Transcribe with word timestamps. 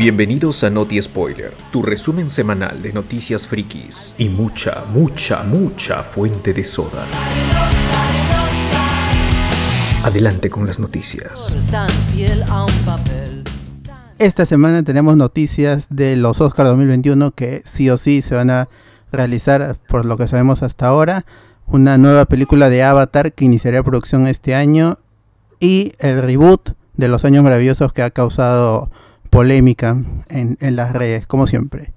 Bienvenidos 0.00 0.64
a 0.64 0.70
Noti 0.70 1.02
Spoiler, 1.02 1.52
tu 1.70 1.82
resumen 1.82 2.30
semanal 2.30 2.80
de 2.80 2.90
noticias 2.90 3.46
frikis 3.46 4.14
y 4.16 4.30
mucha, 4.30 4.86
mucha, 4.90 5.42
mucha 5.42 6.02
fuente 6.02 6.54
de 6.54 6.64
soda. 6.64 7.04
Adelante 10.02 10.48
con 10.48 10.66
las 10.66 10.80
noticias. 10.80 11.54
Esta 14.18 14.46
semana 14.46 14.82
tenemos 14.84 15.18
noticias 15.18 15.88
de 15.90 16.16
los 16.16 16.40
Oscars 16.40 16.70
2021 16.70 17.32
que 17.32 17.60
sí 17.66 17.90
o 17.90 17.98
sí 17.98 18.22
se 18.22 18.34
van 18.34 18.48
a 18.48 18.70
realizar, 19.12 19.76
por 19.86 20.06
lo 20.06 20.16
que 20.16 20.28
sabemos 20.28 20.62
hasta 20.62 20.86
ahora, 20.86 21.26
una 21.66 21.98
nueva 21.98 22.24
película 22.24 22.70
de 22.70 22.82
Avatar 22.82 23.34
que 23.34 23.44
iniciaría 23.44 23.82
producción 23.82 24.26
este 24.26 24.54
año 24.54 24.96
y 25.58 25.92
el 25.98 26.22
reboot 26.22 26.70
de 26.94 27.08
Los 27.08 27.26
Años 27.26 27.44
Maravillosos 27.44 27.92
que 27.92 28.00
ha 28.00 28.08
causado 28.08 28.90
polémica 29.30 29.96
en, 30.28 30.56
en 30.60 30.76
las 30.76 30.92
redes, 30.92 31.26
como 31.26 31.46
siempre. 31.46 31.92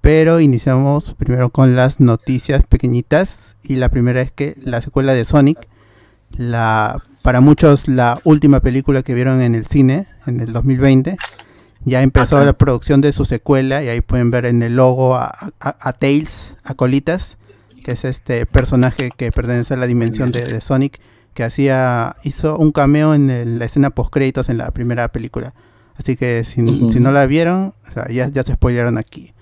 Pero 0.00 0.38
iniciamos 0.40 1.14
primero 1.14 1.50
con 1.50 1.74
las 1.74 1.98
noticias 1.98 2.62
pequeñitas 2.68 3.56
y 3.64 3.76
la 3.76 3.88
primera 3.88 4.20
es 4.20 4.30
que 4.30 4.54
la 4.62 4.80
secuela 4.80 5.14
de 5.14 5.24
Sonic, 5.24 5.66
la 6.36 7.02
para 7.22 7.40
muchos 7.40 7.88
la 7.88 8.20
última 8.22 8.60
película 8.60 9.02
que 9.02 9.14
vieron 9.14 9.40
en 9.40 9.56
el 9.56 9.66
cine 9.66 10.06
en 10.26 10.38
el 10.40 10.52
2020, 10.52 11.16
ya 11.84 12.02
empezó 12.02 12.36
la 12.44 12.52
producción 12.52 13.00
de 13.00 13.12
su 13.12 13.24
secuela 13.24 13.82
y 13.82 13.88
ahí 13.88 14.00
pueden 14.00 14.30
ver 14.30 14.46
en 14.46 14.62
el 14.62 14.76
logo 14.76 15.16
a, 15.16 15.26
a, 15.60 15.76
a 15.80 15.92
Tails, 15.92 16.56
a 16.64 16.74
Colitas, 16.74 17.36
que 17.82 17.92
es 17.92 18.04
este 18.04 18.46
personaje 18.46 19.10
que 19.16 19.32
pertenece 19.32 19.74
a 19.74 19.76
la 19.76 19.86
dimensión 19.88 20.30
de, 20.30 20.44
de 20.52 20.60
Sonic, 20.60 21.00
que 21.34 21.42
hacía 21.42 22.14
hizo 22.22 22.56
un 22.58 22.70
cameo 22.70 23.12
en 23.14 23.28
el- 23.30 23.58
la 23.58 23.64
escena 23.64 23.90
post 23.90 24.12
créditos 24.12 24.48
en 24.48 24.58
la 24.58 24.70
primera 24.70 25.08
película. 25.08 25.52
Así 25.98 26.16
que 26.16 26.44
si, 26.44 26.60
no 26.62 27.12
la 27.12 27.26
vieron, 27.26 27.72
o 27.88 27.92
sea, 27.92 28.08
ya, 28.08 28.28
ya 28.28 28.42
se 28.42 28.52
spoilearon 28.54 28.98
aquí. 28.98 29.32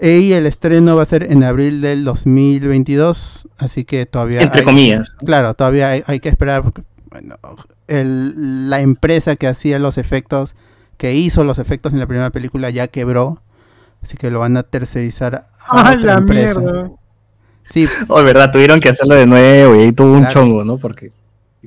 Y 0.00 0.32
el 0.32 0.46
estreno 0.46 0.94
va 0.94 1.02
a 1.02 1.06
ser 1.06 1.30
en 1.32 1.42
abril 1.42 1.80
del 1.80 2.04
2022, 2.04 3.48
así 3.58 3.84
que 3.84 4.04
todavía... 4.06 4.42
Entre 4.42 4.60
hay- 4.60 4.64
comillas. 4.64 5.10
Claro, 5.24 5.54
todavía 5.54 5.88
hay, 5.90 6.02
hay 6.06 6.20
que 6.20 6.28
esperar. 6.28 6.62
Porque, 6.62 6.82
bueno, 7.10 7.36
el- 7.88 8.68
la 8.70 8.80
empresa 8.82 9.36
que 9.36 9.46
hacía 9.46 9.78
los 9.78 9.96
efectos, 9.98 10.54
que 10.98 11.14
hizo 11.14 11.44
los 11.44 11.58
efectos 11.58 11.92
en 11.94 11.98
la 11.98 12.06
primera 12.06 12.30
película, 12.30 12.68
ya 12.70 12.88
quebró. 12.88 13.40
Así 14.02 14.16
que 14.18 14.30
lo 14.30 14.40
van 14.40 14.56
a 14.58 14.62
tercerizar 14.62 15.34
a 15.34 15.46
¡Ah, 15.68 15.94
otra 15.96 16.12
la 16.14 16.18
empresa. 16.18 16.60
mierda! 16.60 16.90
Sí, 17.64 17.88
Oh, 18.08 18.22
verdad, 18.22 18.52
tuvieron 18.52 18.78
que 18.80 18.90
hacerlo 18.90 19.14
de 19.16 19.26
nuevo 19.26 19.74
y 19.74 19.80
ahí 19.84 19.92
tuvo 19.92 20.12
un 20.12 20.28
chongo, 20.28 20.62
¿no? 20.64 20.76
Porque 20.78 21.10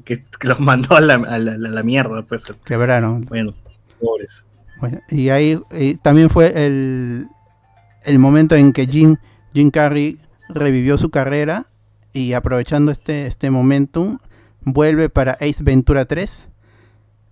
que, 0.05 0.23
que 0.23 0.47
los 0.47 0.59
mandó 0.59 0.95
a 0.95 1.01
la, 1.01 1.15
a 1.15 1.37
la, 1.37 1.53
a 1.53 1.57
la 1.57 1.83
mierda, 1.83 2.21
pues. 2.23 2.45
quebraron. 2.65 3.25
Bueno, 3.25 3.53
pobres. 3.99 4.45
Bueno, 4.79 4.99
y 5.09 5.29
ahí 5.29 5.59
y 5.77 5.95
también 5.95 6.29
fue 6.29 6.65
el, 6.65 7.27
el 8.05 8.19
momento 8.19 8.55
en 8.55 8.71
que 8.71 8.87
Jim, 8.87 9.17
Jim 9.53 9.71
Carrey 9.71 10.17
revivió 10.47 10.97
su 10.97 11.09
carrera 11.09 11.65
y 12.13 12.33
aprovechando 12.33 12.91
este, 12.91 13.27
este 13.27 13.51
momentum, 13.51 14.19
vuelve 14.61 15.09
para 15.09 15.33
Ace 15.33 15.61
Ventura 15.63 16.05
3. 16.05 16.47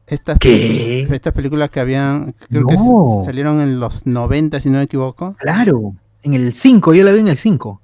Estas, 0.07 0.37
¿Qué? 0.39 1.01
estas 1.11 1.33
películas 1.33 1.69
que 1.69 1.79
habían, 1.81 2.33
creo 2.49 2.65
que 2.67 2.75
No. 2.75 3.23
salieron 3.25 3.59
en 3.61 3.79
los 3.79 4.05
90, 4.05 4.59
si 4.61 4.69
no 4.69 4.77
me 4.77 4.83
equivoco, 4.83 5.35
Claro, 5.39 5.95
en 6.23 6.33
el 6.33 6.53
5, 6.53 6.93
yo 6.93 7.03
la 7.03 7.11
vi 7.11 7.19
en 7.19 7.27
el 7.29 7.37
5. 7.37 7.81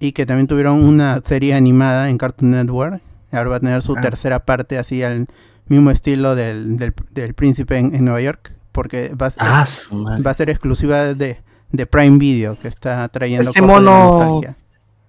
y 0.00 0.12
que 0.12 0.26
también 0.26 0.46
tuvieron 0.46 0.82
una 0.84 1.20
serie 1.22 1.54
animada 1.54 2.08
en 2.08 2.18
Cartoon 2.18 2.50
Network. 2.52 3.02
Ahora 3.32 3.50
va 3.50 3.56
a 3.56 3.60
tener 3.60 3.82
su 3.82 3.94
Ah. 3.96 4.00
tercera 4.00 4.44
parte 4.44 4.78
así 4.78 5.02
al 5.02 5.26
mismo 5.66 5.90
estilo 5.90 6.34
del, 6.34 6.76
del, 6.76 6.92
del 7.12 7.34
príncipe 7.34 7.78
en, 7.78 7.94
en 7.94 8.04
Nueva 8.04 8.20
York, 8.20 8.52
porque 8.72 9.12
va, 9.20 9.26
a- 9.26 9.60
Ah, 9.62 9.66
su 9.66 9.94
madre. 9.94 10.22
va 10.22 10.30
a 10.32 10.34
ser 10.34 10.50
exclusiva 10.50 11.14
de, 11.14 11.40
de 11.72 11.86
Prime 11.86 12.18
Video, 12.18 12.58
que 12.58 12.68
está 12.68 13.06
trayendo 13.08 13.48
Ese 13.48 13.60
de 13.60 13.66
mono- 13.66 14.16
nostalgia. 14.18 14.56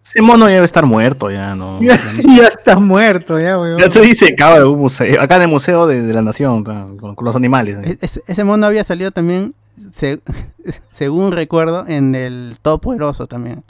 Ese 0.04 0.22
mono 0.24 0.48
ya 0.48 0.54
debe 0.56 0.66
estar 0.66 0.86
muerto, 0.86 1.30
ya, 1.32 1.56
¿no? 1.56 1.80
Ya, 1.82 2.00
ya 2.36 2.48
está 2.48 2.78
muerto, 2.80 3.40
ya, 3.40 3.60
weón. 3.60 3.80
Ya 3.80 3.90
te 3.90 4.02
dice, 4.02 4.36
cabrón, 4.36 4.74
un 4.74 4.80
museo. 4.80 5.22
Acá 5.22 5.36
en 5.38 5.44
el 5.44 5.48
Museo 5.48 5.86
de, 5.88 6.02
de 6.02 6.14
la 6.14 6.22
Nación, 6.24 6.64
con, 6.64 6.98
con 7.16 7.26
los 7.26 7.36
animales. 7.36 7.78
E- 7.88 7.98
ese- 8.28 8.44
mono 8.44 8.66
había 8.66 8.84
salido 8.84 9.12
también, 9.12 9.54
se- 9.92 10.20
según 10.92 11.32
recuerdo, 11.32 11.86
en 11.88 12.16
el 12.16 12.58
Todopoderoso 12.62 13.28
también. 13.28 13.64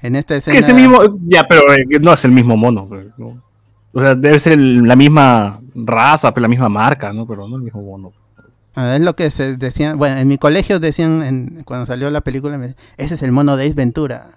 En 0.00 0.14
esta 0.16 0.34
Es 0.34 0.46
escena. 0.46 0.54
que 0.54 0.58
ese 0.60 0.74
mismo, 0.74 1.00
ya, 1.24 1.46
pero 1.48 1.72
eh, 1.74 1.84
no 2.00 2.12
es 2.12 2.24
el 2.24 2.30
mismo 2.32 2.56
mono. 2.56 2.88
¿no? 3.16 3.42
O 3.92 4.00
sea, 4.00 4.14
debe 4.14 4.38
ser 4.38 4.52
el- 4.54 4.82
la 4.86 4.96
misma 4.96 5.60
raza, 5.74 6.32
pero 6.34 6.42
la 6.42 6.48
misma 6.48 6.68
marca, 6.68 7.12
¿no? 7.12 7.26
Pero 7.26 7.48
no 7.48 7.56
el 7.56 7.62
mismo 7.62 7.82
mono. 7.82 8.12
Ah, 8.74 8.94
Es 8.94 9.00
lo 9.00 9.16
que 9.16 9.30
se 9.30 9.56
decían, 9.56 9.98
bueno, 9.98 10.20
en 10.20 10.28
mi 10.28 10.38
colegio 10.38 10.78
decían 10.78 11.22
en- 11.22 11.62
cuando 11.64 11.86
salió 11.86 12.10
la 12.10 12.20
película, 12.20 12.58
me- 12.58 12.76
ese 12.96 13.14
es 13.14 13.22
el 13.22 13.32
mono 13.32 13.56
de 13.56 13.64
Ace 13.64 13.74
Ventura. 13.74 14.30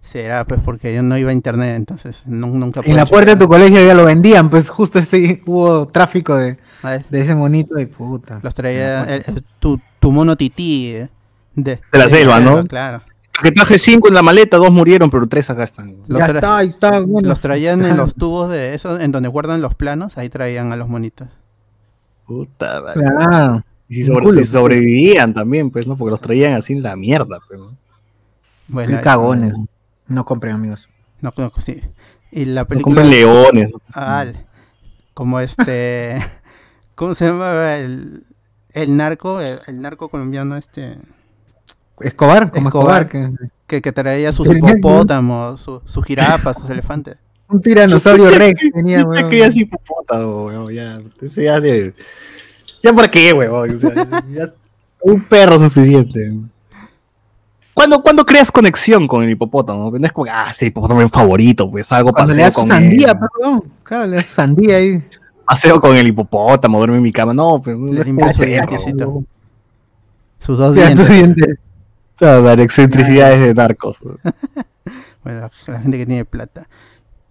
Será 0.00 0.44
pues 0.46 0.60
porque 0.62 0.94
yo 0.94 1.02
no 1.02 1.16
iba 1.16 1.30
a 1.30 1.32
internet, 1.32 1.76
entonces 1.76 2.24
nu- 2.26 2.56
nunca 2.58 2.80
En 2.84 2.94
la 2.96 3.06
puerta 3.06 3.30
de 3.32 3.36
tu 3.38 3.48
colegio 3.48 3.84
ya 3.86 3.94
lo 3.94 4.04
vendían, 4.04 4.50
pues 4.50 4.68
justo 4.68 4.98
ese, 4.98 5.42
hubo 5.46 5.88
tráfico 5.88 6.36
de, 6.36 6.58
Ah, 6.82 6.98
de 7.08 7.20
ese 7.22 7.34
monito 7.34 7.74
de 7.74 7.86
puta. 7.86 8.38
Los 8.42 8.54
traía 8.54 9.02
el- 9.04 9.24
el- 9.26 9.44
tu, 9.58 9.80
tu 10.00 10.12
mono 10.12 10.36
tití 10.36 10.88
eh, 10.88 11.08
de, 11.54 11.80
De 11.90 11.98
la 11.98 12.08
selva, 12.10 12.38
¿no? 12.40 12.64
Claro. 12.66 13.02
Que 13.42 13.50
traje 13.52 13.78
cinco 13.78 14.08
en 14.08 14.14
la 14.14 14.22
maleta, 14.22 14.56
dos 14.58 14.70
murieron, 14.70 15.10
pero 15.10 15.26
tres 15.26 15.50
acá 15.50 15.64
están. 15.64 15.96
Los 16.06 16.18
ya 16.18 16.26
está, 16.26 16.58
ahí 16.58 16.68
está. 16.68 17.00
bueno. 17.00 17.28
Los 17.28 17.40
traían 17.40 17.84
en 17.84 17.96
los 17.96 18.14
tubos 18.14 18.48
de 18.50 18.74
eso, 18.74 18.98
en 19.00 19.10
donde 19.12 19.28
guardan 19.28 19.60
los 19.60 19.74
planos, 19.74 20.16
ahí 20.18 20.28
traían 20.28 20.70
a 20.72 20.76
los 20.76 20.88
monitos. 20.88 21.28
Puta 22.26 22.80
madre. 22.80 23.02
Ah, 23.20 23.62
Y 23.88 23.94
si, 23.96 24.00
un 24.02 24.06
sobre- 24.08 24.24
culo. 24.26 24.38
si 24.40 24.44
sobrevivían 24.44 25.34
también, 25.34 25.70
pues, 25.70 25.86
¿no? 25.86 25.96
Porque 25.96 26.12
los 26.12 26.20
traían 26.20 26.54
así 26.54 26.72
en 26.74 26.82
la 26.82 26.96
mierda, 26.96 27.40
pues, 27.46 27.58
¿no? 27.60 27.76
Bueno, 28.68 28.96
qué 28.96 29.02
cagones. 29.02 29.52
No 30.06 30.24
compren, 30.24 30.54
amigos. 30.54 30.88
No, 31.20 31.32
no, 31.36 31.52
sí. 31.58 31.82
Y 32.30 32.44
la 32.46 32.62
No 32.62 32.68
película. 32.68 33.02
compren 33.02 33.10
leones. 33.10 33.70
¿no? 33.72 33.80
Ah, 33.94 34.24
como 35.12 35.40
este. 35.40 36.24
¿Cómo 36.94 37.14
se 37.14 37.26
llama? 37.26 37.74
El, 37.76 38.22
el 38.72 38.96
narco, 38.96 39.40
el, 39.40 39.58
el 39.66 39.80
narco 39.80 40.08
colombiano 40.08 40.56
este. 40.56 40.96
Escobar, 42.00 42.50
como 42.50 42.68
Escobar. 42.68 43.02
Escobar, 43.02 43.08
que, 43.08 43.48
Que, 43.66 43.82
que 43.82 43.92
traía 43.92 44.32
sus 44.32 44.46
hipopótamos, 44.54 45.60
su- 45.60 45.80
sus 45.84 46.04
jirafas, 46.04 46.58
sus 46.60 46.68
elefantes. 46.70 47.16
un 47.48 47.60
tiranosaurio 47.62 48.30
rex 48.30 48.62
tenía, 48.74 48.98
Ya 48.98 49.04
weón. 49.04 49.30
que 49.30 49.38
ya 49.38 49.50
sí 49.50 49.64
popota, 49.64 50.26
weón, 50.26 50.72
ya. 50.72 51.00
Ya 51.36 51.60
de. 51.60 51.94
¿Ya 52.82 52.92
por 52.92 53.08
qué, 53.10 53.32
weón? 53.32 53.76
O 53.76 53.78
sea, 53.78 53.94
ya- 54.30 54.52
un 55.02 55.20
perro 55.22 55.58
suficiente. 55.58 56.32
¿Cuándo, 57.74 58.00
¿Cuándo 58.02 58.24
creas 58.24 58.52
conexión 58.52 59.06
con 59.08 59.22
el 59.24 59.30
hipopótamo? 59.30 59.90
No 59.90 60.06
es 60.06 60.12
como, 60.12 60.30
ah, 60.30 60.52
sí, 60.54 60.66
hipopótamo 60.66 61.00
es 61.00 61.06
mi 61.06 61.10
favorito, 61.10 61.68
pues 61.70 61.90
algo 61.92 62.10
le 62.10 62.14
paseo 62.14 62.36
das 62.44 62.54
su 62.54 62.60
con 62.60 62.68
sandía, 62.68 63.08
él. 63.10 63.18
perdón. 63.18 63.64
Claro, 63.82 64.06
le 64.06 64.16
das 64.16 64.26
su 64.26 64.34
sandía 64.34 64.76
ahí. 64.76 65.02
Paseo 65.46 65.80
con 65.80 65.94
el 65.96 66.06
hipopótamo, 66.06 66.78
duerme 66.78 66.96
en 66.98 67.02
mi 67.02 67.12
cama. 67.12 67.34
No, 67.34 67.60
pero 67.62 67.76
no 67.78 67.92
es 67.92 68.36
su. 68.36 69.26
Sus 70.38 70.58
dos 70.58 70.74
dientes. 70.74 71.58
Todas 72.18 72.42
las 72.42 72.64
excentricidades 72.64 73.40
de 73.40 73.54
narcos. 73.54 73.98
Bueno, 75.24 75.48
la 75.68 75.80
gente 75.80 75.96
que 75.96 76.04
tiene 76.04 76.26
plata. 76.26 76.68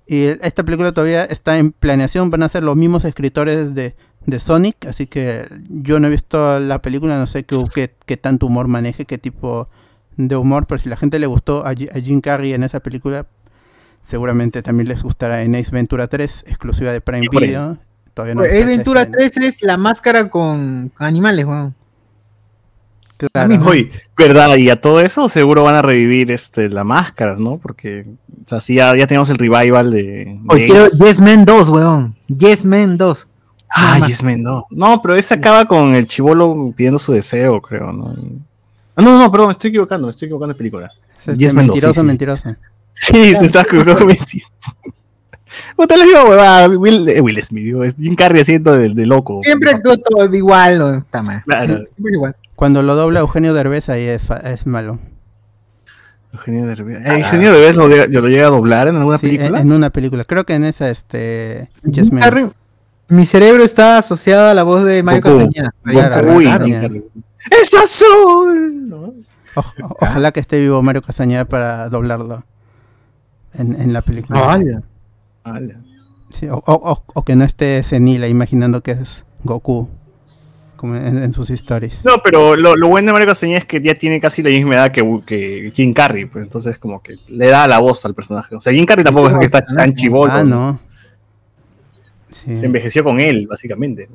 Y 0.08 0.24
esta 0.24 0.64
película 0.64 0.92
todavía 0.94 1.26
está 1.26 1.60
en 1.60 1.72
planeación, 1.72 2.32
van 2.32 2.42
a 2.42 2.50
ser 2.50 2.64
los 2.64 2.76
mismos 2.76 3.06
escritores 3.06 3.76
de, 3.76 3.96
de 4.26 4.40
Sonic, 4.40 4.88
así 4.88 5.06
que 5.06 5.48
yo 5.70 6.00
no 6.00 6.08
he 6.08 6.10
visto 6.10 6.60
la 6.60 6.82
película, 6.82 7.20
no 7.20 7.28
sé 7.28 7.44
qué, 7.44 7.56
qué, 7.72 7.96
qué 8.08 8.18
tanto 8.18 8.48
humor 8.48 8.68
maneje, 8.68 9.06
qué 9.06 9.20
tipo 9.20 9.68
de 10.18 10.36
humor, 10.36 10.66
pero 10.66 10.80
si 10.82 10.90
la 10.90 10.98
gente 10.98 11.20
le 11.20 11.28
gustó 11.28 11.68
a, 11.68 11.74
Ji- 11.76 11.90
a 11.96 12.00
Jim 12.00 12.20
Carrey 12.20 12.56
en 12.56 12.64
esa 12.64 12.80
película, 12.80 13.28
seguramente 14.02 14.64
también 14.64 14.88
les 14.90 15.04
gustará 15.04 15.44
en 15.44 15.54
Ace 15.56 15.70
Ventura 15.72 16.08
3, 16.08 16.46
exclusiva 16.48 16.92
de 16.92 17.00
Prime. 17.00 17.28
Video. 17.30 17.78
Todavía 18.16 18.34
no 18.34 18.44
está 18.44 18.66
Ventura 18.66 19.02
estreno. 19.04 19.30
3 19.32 19.38
es 19.48 19.62
la 19.62 19.78
máscara 19.78 20.30
con 20.32 20.92
animales, 20.98 21.46
weón. 21.46 21.76
Claro. 23.32 23.60
Oye, 23.66 23.92
¿verdad? 24.18 24.56
Y 24.58 24.70
a 24.70 24.82
todo 24.82 25.00
eso 25.00 25.30
seguro 25.30 25.64
van 25.64 25.76
a 25.76 25.82
revivir 25.82 26.32
este, 26.32 26.70
la 26.70 26.84
máscara, 26.84 27.36
¿no? 27.38 27.58
Porque, 27.58 28.06
o 28.44 28.48
sea, 28.48 28.60
sí, 28.60 28.76
ya, 28.76 28.96
ya 28.96 29.08
tenemos 29.08 29.30
el 29.30 29.38
revival 29.38 29.92
de. 29.92 30.40
Oye, 30.50 30.66
quiero. 30.68 30.88
Yes 30.88 31.22
Man 31.22 31.46
2, 31.46 31.70
weón. 31.70 32.16
Yes 32.28 32.66
Man 32.66 32.98
2. 32.98 33.28
Ah. 33.76 34.06
Yes 34.08 34.22
Man, 34.22 34.44
no. 34.44 34.66
No, 34.70 35.02
pero 35.02 35.16
ese 35.16 35.34
acaba 35.34 35.66
con 35.66 35.96
el 35.96 36.06
chivolo 36.06 36.74
pidiendo 36.76 37.00
su 37.00 37.12
deseo, 37.14 37.60
creo, 37.62 37.92
¿no? 37.92 38.16
Ah, 38.96 39.02
no, 39.02 39.18
no, 39.18 39.32
perdón, 39.32 39.48
me 39.48 39.54
estoy 39.54 39.70
equivocando, 39.70 40.08
me 40.08 40.12
estoy 40.12 40.28
equivocando 40.28 40.54
de 40.54 40.58
película. 40.58 40.92
Es 41.26 41.38
Yes 41.38 41.54
dos, 41.54 41.54
mentiroso, 41.54 41.94
sí, 41.94 42.00
sí. 42.00 42.06
mentiroso. 42.06 42.50
Sí, 42.94 43.36
se 43.36 43.46
está 43.46 43.62
equivocando 43.62 44.06
Will 44.06 44.18
Puta, 45.76 45.98
la 45.98 46.06
misma 46.06 46.24
huevada, 46.24 46.68
Will, 46.70 47.10
eh, 47.10 47.22
Will 47.22 47.44
Smith, 47.44 47.64
digo, 47.64 47.84
es 47.84 47.96
Jim 47.96 48.16
Carrey 48.16 48.42
haciendo 48.42 48.74
de, 48.74 48.90
de 48.90 49.06
loco. 49.06 49.40
Siempre 49.42 49.72
actuó 49.72 49.98
todo 49.98 50.28
de 50.28 50.38
igual, 50.38 50.82
o 50.82 50.94
está 50.96 51.22
mal. 51.22 51.44
Claro. 51.44 51.78
Siempre 51.96 52.14
igual. 52.14 52.36
Cuando 52.56 52.82
lo 52.84 52.96
dobla 52.96 53.20
Eugenio 53.22 53.54
Derbez 53.54 53.90
ahí 53.90 54.04
es, 54.04 54.22
fa- 54.22 54.38
es 54.38 54.66
malo. 54.68 55.00
Eugenio 56.34 56.66
Derbez. 56.66 57.06
Eh, 57.06 57.20
Eugenio 57.20 57.52
Derbez 57.52 57.76
lo, 57.76 57.88
llega- 57.88 58.08
lo 58.08 58.28
llega 58.28 58.48
a 58.48 58.50
doblar 58.50 58.88
en 58.88 58.96
alguna 58.96 59.18
Sí, 59.18 59.28
en, 59.28 59.38
película. 59.38 59.62
en 59.62 59.72
una 59.72 59.90
película. 59.92 60.24
Creo 60.26 60.46
que 60.46 60.56
en 60.56 60.64
esa, 60.64 60.90
este. 60.90 61.70
Yes 61.84 62.10
Mi 63.10 63.26
cerebro 63.26 63.64
está 63.64 63.98
asociado 63.98 64.48
a 64.50 64.54
la 64.54 64.64
voz 64.64 64.84
de 64.84 65.04
Mario. 65.04 65.22
Castañeda. 65.22 65.74
¡Es 67.52 67.74
azul! 67.74 68.88
¿no? 68.90 69.14
O- 69.56 69.60
o- 69.60 69.98
ojalá 70.02 70.32
que 70.32 70.40
esté 70.40 70.60
vivo 70.60 70.82
Mario 70.82 71.02
Castañeda 71.02 71.46
para 71.46 71.90
doblarlo 71.90 72.44
en, 73.54 73.80
en 73.80 73.94
la 73.94 74.02
película. 74.02 74.54
Ala. 75.44 75.76
Sí, 76.32 76.48
o, 76.48 76.56
o- 76.66 77.04
o- 77.14 77.24
que 77.24 77.36
no 77.36 77.44
esté 77.44 77.84
senil 77.84 78.24
imaginando 78.26 78.82
que 78.82 78.92
es 78.92 79.26
Goku, 79.44 79.90
como 80.84 80.98
en, 80.98 81.24
en 81.24 81.32
sus 81.32 81.50
stories. 81.50 82.04
No, 82.04 82.22
pero 82.22 82.58
lo, 82.58 82.76
lo 82.76 82.90
bueno 82.90 83.06
de 83.08 83.14
Mario 83.14 83.30
Castañeda 83.30 83.60
es 83.60 83.66
que 83.66 83.82
ya 83.82 83.98
tiene 83.98 84.20
casi 84.20 84.44
la 84.44 84.50
misma 84.50 84.76
edad 84.76 84.92
que, 84.92 85.22
que 85.26 85.72
Jim 85.74 85.94
Carrey, 85.94 86.26
pues 86.26 86.44
entonces 86.44 86.78
como 86.78 87.02
que 87.02 87.16
le 87.30 87.48
da 87.48 87.70
la 87.70 87.80
voz 87.80 88.04
al 88.04 88.14
personaje. 88.14 88.54
O 88.54 88.60
sea, 88.60 88.74
Jim 88.74 88.86
Carrey 88.86 89.06
tampoco 89.06 89.30
es 89.30 89.38
que 89.38 89.46
está 89.46 89.66
tan 89.66 89.96
chivolo. 89.96 90.30
ah, 90.30 90.44
no. 90.44 90.82
Sí. 92.28 92.58
Se 92.58 92.66
envejeció 92.66 93.02
con 93.02 93.22
él, 93.22 93.48
básicamente. 93.48 94.10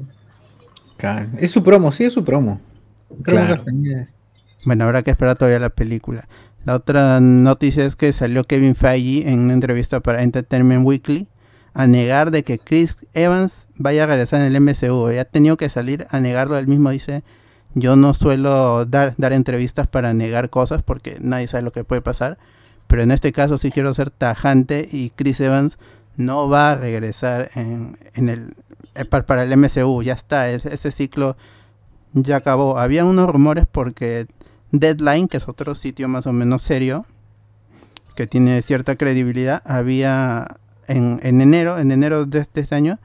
Es 1.38 1.52
su 1.52 1.62
promo, 1.62 1.90
sí, 1.90 2.04
es 2.04 2.12
su 2.12 2.22
promo. 2.22 2.60
Claro. 3.22 3.64
Bueno, 4.66 4.84
habrá 4.84 5.02
que 5.02 5.10
esperar 5.10 5.36
todavía 5.36 5.60
la 5.60 5.70
película. 5.70 6.28
La 6.66 6.74
otra 6.74 7.18
noticia 7.22 7.86
es 7.86 7.96
que 7.96 8.12
salió 8.12 8.44
Kevin 8.44 8.74
Feige 8.74 9.26
en 9.30 9.38
una 9.40 9.54
entrevista 9.54 10.00
para 10.00 10.22
Entertainment 10.22 10.84
Weekly 10.84 11.28
a 11.78 11.86
negar 11.86 12.32
de 12.32 12.42
que 12.42 12.58
Chris 12.58 13.06
Evans 13.14 13.68
vaya 13.76 14.02
a 14.02 14.06
regresar 14.08 14.40
en 14.42 14.52
el 14.52 14.60
MCU. 14.60 15.12
Ya 15.12 15.20
ha 15.20 15.24
tenido 15.24 15.56
que 15.56 15.68
salir 15.68 16.08
a 16.10 16.18
negarlo. 16.18 16.58
Él 16.58 16.66
mismo 16.66 16.90
dice, 16.90 17.22
yo 17.74 17.94
no 17.94 18.14
suelo 18.14 18.84
dar, 18.84 19.14
entrevistas 19.32 19.86
para 19.86 20.12
negar 20.12 20.50
cosas 20.50 20.82
porque 20.82 21.18
nadie 21.20 21.46
sabe 21.46 21.62
lo 21.62 21.70
que 21.70 21.84
puede 21.84 22.02
pasar. 22.02 22.36
Pero 22.88 23.02
en 23.02 23.12
este 23.12 23.30
caso 23.32 23.58
sí 23.58 23.70
quiero 23.70 23.94
ser 23.94 24.10
tajante 24.10 24.88
y 24.90 25.10
Chris 25.10 25.38
Evans 25.40 25.78
no 26.16 26.48
va 26.48 26.72
a 26.72 26.74
regresar 26.74 27.50
en, 27.54 27.96
en 28.14 28.28
el, 28.28 28.54
eh, 28.96 29.04
pa- 29.04 29.24
para 29.24 29.44
el 29.44 29.52
MCU. 29.56 30.02
Ya 30.02 30.14
está, 30.14 30.50
es- 30.50 30.64
ese 30.66 30.90
ciclo 30.90 31.36
ya 32.12 32.36
acabó. 32.38 32.78
Había 32.80 33.04
unos 33.04 33.30
rumores 33.30 33.68
porque 33.70 34.26
Deadline, 34.72 35.28
que 35.28 35.36
es 35.36 35.46
otro 35.46 35.76
sitio 35.76 36.08
más 36.08 36.26
o 36.26 36.32
menos 36.32 36.62
serio, 36.62 37.06
que 38.16 38.26
tiene 38.26 38.62
cierta 38.62 38.96
credibilidad, 38.96 39.62
había 39.64 40.56
en, 40.88 41.20
en 41.22 41.40
enero, 41.40 41.78
en 41.78 41.92
enero 41.92 42.24
de 42.26 42.40
este, 42.40 42.66
año, 42.74 42.98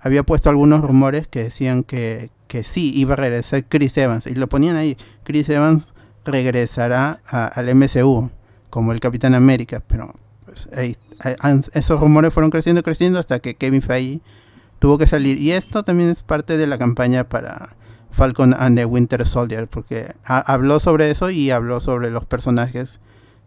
había 0.00 0.22
puesto 0.22 0.50
algunos 0.50 0.82
rumores 0.82 1.26
que 1.28 1.44
decían 1.44 1.82
que, 1.84 2.30
que 2.46 2.64
sí 2.64 2.92
iba 2.94 3.14
a 3.14 3.16
regresar 3.16 3.64
Chris 3.68 3.96
Evans. 3.96 4.26
Y 4.26 4.34
lo 4.34 4.48
ponían 4.48 4.76
ahí, 4.76 4.96
Chris 5.24 5.48
Evans 5.48 5.92
regresará 6.24 7.20
a- 7.26 7.46
al 7.46 7.68
MCU 7.74 8.30
como 8.70 8.92
el 8.92 9.00
Capitán 9.00 9.34
América, 9.34 9.82
pero 9.86 10.14
pues, 10.44 10.68
esos 11.72 12.00
rumores 12.00 12.32
fueron 12.32 12.50
creciendo, 12.50 12.82
creciendo 12.82 13.18
hasta 13.18 13.38
que 13.40 13.54
Kevin 13.54 13.82
Feige 13.82 14.20
tuvo 14.78 14.98
que 14.98 15.06
salir. 15.06 15.38
Y 15.38 15.52
esto 15.52 15.82
también 15.84 16.10
es 16.10 16.22
parte 16.22 16.56
de 16.56 16.66
la 16.66 16.78
campaña 16.78 17.24
para 17.28 17.76
Falcon 18.10 18.54
and 18.58 18.76
the 18.78 18.84
Winter 18.84 19.26
Soldier, 19.26 19.68
porque 19.68 20.14
ha- 20.24 20.38
habló 20.52 20.80
sobre 20.80 21.10
eso 21.10 21.30
y 21.30 21.50
habló 21.50 21.80
sobre 21.80 22.10
los 22.10 22.24
personajes 22.24 23.00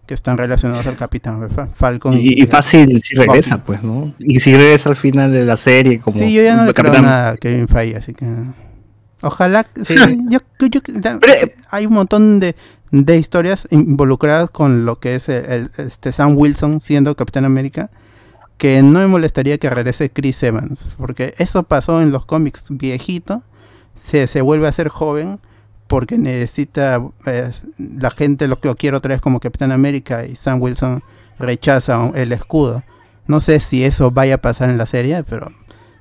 que 0.06 0.14
están 0.14 0.38
relacionados 0.38 0.86
al 0.88 0.98
Capitán. 0.98 1.48
Falcon. 1.74 2.14
Y, 2.18 2.42
y 2.42 2.46
fácil 2.48 3.02
si 3.02 3.16
regresa, 3.16 3.64
pues, 3.64 3.84
¿no? 3.84 4.14
Y 4.20 4.40
si 4.40 4.56
regresa 4.56 4.90
al 4.90 4.96
final 4.96 5.32
de 5.32 5.46
la 5.46 5.56
serie 5.58 6.00
como 6.00 6.18
Sí, 6.20 6.34
yo 6.34 6.44
ya 6.44 6.56
no 6.56 6.66
le 6.66 6.74
creo 6.74 6.86
Capitán- 6.92 7.06
nada 7.06 7.30
a 7.32 7.38
Kevin 7.38 7.68
Feige, 7.68 7.98
así 7.98 8.14
que... 8.14 8.26
Ojalá... 9.22 9.68
Sí. 9.76 9.96
sí, 9.98 10.18
yo- 10.30 10.40
Pero- 11.20 11.34
hay 11.70 11.86
un 11.86 11.94
montón 11.94 12.40
de, 12.40 12.56
de 12.92 13.18
historias 13.18 13.68
involucradas 13.72 14.50
con 14.50 14.86
lo 14.86 15.00
que 15.00 15.16
es 15.16 15.30
el, 15.30 15.46
el- 15.46 15.72
este 15.78 16.12
Sam 16.12 16.36
Wilson 16.38 16.82
siendo 16.82 17.16
Capitán 17.16 17.46
América, 17.46 17.90
que 18.58 18.82
no 18.84 19.00
me 19.00 19.08
molestaría 19.08 19.58
que 19.58 19.70
regrese 19.70 20.10
Chris 20.12 20.42
Evans, 20.44 20.86
porque 20.98 21.34
eso 21.38 21.64
pasó 21.64 22.02
en 22.02 22.12
los 22.12 22.26
cómics 22.26 22.66
viejito, 22.70 23.44
se, 24.04 24.28
se 24.28 24.42
vuelve 24.42 24.68
a 24.68 24.72
ser 24.72 24.88
joven 24.90 25.40
porque 25.92 26.18
necesita 26.18 27.04
eh, 27.26 27.52
la 27.78 28.12
gente 28.12 28.48
lo, 28.48 28.58
lo 28.64 28.76
quiere 28.78 28.96
otra 28.96 29.10
vez 29.14 29.22
como 29.22 29.42
Capitán 29.42 29.74
América 29.74 30.26
y 30.26 30.38
Sam 30.38 30.62
Wilson 30.62 31.04
rechaza 31.38 32.10
el 32.16 32.32
escudo. 32.32 32.82
No 33.28 33.42
sé 33.42 33.60
si 33.60 33.84
eso 33.84 34.10
vaya 34.10 34.36
a 34.36 34.38
pasar 34.38 34.70
en 34.70 34.78
la 34.78 34.86
serie, 34.86 35.22
pero 35.26 35.52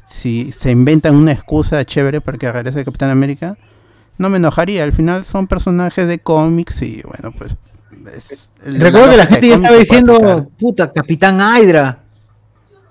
si 0.04 0.52
se 0.52 0.70
inventan 0.70 1.16
una 1.16 1.32
excusa 1.32 1.84
chévere 1.84 2.20
para 2.20 2.38
que 2.38 2.52
regrese 2.52 2.84
Capitán 2.84 3.10
América, 3.10 3.56
no 4.16 4.31
me 4.31 4.37
enojaría. 4.37 4.84
Al 4.84 4.92
final 4.92 5.25
son 5.25 5.48
personajes 5.48 6.06
de 6.06 6.20
cómics 6.20 6.82
y 6.82 7.02
bueno, 7.02 7.32
pues... 7.37 7.56
es- 8.14 8.52
Recuerdo 8.64 9.10
que 9.10 9.16
la 9.16 9.25
lógica 9.25 9.40
de 9.40 9.40
gente 9.40 9.48
ya 9.48 9.54
estaba 9.56 9.76
diciendo, 9.76 10.50
puta, 10.56 10.92
Capitán 10.92 11.40
Hydra. 11.40 11.98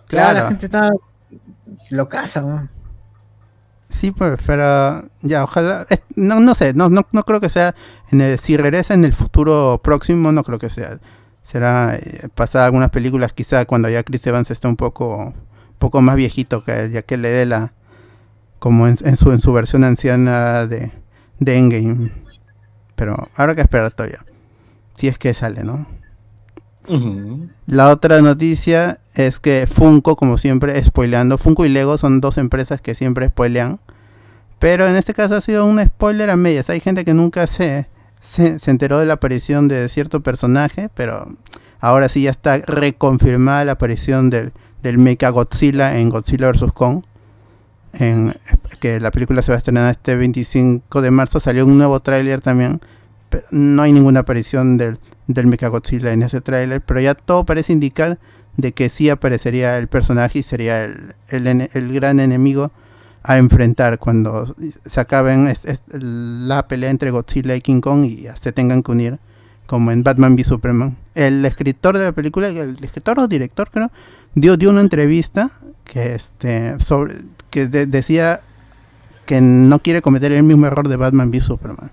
Claro, 0.08 0.32
Claro. 0.32 0.40
la 0.40 0.48
gente 0.50 0.66
está 0.66 0.90
locaza, 1.92 2.42
¿no? 2.42 2.68
Sí, 3.90 4.12
pues, 4.12 4.40
pero 4.46 5.10
ya, 5.22 5.44
ojalá. 5.44 5.86
no, 6.16 6.40
no 6.40 6.54
sé, 6.54 6.74
no, 6.74 6.90
no, 6.90 7.02
no 7.12 7.24
creo 7.24 7.42
que 7.42 7.50
sea. 7.50 7.76
En 8.12 8.22
el, 8.22 8.40
si 8.40 8.56
regresa 8.56 8.94
en 8.94 9.04
el 9.04 9.14
futuro 9.14 9.82
próximo, 9.84 10.32
no 10.32 10.44
creo 10.44 10.60
que 10.60 10.70
sea. 10.70 11.00
Será 11.44 11.96
eh, 11.96 12.30
pasar 12.36 12.66
algunas 12.66 12.92
películas, 12.92 13.34
quizá 13.34 13.66
cuando 13.66 13.90
ya 13.90 14.04
Chris 14.04 14.26
Evans 14.28 14.52
esté 14.52 14.68
un 14.68 14.76
poco, 14.76 15.34
poco 15.80 16.02
más 16.02 16.16
viejito, 16.16 16.64
que 16.64 16.92
ya 16.92 17.02
que 17.02 17.18
le 17.18 17.30
dé 17.30 17.46
la. 17.48 17.74
Como 18.60 18.88
en, 18.88 18.98
en 19.06 19.16
su, 19.16 19.32
en 19.32 19.40
su 19.42 19.54
versión 19.54 19.84
anciana 19.84 20.68
de, 20.68 20.92
de 21.40 21.58
Endgame. 21.58 22.12
Pero 22.96 23.30
habrá 23.36 23.56
que 23.56 23.62
esperar 23.62 23.92
todavía. 23.92 24.20
Si 24.96 25.08
es 25.08 25.18
que 25.18 25.34
sale, 25.34 25.64
¿no? 25.64 25.88
La 27.68 27.90
otra 27.90 28.22
noticia 28.22 29.00
es 29.14 29.40
que 29.40 29.68
Funko, 29.68 30.16
como 30.16 30.38
siempre, 30.38 30.84
spoileando. 30.84 31.38
Funko 31.38 31.66
y 31.66 31.70
Lego 31.70 31.98
son 31.98 32.20
dos 32.20 32.38
empresas 32.38 32.82
que 32.82 32.96
siempre 32.96 33.28
spoilean. 33.28 33.80
Pero 34.58 34.88
en 34.88 34.96
este 34.96 35.14
caso 35.14 35.36
ha 35.36 35.42
sido 35.42 35.66
un 35.66 35.84
spoiler 35.84 36.30
a 36.30 36.36
medias. 36.36 36.70
Hay 36.70 36.80
gente 36.80 37.06
que 37.06 37.14
nunca 37.14 37.48
se, 37.48 37.88
se, 38.20 38.58
enteró 38.66 39.00
de 39.00 39.06
la 39.06 39.14
aparición 39.14 39.68
de 39.68 39.88
cierto 39.88 40.22
personaje, 40.22 40.90
pero 40.94 41.28
ahora 41.80 42.10
sí 42.10 42.24
ya 42.24 42.32
está 42.32 42.58
reconfirmada 42.58 43.64
la 43.66 43.74
aparición 43.74 44.30
del, 44.30 44.52
del 44.82 44.98
Mecha 44.98 45.30
Godzilla 45.30 46.00
en 46.00 46.10
Godzilla 46.10 46.52
vs. 46.52 46.74
Kong. 46.74 47.04
Que 48.80 49.00
la 49.00 49.12
película 49.12 49.42
se 49.42 49.52
va 49.52 49.56
a 49.56 49.60
estrenar 49.60 49.92
este 49.92 50.16
25 50.16 51.02
de 51.02 51.12
marzo. 51.12 51.40
Salió 51.40 51.66
un 51.66 51.78
nuevo 51.78 52.00
tráiler 52.00 52.42
también. 52.42 52.82
Pero 53.30 53.46
no 53.52 53.84
hay 53.84 53.94
ninguna 53.94 54.22
aparición 54.22 54.78
del, 54.78 55.00
del 55.30 55.46
Mechagodzilla 55.48 56.12
en 56.12 56.24
ese 56.24 56.42
tráiler, 56.42 56.82
pero 56.82 57.00
ya 57.00 57.14
todo 57.14 57.46
parece 57.46 57.72
indicar 57.72 58.20
de 58.58 58.74
que 58.74 58.90
sí 58.90 59.10
aparecería 59.10 59.78
el 59.78 59.88
personaje 59.88 60.40
y 60.40 60.44
sería 60.44 60.84
el, 60.84 61.14
el, 61.30 61.94
gran 61.94 62.20
enemigo 62.20 62.72
a 63.24 63.38
enfrentar 63.38 64.00
cuando 64.00 64.56
se 64.86 65.00
acaben 65.00 65.48
es- 65.48 65.66
es- 65.66 65.82
la 65.94 66.68
pelea 66.68 66.90
entre 66.90 67.12
Godzilla 67.12 67.56
y 67.56 67.62
King 67.62 67.80
Kong 67.80 68.06
y 68.06 68.26
se 68.40 68.52
tengan 68.52 68.82
que 68.82 68.92
unir 68.92 69.20
como 69.68 69.92
en 69.92 70.02
Batman 70.02 70.34
v 70.34 70.44
Superman. 70.44 70.98
El 71.14 71.46
escritor 71.46 71.98
de 71.98 72.06
la 72.06 72.12
película, 72.12 72.48
el 72.48 72.84
escritor 72.84 73.20
o 73.20 73.28
director 73.28 73.70
creo, 73.70 73.92
dio, 74.34 74.58
dio 74.58 74.72
una 74.72 74.82
entrevista 74.82 75.52
que 75.86 76.16
este 76.16 76.80
sobre 76.80 77.16
que 77.52 77.68
de- 77.68 77.86
decía 77.86 78.42
que 79.28 79.42
no 79.42 79.78
quiere 79.78 80.02
cometer 80.02 80.32
el 80.32 80.42
mismo 80.44 80.66
error 80.66 80.88
de 80.88 80.96
Batman 80.96 81.30
v 81.30 81.40
Superman 81.40 81.92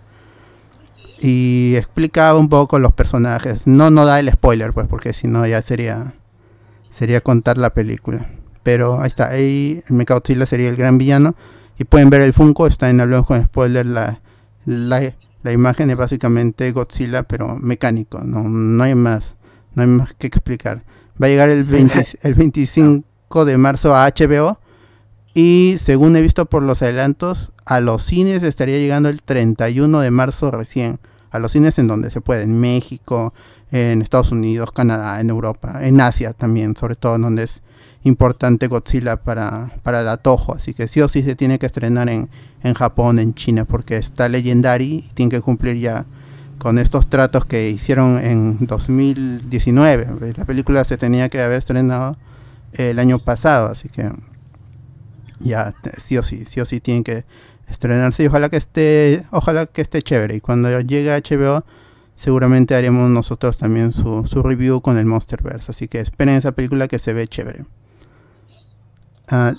y 1.21 1.75
explicaba 1.77 2.39
un 2.39 2.49
poco 2.49 2.79
los 2.79 2.93
personajes. 2.93 3.67
No, 3.67 3.91
no 3.91 4.05
da 4.05 4.21
el 4.21 4.31
spoiler, 4.31 4.73
pues, 4.73 4.87
porque 4.87 5.13
si 5.13 5.27
no 5.27 5.47
ya 5.47 5.63
sería 5.63 6.15
sería 6.91 7.21
contar 7.21 7.59
la 7.59 7.75
película. 7.75 8.27
Pero 8.63 9.01
ahí 9.01 9.09
está, 9.09 9.29
ahí 9.29 9.83
Mechagodzilla 9.89 10.47
sería 10.47 10.69
el 10.69 10.77
gran 10.77 10.99
villano. 10.99 11.35
Y 11.79 11.85
pueden 11.85 12.09
ver 12.09 12.23
el 12.23 12.33
Funko, 12.33 12.67
está 12.67 12.89
en 12.89 13.01
Hablamos 13.01 13.27
con 13.27 13.45
Spoiler. 13.45 13.85
La, 13.85 14.21
la, 14.65 15.15
la 15.43 15.53
imagen 15.53 15.91
es 15.91 15.97
básicamente 15.97 16.73
Godzilla, 16.73 17.23
pero 17.25 17.57
mecánico. 17.57 18.21
No, 18.25 18.45
no 18.45 18.83
hay 18.83 18.95
más. 18.95 19.37
No 19.75 19.83
hay 19.83 19.89
más 19.89 20.15
que 20.15 20.27
explicar. 20.27 20.85
Va 21.23 21.27
a 21.27 21.31
llegar 21.31 21.51
el, 21.51 21.65
20 21.67 22.07
el 22.23 22.35
25 22.35 23.45
de 23.45 23.59
marzo 23.59 23.95
a 23.95 24.09
HBO. 24.09 24.59
Y 25.39 25.77
según 25.79 26.17
he 26.17 26.23
visto 26.23 26.47
por 26.47 26.63
los 26.63 26.81
adelantos, 26.81 27.53
a 27.67 27.81
los 27.81 28.03
cines 28.03 28.43
estaría 28.43 28.79
llegando 28.79 29.11
el 29.11 29.21
31 29.21 30.01
de 30.01 30.11
marzo 30.11 30.51
recién. 30.51 30.99
A 31.31 31.39
los 31.39 31.53
cines 31.53 31.79
en 31.79 31.89
donde 31.89 32.11
se 32.11 32.23
puede, 32.23 32.45
en 32.45 32.59
México, 32.59 33.35
en 33.71 34.01
Estados 34.01 34.33
Unidos, 34.33 34.73
Canadá, 34.73 35.21
en 35.21 35.29
Europa, 35.29 35.81
en 35.83 36.01
Asia 36.01 36.33
también, 36.33 36.75
sobre 36.75 36.97
todo 36.97 37.19
donde 37.19 37.43
es 37.43 37.63
importante 38.05 38.67
Godzilla 38.67 39.19
para, 39.19 39.75
para 39.83 40.01
el 40.01 40.09
atojo. 40.09 40.55
Así 40.55 40.73
que 40.73 40.89
sí 40.89 41.03
o 41.03 41.09
sí 41.11 41.23
se 41.23 41.37
tiene 41.37 41.59
que 41.59 41.67
estrenar 41.67 42.09
en, 42.09 42.31
en 42.63 42.73
Japón, 42.73 43.19
en 43.19 43.35
China, 43.35 43.67
porque 43.67 43.99
está 43.99 44.31
Legendary 44.31 45.05
y 45.07 45.11
tiene 45.13 45.29
que 45.29 45.43
cumplir 45.43 45.77
ya 45.77 46.07
con 46.57 46.79
estos 46.79 47.11
tratos 47.11 47.45
que 47.45 47.69
hicieron 47.69 48.17
en 48.25 48.67
2019. 48.67 50.33
La 50.35 50.47
película 50.47 50.83
se 50.85 50.97
tenía 50.97 51.29
que 51.29 51.43
haber 51.43 51.59
estrenado 51.59 52.17
el 52.73 52.99
año 52.99 53.19
pasado, 53.19 53.69
así 53.69 53.91
que 53.91 54.11
ya 55.41 55.75
sí 55.99 56.17
o 56.19 56.23
sí, 56.23 56.45
sí 56.45 56.61
o 56.61 56.65
sí 56.65 56.81
tienen 56.81 57.05
que 57.05 57.25
estrenarse 57.69 58.23
y 58.23 58.27
ojalá 58.27 58.49
que 58.49 58.57
esté, 58.57 59.27
ojalá 59.31 59.67
que 59.67 59.83
esté 59.83 60.03
chévere. 60.03 60.37
Y 60.37 60.41
cuando 60.41 60.81
llegue 60.81 61.13
a 61.13 61.19
HBO, 61.19 61.65
seguramente 62.15 62.75
haremos 62.75 63.11
nosotros 63.11 63.57
también 63.57 63.93
su, 63.93 64.25
review 64.43 64.81
con 64.81 64.99
el 64.99 65.07
Monsterverse. 65.07 65.71
Así 65.71 65.89
que 65.89 66.01
esperen 66.01 66.37
esa 66.37 66.53
película 66.53 66.89
que 66.89 66.99
se 66.99 67.13
ve 67.13 67.29
chévere. 67.29 67.67
Ah, 69.29 69.55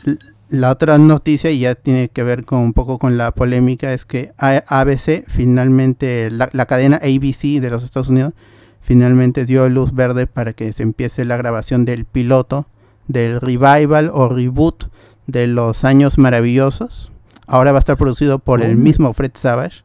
la 0.50 0.72
otra 0.72 0.98
noticia, 0.98 1.51
y 1.51 1.60
ya 1.60 1.75
tiene 1.75 2.07
que 2.10 2.24
ver 2.24 2.46
con 2.46 2.60
un 2.60 2.74
poco 2.74 3.00
con 3.00 3.17
la 3.17 3.31
polémica, 3.34 3.93
es 3.93 4.05
que 4.05 4.31
ABC 4.38 5.25
finalmente, 5.27 6.31
la, 6.31 6.50
la, 6.53 6.65
cadena 6.65 6.98
ABC 6.98 7.60
de 7.60 7.69
los 7.69 7.84
Estados 7.84 8.07
Unidos, 8.07 8.34
finalmente 8.79 9.43
dio 9.43 9.67
luz 9.67 9.93
verde 9.93 10.25
para 10.25 10.53
que 10.53 10.72
se 10.72 10.84
empiece 10.84 11.25
la 11.25 11.36
grabación 11.36 11.84
del 11.84 12.05
piloto, 12.05 12.65
del 13.10 13.41
revival 13.41 14.10
o 14.13 14.29
reboot 14.29 14.86
de 15.27 15.48
los 15.48 15.84
años 15.84 16.17
maravillosos. 16.17 17.12
Ahora 17.46 17.72
va 17.72 17.77
a 17.77 17.79
estar 17.79 17.98
producido 17.98 18.39
por 18.39 18.62
el 18.62 18.75
mismo 18.75 19.13
Fred 19.13 19.31
Savage, 19.36 19.84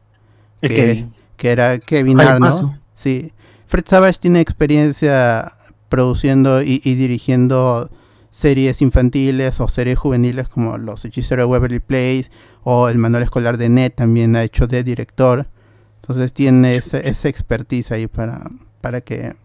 que, 0.61 1.07
que 1.37 1.51
era 1.51 1.77
Kevin 1.77 2.19
Arnold. 2.19 2.79
Sí. 2.95 3.31
Fred 3.67 3.85
Savage 3.85 4.19
tiene 4.19 4.41
experiencia 4.41 5.53
produciendo 5.87 6.61
y, 6.61 6.81
y 6.83 6.95
dirigiendo 6.95 7.89
series 8.31 8.81
infantiles 8.81 9.59
o 9.59 9.67
series 9.67 9.97
juveniles 9.97 10.49
como 10.49 10.77
Los 10.77 11.05
Hechiceros 11.05 11.45
de 11.45 11.51
Waverly 11.51 11.79
Place 11.79 12.25
o 12.63 12.89
El 12.89 12.97
Manual 12.97 13.23
Escolar 13.23 13.57
de 13.57 13.69
Ned 13.69 13.91
también 13.93 14.35
ha 14.35 14.43
hecho 14.43 14.67
de 14.67 14.83
director. 14.83 15.47
Entonces 16.01 16.33
tiene 16.33 16.75
esa, 16.75 16.97
esa 16.97 17.29
expertise 17.29 17.91
ahí 17.91 18.07
para, 18.07 18.49
para 18.81 19.01
que... 19.01 19.35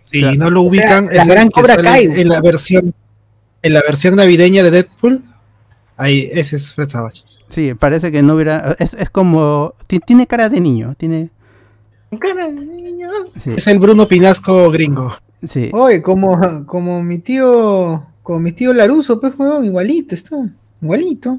Si 0.00 0.22
no 0.22 0.50
lo 0.50 0.62
ubican, 0.62 1.08
la 1.10 1.24
gran 1.24 1.50
Cobra 1.50 1.76
Kai. 1.76 2.04
En 2.04 2.28
la 2.28 2.40
versión 2.40 2.94
en 3.66 3.74
la 3.74 3.82
versión 3.82 4.16
navideña 4.16 4.62
de 4.62 4.70
Deadpool, 4.70 5.24
ahí 5.96 6.28
ese 6.32 6.56
es 6.56 6.72
Fred 6.72 6.88
Savage. 6.88 7.22
Sí, 7.48 7.74
parece 7.74 8.10
que 8.10 8.22
no 8.22 8.34
hubiera... 8.34 8.74
Es, 8.78 8.94
es 8.94 9.10
como... 9.10 9.74
Tiene 9.86 10.26
cara 10.26 10.48
de 10.48 10.60
niño, 10.60 10.94
tiene... 10.96 11.30
Cara 12.18 12.46
de 12.46 12.52
niño. 12.52 13.10
Sí. 13.42 13.52
Es 13.56 13.66
el 13.66 13.78
Bruno 13.78 14.08
Pinasco 14.08 14.70
gringo. 14.70 15.12
Sí. 15.46 15.70
Oye, 15.72 16.02
como, 16.02 16.64
como 16.66 17.02
mi 17.02 17.18
tío, 17.18 18.06
como 18.22 18.40
mi 18.40 18.52
tío 18.52 18.72
Laruso, 18.72 19.20
pues, 19.20 19.34
weón, 19.38 19.64
igualito 19.64 20.14
está, 20.14 20.36
igualito. 20.80 21.38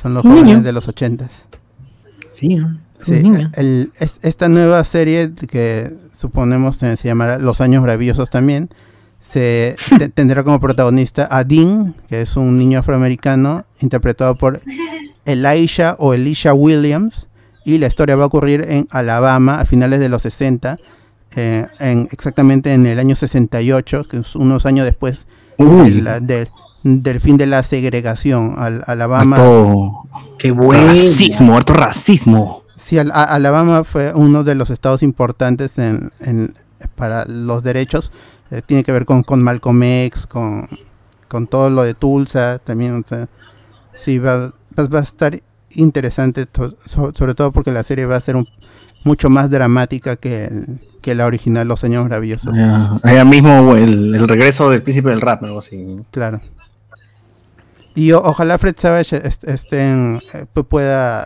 Son 0.00 0.14
los 0.14 0.22
jóvenes 0.22 0.64
de 0.64 0.72
los 0.72 0.88
ochentas. 0.88 1.30
Sí, 2.32 2.58
sí 3.04 3.22
el, 3.54 3.92
es, 3.98 4.18
esta 4.22 4.48
nueva 4.48 4.82
serie 4.84 5.32
que 5.34 5.90
suponemos 6.12 6.76
se 6.78 6.96
llamará 7.02 7.38
Los 7.38 7.60
Años 7.60 7.82
Maravillosos 7.82 8.30
también, 8.30 8.70
se 9.26 9.76
te, 9.98 10.08
tendrá 10.14 10.44
como 10.44 10.60
protagonista 10.60 11.28
a 11.30 11.44
Dean, 11.44 11.94
que 12.08 12.22
es 12.22 12.36
un 12.36 12.58
niño 12.58 12.78
afroamericano 12.78 13.64
interpretado 13.80 14.36
por 14.36 14.60
Elisha 15.24 15.96
o 15.98 16.14
Elisha 16.14 16.54
Williams, 16.54 17.26
y 17.64 17.78
la 17.78 17.88
historia 17.88 18.14
va 18.14 18.24
a 18.24 18.26
ocurrir 18.26 18.64
en 18.68 18.86
Alabama 18.90 19.60
a 19.60 19.64
finales 19.64 19.98
de 19.98 20.08
los 20.08 20.22
60 20.22 20.78
eh, 21.34 21.66
en, 21.80 22.08
exactamente 22.12 22.72
en 22.72 22.86
el 22.86 22.98
año 22.98 23.16
68, 23.16 24.06
que 24.08 24.18
es 24.18 24.36
unos 24.36 24.64
años 24.64 24.86
después 24.86 25.26
de 25.58 25.90
la, 25.90 26.20
de, 26.20 26.48
del 26.84 27.20
fin 27.20 27.36
de 27.36 27.46
la 27.46 27.62
segregación. 27.62 28.54
Al, 28.56 28.84
Alabama. 28.86 29.36
Harto, 29.36 30.08
¡Qué 30.38 30.52
buen 30.52 30.86
racismo! 30.86 31.56
¡Harto 31.56 31.72
racismo! 31.72 32.62
Sí, 32.78 32.98
al, 32.98 33.10
Alabama 33.12 33.82
fue 33.82 34.12
uno 34.14 34.44
de 34.44 34.54
los 34.54 34.70
estados 34.70 35.02
importantes 35.02 35.76
en, 35.78 36.12
en, 36.20 36.54
para 36.94 37.24
los 37.26 37.62
derechos. 37.64 38.12
Eh, 38.50 38.62
tiene 38.64 38.84
que 38.84 38.92
ver 38.92 39.04
con, 39.04 39.22
con 39.22 39.42
Malcolm 39.42 39.82
X, 39.82 40.26
con, 40.26 40.68
con 41.28 41.46
todo 41.46 41.70
lo 41.70 41.82
de 41.82 41.94
Tulsa 41.94 42.58
también. 42.58 43.02
O 43.04 43.08
sea, 43.08 43.28
sí, 43.94 44.18
va, 44.18 44.52
va, 44.78 44.98
a 44.98 45.02
estar 45.02 45.40
interesante, 45.70 46.46
sobre 46.86 47.34
todo 47.34 47.52
porque 47.52 47.72
la 47.72 47.82
serie 47.82 48.06
va 48.06 48.16
a 48.16 48.20
ser 48.20 48.36
un, 48.36 48.46
mucho 49.04 49.30
más 49.30 49.50
dramática 49.50 50.16
que 50.16 50.44
el, 50.44 50.80
que 51.00 51.14
la 51.14 51.26
original 51.26 51.68
Los 51.68 51.84
Años 51.84 52.02
Maravillosos. 52.02 52.56
Allá 53.02 53.24
mismo 53.24 53.76
el, 53.76 54.14
el, 54.14 54.28
regreso 54.28 54.70
del 54.70 54.82
príncipe 54.82 55.10
del 55.10 55.20
rap, 55.20 55.44
algo 55.44 55.60
así. 55.60 56.00
Claro. 56.10 56.40
Y 57.94 58.12
o, 58.12 58.20
ojalá 58.20 58.58
Fred 58.58 58.74
Savage 58.76 59.22
este, 59.24 60.20
pueda 60.68 61.24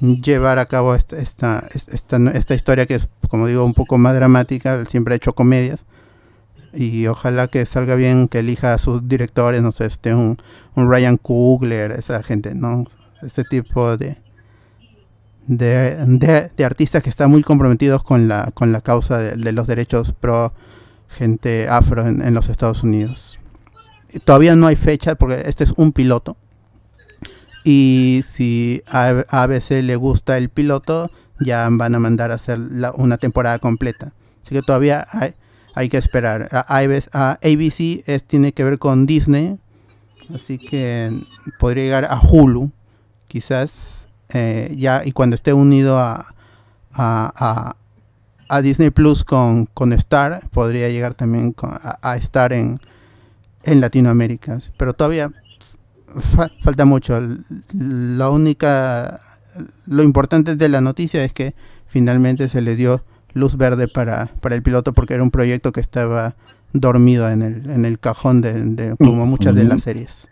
llevar 0.00 0.58
a 0.58 0.66
cabo 0.66 0.94
esta, 0.94 1.16
esta, 1.16 1.64
esta, 1.72 2.16
esta, 2.34 2.54
historia 2.54 2.86
que 2.86 2.96
es, 2.96 3.08
como 3.30 3.46
digo, 3.46 3.64
un 3.64 3.74
poco 3.74 3.96
más 3.96 4.14
dramática. 4.14 4.74
Él 4.74 4.88
siempre 4.88 5.14
ha 5.14 5.16
hecho 5.16 5.34
comedias. 5.34 5.86
Y 6.76 7.06
ojalá 7.06 7.48
que 7.48 7.64
salga 7.64 7.94
bien, 7.94 8.28
que 8.28 8.40
elija 8.40 8.74
a 8.74 8.78
sus 8.78 9.08
directores, 9.08 9.62
no 9.62 9.72
sé, 9.72 9.86
este, 9.86 10.14
un, 10.14 10.36
un 10.74 10.90
Ryan 10.90 11.16
Coogler, 11.16 11.92
esa 11.92 12.22
gente, 12.22 12.54
¿no? 12.54 12.84
Ese 13.22 13.44
tipo 13.44 13.96
de, 13.96 14.18
de, 15.46 15.96
de, 16.54 16.64
artistas 16.64 17.02
que 17.02 17.08
están 17.08 17.30
muy 17.30 17.42
comprometidos 17.42 18.02
con 18.02 18.28
la, 18.28 18.50
con 18.52 18.72
la 18.72 18.82
causa 18.82 19.18
de, 19.18 19.52
los 19.52 19.66
derechos 19.66 20.12
pro 20.12 20.52
gente 21.08 21.68
afro 21.68 22.06
en, 22.06 22.20
en, 22.20 22.34
los 22.34 22.48
Estados 22.48 22.82
Unidos. 22.82 23.38
Todavía 24.24 24.54
no 24.54 24.66
hay 24.66 24.76
fecha 24.76 25.14
porque 25.14 25.42
este 25.46 25.64
es 25.64 25.72
un 25.76 25.92
piloto. 25.92 26.36
Y 27.64 28.20
si 28.24 28.82
a 28.86 29.24
ABC 29.28 29.82
le 29.82 29.96
gusta 29.96 30.36
el 30.36 30.50
piloto, 30.50 31.08
ya 31.40 31.66
van 31.70 31.94
a 31.94 31.98
mandar 31.98 32.30
a 32.30 32.34
hacer 32.34 32.58
la, 32.58 32.92
una 32.92 33.18
temporada 33.18 33.58
completa. 33.58 34.12
Así 34.44 34.54
que 34.54 34.62
todavía 34.62 35.06
hay, 35.10 35.34
hay 35.76 35.90
que 35.90 35.98
esperar. 35.98 36.48
A, 36.52 36.64
a 37.12 37.32
ABC 37.32 38.02
es, 38.06 38.24
tiene 38.24 38.52
que 38.52 38.64
ver 38.64 38.78
con 38.78 39.04
Disney. 39.04 39.58
Así 40.34 40.58
que 40.58 41.12
podría 41.58 41.84
llegar 41.84 42.06
a 42.06 42.18
Hulu. 42.18 42.72
Quizás 43.28 44.08
eh, 44.30 44.74
ya 44.76 45.02
y 45.04 45.12
cuando 45.12 45.36
esté 45.36 45.52
unido 45.52 45.98
a, 45.98 47.76
Disney 48.62 48.88
Plus 48.90 49.22
con, 49.22 49.66
con, 49.66 49.92
Star, 49.92 50.48
podría 50.50 50.88
llegar 50.88 51.14
también 51.14 51.54
a, 52.02 52.16
estar 52.16 52.54
en, 52.54 52.80
en 53.62 53.82
Latinoamérica. 53.82 54.58
Pero 54.78 54.94
todavía 54.94 55.30
fa 56.20 56.50
falta 56.62 56.86
mucho. 56.86 57.20
La 57.74 58.30
única, 58.30 59.20
lo 59.86 60.02
importante 60.02 60.56
de 60.56 60.68
la 60.70 60.80
noticia 60.80 61.22
es 61.22 61.34
que 61.34 61.54
finalmente 61.86 62.48
se 62.48 62.62
le 62.62 62.76
dio 62.76 63.04
luz 63.36 63.56
verde 63.56 63.86
para, 63.86 64.30
para 64.40 64.54
el 64.54 64.62
piloto 64.62 64.92
porque 64.92 65.14
era 65.14 65.22
un 65.22 65.30
proyecto 65.30 65.70
que 65.70 65.80
estaba 65.80 66.34
dormido 66.72 67.28
en 67.30 67.42
el, 67.42 67.70
en 67.70 67.84
el 67.84 67.98
cajón 67.98 68.40
de, 68.40 68.52
de 68.52 68.96
como 68.96 69.26
muchas 69.26 69.54
de 69.54 69.64
las 69.64 69.82
series. 69.82 70.28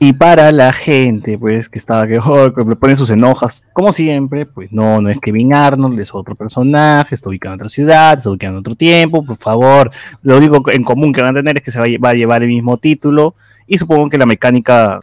Y 0.00 0.12
para 0.12 0.52
la 0.52 0.72
gente, 0.72 1.36
pues, 1.36 1.68
que 1.68 1.78
estaba 1.78 2.06
que, 2.06 2.20
oh, 2.20 2.52
le 2.56 2.76
ponen 2.76 2.96
sus 2.96 3.10
enojas, 3.10 3.64
como 3.72 3.92
siempre, 3.92 4.46
pues 4.46 4.72
no, 4.72 5.02
no 5.02 5.10
es 5.10 5.18
Kevin 5.18 5.52
Arnold, 5.52 5.98
es 5.98 6.14
otro 6.14 6.36
personaje, 6.36 7.16
está 7.16 7.28
ubicado 7.28 7.54
en 7.54 7.60
otra 7.60 7.68
ciudad, 7.68 8.16
está 8.16 8.30
ubicado 8.30 8.52
en 8.52 8.58
otro 8.60 8.76
tiempo, 8.76 9.24
por 9.24 9.36
favor. 9.36 9.90
Lo 10.22 10.38
único 10.38 10.70
en 10.70 10.84
común 10.84 11.12
que 11.12 11.20
van 11.20 11.36
a 11.36 11.40
tener 11.40 11.56
es 11.56 11.62
que 11.64 11.72
se 11.72 11.98
va 11.98 12.10
a 12.10 12.14
llevar 12.14 12.44
el 12.44 12.48
mismo 12.48 12.78
título 12.78 13.34
y 13.66 13.76
supongo 13.76 14.08
que 14.08 14.18
la 14.18 14.26
mecánica, 14.26 15.00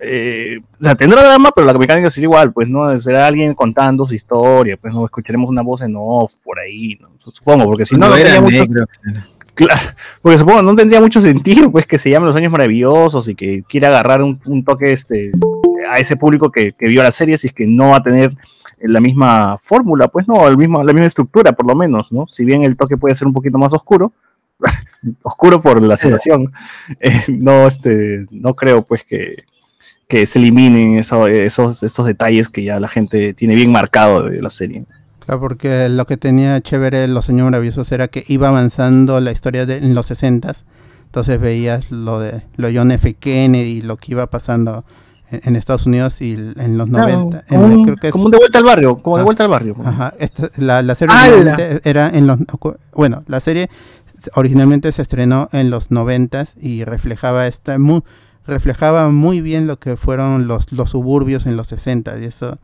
eh, 0.00 0.58
o 0.80 0.84
sea, 0.84 0.94
tendrá 0.94 1.22
drama, 1.22 1.50
pero 1.54 1.66
la 1.66 1.74
mecánica 1.74 2.10
será 2.10 2.24
igual, 2.24 2.52
pues, 2.52 2.68
¿no? 2.68 3.00
Será 3.00 3.26
alguien 3.26 3.54
contando 3.54 4.06
su 4.06 4.14
historia, 4.14 4.76
pues, 4.76 4.94
no 4.94 5.04
escucharemos 5.04 5.50
una 5.50 5.62
voz 5.62 5.82
en 5.82 5.94
off 5.96 6.36
por 6.44 6.58
ahí, 6.58 6.98
¿no? 7.00 7.08
supongo, 7.18 7.64
porque 7.64 7.84
si 7.84 7.96
no, 7.96 8.08
no, 8.08 8.16
no 8.16 8.42
mucho... 8.42 8.64
Claro, 9.54 9.80
porque 10.22 10.38
supongo 10.38 10.62
no 10.62 10.76
tendría 10.76 11.00
mucho 11.00 11.20
sentido 11.20 11.72
pues 11.72 11.84
que 11.84 11.98
se 11.98 12.10
llame 12.10 12.26
Los 12.26 12.36
Años 12.36 12.52
Maravillosos 12.52 13.26
y 13.26 13.34
que 13.34 13.64
quiera 13.68 13.88
agarrar 13.88 14.22
un, 14.22 14.40
un 14.46 14.64
toque 14.64 14.92
este, 14.92 15.32
a 15.90 15.98
ese 15.98 16.16
público 16.16 16.52
que, 16.52 16.74
que, 16.74 16.86
vio 16.86 17.02
la 17.02 17.10
serie, 17.10 17.36
si 17.36 17.48
es 17.48 17.52
que 17.52 17.66
no 17.66 17.88
va 17.88 17.96
a 17.96 18.02
tener 18.04 18.36
la 18.80 19.00
misma 19.00 19.58
fórmula, 19.58 20.06
pues 20.06 20.28
no, 20.28 20.46
el 20.46 20.56
mismo, 20.56 20.84
la 20.84 20.92
misma 20.92 21.08
estructura 21.08 21.50
por 21.52 21.66
lo 21.66 21.74
menos, 21.74 22.12
¿no? 22.12 22.28
Si 22.28 22.44
bien 22.44 22.62
el 22.62 22.76
toque 22.76 22.96
puede 22.96 23.16
ser 23.16 23.26
un 23.26 23.34
poquito 23.34 23.58
más 23.58 23.74
oscuro, 23.74 24.12
oscuro 25.22 25.60
por 25.60 25.82
la 25.82 25.96
situación, 25.96 26.52
eh, 27.00 27.24
no, 27.28 27.66
este, 27.66 28.26
no 28.30 28.54
creo 28.54 28.82
pues 28.82 29.04
que, 29.04 29.44
que 30.08 30.26
se 30.26 30.38
eliminen 30.38 30.94
eso, 30.94 31.26
esos, 31.26 31.82
estos 31.82 32.06
detalles 32.06 32.48
que 32.48 32.64
ya 32.64 32.80
la 32.80 32.88
gente 32.88 33.34
tiene 33.34 33.54
bien 33.54 33.70
marcado 33.70 34.24
de 34.24 34.40
la 34.42 34.50
serie. 34.50 34.84
Claro, 35.20 35.40
porque 35.40 35.88
lo 35.90 36.06
que 36.06 36.16
tenía 36.16 36.60
chévere 36.60 37.06
Los 37.08 37.28
Años 37.28 37.44
Maravillosos 37.44 37.92
era 37.92 38.08
que 38.08 38.24
iba 38.28 38.48
avanzando 38.48 39.20
la 39.20 39.30
historia 39.30 39.66
de, 39.66 39.76
en 39.76 39.94
los 39.94 40.06
60 40.06 40.54
entonces 41.08 41.40
veías 41.40 41.90
lo 41.90 42.20
de 42.20 42.42
lo 42.56 42.68
John 42.72 42.90
F. 42.90 43.14
Kennedy, 43.14 43.80
lo 43.80 43.96
que 43.96 44.12
iba 44.12 44.28
pasando 44.28 44.84
en, 45.30 45.40
en 45.42 45.56
Estados 45.56 45.86
Unidos 45.86 46.20
y 46.20 46.34
en 46.34 46.76
los 46.76 46.90
claro, 46.90 47.30
90. 47.30 47.44
Como, 47.48 47.64
en, 47.64 47.72
un, 47.72 47.84
creo 47.84 47.96
que 47.96 48.06
es, 48.08 48.12
como 48.12 48.28
de 48.28 48.36
vuelta 48.36 48.58
al 48.58 48.64
barrio, 48.64 48.96
como 48.96 49.16
ah, 49.16 49.20
de 49.20 49.24
vuelta 49.24 49.44
al 49.44 49.50
barrio. 49.50 49.74
Ajá, 49.84 50.12
esta, 50.18 50.50
la, 50.58 50.82
la, 50.82 50.94
serie 50.94 51.14
ah, 51.16 51.56
era 51.82 52.10
en 52.10 52.26
los... 52.26 52.36
Bueno, 52.92 53.24
la 53.26 53.40
serie 53.40 53.70
originalmente 54.34 54.92
se 54.92 55.00
estrenó 55.00 55.48
en 55.52 55.70
los 55.70 55.90
90 55.90 56.44
y 56.60 56.84
reflejaba 56.84 57.46
esta... 57.46 57.78
Muy, 57.78 58.02
reflejaba 58.48 59.10
muy 59.10 59.40
bien 59.42 59.66
lo 59.66 59.78
que 59.78 59.96
fueron 59.96 60.48
los, 60.48 60.72
los 60.72 60.90
suburbios 60.90 61.46
en 61.46 61.56
los 61.56 61.68
60 61.68 62.18
y 62.18 62.24
eso, 62.24 62.56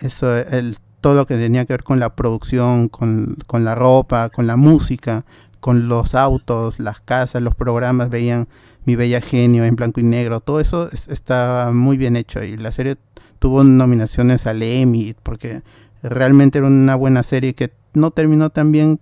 eso 0.00 0.36
el 0.36 0.78
todo 1.02 1.14
lo 1.14 1.26
que 1.26 1.36
tenía 1.36 1.64
que 1.66 1.74
ver 1.74 1.84
con 1.84 2.00
la 2.00 2.16
producción, 2.16 2.88
con, 2.88 3.36
con, 3.46 3.64
la 3.64 3.74
ropa, 3.76 4.30
con 4.30 4.46
la 4.46 4.56
música, 4.56 5.24
con 5.60 5.88
los 5.88 6.14
autos, 6.14 6.80
las 6.80 7.00
casas, 7.00 7.42
los 7.42 7.54
programas, 7.54 8.08
veían 8.08 8.48
Mi 8.86 8.96
Bella 8.96 9.20
Genio 9.20 9.64
en 9.64 9.76
blanco 9.76 10.00
y 10.00 10.04
negro, 10.04 10.40
todo 10.40 10.58
eso 10.58 10.90
es, 10.90 11.06
está 11.08 11.70
muy 11.72 11.96
bien 11.96 12.16
hecho 12.16 12.42
y 12.42 12.56
la 12.56 12.72
serie 12.72 12.96
tuvo 13.38 13.62
nominaciones 13.62 14.46
al 14.46 14.62
Emmy 14.62 15.14
porque 15.22 15.62
realmente 16.02 16.58
era 16.58 16.66
una 16.66 16.96
buena 16.96 17.22
serie 17.22 17.54
que 17.54 17.72
no 17.92 18.10
terminó 18.10 18.50
tan 18.50 18.72
bien, 18.72 18.98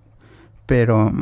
pero 0.66 1.12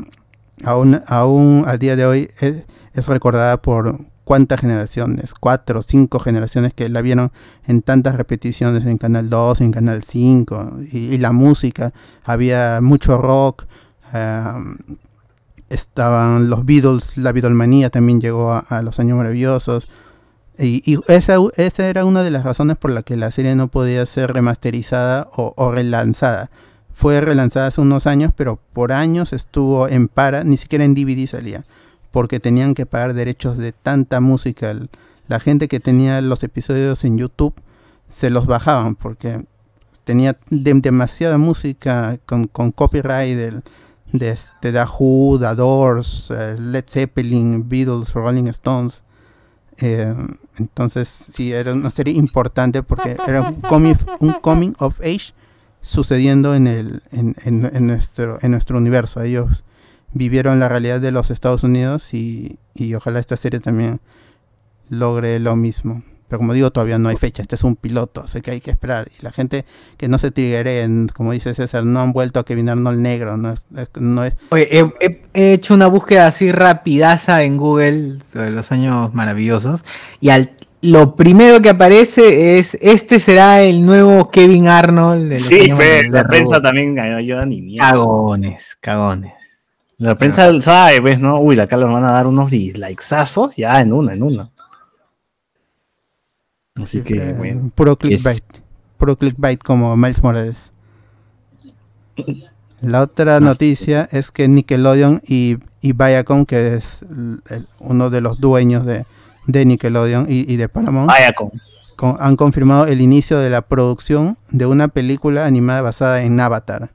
aún, 0.65 1.03
aún 1.07 1.65
al 1.67 1.79
día 1.79 1.97
de 1.97 2.07
hoy 2.07 2.31
es, 2.41 2.65
es 2.95 3.07
recordada 3.07 3.61
por 3.61 4.12
cuántas 4.33 4.61
generaciones, 4.61 5.35
cuatro 5.39 5.81
o 5.81 5.83
cinco 5.83 6.19
generaciones 6.19 6.73
que 6.73 6.89
la 6.89 7.03
vieron 7.03 7.33
en 7.67 7.83
tantas 7.83 8.15
repeticiones 8.15 8.87
en 8.87 8.97
Canal 8.97 9.29
2, 9.29 9.61
en 9.61 9.73
Canal 9.73 10.03
5, 10.03 10.79
y, 10.91 11.19
la 11.19 11.33
música, 11.33 11.93
había 12.25 12.81
mucho 12.81 13.19
rock, 13.19 13.67
estaban 15.69 16.49
los 16.49 16.65
Beatles, 16.65 17.19
la 17.19 17.33
Beatlemanía 17.33 17.91
también 17.91 18.23
llegó 18.23 18.55
a, 18.55 18.81
los 18.81 18.99
años 19.01 19.19
maravillosos, 19.19 19.87
y, 20.59 20.99
esa, 21.09 21.37
esa, 21.57 21.87
era 21.87 22.07
una 22.07 22.23
de 22.23 22.31
las 22.31 22.45
razones 22.45 22.79
por 22.79 22.91
la 22.91 23.03
que 23.03 23.19
la 23.19 23.31
serie 23.33 23.55
no 23.55 23.69
podía 23.69 24.07
ser 24.07 24.33
remasterizada 24.33 25.29
o, 25.37 25.53
o 25.59 25.73
relanzada. 25.73 26.49
Fue 26.95 27.21
relanzada 27.21 27.67
hace 27.67 27.83
unos 27.83 28.07
años, 28.07 28.33
pero 28.35 28.59
por 28.73 28.93
años 28.93 29.35
estuvo 29.35 29.91
en 29.91 30.09
para, 30.09 30.43
ni 30.43 30.57
siquiera 30.57 30.87
en 30.87 30.95
DVD 30.95 31.27
salía 31.27 31.67
porque 32.13 32.39
tenían 32.39 32.75
que 32.75 32.87
pagar 32.87 33.15
derechos 33.15 33.59
de 33.59 33.73
tanta 33.73 34.21
música. 34.21 34.73
La 35.27 35.41
gente 35.41 35.67
que 35.67 35.81
tenía 35.81 36.21
los 36.21 36.43
episodios 36.45 37.03
en 37.05 37.19
YouTube 37.19 37.55
se 38.09 38.31
los 38.31 38.47
bajaban 38.47 38.95
porque 38.95 39.45
tenía 40.05 40.39
demasiada 40.51 41.39
música 41.39 42.19
con, 42.27 42.47
copyright 42.47 43.37
de, 43.37 43.63
de, 44.13 44.31
este, 44.31 44.73
The 44.73 44.85
Who, 44.85 45.39
The 45.41 45.55
Doors, 45.55 46.31
eh, 46.31 46.57
Led 46.59 46.85
Zeppelin, 46.87 47.69
Beatles, 47.69 48.13
Rolling 48.13 48.49
Stones. 48.49 49.03
Eh, 49.79 50.15
entonces 50.59 51.09
sí, 51.09 51.53
era 51.53 51.73
una 51.73 51.91
serie 51.91 52.15
importante 52.15 52.83
porque 52.83 53.17
era 53.27 53.41
un 53.43 53.61
coming, 53.69 53.95
un 54.21 54.33
coming 54.35 54.75
of 54.79 55.01
age 55.01 55.33
sucediendo 55.81 56.55
en, 56.55 56.67
el, 56.67 57.03
en, 57.11 57.35
en, 57.45 57.87
nuestro, 57.87 58.39
en 58.43 58.51
nuestro 58.51 58.77
universo. 58.77 59.23
Ellos 59.23 59.65
vivieron 60.15 60.61
la 60.61 60.69
realidad 60.69 61.01
de 61.01 61.13
los 61.13 61.31
Estados 61.31 61.63
Unidos 61.63 62.13
y, 62.15 62.59
ojalá 62.95 63.21
esta 63.21 63.37
serie 63.37 63.61
también 63.61 64.01
logre 64.89 65.39
lo 65.39 65.57
mismo. 65.57 66.03
Pero 66.29 66.39
como 66.39 66.55
digo, 66.55 66.71
todavía 66.71 66.99
no 66.99 67.11
hay 67.11 67.17
fecha, 67.17 67.43
este 67.43 67.57
es 67.57 67.63
un 67.63 67.77
piloto, 67.77 68.27
sé 68.27 68.41
que 68.41 68.53
hay 68.53 68.61
que 68.61 68.71
esperar. 68.71 69.07
Y 69.19 69.23
la 69.23 69.33
gente 69.33 69.67
que 69.99 70.09
no 70.09 70.19
se 70.19 70.31
triggeren, 70.31 71.09
como 71.09 71.33
dice 71.33 71.53
César, 71.53 71.85
no 71.85 72.01
han 72.01 72.15
vuelto 72.15 72.41
a 72.41 72.45
Kevin 72.45 72.71
Arnold 72.71 72.99
negro. 73.01 73.37
No 73.37 73.53
es, 73.53 73.67
no 74.01 74.25
es... 74.25 74.33
Oye, 74.49 74.93
he, 75.35 75.53
hecho 75.53 75.75
una 75.75 75.89
búsqueda 75.89 76.27
así 76.27 76.51
rapidaza 76.51 77.43
en 77.43 77.59
Google 77.59 78.19
sobre 78.33 78.51
los 78.51 78.73
años 78.73 79.13
maravillosos 79.13 79.85
y 80.21 80.31
al, 80.31 80.53
lo 80.83 81.17
primero 81.17 81.61
que 81.61 81.69
aparece 81.69 82.59
es, 82.59 82.77
este 82.81 83.21
será 83.21 83.63
el 83.63 83.85
nuevo 83.87 84.31
Kevin 84.31 84.69
Arnold. 84.69 85.29
De 85.29 85.39
sí, 85.39 85.71
la 86.11 86.25
prensa 86.25 86.61
también 86.61 86.99
ayuda 86.99 87.45
ni 87.45 87.61
miedo. 87.61 87.85
Cagones, 87.85 88.77
cagones. 88.81 89.42
La 90.03 90.19
prensa 90.19 90.61
sabe, 90.61 90.99
¿ves? 90.99 91.21
¿no? 91.21 91.39
Uy, 91.39 91.61
acá 91.61 91.77
les 91.77 91.87
van 91.87 92.03
a 92.03 92.11
dar 92.11 92.27
unos 92.27 92.51
dislikesazos 92.51 93.55
ya 93.55 93.81
en 93.81 93.93
una, 93.93 94.15
en 94.15 94.25
una. 94.25 94.51
Así 96.75 97.03
que, 97.03 97.19
eh, 97.19 97.35
bueno. 97.35 97.71
Puro 97.73 97.95
clickbait. 97.95 98.43
Puro 98.99 99.17
clickbait 99.17 99.63
como 99.63 99.97
Miles 99.97 100.21
Morales. 100.21 100.73
La 102.81 103.03
otra 103.03 103.39
noticia 103.39 104.09
es 104.11 104.33
que 104.33 104.49
Nickelodeon 104.49 105.23
y, 105.25 105.59
y 105.81 105.93
Viacom, 105.93 106.47
que 106.47 106.75
es 106.75 107.05
uno 107.79 108.11
de 108.11 108.21
los 108.23 108.41
dueños 108.41 108.85
de, 108.85 109.05
Nickelodeon 109.47 110.27
y, 110.29 110.57
de 110.57 110.69
Paramount, 110.69 111.13
han 112.19 112.35
confirmado 112.35 112.87
el 112.87 113.01
inicio 113.03 113.39
de 113.39 113.51
la 113.51 113.63
producción 113.63 114.37
de 114.51 114.67
una 114.67 114.89
película 114.89 115.47
animada 115.47 115.81
basada 115.81 116.25
en 116.25 116.41
Avatar. 116.41 116.91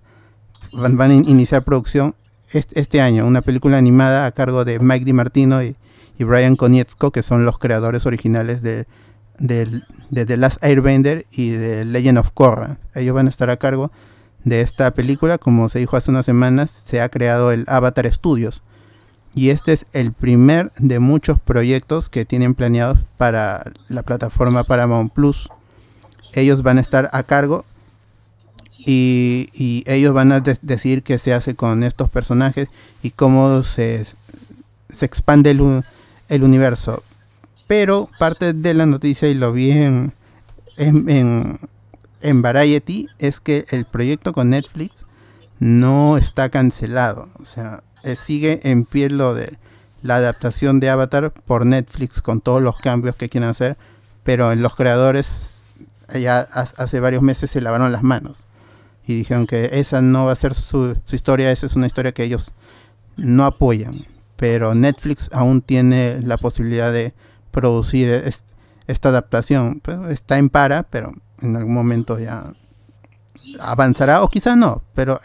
Van, 0.73 0.97
van 0.97 1.11
a 1.11 1.13
iniciar 1.13 1.63
producción 1.63 2.13
este 2.51 3.01
año, 3.01 3.25
una 3.25 3.41
película 3.41 3.77
animada 3.77 4.25
a 4.25 4.31
cargo 4.31 4.65
de 4.65 4.79
Mike 4.79 5.05
DiMartino 5.05 5.63
y, 5.63 5.75
Brian 6.19 6.55
Konietzko, 6.55 7.11
que 7.11 7.21
son 7.21 7.45
los 7.45 7.59
creadores 7.59 8.05
originales 8.05 8.63
de, 8.63 8.85
The 9.37 10.37
Last 10.37 10.63
Airbender 10.63 11.25
y 11.31 11.51
de 11.51 11.85
Legend 11.85 12.17
of 12.17 12.31
Korra. 12.33 12.77
Ellos 12.95 13.13
van 13.13 13.27
a 13.27 13.29
estar 13.29 13.49
a 13.51 13.57
cargo 13.57 13.91
de 14.43 14.61
esta 14.61 14.91
película. 14.91 15.37
Como 15.37 15.69
se 15.69 15.77
dijo 15.77 15.95
hace 15.95 16.09
unas 16.09 16.25
semanas, 16.25 16.71
se 16.71 17.01
ha 17.01 17.09
creado 17.09 17.51
el 17.51 17.65
Avatar 17.67 18.11
Studios. 18.11 18.63
Y 19.35 19.51
este 19.51 19.73
es 19.73 19.85
el 19.93 20.11
primer 20.11 20.71
de 20.79 20.97
muchos 20.97 21.39
proyectos 21.39 22.09
que 22.09 22.25
tienen 22.25 22.55
planeados 22.55 22.99
para 23.17 23.63
la 23.87 24.01
plataforma 24.01 24.63
Paramount 24.63 25.13
Plus. 25.13 25.49
Ellos 26.33 26.63
van 26.63 26.79
a 26.79 26.81
estar 26.81 27.09
a 27.13 27.21
cargo 27.21 27.63
y, 28.89 29.83
ellos 29.85 30.13
van 30.13 30.31
a 30.31 30.39
decir 30.39 31.03
qué 31.03 31.17
se 31.17 31.33
hace 31.33 31.55
con 31.55 31.83
estos 31.83 32.09
personajes 32.09 32.69
y 33.03 33.11
cómo 33.11 33.61
se, 33.63 34.05
expande 35.01 35.51
el, 35.51 36.43
universo. 36.43 37.03
Pero 37.67 38.09
parte 38.17 38.53
de 38.53 38.73
la 38.73 38.85
noticia, 38.85 39.27
y 39.27 39.33
lo 39.33 39.51
vi 39.51 39.71
en, 39.71 40.13
en, 40.77 41.59
en, 42.21 42.41
Variety, 42.41 43.07
es 43.19 43.41
que 43.41 43.65
el 43.71 43.83
proyecto 43.83 44.31
con 44.31 44.51
Netflix 44.51 45.05
no 45.59 46.17
está 46.17 46.47
cancelado. 46.47 47.27
O 47.41 47.45
sea, 47.45 47.83
eh, 48.03 48.15
sigue 48.15 48.61
en 48.63 48.85
pie 48.85 49.09
lo 49.09 49.33
de 49.33 49.57
la 50.01 50.15
adaptación 50.15 50.79
de 50.79 50.89
Avatar 50.89 51.33
por 51.33 51.65
Netflix 51.65 52.21
con 52.21 52.39
todos 52.39 52.61
los 52.61 52.79
cambios 52.79 53.17
que 53.17 53.27
quieren 53.27 53.49
hacer, 53.49 53.75
pero 54.23 54.55
los 54.55 54.77
creadores 54.77 55.63
ya 56.13 56.39
hace 56.39 57.01
varios 57.01 57.21
meses 57.21 57.51
se 57.51 57.59
lavaron 57.59 57.91
las 57.91 58.03
manos 58.03 58.46
y 59.07 59.15
dijeron 59.15 59.47
que 59.47 59.69
esa 59.73 60.01
no 60.01 60.25
va 60.25 60.33
a 60.33 60.35
ser 60.35 60.53
su, 60.53 60.97
historia, 61.11 61.51
esa 61.51 61.65
es 61.65 61.75
una 61.75 61.87
historia 61.87 62.11
que 62.11 62.23
ellos 62.23 62.51
no 63.15 63.45
apoyan. 63.45 64.05
Pero 64.35 64.75
Netflix 64.75 65.29
aún 65.31 65.61
tiene 65.61 66.19
la 66.21 66.37
posibilidad 66.37 66.91
de 66.91 67.13
producir 67.51 68.09
esta 68.85 69.09
adaptación. 69.09 69.81
Está 70.09 70.37
en 70.37 70.49
para, 70.49 70.83
pero 70.83 71.13
en 71.41 71.55
algún 71.55 71.73
momento 71.73 72.19
ya 72.19 72.51
avanzará 73.59 74.21
o 74.21 74.29
quizá 74.29 74.55
no, 74.55 74.83
pero 74.93 75.21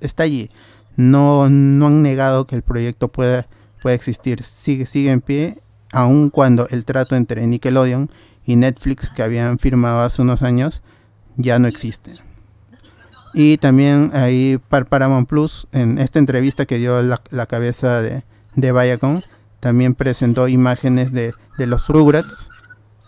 está 0.00 0.22
allí. 0.22 0.48
No, 0.96 1.50
no 1.50 1.88
han 1.88 2.02
negado 2.02 2.46
que 2.46 2.54
el 2.54 2.62
proyecto 2.62 3.08
pueda, 3.08 3.46
pueda 3.82 3.96
existir. 3.96 4.44
Sigue, 4.44 4.86
sigue 4.86 5.10
en 5.10 5.20
pie, 5.20 5.60
aun 5.92 6.30
cuando 6.30 6.68
el 6.68 6.84
trato 6.84 7.16
entre 7.16 7.44
Nickelodeon 7.46 8.10
y 8.46 8.56
Netflix 8.56 9.10
que 9.10 9.24
habían 9.24 9.58
firmado 9.58 10.02
hace 10.02 10.22
unos 10.22 10.42
años 10.42 10.82
ya 11.36 11.58
no 11.58 11.66
existe. 11.66 12.14
Y 13.34 13.58
también 13.58 14.12
ahí 14.14 14.60
para 14.68 14.84
Paramount 14.84 15.28
Plus, 15.28 15.66
en 15.72 15.98
esta 15.98 16.20
entrevista 16.20 16.66
que 16.66 16.78
dio 16.78 17.02
la, 17.02 17.46
cabeza 17.46 18.00
de, 18.00 18.22
de 18.54 18.72
Viacom, 18.72 19.22
también 19.58 19.96
presentó 19.96 20.46
imágenes 20.46 21.10
de, 21.12 21.34
los 21.58 21.88
Rugrats, 21.88 22.48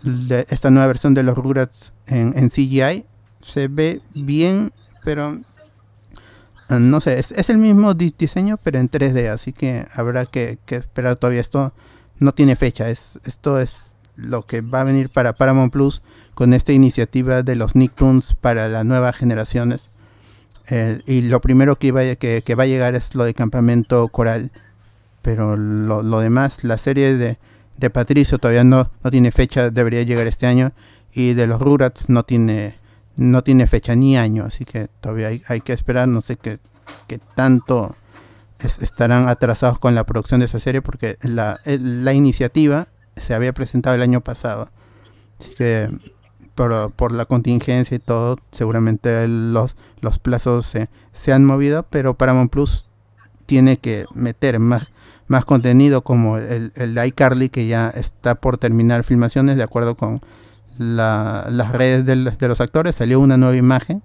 de 0.02 0.44
esta 0.48 0.70
nueva 0.70 0.88
versión 0.88 1.14
de 1.14 1.22
los 1.22 1.36
Rugrats 1.36 1.92
en, 2.06 2.50
CGI. 2.50 3.06
Se 3.40 3.68
ve 3.68 4.00
bien, 4.14 4.72
pero 5.04 5.38
ah, 6.68 6.80
no 6.80 7.00
sé, 7.00 7.20
es, 7.20 7.48
el 7.48 7.58
mismo 7.58 7.94
diseño, 7.94 8.58
pero 8.60 8.80
en 8.80 8.90
3D, 8.90 9.28
así 9.28 9.52
que 9.52 9.86
habrá 9.94 10.26
que, 10.26 10.58
esperar 10.66 11.16
todavía. 11.16 11.40
Esto 11.40 11.72
no 12.18 12.32
tiene 12.32 12.56
fecha, 12.56 12.90
es, 12.90 13.20
esto 13.24 13.60
es 13.60 13.82
lo 14.16 14.44
que 14.44 14.60
va 14.60 14.80
a 14.80 14.84
venir 14.84 15.08
para 15.08 15.34
Paramount 15.34 15.72
Plus 15.72 16.02
con 16.34 16.52
esta 16.52 16.72
iniciativa 16.72 17.44
de 17.44 17.54
los 17.54 17.76
Nicktoons 17.76 18.34
para 18.34 18.66
las 18.66 18.84
nuevas 18.84 19.14
generaciones 19.14 19.90
y 21.06 21.22
lo 21.22 21.40
primero 21.40 21.76
que, 21.76 21.88
iba, 21.88 22.02
que, 22.16 22.42
que, 22.42 22.54
va 22.54 22.64
a 22.64 22.66
llegar 22.66 22.94
es 22.94 23.14
lo 23.14 23.24
de 23.24 23.34
Campamento 23.34 24.08
Coral. 24.08 24.50
Pero 25.22 25.56
lo, 25.56 26.02
lo 26.02 26.20
demás, 26.20 26.64
la 26.64 26.78
serie 26.78 27.16
de, 27.16 27.38
de 27.76 27.90
Patricio 27.90 28.38
todavía 28.38 28.64
no, 28.64 28.90
no, 29.02 29.10
tiene 29.10 29.30
fecha, 29.30 29.70
debería 29.70 30.02
llegar 30.02 30.26
este 30.26 30.46
año. 30.46 30.72
Y 31.12 31.34
de 31.34 31.46
los 31.46 31.60
Rugrats 31.60 32.08
no 32.08 32.24
tiene, 32.24 32.78
no 33.16 33.42
tiene 33.42 33.66
fecha 33.66 33.94
ni 33.94 34.16
año, 34.16 34.44
así 34.44 34.64
que 34.64 34.88
todavía 35.00 35.28
hay, 35.28 35.42
hay 35.48 35.60
que 35.60 35.72
esperar. 35.72 36.08
No 36.08 36.20
sé 36.20 36.36
qué, 36.36 36.58
qué 37.06 37.18
tanto 37.34 37.96
estarán 38.58 39.28
atrasados 39.28 39.78
con 39.78 39.94
la 39.94 40.04
producción 40.04 40.40
de 40.40 40.46
esa 40.46 40.58
serie, 40.58 40.82
porque 40.82 41.16
la, 41.22 41.60
la 41.64 42.12
iniciativa 42.12 42.88
se 43.16 43.34
había 43.34 43.52
presentado 43.52 43.94
el 43.94 44.02
año 44.02 44.20
pasado. 44.20 44.68
Así 45.38 45.50
que 45.54 45.88
por, 46.56 46.90
por 46.92 47.12
la 47.12 47.26
contingencia 47.26 47.94
y 47.94 48.00
todo, 48.00 48.38
seguramente 48.50 49.28
los, 49.28 49.76
los 50.00 50.18
plazos 50.18 50.66
se, 50.66 50.88
se 51.12 51.32
han 51.32 51.44
movido, 51.44 51.84
pero 51.88 52.14
Paramount 52.14 52.50
Plus 52.50 52.86
tiene 53.44 53.76
que 53.76 54.06
meter 54.14 54.58
más, 54.58 54.88
más 55.28 55.44
contenido 55.44 56.02
como 56.02 56.38
el, 56.38 56.72
el 56.74 56.94
de 56.94 57.06
iCarly 57.06 57.50
que 57.50 57.68
ya 57.68 57.90
está 57.90 58.34
por 58.34 58.58
terminar 58.58 59.04
filmaciones 59.04 59.56
de 59.56 59.62
acuerdo 59.62 59.96
con 59.96 60.20
las 60.78 61.72
redes 61.72 62.04
de, 62.04 62.16
los 62.16 62.60
actores 62.60 62.96
salió 62.96 63.20
una 63.20 63.36
nueva 63.36 63.56
imagen 63.56 64.02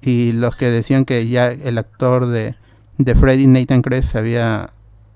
y 0.00 0.32
los 0.32 0.54
que 0.54 0.70
decían 0.70 1.04
que 1.04 1.26
ya 1.26 1.48
el 1.48 1.78
actor 1.78 2.26
de, 2.26 2.56
de 2.98 3.14
Freddy 3.14 3.46
Nathan 3.46 3.82
Kress 3.82 4.06
se 4.06 4.18
había 4.18 4.70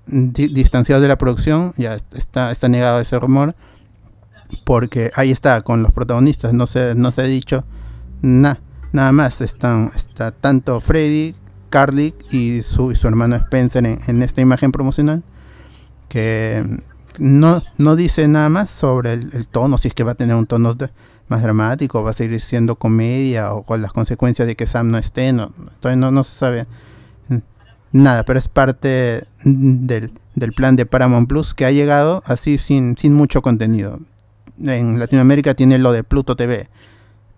distanciado 0.07 1.01
de 1.01 1.07
la 1.07 1.17
producción 1.17 1.73
ya 1.77 1.95
está, 2.13 2.51
está 2.51 2.67
negado 2.67 2.99
ese 2.99 3.17
rumor 3.19 3.55
porque 4.65 5.11
ahí 5.15 5.31
está 5.31 5.61
con 5.61 5.83
los 5.83 5.91
protagonistas, 5.93 6.53
no 6.53 6.67
se, 6.67 6.95
no 6.95 7.11
se 7.11 7.21
ha 7.21 7.25
dicho 7.25 7.65
nada 8.21 8.59
nada 8.91 9.11
más. 9.11 9.41
Están, 9.41 9.91
está 9.95 10.31
tanto 10.31 10.79
Freddy, 10.81 11.35
Carly 11.69 12.13
y 12.31 12.63
su, 12.63 12.95
su 12.95 13.07
hermano 13.07 13.35
Spencer 13.35 13.85
en, 13.85 14.23
esta 14.23 14.41
imagen 14.41 14.71
promocional 14.71 15.23
que 16.07 16.63
no, 17.19 17.61
no 17.77 17.95
dice 17.95 18.27
nada 18.27 18.49
más 18.49 18.69
sobre 18.69 19.13
el, 19.13 19.47
tono, 19.47 19.77
si 19.77 19.89
es 19.89 19.93
que 19.93 20.03
va 20.03 20.13
a 20.13 20.15
tener 20.15 20.35
un 20.35 20.47
tono 20.47 20.75
más 21.27 21.43
dramático, 21.43 22.03
va 22.03 22.11
a 22.11 22.13
seguir 22.13 22.41
siendo 22.41 22.75
comedia 22.77 23.53
o 23.53 23.63
con 23.63 23.81
las 23.81 23.93
consecuencias 23.93 24.47
de 24.47 24.55
que 24.55 24.65
Sam 24.65 24.89
no 24.89 24.97
esté, 24.97 25.31
no, 25.33 25.53
no, 25.95 26.11
no 26.11 26.23
se 26.23 26.33
sabe 26.33 26.65
nada, 27.91 28.23
pero 28.23 28.39
es 28.39 28.47
parte 28.47 29.27
del, 29.43 30.11
del 30.33 30.53
plan 30.53 30.75
de 30.75 30.87
Paramount 30.87 31.27
Plus 31.29 31.53
que 31.53 31.65
ha 31.65 31.71
llegado 31.71 32.23
así 32.25 32.57
sin, 32.57 32.97
sin 32.97 33.13
mucho 33.13 33.43
contenido. 33.43 33.99
En 34.65 34.99
Latinoamérica 34.99 35.53
tiene 35.53 35.77
lo 35.77 35.91
de 35.91 36.03
Pluto 36.03 36.35
TV 36.35 36.69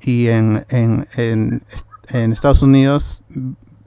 y 0.02 0.28
en, 0.28 0.66
en, 0.70 1.08
en, 1.18 1.62
Estados 2.34 2.62
Unidos 2.62 3.24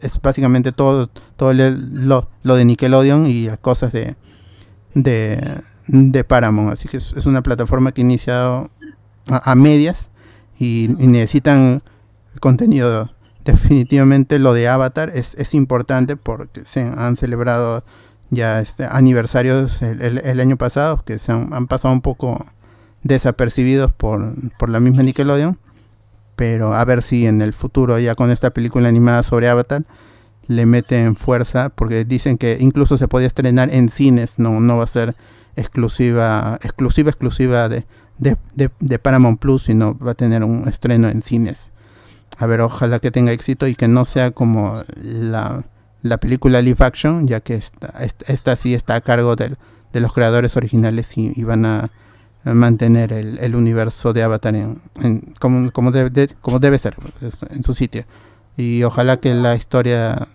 es 0.01 0.21
básicamente 0.21 0.73
todo, 0.73 1.09
todo 1.37 1.53
lo, 1.55 2.29
lo 2.43 2.57
de 2.57 2.65
Nickelodeon 2.65 3.27
y 3.27 3.49
cosas 3.61 3.93
de, 3.93 4.17
de, 4.95 5.61
de 5.89 6.25
Paramount. 6.25 6.73
Así 6.73 6.89
que 6.89 6.99
es, 6.99 7.13
una 7.27 7.43
plataforma 7.43 7.93
que 7.93 8.03
ha 8.03 8.05
iniciado 8.05 8.71
a, 9.29 9.55
medias 9.55 10.11
y, 10.59 10.85
y 11.03 11.07
necesitan 11.07 11.83
contenido. 12.41 13.11
Definitivamente 13.45 14.39
lo 14.39 14.55
de 14.55 14.69
Avatar 14.69 15.11
es, 15.15 15.35
es 15.35 15.53
importante 15.55 16.17
porque 16.17 16.65
se 16.65 16.81
han 16.83 17.17
celebrado 17.17 17.85
ya 18.31 18.61
este 18.61 18.87
aniversarios 18.91 19.83
el, 19.83 20.01
el- 20.01 20.19
el 20.25 20.41
año 20.41 20.57
pasado 20.57 21.05
que 21.05 21.19
se 21.19 21.31
han, 21.33 21.53
han 21.53 21.67
pasado 21.67 21.93
un 21.93 22.01
poco 22.01 22.45
desapercibidos 23.05 23.93
por, 23.93 24.35
por 24.59 24.69
la 24.71 24.81
misma 24.81 25.03
Nickelodeon. 25.05 25.59
Pero 26.37 26.75
a 26.75 26.85
ver 26.85 27.03
si 27.03 27.27
en 27.27 27.41
el 27.43 27.53
futuro, 27.53 27.97
ya 28.01 28.17
con 28.17 28.33
esta 28.33 28.51
película 28.51 28.89
animada 28.89 29.23
sobre 29.23 29.49
Avatar, 29.49 29.85
le 30.49 30.67
meten 30.67 31.15
fuerza, 31.15 31.69
porque 31.69 32.05
dicen 32.05 32.37
que 32.39 32.57
incluso 32.61 32.99
se 32.99 33.07
podía 33.07 33.29
estrenar 33.29 33.73
en 33.73 33.89
cines, 33.89 34.39
no, 34.39 34.59
no 34.61 34.77
va 34.77 34.85
a 34.85 34.89
ser 34.89 35.15
exclusiva, 35.57 36.59
exclusiva, 36.63 37.11
exclusiva 37.11 37.69
de, 37.69 37.87
de, 38.19 38.37
de- 38.81 38.99
Paramount 38.99 39.39
Plus, 39.41 39.63
sino 39.65 39.97
va 39.99 40.11
a 40.13 40.15
tener 40.15 40.43
un 40.45 40.69
estreno 40.69 41.09
en 41.09 41.23
cines. 41.23 41.73
A 42.39 42.47
ver, 42.47 42.61
ojalá 42.61 42.99
que 42.99 43.11
tenga 43.13 43.31
éxito 43.33 43.67
y 43.69 43.75
que 43.77 43.87
no 43.89 44.05
sea 44.05 44.33
como 44.33 44.83
la, 45.01 45.65
la 46.03 46.17
película 46.19 46.61
live 46.63 46.85
action, 46.85 47.27
ya 47.29 47.41
que 47.41 47.55
esta, 47.55 47.95
esta, 48.27 48.57
sí 48.57 48.75
está 48.75 48.97
a 48.97 49.01
cargo 49.01 49.37
del- 49.37 49.57
de 49.93 50.01
los 50.01 50.13
creadores 50.13 50.57
originales 50.57 51.17
y, 51.17 51.43
van 51.45 51.65
a 51.65 51.91
mantener 52.45 53.13
el, 53.13 53.39
el 53.39 53.55
universo 53.55 54.13
de 54.13 54.23
Avatar 54.23 54.55
en, 54.57 54.81
en- 55.03 55.35
como, 55.41 55.71
como, 55.73 55.91
de- 55.91 56.29
como 56.43 56.59
debe 56.59 56.79
ser, 56.79 56.97
en 57.51 57.63
su 57.63 57.73
sitio. 57.75 58.05
Y 58.57 58.83
ojalá 58.83 59.19
que 59.19 59.35
la 59.35 59.57
historia 59.57 60.29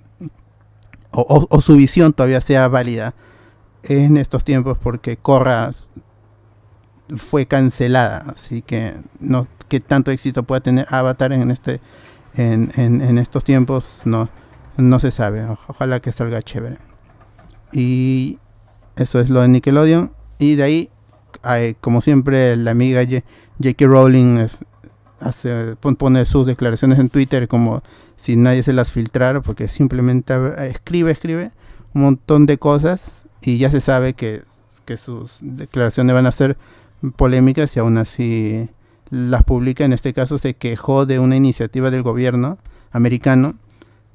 o, 1.11 1.21
o- 1.21 1.47
o 1.49 1.61
su 1.61 1.75
visión 1.75 2.13
todavía 2.13 2.41
sea 2.41 2.67
válida 2.67 3.13
en 3.83 4.17
estos 4.17 4.43
tiempos 4.43 4.77
porque 4.77 5.17
Korra 5.17 5.71
fue 7.15 7.45
cancelada, 7.45 8.23
así 8.35 8.61
que 8.61 8.93
no 9.19 9.47
que 9.67 9.79
tanto 9.79 10.09
éxito 10.11 10.43
pueda 10.43 10.61
tener 10.61 10.87
Avatar 10.89 11.31
en 11.33 11.51
este 11.51 11.79
en, 12.35 12.71
en- 12.75 13.01
en 13.01 13.17
estos 13.17 13.43
tiempos 13.43 14.01
no 14.05 14.29
no 14.77 14.99
se 14.99 15.11
sabe. 15.11 15.45
Ojalá 15.67 15.99
que 15.99 16.11
salga 16.11 16.41
chévere. 16.41 16.77
Y 17.71 18.39
eso 18.95 19.19
es 19.19 19.29
lo 19.29 19.41
de 19.41 19.47
Nickelodeon 19.49 20.13
y 20.39 20.55
de 20.55 20.63
ahí 20.63 20.89
eh, 21.45 21.75
como 21.81 22.01
siempre 22.01 22.55
la 22.55 22.71
amiga 22.71 23.01
J.K. 23.03 23.85
Rowling 23.85 24.45
hace, 25.19 25.75
pon- 25.77 25.95
pone 25.95 26.25
sus 26.25 26.45
declaraciones 26.45 26.99
en 26.99 27.09
Twitter 27.09 27.47
como 27.47 27.83
si 28.15 28.35
nadie 28.35 28.63
se 28.63 28.73
las 28.73 28.91
filtrara 28.91 29.41
porque 29.41 29.67
simplemente 29.67 30.33
escribe, 30.69 31.11
escribe 31.11 31.51
un 31.93 32.01
montón 32.03 32.45
de 32.45 32.57
cosas 32.57 33.25
y 33.41 33.57
ya 33.57 33.69
se 33.71 33.81
sabe 33.81 34.13
que, 34.13 34.43
que 34.85 34.97
sus 34.97 35.39
declaraciones 35.41 36.13
van 36.13 36.25
a 36.25 36.31
ser 36.31 36.57
polémicas 37.15 37.75
y 37.75 37.79
aún 37.79 37.97
así 37.97 38.69
las 39.09 39.43
publica. 39.43 39.85
En 39.85 39.93
este 39.93 40.13
caso 40.13 40.37
se 40.37 40.53
quejó 40.55 41.05
de 41.05 41.19
una 41.19 41.35
iniciativa 41.35 41.91
del 41.91 42.03
gobierno 42.03 42.57
americano 42.91 43.55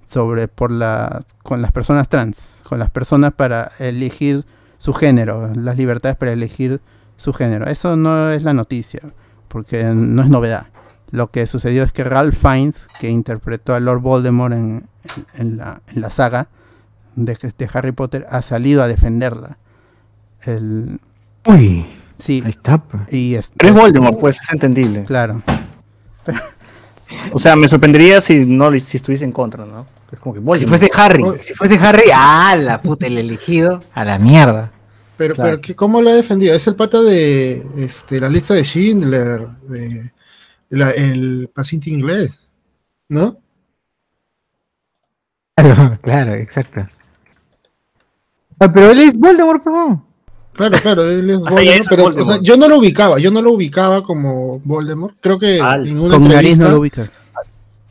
sobre 0.09 0.49
por 0.49 0.71
la 0.71 1.23
con 1.43 1.63
las 1.63 1.73
personas 1.73 2.09
trans, 2.09 2.61
con 2.65 2.79
las 2.79 2.91
personas 2.91 3.33
para 3.33 3.73
elegir 3.79 4.45
su 4.79 4.93
género, 4.93 5.51
las 5.55 5.77
libertades 5.77 6.17
para 6.17 6.33
elegir 6.33 6.81
su 7.16 7.33
género. 7.33 7.66
Eso 7.66 7.96
no 7.96 8.31
es 8.31 8.42
la 8.42 8.55
noticia, 8.55 9.00
porque 9.48 9.85
no 9.85 10.22
es 10.22 10.29
novedad. 10.29 10.66
Lo 11.11 11.31
que 11.31 11.46
sucedió 11.46 11.85
es 11.85 11.92
que 11.92 12.05
Ralph 12.05 12.35
Fiennes, 12.37 12.88
que 12.98 13.09
interpretó 13.09 13.74
a 13.74 13.81
Lord 13.81 14.00
Voldemort 14.00 14.53
en, 14.55 14.88
en 15.35 15.57
la, 15.59 15.81
en 15.94 16.00
la 16.00 16.11
saga 16.11 16.48
de, 17.14 17.38
de 17.57 17.70
Harry 17.72 17.92
Potter, 17.92 18.27
ha 18.31 18.42
salido 18.42 18.83
a 18.83 18.88
defenderla. 18.88 19.59
El, 20.42 20.98
Uy, 21.46 21.87
sí, 22.18 22.42
ahí 22.44 22.50
está. 22.50 22.79
pues. 22.79 23.12
y 23.12 23.35
es, 23.37 23.53
Pero 23.57 23.70
es 23.72 23.77
Voldemort, 23.81 24.18
pues 24.18 24.40
es 24.40 24.50
entendible. 24.53 25.05
claro. 25.05 25.42
O 27.33 27.38
sea, 27.38 27.55
me 27.55 27.68
sorprendería 27.68 28.20
si 28.20 28.44
no 28.46 28.72
si 28.81 28.96
estuviese 28.96 29.24
en 29.24 29.33
contra, 29.33 29.64
¿no? 29.64 29.87
Es 30.11 30.18
como 30.18 30.35
que 30.35 30.59
Si 30.59 30.66
fuese 30.66 30.90
Harry, 30.94 31.22
si 31.40 31.55
fuese 31.55 31.79
Harry, 31.79 32.11
ah, 32.14 32.57
la 32.59 32.81
puta, 32.81 33.07
el 33.07 33.18
elegido, 33.18 33.81
a 33.94 34.05
la 34.05 34.18
mierda. 34.18 34.72
Pero, 35.16 35.35
Claro. 35.35 35.50
pero 35.50 35.61
¿qué- 35.61 35.74
¿cómo 35.77 36.03
lo 36.03 36.11
ha 36.11 36.14
defendido? 36.14 36.55
Es 36.55 36.66
el 36.66 36.74
pata 36.74 37.00
de 37.03 37.64
este, 37.77 38.20
la 38.20 38.29
lista 38.29 38.55
de 38.55 38.64
Schindler, 38.64 39.46
de 39.68 40.12
la- 40.70 40.90
el 40.90 41.48
paciente 41.55 41.90
inglés, 41.90 42.42
¿no? 43.09 43.38
Claro, 45.57 45.98
claro, 46.03 46.35
exacto. 46.35 46.88
Ah, 48.59 48.72
pero 48.72 48.90
él 48.90 49.00
es 49.00 49.16
Voldemort, 49.16 49.62
perdón. 49.62 50.05
Claro, 50.53 50.79
claro, 50.81 51.11
él 51.11 51.31
es 51.31 51.42
sea, 51.42 51.50
Voldemort, 51.53 51.81
es 51.81 51.88
pero 51.88 52.05
o 52.07 52.24
sea, 52.24 52.38
yo 52.42 52.57
no 52.57 52.68
lo 52.68 52.79
ubicaba, 52.79 53.18
yo 53.18 53.31
no 53.31 53.40
lo 53.42 53.53
ubicaba 53.53 54.03
como 54.03 54.59
Voldemort. 54.64 55.16
Creo 55.20 55.38
que 55.38 55.61
Al- 55.61 55.87
en 55.87 56.00
una 56.00 56.14
Con 56.18 56.29
nariz 56.29 56.59
no 56.59 56.70
lo 56.70 56.81
ubica. 56.81 57.09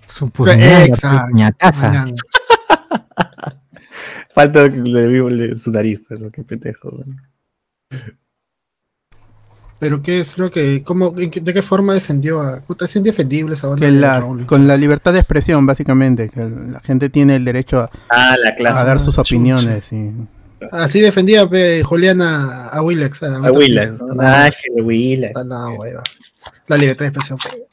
Es 0.10 0.22
un 0.22 0.30
puñal, 0.30 0.60
Exacto. 0.84 1.28
puñataza. 1.32 2.06
Falta 4.34 4.72
que 4.72 4.78
le 4.80 5.08
vivo 5.08 5.30
su 5.56 5.72
nariz, 5.72 6.02
pero 6.08 6.30
qué 6.32 6.44
pendejo. 6.44 7.04
Pero 9.80 10.02
qué 10.02 10.20
es 10.22 10.38
lo 10.38 10.50
que, 10.50 10.82
cómo, 10.84 11.12
de 11.12 11.30
qué 11.30 11.62
forma 11.62 11.94
defendió 11.94 12.42
a, 12.42 12.62
puta, 12.62 12.86
es 12.86 12.96
indefendible 12.96 13.56
esa 13.56 13.68
banda 13.68 13.86
Que 13.86 13.92
de 13.92 14.00
la, 14.00 14.26
con 14.46 14.66
la 14.66 14.78
libertad 14.78 15.12
de 15.12 15.20
expresión, 15.20 15.66
básicamente, 15.66 16.30
que 16.30 16.40
la 16.40 16.80
gente 16.80 17.10
tiene 17.10 17.36
el 17.36 17.44
derecho 17.44 17.82
a, 17.82 17.90
Ah, 18.10 18.36
la 18.42 18.56
clase. 18.56 18.80
a 18.80 18.84
dar 18.86 19.00
sus 19.00 19.16
chucha. 19.16 19.22
opiniones. 19.36 19.92
Y, 19.92 20.12
Así 20.72 21.02
defendía 21.02 21.50
pe, 21.50 21.84
Juliana 21.84 22.68
a 22.68 22.82
Willax. 22.82 23.24
A, 23.24 23.36
A 23.38 23.52
Willas. 23.52 24.02
No, 24.02 24.16
Ah, 24.22 24.50
hueva. 25.78 26.02
La 26.68 26.78
libertad 26.78 27.04
de 27.06 27.10
expresión. 27.10 27.38
pe. 27.40 27.66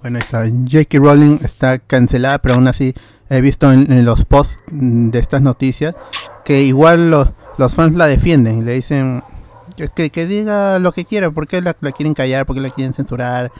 Bueno, 0.00 0.18
está. 0.18 0.44
J.K. 0.46 0.98
Rowling 0.98 1.38
está 1.42 1.78
cancelada, 1.78 2.38
pero 2.38 2.54
aún 2.54 2.68
así 2.68 2.94
he 3.30 3.40
visto 3.40 3.70
en, 3.72 4.04
los 4.04 4.24
posts 4.24 4.60
mm, 4.70 5.10
de 5.10 5.18
estas 5.18 5.42
noticias 5.42 5.94
que 6.44 6.62
igual 6.62 7.10
los, 7.10 7.28
los 7.58 7.74
fans 7.74 7.94
la 7.94 8.06
defienden 8.06 8.58
y 8.58 8.62
le 8.62 8.74
dicen 8.74 9.22
que, 9.94 10.10
que 10.10 10.26
diga 10.26 10.78
lo 10.78 10.92
que 10.92 11.04
quiera, 11.04 11.30
¿por 11.30 11.46
qué 11.46 11.60
la, 11.60 11.76
la 11.80 11.92
quieren 11.92 12.14
callar? 12.14 12.46
¿Por 12.46 12.56
qué 12.56 12.62
la 12.62 12.70
quieren 12.70 12.94
censurar? 12.94 13.52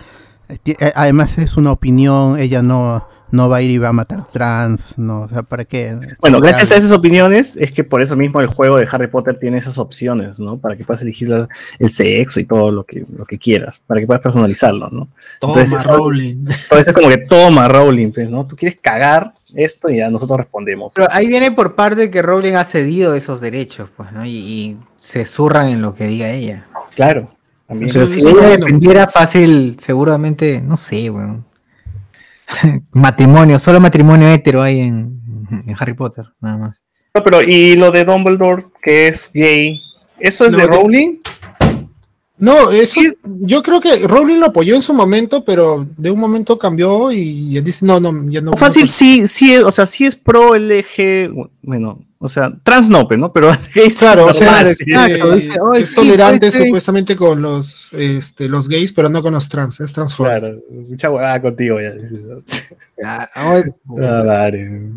Eh, 0.48 0.58
eh, 0.64 0.92
Además 0.94 1.36
es 1.38 1.56
una 1.56 1.72
opinión, 1.72 2.38
ella 2.38 2.62
no, 2.62 3.06
no 3.30 3.48
va 3.48 3.58
a 3.58 3.62
ir 3.62 3.70
y 3.70 3.78
va 3.78 3.88
a 3.88 3.92
matar 3.92 4.26
trans, 4.26 4.96
no, 4.96 5.22
o 5.22 5.28
sea, 5.28 5.42
¿para 5.42 5.64
qué? 5.64 5.96
Bueno, 6.20 6.40
gracias 6.40 6.72
a 6.72 6.76
esas 6.76 6.90
opiniones 6.92 7.56
es 7.56 7.72
que 7.72 7.84
por 7.84 8.00
eso 8.02 8.16
mismo 8.16 8.40
el 8.40 8.46
juego 8.46 8.76
de 8.76 8.88
Harry 8.90 9.08
Potter 9.08 9.38
tiene 9.38 9.58
esas 9.58 9.78
opciones, 9.78 10.40
¿no? 10.40 10.56
Para 10.58 10.76
que 10.76 10.84
puedas 10.84 11.02
elegir 11.02 11.28
la- 11.28 11.48
el 11.78 11.90
sexo 11.90 12.40
y 12.40 12.44
todo 12.44 12.70
lo 12.72 12.84
que, 12.84 13.04
lo 13.16 13.24
que 13.26 13.38
quieras, 13.38 13.80
para 13.86 14.00
que 14.00 14.06
puedas 14.06 14.22
personalizarlo, 14.22 14.88
¿no? 14.90 15.08
Toma, 15.40 15.54
Entonces, 15.62 15.80
eso- 15.80 15.96
Rowling. 15.96 16.36
Entonces 16.62 16.88
es 16.88 16.92
como 16.94 17.08
que 17.08 17.18
toma 17.18 17.68
Rowling, 17.68 18.12
pues, 18.12 18.30
¿no? 18.30 18.46
Tú 18.46 18.56
quieres 18.56 18.78
cagar 18.80 19.32
esto 19.54 19.90
y 19.90 19.96
ya 19.98 20.10
nosotros 20.10 20.38
respondemos. 20.38 20.92
Pero 20.94 21.08
ahí 21.10 21.26
viene 21.26 21.52
por 21.52 21.74
parte 21.74 22.10
que 22.10 22.22
Rowling 22.22 22.54
ha 22.54 22.64
cedido 22.64 23.14
esos 23.14 23.40
derechos, 23.40 23.88
pues, 23.96 24.12
¿no? 24.12 24.24
Y, 24.24 24.30
y 24.30 24.76
se 24.96 25.24
zurran 25.24 25.68
en 25.68 25.80
lo 25.82 25.94
que 25.94 26.06
diga 26.06 26.30
ella. 26.30 26.66
Claro, 26.94 27.30
también. 27.66 27.90
Pero 27.92 28.06
si 28.06 28.20
ella 28.20 28.56
defendiera 28.56 29.06
fácil, 29.08 29.76
seguramente, 29.78 30.60
no 30.64 30.76
sé, 30.76 31.08
weón. 31.10 31.44
matrimonio, 32.92 33.58
solo 33.58 33.80
matrimonio 33.80 34.28
hetero 34.28 34.62
hay 34.62 34.80
en, 34.80 35.14
en 35.50 35.76
Harry 35.78 35.94
Potter, 35.94 36.26
nada 36.40 36.56
más. 36.56 36.82
No, 37.14 37.22
pero 37.22 37.42
y 37.42 37.74
lo 37.76 37.90
de 37.90 38.04
Dumbledore, 38.04 38.64
que 38.82 39.08
es 39.08 39.30
gay, 39.32 39.78
¿eso 40.18 40.44
es 40.46 40.52
No, 40.52 40.58
de 40.58 40.66
de- 40.66 40.70
Rowling? 40.72 41.18
No, 42.40 42.70
eso, 42.70 43.00
yo 43.24 43.62
creo 43.64 43.80
que 43.80 44.06
Rowling 44.06 44.36
lo 44.38 44.46
apoyó 44.46 44.76
en 44.76 44.82
su 44.82 44.94
momento, 44.94 45.44
pero 45.44 45.84
de 45.96 46.10
un 46.10 46.20
momento 46.20 46.56
cambió 46.56 47.10
y 47.10 47.52
ya 47.52 47.60
dice, 47.60 47.84
no, 47.84 47.98
no, 47.98 48.30
ya 48.30 48.40
no. 48.40 48.52
O 48.52 48.56
fácil, 48.56 48.86
sí, 48.88 49.26
sí, 49.26 49.56
o 49.56 49.72
sea, 49.72 49.86
sí 49.86 50.06
es 50.06 50.14
pro 50.14 50.54
LG, 50.54 51.32
bueno, 51.62 51.98
o 52.18 52.28
sea, 52.28 52.52
trans 52.62 52.88
no, 52.88 53.08
pero, 53.08 53.20
¿no? 53.20 53.32
Pero 53.32 53.50
gays 53.74 53.96
Claro, 53.96 54.26
o 54.26 54.32
sea, 54.32 54.60
es, 54.60 54.78
sí. 54.78 54.84
exacto, 54.86 55.32
eh, 55.32 55.36
dice, 55.36 55.50
"Ay, 55.72 55.82
es 55.82 55.88
sí, 55.90 55.94
tolerante 55.96 56.46
pues, 56.46 56.54
sí". 56.54 56.64
supuestamente 56.66 57.16
con 57.16 57.42
los, 57.42 57.92
este, 57.92 58.48
los 58.48 58.68
gays, 58.68 58.92
pero 58.92 59.08
no 59.08 59.20
con 59.20 59.34
los 59.34 59.48
trans, 59.48 59.80
es 59.80 59.92
transfóbico. 59.92 60.38
Claro, 60.38 60.58
mucha 60.88 61.10
huevada 61.10 61.42
contigo 61.42 61.80
ya. 61.80 61.92
Ah, 63.04 63.28
ay, 63.34 63.62
Ah, 64.00 64.22
vale. 64.24 64.90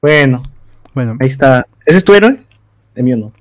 Bueno, 0.00 0.42
Bueno, 0.94 1.16
ahí 1.20 1.28
está. 1.28 1.66
¿Ese 1.84 1.98
es 1.98 2.04
tu 2.04 2.14
héroe? 2.14 2.38
El 2.94 3.04
mío 3.04 3.16
no. 3.16 3.32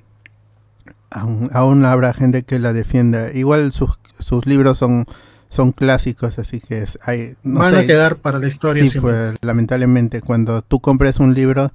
Aún, 1.16 1.50
aún 1.54 1.86
habrá 1.86 2.14
gente 2.14 2.44
que 2.44 2.60
la 2.60 2.74
defienda. 2.74 3.32
Igual 3.34 3.72
sus, 3.72 4.00
sus 4.20 4.46
libros 4.46 4.78
son, 4.78 5.06
son 5.50 5.72
clásicos, 5.72 6.38
así 6.40 6.60
que 6.60 6.80
es, 6.84 6.98
hay, 7.04 7.36
no 7.44 7.60
Van 7.60 7.74
sé, 7.74 7.80
a 7.82 7.88
quedar 7.88 8.18
para 8.18 8.40
la 8.40 8.48
historia 8.48 8.84
sí, 8.84 8.90
siempre. 8.90 9.12
pues, 9.14 9.38
lamentablemente, 9.42 10.22
cuando 10.22 10.62
tú 10.62 10.80
compres 10.80 11.20
un 11.20 11.34
libro, 11.34 11.72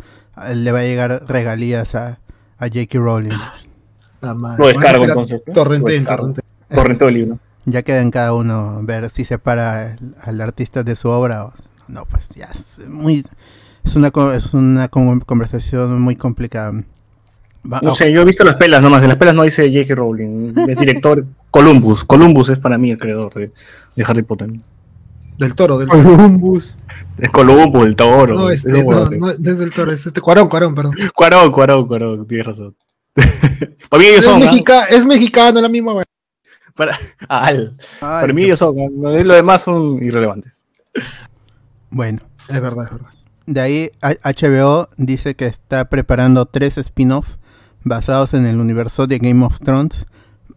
eh, 0.46 0.54
le 0.54 0.72
va 0.72 0.80
a 0.80 0.82
llegar 0.84 1.22
regalías 1.28 1.94
a, 1.94 2.20
a 2.58 2.66
J.K. 2.68 2.98
Rowling. 2.98 3.30
La 4.20 4.34
madre. 4.34 4.58
Lo 4.58 4.68
descargo 4.68 5.04
entonces. 5.04 5.42
Torrente, 5.52 5.92
descargo. 5.92 6.34
torrente. 6.68 7.04
El 7.06 7.14
libro. 7.14 7.38
Ya 7.66 7.82
queda 7.82 8.00
en 8.00 8.10
cada 8.10 8.32
uno 8.32 8.80
ver 8.84 9.10
si 9.10 9.26
separa 9.26 9.94
al 10.22 10.40
artista 10.40 10.82
de 10.82 10.96
su 10.96 11.08
obra 11.08 11.44
o 11.44 11.52
no, 11.88 12.06
pues 12.06 12.30
ya 12.30 12.46
es 12.46 12.80
muy 12.88 13.22
es 13.84 13.96
una 13.96 14.10
es 14.34 14.54
una 14.54 14.88
con- 14.88 15.20
conversación 15.20 16.00
muy 16.00 16.16
complicada. 16.16 16.72
Va- 17.62 17.80
No 17.82 17.94
sé, 17.94 18.10
yo 18.12 18.22
he 18.22 18.24
visto 18.24 18.42
las 18.44 18.56
pelas 18.56 18.82
nomás. 18.82 19.02
En 19.02 19.08
las 19.08 19.18
pelas 19.18 19.34
no 19.34 19.42
dice 19.42 19.70
J.K. 19.70 19.94
Rowling. 19.94 20.54
Es 20.68 20.78
director 20.78 21.24
Columbus. 21.50 22.04
Columbus 22.04 22.48
es 22.50 22.58
para 22.58 22.78
mí 22.78 22.90
el 22.90 22.98
creador 22.98 23.32
de, 23.34 23.52
de 23.96 24.04
Harry 24.04 24.22
Potter. 24.22 24.48
Del 25.38 25.54
toro, 25.54 25.78
del 25.78 25.88
toro. 25.88 26.02
Columbus. 26.02 26.76
Es 27.18 27.30
Columbus, 27.30 27.86
el 27.86 27.96
toro. 27.96 28.34
No, 28.34 28.50
es 28.50 28.64
este, 28.66 28.82
un 28.84 28.90
no, 28.90 29.04
no, 29.10 29.16
no 29.18 29.30
es 29.30 29.42
del 29.58 29.70
toro, 29.72 29.92
es 29.92 30.06
este 30.06 30.20
Cuarón, 30.20 30.48
Cuarón, 30.48 30.74
perdón. 30.74 30.94
Cuarón, 31.14 31.50
Cuarón, 31.52 31.86
Cuarón. 31.86 32.26
Tienes 32.26 32.46
razón. 32.46 32.74
para 33.90 34.00
mí 34.02 34.06
ellos 34.06 34.18
Es, 34.20 34.24
son. 34.24 34.42
¿ah? 34.42 34.46
mexica- 34.46 34.84
es 34.86 35.06
mexicano, 35.06 35.60
la 35.60 35.68
misma. 35.68 36.02
Para, 36.74 36.98
al- 37.28 37.76
Ay, 38.00 38.20
para 38.20 38.32
mí 38.32 38.42
no. 38.42 38.46
ellos 38.46 38.58
son. 38.58 38.76
¿no? 38.96 39.10
Lo 39.10 39.34
demás 39.34 39.62
son 39.62 40.02
irrelevantes. 40.02 40.62
Bueno, 41.90 42.20
Es 42.48 42.60
verdad, 42.60 42.84
es 42.84 42.90
verdad. 42.92 43.08
de 43.46 43.60
ahí 43.60 43.90
HBO 44.02 44.88
dice 44.96 45.34
que 45.34 45.46
está 45.46 45.86
preparando 45.88 46.46
tres 46.46 46.78
spin-offs 46.78 47.38
basados 47.84 48.34
en 48.34 48.46
el 48.46 48.58
universo 48.58 49.06
de 49.06 49.18
Game 49.18 49.44
of 49.44 49.58
Thrones, 49.60 50.06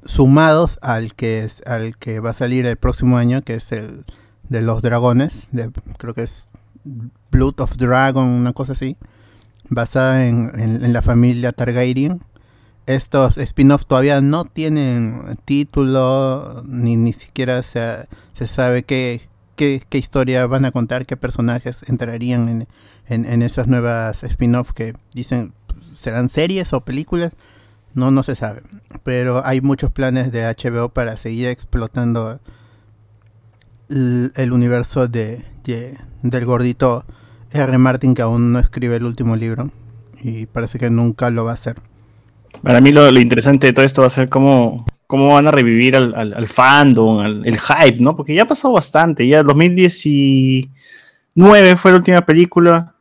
sumados 0.05 0.79
al 0.81 1.15
que 1.15 1.43
es 1.43 1.61
al 1.65 1.97
que 1.97 2.19
va 2.19 2.31
a 2.31 2.33
salir 2.33 2.65
el 2.65 2.77
próximo 2.77 3.17
año, 3.17 3.41
que 3.41 3.55
es 3.55 3.71
el 3.71 4.05
de 4.49 4.61
los 4.61 4.81
dragones, 4.81 5.47
de, 5.51 5.71
creo 5.97 6.13
que 6.13 6.23
es 6.23 6.49
Blood 7.31 7.59
of 7.61 7.77
Dragon, 7.77 8.27
una 8.27 8.51
cosa 8.53 8.73
así, 8.73 8.97
basada 9.69 10.27
en, 10.27 10.51
en- 10.59 10.93
la 10.93 11.01
familia 11.01 11.51
Targaryen. 11.53 12.21
Estos 12.85 13.37
spin-offs 13.37 13.87
todavía 13.87 14.19
no 14.19 14.43
tienen 14.43 15.37
título, 15.45 16.63
ni, 16.67 16.97
ni 16.97 17.13
siquiera 17.13 17.63
se, 17.63 18.07
se 18.33 18.45
sabe 18.47 18.83
qué, 18.83 19.21
qué, 19.55 19.81
qué 19.89 19.97
historia 19.97 20.45
van 20.47 20.65
a 20.65 20.71
contar, 20.71 21.05
qué 21.05 21.15
personajes 21.15 21.87
entrarían 21.87 22.49
en, 22.49 22.67
en, 23.07 23.25
en 23.25 23.41
esas 23.41 23.67
nuevas 23.69 24.23
spin-offs 24.25 24.73
que 24.73 24.93
dicen 25.13 25.53
serán 25.93 26.29
series 26.29 26.73
o 26.73 26.81
películas. 26.81 27.33
No, 27.93 28.11
no 28.11 28.23
se 28.23 28.35
sabe. 28.35 28.63
Pero 29.03 29.45
hay 29.45 29.61
muchos 29.61 29.91
planes 29.91 30.31
de 30.31 30.43
HBO 30.43 30.89
para 30.89 31.17
seguir 31.17 31.47
explotando 31.47 32.39
el, 33.89 34.51
universo 34.51 35.07
de, 35.07 35.45
de- 35.63 35.97
del 36.23 36.45
gordito 36.45 37.05
R. 37.51 37.77
Martin, 37.77 38.15
que 38.15 38.23
aún 38.23 38.51
no 38.51 38.59
escribe 38.59 38.95
el 38.95 39.03
último 39.03 39.35
libro. 39.35 39.69
Y 40.21 40.47
parece 40.47 40.79
que 40.79 40.89
nunca 40.89 41.29
lo 41.29 41.45
va 41.45 41.51
a 41.51 41.55
hacer. 41.55 41.79
Para 42.61 42.81
mí 42.81 42.91
lo, 42.91 43.09
interesante 43.19 43.67
de 43.67 43.73
todo 43.73 43.85
esto 43.85 44.01
va 44.01 44.07
a 44.07 44.11
ser 44.11 44.29
cómo, 44.29 44.85
cómo 45.07 45.33
van 45.33 45.47
a 45.47 45.51
revivir 45.51 45.95
al, 45.95 46.47
fandom, 46.47 47.19
al, 47.19 47.43
hype, 47.43 47.99
¿no? 47.99 48.15
Porque 48.15 48.33
ya 48.33 48.43
ha 48.43 48.47
pasado 48.47 48.73
bastante. 48.73 49.27
Ya 49.27 49.43
2019 49.43 51.75
fue 51.75 51.91
la 51.91 51.97
última 51.97 52.25
película, 52.25 52.95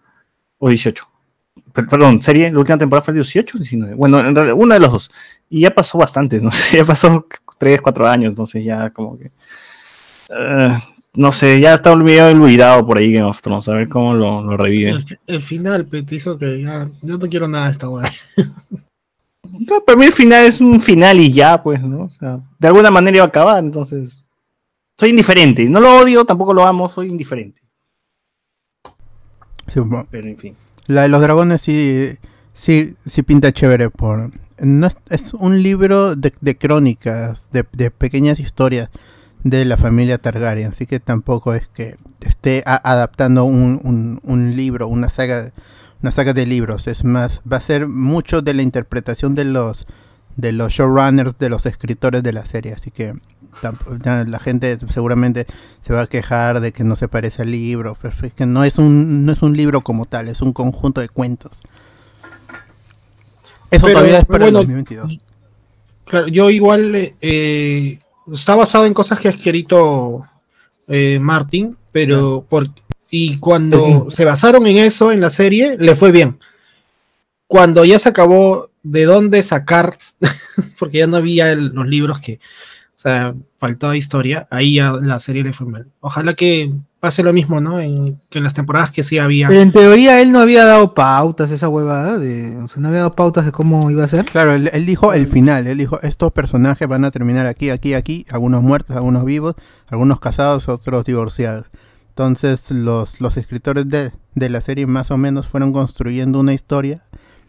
o 0.58 0.68
18. 0.68 1.11
Per- 1.72 1.86
perdón, 1.86 2.20
serie, 2.22 2.50
la 2.52 2.58
última 2.58 2.78
temporada 2.78 3.02
fue 3.04 3.12
el 3.12 3.18
18 3.20 3.56
o 3.56 3.60
19. 3.60 3.94
Bueno, 3.94 4.20
en 4.20 4.34
realidad, 4.34 4.56
una 4.58 4.74
de 4.74 4.80
los 4.80 4.92
dos. 4.92 5.10
Y 5.50 5.60
ya 5.60 5.70
pasó 5.74 5.98
bastante, 5.98 6.40
¿no? 6.40 6.50
ya 6.72 6.84
pasó 6.84 7.26
3, 7.58 7.80
4 7.80 8.06
años, 8.08 8.30
entonces 8.30 8.64
ya 8.64 8.90
como 8.90 9.18
que... 9.18 9.30
eh, 10.30 10.78
no 11.14 11.30
sé, 11.30 11.60
ya 11.60 11.74
está 11.74 11.94
medio 11.94 12.26
olvidado 12.28 12.86
por 12.86 12.96
ahí 12.98 13.12
Game 13.12 13.28
of 13.28 13.40
Thrones, 13.42 13.68
a 13.68 13.72
ver 13.74 13.88
cómo 13.88 14.14
lo, 14.14 14.42
lo 14.42 14.56
reviven. 14.56 14.94
El, 14.96 15.02
fi- 15.02 15.18
el 15.26 15.42
final, 15.42 15.86
te 15.86 16.14
hizo 16.14 16.38
que 16.38 16.62
ya. 16.62 16.88
Yo 17.02 17.18
no 17.18 17.28
quiero 17.28 17.48
nada 17.48 17.66
de 17.66 17.72
esta 17.72 17.88
weá. 17.88 18.10
No, 19.44 19.80
para 19.84 19.98
mí 19.98 20.06
el 20.06 20.12
final 20.12 20.44
es 20.46 20.60
un 20.62 20.80
final 20.80 21.20
y 21.20 21.30
ya, 21.30 21.62
pues, 21.62 21.82
¿no? 21.82 22.04
O 22.04 22.08
sea, 22.10 22.40
de 22.58 22.68
alguna 22.68 22.90
manera 22.90 23.16
iba 23.18 23.24
a 23.24 23.28
acabar, 23.28 23.62
entonces. 23.62 24.24
Soy 24.98 25.10
indiferente. 25.10 25.64
No 25.64 25.78
lo 25.80 25.98
odio, 25.98 26.24
tampoco 26.24 26.54
lo 26.54 26.64
amo, 26.64 26.88
soy 26.88 27.08
indiferente. 27.08 27.60
Sí, 29.66 29.80
bueno, 29.80 30.06
Pero 30.10 30.28
en 30.28 30.36
fin. 30.36 30.56
La 30.86 31.02
de 31.02 31.08
los 31.08 31.20
dragones 31.20 31.62
sí, 31.62 32.16
sí, 32.52 32.94
sí 33.06 33.22
pinta 33.22 33.52
chévere. 33.52 33.90
Por, 33.90 34.30
no 34.58 34.86
es, 34.86 34.96
es 35.10 35.34
un 35.34 35.62
libro 35.62 36.16
de, 36.16 36.32
de 36.40 36.56
crónicas, 36.58 37.44
de, 37.52 37.64
de 37.72 37.90
pequeñas 37.90 38.38
historias 38.40 38.90
de 39.44 39.64
la 39.64 39.76
familia 39.76 40.18
Targaryen. 40.18 40.70
Así 40.70 40.86
que 40.86 41.00
tampoco 41.00 41.54
es 41.54 41.68
que 41.68 41.96
esté 42.20 42.62
a- 42.66 42.80
adaptando 42.90 43.44
un, 43.44 44.20
un- 44.22 44.56
libro, 44.56 44.86
una 44.88 45.08
saga, 45.08 45.52
una 46.02 46.10
saga 46.12 46.32
de 46.32 46.46
libros. 46.46 46.86
Es 46.88 47.04
más, 47.04 47.40
va 47.50 47.56
a 47.58 47.60
ser 47.60 47.86
mucho 47.88 48.42
de 48.42 48.54
la 48.54 48.62
interpretación 48.62 49.34
de 49.34 49.44
los 49.44 49.86
de 50.36 50.52
los 50.52 50.72
showrunners, 50.72 51.36
de 51.38 51.50
los 51.50 51.66
escritores 51.66 52.22
de 52.22 52.32
la 52.32 52.46
serie. 52.46 52.72
Así 52.72 52.90
que 52.90 53.14
la 54.04 54.38
gente 54.38 54.78
seguramente 54.88 55.46
se 55.84 55.92
va 55.92 56.02
a 56.02 56.06
quejar 56.06 56.60
de 56.60 56.72
que 56.72 56.84
no 56.84 56.96
se 56.96 57.08
parece 57.08 57.42
al 57.42 57.50
libro, 57.50 57.96
pero 58.00 58.14
es 58.22 58.32
que 58.32 58.46
no 58.46 58.64
es 58.64 58.78
un 58.78 59.24
no 59.24 59.32
es 59.32 59.42
un 59.42 59.56
libro 59.56 59.82
como 59.82 60.06
tal, 60.06 60.28
es 60.28 60.40
un 60.40 60.52
conjunto 60.52 61.00
de 61.00 61.08
cuentos. 61.08 61.60
Eso 63.70 63.86
Pero, 63.86 63.98
todavía 63.98 64.18
es 64.20 64.26
para 64.26 64.44
bueno, 64.44 64.60
el 64.60 64.66
2022. 64.66 65.18
Claro, 66.04 66.28
yo 66.28 66.50
igual 66.50 66.94
eh, 66.94 67.14
eh, 67.20 67.98
está 68.32 68.54
basado 68.54 68.84
en 68.86 68.92
cosas 68.94 69.18
que 69.18 69.28
ha 69.28 69.30
escrito 69.30 70.26
eh, 70.88 71.18
Martin, 71.20 71.76
pero 71.90 72.44
por, 72.48 72.68
y 73.10 73.38
cuando 73.38 74.10
se 74.10 74.24
basaron 74.24 74.66
en 74.66 74.76
eso 74.78 75.10
en 75.12 75.20
la 75.20 75.30
serie, 75.30 75.76
le 75.78 75.94
fue 75.94 76.12
bien. 76.12 76.38
Cuando 77.46 77.84
ya 77.84 77.98
se 77.98 78.08
acabó 78.10 78.70
de 78.82 79.04
dónde 79.04 79.42
sacar, 79.42 79.96
porque 80.78 80.98
ya 80.98 81.06
no 81.06 81.16
había 81.16 81.52
el- 81.52 81.68
los 81.68 81.86
libros 81.86 82.18
que, 82.20 82.40
o 82.94 82.98
sea, 83.02 83.34
faltaba 83.58 83.96
historia, 83.96 84.46
ahí 84.50 84.76
ya 84.76 84.92
la 84.92 85.18
serie 85.18 85.42
le 85.42 85.52
fue 85.52 85.66
mal. 85.66 85.86
Ojalá 86.00 86.34
que 86.34 86.72
pase 87.00 87.24
lo 87.24 87.32
mismo, 87.32 87.60
¿no? 87.60 87.80
En, 87.80 88.20
que 88.30 88.38
en 88.38 88.44
las 88.44 88.54
temporadas 88.54 88.92
que 88.92 89.02
sí 89.02 89.18
había. 89.18 89.48
Pero 89.48 89.60
en 89.60 89.72
teoría 89.72 90.20
él 90.20 90.30
no 90.30 90.38
había 90.38 90.64
dado 90.64 90.94
pautas, 90.94 91.50
esa 91.50 91.68
huevada, 91.68 92.16
de, 92.18 92.56
o 92.58 92.68
sea, 92.68 92.80
no 92.80 92.88
había 92.88 93.00
dado 93.00 93.12
pautas 93.12 93.44
de 93.44 93.50
cómo 93.50 93.90
iba 93.90 94.04
a 94.04 94.08
ser. 94.08 94.24
Claro, 94.26 94.52
él, 94.52 94.70
él 94.72 94.86
dijo 94.86 95.12
el 95.12 95.26
final, 95.26 95.66
él 95.66 95.78
dijo 95.78 96.00
estos 96.02 96.30
personajes 96.30 96.86
van 96.86 97.04
a 97.04 97.10
terminar 97.10 97.46
aquí, 97.46 97.70
aquí, 97.70 97.94
aquí, 97.94 98.24
algunos 98.30 98.62
muertos, 98.62 98.94
algunos 98.94 99.24
vivos, 99.24 99.56
algunos 99.88 100.20
casados, 100.20 100.68
otros 100.68 101.04
divorciados. 101.04 101.66
Entonces 102.10 102.70
los, 102.70 103.20
los 103.20 103.36
escritores 103.36 103.88
de, 103.88 104.12
de 104.34 104.48
la 104.50 104.60
serie 104.60 104.86
más 104.86 105.10
o 105.10 105.16
menos 105.16 105.48
fueron 105.48 105.72
construyendo 105.72 106.38
una 106.38 106.52
historia 106.52 107.02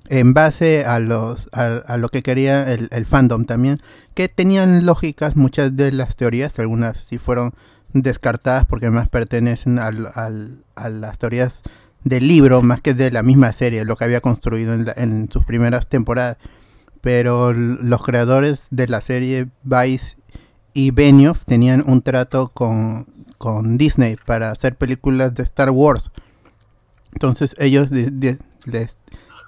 en 0.10 0.34
base 0.34 0.86
a 0.86 1.00
los 1.00 1.48
a, 1.54 1.98
lo 1.98 2.10
que 2.10 2.22
quería 2.24 2.72
el, 2.72 3.06
fandom 3.06 3.46
también, 3.46 3.82
que 4.14 4.28
tenían 4.30 4.86
lógicas 4.86 5.36
muchas 5.36 5.76
de 5.76 5.92
las 5.92 6.16
teorías, 6.16 6.58
algunas 6.60 6.98
sí 6.98 7.18
fueron 7.18 7.54
descartadas 7.94 8.66
porque 8.66 8.90
más 8.90 9.08
pertenecen 9.10 9.80
al, 9.80 10.10
al- 10.16 10.64
a 10.76 10.90
las 10.90 11.18
teorías 11.20 11.62
del 12.04 12.28
libro 12.28 12.62
más 12.62 12.82
que 12.82 12.94
de 12.94 13.12
la 13.12 13.24
misma 13.24 13.54
serie, 13.54 13.86
lo 13.86 13.96
que 13.96 14.04
había 14.06 14.20
construido 14.22 14.74
en, 14.74 14.86
la- 14.86 14.94
en 14.98 15.30
sus 15.32 15.46
primeras 15.46 15.88
temporadas. 15.88 16.38
Pero 17.02 17.54
los 17.54 18.02
creadores 18.04 18.68
de 18.72 18.88
la 18.88 19.02
serie 19.02 19.48
Vice 19.64 20.18
y 20.74 20.92
Benioff 20.92 21.44
tenían 21.46 21.84
un 21.86 22.02
trato 22.02 22.48
con, 22.50 23.08
con 23.38 23.78
Disney 23.78 24.16
para 24.26 24.52
hacer 24.52 24.76
películas 24.76 25.36
de 25.36 25.44
Star 25.44 25.70
Wars. 25.70 26.12
Entonces 27.14 27.56
ellos 27.60 27.90
les- 27.92 28.98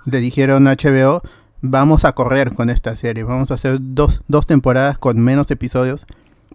le 0.05 0.19
dijeron 0.19 0.67
a 0.67 0.73
HBO, 0.75 1.21
vamos 1.61 2.05
a 2.05 2.13
correr 2.13 2.53
con 2.53 2.69
esta 2.69 2.95
serie, 2.95 3.23
vamos 3.23 3.51
a 3.51 3.55
hacer 3.55 3.77
dos, 3.81 4.21
dos 4.27 4.45
temporadas 4.47 4.97
con 4.97 5.19
menos 5.19 5.49
episodios 5.51 6.05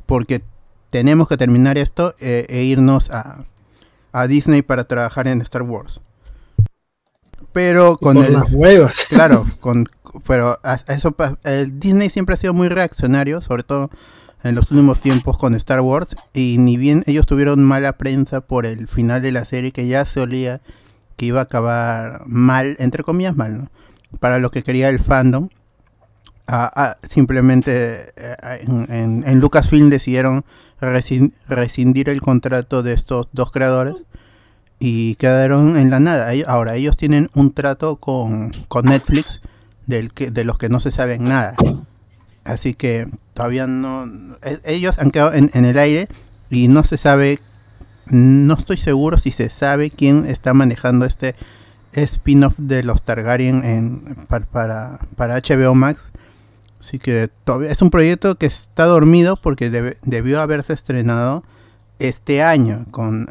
porque 0.07 0.43
tenemos 0.91 1.29
que 1.29 1.37
terminar 1.37 1.79
esto 1.79 2.15
eh, 2.21 2.47
e 2.49 2.63
irnos 2.65 3.11
a, 3.11 3.45
a 4.13 4.27
Disney 4.27 4.63
para 4.63 4.85
trabajar 4.85 5.29
en 5.29 5.41
Star 5.43 5.63
Wars. 5.63 6.01
Pero 7.53 7.97
con 7.97 8.15
por 8.17 8.25
el, 8.27 8.33
las 8.35 8.51
huevas. 8.53 8.95
Claro, 9.09 9.45
con, 9.61 9.87
pero 10.27 10.59
a- 10.63 10.79
a 10.87 10.95
eso 10.95 11.15
el 11.45 11.81
Disney 11.81 12.11
siempre 12.11 12.35
ha 12.35 12.39
sido 12.39 12.55
muy 12.55 12.69
reaccionario, 12.69 13.41
sobre 13.41 13.63
todo 13.65 13.91
en 14.43 14.55
los 14.55 14.71
últimos 14.71 15.01
tiempos 15.01 15.37
con 15.37 15.55
Star 15.55 15.81
Wars, 15.81 16.17
y 16.33 16.57
ni 16.59 16.77
bien 16.77 17.03
ellos 17.07 17.27
tuvieron 17.27 17.63
mala 17.63 17.93
prensa 17.99 18.41
por 18.41 18.67
el 18.67 18.89
final 18.89 19.21
de 19.21 19.33
la 19.33 19.45
serie 19.45 19.73
que 19.73 19.87
ya 19.87 20.05
se 20.05 20.21
olía 20.21 20.61
que 21.21 21.27
iba 21.27 21.41
a 21.41 21.43
acabar 21.43 22.23
mal, 22.27 22.77
entre 22.79 23.03
comillas 23.05 23.37
mal. 23.37 23.69
Para 24.21 24.39
lo 24.39 24.51
que 24.51 24.63
quería 24.63 24.89
el 24.89 25.01
fandom. 25.01 25.51
ah, 26.47 26.97
simplemente 27.03 28.15
eh, 28.17 28.65
en, 28.89 29.39
Lucasfilm 29.39 29.91
decidieron 29.91 30.47
rescin- 30.81 31.35
rescindir 31.47 32.09
el 32.09 32.23
contrato 32.23 32.83
de 32.83 32.95
estos 32.95 33.29
dos 33.33 33.51
creadores 33.53 33.97
y 34.79 35.17
quedaron 35.17 35.77
en 35.77 35.91
la 35.91 36.01
nada. 36.01 36.33
Ahora, 36.47 36.75
ellos 36.77 36.97
tienen 36.97 37.29
un 37.35 37.53
trato 37.53 37.97
con, 37.97 38.53
con 38.69 38.87
Netflix 38.87 39.43
del 39.87 40.15
que, 40.15 40.31
de 40.31 40.45
los 40.45 40.57
que 40.57 40.71
no 40.71 40.81
se 40.81 40.91
saben 40.91 41.25
nada. 41.25 41.55
Así 42.45 42.73
que 42.73 43.09
todavía 43.35 43.67
no... 43.67 44.07
e- 44.43 44.61
Ellos 44.65 44.99
han 44.99 45.11
quedado 45.11 45.35
en, 45.35 45.51
en 45.53 45.67
el 45.67 45.79
aire 45.79 46.09
y 46.49 46.69
no 46.69 46.83
se 46.83 46.97
sabe, 46.97 47.41
no 48.11 48.55
estoy 48.55 48.77
seguro 48.77 49.19
si 49.19 49.31
se 49.31 49.51
sabe 49.51 49.91
quién 49.91 50.25
está 50.27 50.53
manejando 50.53 51.07
este 51.07 51.37
spin-off 51.93 52.55
de 52.59 52.83
los 52.83 53.03
Targaryen 53.03 53.65
en, 53.65 54.17
para, 54.27 54.99
HBO 55.17 55.75
Max. 55.75 56.11
Así 56.81 56.99
que 56.99 57.31
todavía 57.45 57.71
es 57.71 57.83
un 57.83 57.91
proyecto 57.91 58.37
que 58.37 58.47
está 58.47 58.87
dormido 58.87 59.37
porque 59.37 59.71
debió 60.03 60.41
haberse 60.41 60.73
estrenado 60.73 61.45
este 61.99 62.43
año 62.43 62.87
con, 62.91 63.27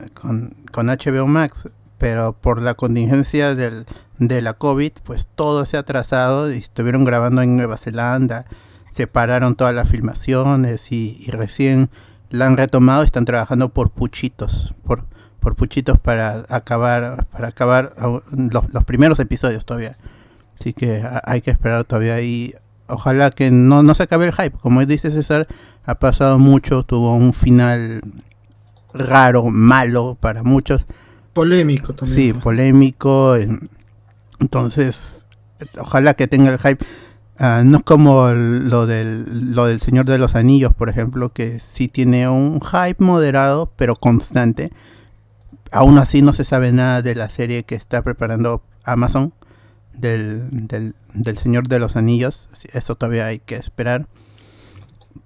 HBO 0.72 1.28
Max, 1.28 1.70
pero 1.98 2.34
por 2.34 2.62
la 2.62 2.76
contingencia 2.76 3.56
del, 3.56 3.86
de 4.20 4.42
la 4.42 4.54
COVID, 4.54 4.92
pues 5.04 5.28
todo 5.34 5.66
se 5.66 5.78
ha 5.78 5.82
atrasado 5.82 6.54
y 6.54 6.58
estuvieron 6.58 7.06
grabando 7.06 7.42
en 7.42 7.58
Nueva 7.58 7.78
Zelanda, 7.78 8.46
separaron 8.92 9.56
todas 9.56 9.74
las 9.74 9.90
filmaciones 9.90 10.92
y 10.92 11.26
recién 11.32 11.90
la 12.30 12.46
han 12.46 12.58
retomado 12.58 13.04
y 13.04 13.06
están 13.06 13.26
trabajando 13.26 13.70
por 13.70 13.90
puchitos, 13.92 14.76
por, 14.84 15.06
por 15.40 15.56
puchitos 15.56 15.98
para 16.00 16.46
acabar, 16.50 17.26
para 17.32 17.48
acabar 17.50 17.96
los, 18.32 18.64
los 18.74 18.84
primeros 18.84 19.20
episodios 19.20 19.66
todavía. 19.66 19.98
Así 20.60 20.74
que 20.74 21.02
ha- 21.02 21.22
hay 21.26 21.42
que 21.42 21.52
esperar 21.52 21.84
todavía 21.86 22.22
y 22.22 22.54
ojalá 22.88 23.32
que 23.32 23.50
no, 23.52 23.82
no 23.84 23.96
se 23.96 24.04
acabe 24.04 24.28
el 24.28 24.34
hype. 24.34 24.58
Como 24.58 24.86
dice 24.86 25.10
César, 25.12 25.48
ha 25.86 25.96
pasado 25.96 26.38
mucho, 26.40 26.84
tuvo 26.84 27.16
un 27.16 27.34
final 27.34 28.02
raro, 28.94 29.46
malo 29.46 30.18
para 30.20 30.44
muchos. 30.44 30.86
Polémico 31.34 31.94
también. 31.94 32.16
Sí, 32.16 32.34
polémico. 32.34 33.36
Entonces, 34.40 35.26
ojalá 35.80 36.14
que 36.14 36.28
tenga 36.28 36.50
el 36.52 36.60
hype. 36.60 36.84
Ah, 37.42 37.64
no 37.66 37.78
es 37.78 37.84
como 37.84 38.30
lo 38.32 38.86
del, 38.86 39.56
lo 39.56 39.66
del 39.66 39.80
Señor 39.80 40.06
de 40.06 40.18
los 40.18 40.36
Anillos, 40.36 40.74
por 40.74 40.90
ejemplo, 40.90 41.32
que 41.32 41.62
sí 41.62 41.88
tiene 41.88 42.28
un 42.28 42.60
hype 42.60 43.02
moderado, 43.04 43.72
pero 43.78 43.96
constante. 43.96 44.72
Aún 45.72 45.98
así 45.98 46.22
no 46.22 46.34
se 46.34 46.44
sabe 46.44 46.72
nada 46.74 47.02
de 47.02 47.16
la 47.16 47.30
serie 47.30 47.64
que 47.64 47.76
está 47.76 48.02
preparando 48.02 48.62
Amazon 48.84 49.34
del, 49.94 50.50
del, 50.52 50.96
del 51.14 51.38
Señor 51.38 51.68
de 51.70 51.80
los 51.80 51.96
Anillos. 51.96 52.50
Eso 52.74 52.96
todavía 52.96 53.28
hay 53.28 53.40
que 53.40 53.56
esperar. 53.56 54.08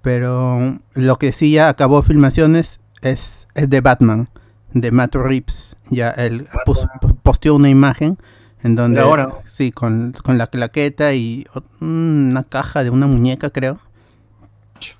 Pero 0.02 0.78
lo 0.94 1.16
que 1.18 1.32
sí 1.32 1.50
ya 1.52 1.68
acabó 1.68 2.02
filmaciones 2.02 2.78
es, 3.02 3.48
es 3.54 3.70
de 3.70 3.80
Batman, 3.80 4.28
de 4.72 4.92
Matt 4.92 5.14
Reeves. 5.16 5.76
Ya 5.90 6.10
él 6.10 6.46
pus- 6.64 6.86
posteó 7.22 7.54
una 7.56 7.70
imagen 7.70 8.18
en 8.64 8.74
donde, 8.74 9.00
ahora. 9.00 9.42
sí, 9.46 9.70
con, 9.70 10.12
con 10.24 10.36
la 10.38 10.48
claqueta 10.48 11.14
y 11.14 11.46
una 11.80 12.42
caja 12.42 12.82
de 12.82 12.90
una 12.90 13.06
muñeca, 13.06 13.50
creo. 13.50 13.78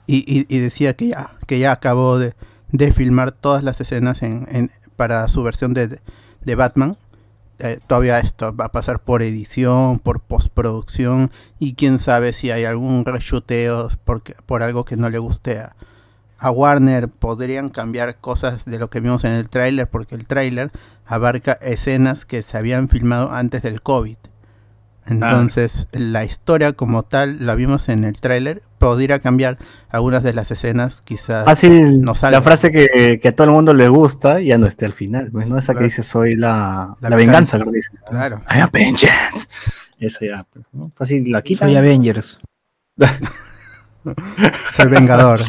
Y, 0.06 0.18
y- 0.26 0.46
y 0.48 0.58
decía 0.60 0.94
que 0.94 1.08
ya, 1.08 1.32
que 1.46 1.58
ya 1.58 1.72
acabó 1.72 2.18
de, 2.18 2.34
de 2.70 2.92
filmar 2.92 3.32
todas 3.32 3.62
las 3.62 3.80
escenas 3.80 4.22
en, 4.22 4.46
en- 4.50 4.70
para 4.96 5.26
su 5.28 5.42
versión 5.42 5.74
de, 5.74 6.00
de 6.42 6.54
Batman. 6.54 6.96
Eh, 7.58 7.78
todavía 7.86 8.18
esto 8.18 8.54
va 8.54 8.66
a 8.66 8.72
pasar 8.72 9.00
por 9.02 9.22
edición, 9.22 9.98
por 9.98 10.20
postproducción 10.20 11.30
y 11.58 11.74
quién 11.74 11.98
sabe 12.00 12.32
si 12.32 12.50
hay 12.50 12.64
algún 12.64 13.04
reshuteo 13.04 13.88
porque, 14.04 14.34
por 14.46 14.62
algo 14.62 14.84
que 14.84 14.96
no 14.96 15.08
le 15.08 15.18
guste 15.18 15.58
a, 15.60 15.76
a 16.38 16.50
Warner. 16.50 17.08
Podrían 17.08 17.68
cambiar 17.68 18.16
cosas 18.16 18.64
de 18.64 18.78
lo 18.78 18.90
que 18.90 19.00
vimos 19.00 19.24
en 19.24 19.32
el 19.32 19.48
tráiler 19.48 19.88
porque 19.88 20.14
el 20.14 20.26
tráiler 20.26 20.70
abarca 21.06 21.52
escenas 21.60 22.24
que 22.24 22.42
se 22.42 22.56
habían 22.56 22.88
filmado 22.88 23.32
antes 23.32 23.62
del 23.62 23.82
COVID. 23.82 24.16
Entonces 25.06 25.88
la 25.92 26.24
historia 26.24 26.72
como 26.72 27.02
tal 27.02 27.44
la 27.44 27.54
vimos 27.54 27.90
en 27.90 28.04
el 28.04 28.18
tráiler, 28.18 28.62
podría 28.78 29.18
cambiar 29.18 29.58
algunas 29.90 30.22
de 30.22 30.32
las 30.32 30.50
escenas 30.50 31.02
quizás. 31.02 31.44
Fácil, 31.44 32.00
no 32.00 32.14
salga. 32.14 32.38
la 32.38 32.42
frase 32.42 32.70
que, 32.70 33.18
que 33.20 33.28
a 33.28 33.36
todo 33.36 33.46
el 33.46 33.52
mundo 33.52 33.74
le 33.74 33.88
gusta 33.88 34.40
ya 34.40 34.56
no 34.56 34.66
esté 34.66 34.86
al 34.86 34.94
final, 34.94 35.30
pues, 35.30 35.46
¿no? 35.46 35.58
Esa 35.58 35.72
Claro. 35.72 35.78
que 35.80 35.84
dice 35.84 36.02
soy 36.02 36.36
la, 36.36 36.96
La 37.00 37.10
la, 37.10 37.16
venganza, 37.16 37.58
creo 37.58 37.70
que 37.70 37.76
dice. 37.76 37.90
Claro. 38.08 38.42
I 38.50 38.60
am 38.60 38.70
vengeance. 38.72 39.46
Esa 39.98 40.26
ya, 40.26 40.46
pues, 40.50 40.64
¿no? 40.72 40.90
Fácil, 40.94 41.30
la 41.30 41.42
quitan. 41.42 41.68
Soy 41.68 41.76
Avengers. 41.76 42.38
Soy 44.72 44.88
vengador. 44.88 45.40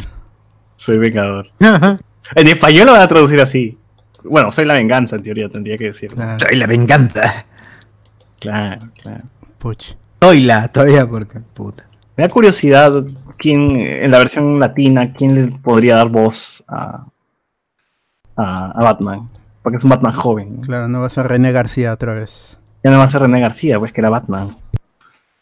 Soy 0.76 0.98
vengador. 0.98 1.50
En 2.34 2.48
español 2.48 2.86
lo 2.86 2.92
van 2.92 3.02
a 3.02 3.06
traducir 3.06 3.40
así. 3.40 3.78
Bueno, 4.24 4.50
soy 4.50 4.64
la 4.64 4.74
venganza, 4.74 5.14
en 5.14 5.22
teoría 5.22 5.48
tendría 5.48 5.78
que 5.78 5.84
decirlo. 5.84 6.16
Claro. 6.16 6.38
Soy 6.40 6.56
la 6.56 6.66
venganza. 6.66 7.46
Claro, 8.40 8.88
claro. 9.00 9.22
Puch. 9.58 9.94
Soy 10.20 10.40
la, 10.40 10.66
todavía 10.66 11.06
porque 11.06 11.38
puta. 11.38 11.86
Me 12.16 12.24
da 12.24 12.28
curiosidad 12.28 13.04
quién, 13.38 13.76
en 13.76 14.10
la 14.10 14.18
versión 14.18 14.58
latina, 14.58 15.12
quién 15.12 15.34
le 15.34 15.46
podría 15.58 15.96
dar 15.96 16.08
voz 16.08 16.64
a, 16.66 17.06
a, 18.34 18.70
a 18.72 18.82
Batman. 18.82 19.28
Porque 19.62 19.76
es 19.76 19.84
un 19.84 19.90
Batman 19.90 20.12
joven. 20.12 20.56
¿no? 20.56 20.62
Claro, 20.62 20.88
no 20.88 21.00
vas 21.00 21.16
a 21.18 21.22
René 21.22 21.52
García 21.52 21.92
otra 21.92 22.14
vez. 22.14 22.58
Ya 22.82 22.90
no 22.90 22.98
va 22.98 23.04
a 23.04 23.10
ser 23.10 23.22
René 23.22 23.40
García, 23.40 23.78
pues 23.78 23.92
que 23.92 24.00
era 24.00 24.10
Batman. 24.10 24.56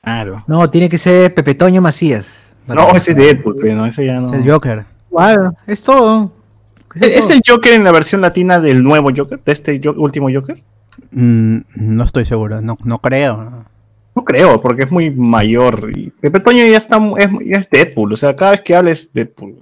Claro. 0.02 0.44
No, 0.46 0.68
tiene 0.68 0.88
que 0.88 0.98
ser 0.98 1.34
Pepe 1.34 1.54
Toño 1.54 1.80
Macías. 1.80 2.54
No, 2.66 2.90
ese 2.90 3.12
es 3.12 3.16
Deadpool, 3.16 3.56
pero 3.60 3.76
no, 3.76 3.86
ese 3.86 4.06
ya 4.06 4.20
no. 4.20 4.28
Es 4.28 4.34
el 4.34 4.50
Joker. 4.50 4.84
Claro, 5.16 5.56
es 5.66 5.82
todo. 5.82 6.32
¿Es 6.94 7.16
es 7.16 7.30
el 7.30 7.40
Joker 7.46 7.72
en 7.72 7.84
la 7.84 7.92
versión 7.92 8.20
latina 8.20 8.60
del 8.60 8.82
nuevo 8.82 9.10
Joker? 9.14 9.40
¿De 9.44 9.52
este 9.52 9.80
Jo- 9.82 9.94
último 9.96 10.28
Joker? 10.32 10.62
Mm, 11.10 11.58
no 11.76 12.04
estoy 12.04 12.24
seguro, 12.24 12.60
no, 12.60 12.76
no 12.84 12.98
creo. 13.00 13.64
No 14.14 14.24
creo, 14.24 14.60
porque 14.60 14.84
es 14.84 14.92
muy 14.92 15.10
mayor. 15.10 15.90
Y 15.96 16.10
Pepe 16.10 16.38
Toño 16.40 16.64
ya 16.66 16.76
está 16.76 16.98
es, 17.18 17.30
ya 17.44 17.58
es 17.58 17.68
Deadpool, 17.70 18.12
o 18.12 18.16
sea, 18.16 18.36
cada 18.36 18.52
vez 18.52 18.60
que 18.60 18.76
habla 18.76 18.92
es 18.92 19.12
Deadpool. 19.12 19.56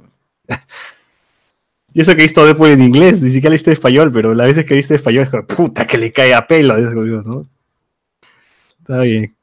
y 1.94 2.00
eso 2.02 2.12
que 2.12 2.18
he 2.20 2.24
visto 2.24 2.44
Deadpool 2.44 2.70
en 2.70 2.82
inglés, 2.82 3.22
ni 3.22 3.30
siquiera 3.30 3.50
leíste 3.50 3.72
español, 3.72 4.10
pero 4.12 4.34
las 4.34 4.46
veces 4.46 4.64
que 4.66 4.74
viste 4.74 4.94
español 4.94 5.24
es 5.24 5.30
como, 5.30 5.46
puta 5.46 5.86
que 5.86 5.96
le 5.98 6.12
cae 6.12 6.34
a 6.34 6.46
pelo. 6.46 6.76
¿no? 6.78 7.46
Está 8.78 9.00
bien. 9.00 9.34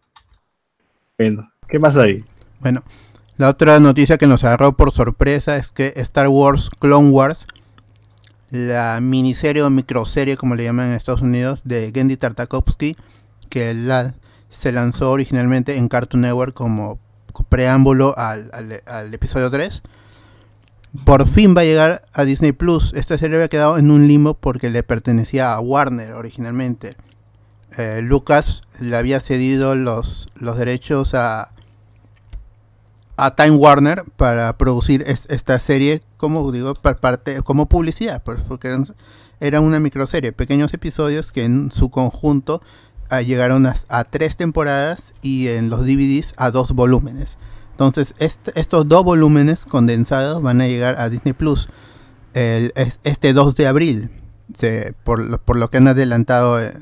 Bueno, 1.18 1.52
¿qué 1.68 1.80
más 1.80 1.98
hay? 1.98 2.24
Bueno, 2.60 2.84
la 3.40 3.48
otra 3.48 3.80
noticia 3.80 4.18
que 4.18 4.28
nos 4.28 4.44
agarró 4.44 4.76
por 4.76 4.92
sorpresa 4.92 5.56
es 5.56 5.72
que 5.72 5.94
Star 5.96 6.28
Wars 6.28 6.70
Clone 6.78 7.10
Wars, 7.10 7.46
la 8.52 9.00
miniserie 9.02 9.64
o 9.64 9.70
microserie 9.70 10.36
como 10.36 10.56
le 10.56 10.66
llaman 10.66 10.88
en 10.88 10.96
Estados 10.96 11.22
Unidos 11.22 11.62
de 11.64 11.90
Gendy 11.96 12.18
Tartakovsky, 12.18 12.98
que 13.48 14.12
se 14.50 14.72
lanzó 14.74 15.12
originalmente 15.12 15.78
en 15.78 15.88
Cartoon 15.88 16.24
Network 16.24 16.54
como 16.54 17.00
preámbulo 17.48 18.14
al, 18.18 18.74
episodio 19.14 19.50
3, 19.50 19.84
por 21.06 21.26
fin 21.26 21.56
va 21.56 21.62
a 21.62 21.64
llegar 21.64 22.06
a 22.12 22.26
Disney 22.26 22.52
Plus. 22.52 22.92
Esta 22.94 23.18
serie 23.18 23.38
había 23.38 23.48
quedado 23.48 23.78
en 23.78 23.90
un 23.90 24.06
limbo 24.10 24.34
porque 24.34 24.70
le 24.70 24.84
pertenecía 24.84 25.54
a 25.54 25.62
Warner 25.62 26.12
originalmente. 26.12 26.98
Eh, 27.78 28.02
Lucas 28.04 28.60
le 28.82 28.98
había 28.98 29.22
cedido 29.22 29.76
los 29.76 30.28
derechos 30.58 31.14
a, 31.14 31.54
a 33.26 33.36
Time 33.36 33.52
Warner 33.58 34.04
para 34.18 34.58
producir 34.58 35.04
es- 35.08 35.26
esta 35.30 35.60
serie 35.60 36.02
como 36.18 36.52
digo 36.52 36.74
par- 36.76 37.00
parte 37.00 37.42
como 37.44 37.68
publicidad 37.68 38.24
pues, 38.24 38.40
porque 38.48 38.76
era 39.40 39.62
una 39.62 39.80
microserie 39.80 40.32
pequeños 40.34 40.74
episodios 40.74 41.32
que 41.32 41.44
en 41.46 41.72
su 41.72 41.90
conjunto 41.90 42.62
ah, 43.10 43.22
llegaron 43.22 43.66
a, 43.66 44.04
tres 44.04 44.36
temporadas 44.38 45.14
y 45.22 45.48
en 45.48 45.70
los 45.70 45.82
DVDs 45.82 46.34
a 46.38 46.52
dos 46.52 46.74
volúmenes. 46.74 47.38
Entonces 47.72 48.14
est- 48.20 48.50
estos 48.56 48.88
dos 48.88 49.04
volúmenes 49.04 49.66
condensados 49.66 50.42
van 50.44 50.62
a 50.62 50.68
llegar 50.68 51.00
a 51.00 51.10
Disney 51.10 51.34
Plus 51.34 51.70
el- 52.34 52.72
es- 52.76 53.00
este 53.04 53.34
2 53.34 53.56
de 53.56 53.68
abril 53.68 54.12
se- 54.54 54.94
por, 55.04 55.20
lo- 55.20 55.42
por 55.42 55.58
lo 55.58 55.70
que 55.70 55.78
han 55.78 55.88
adelantado 55.88 56.62
eh, 56.62 56.74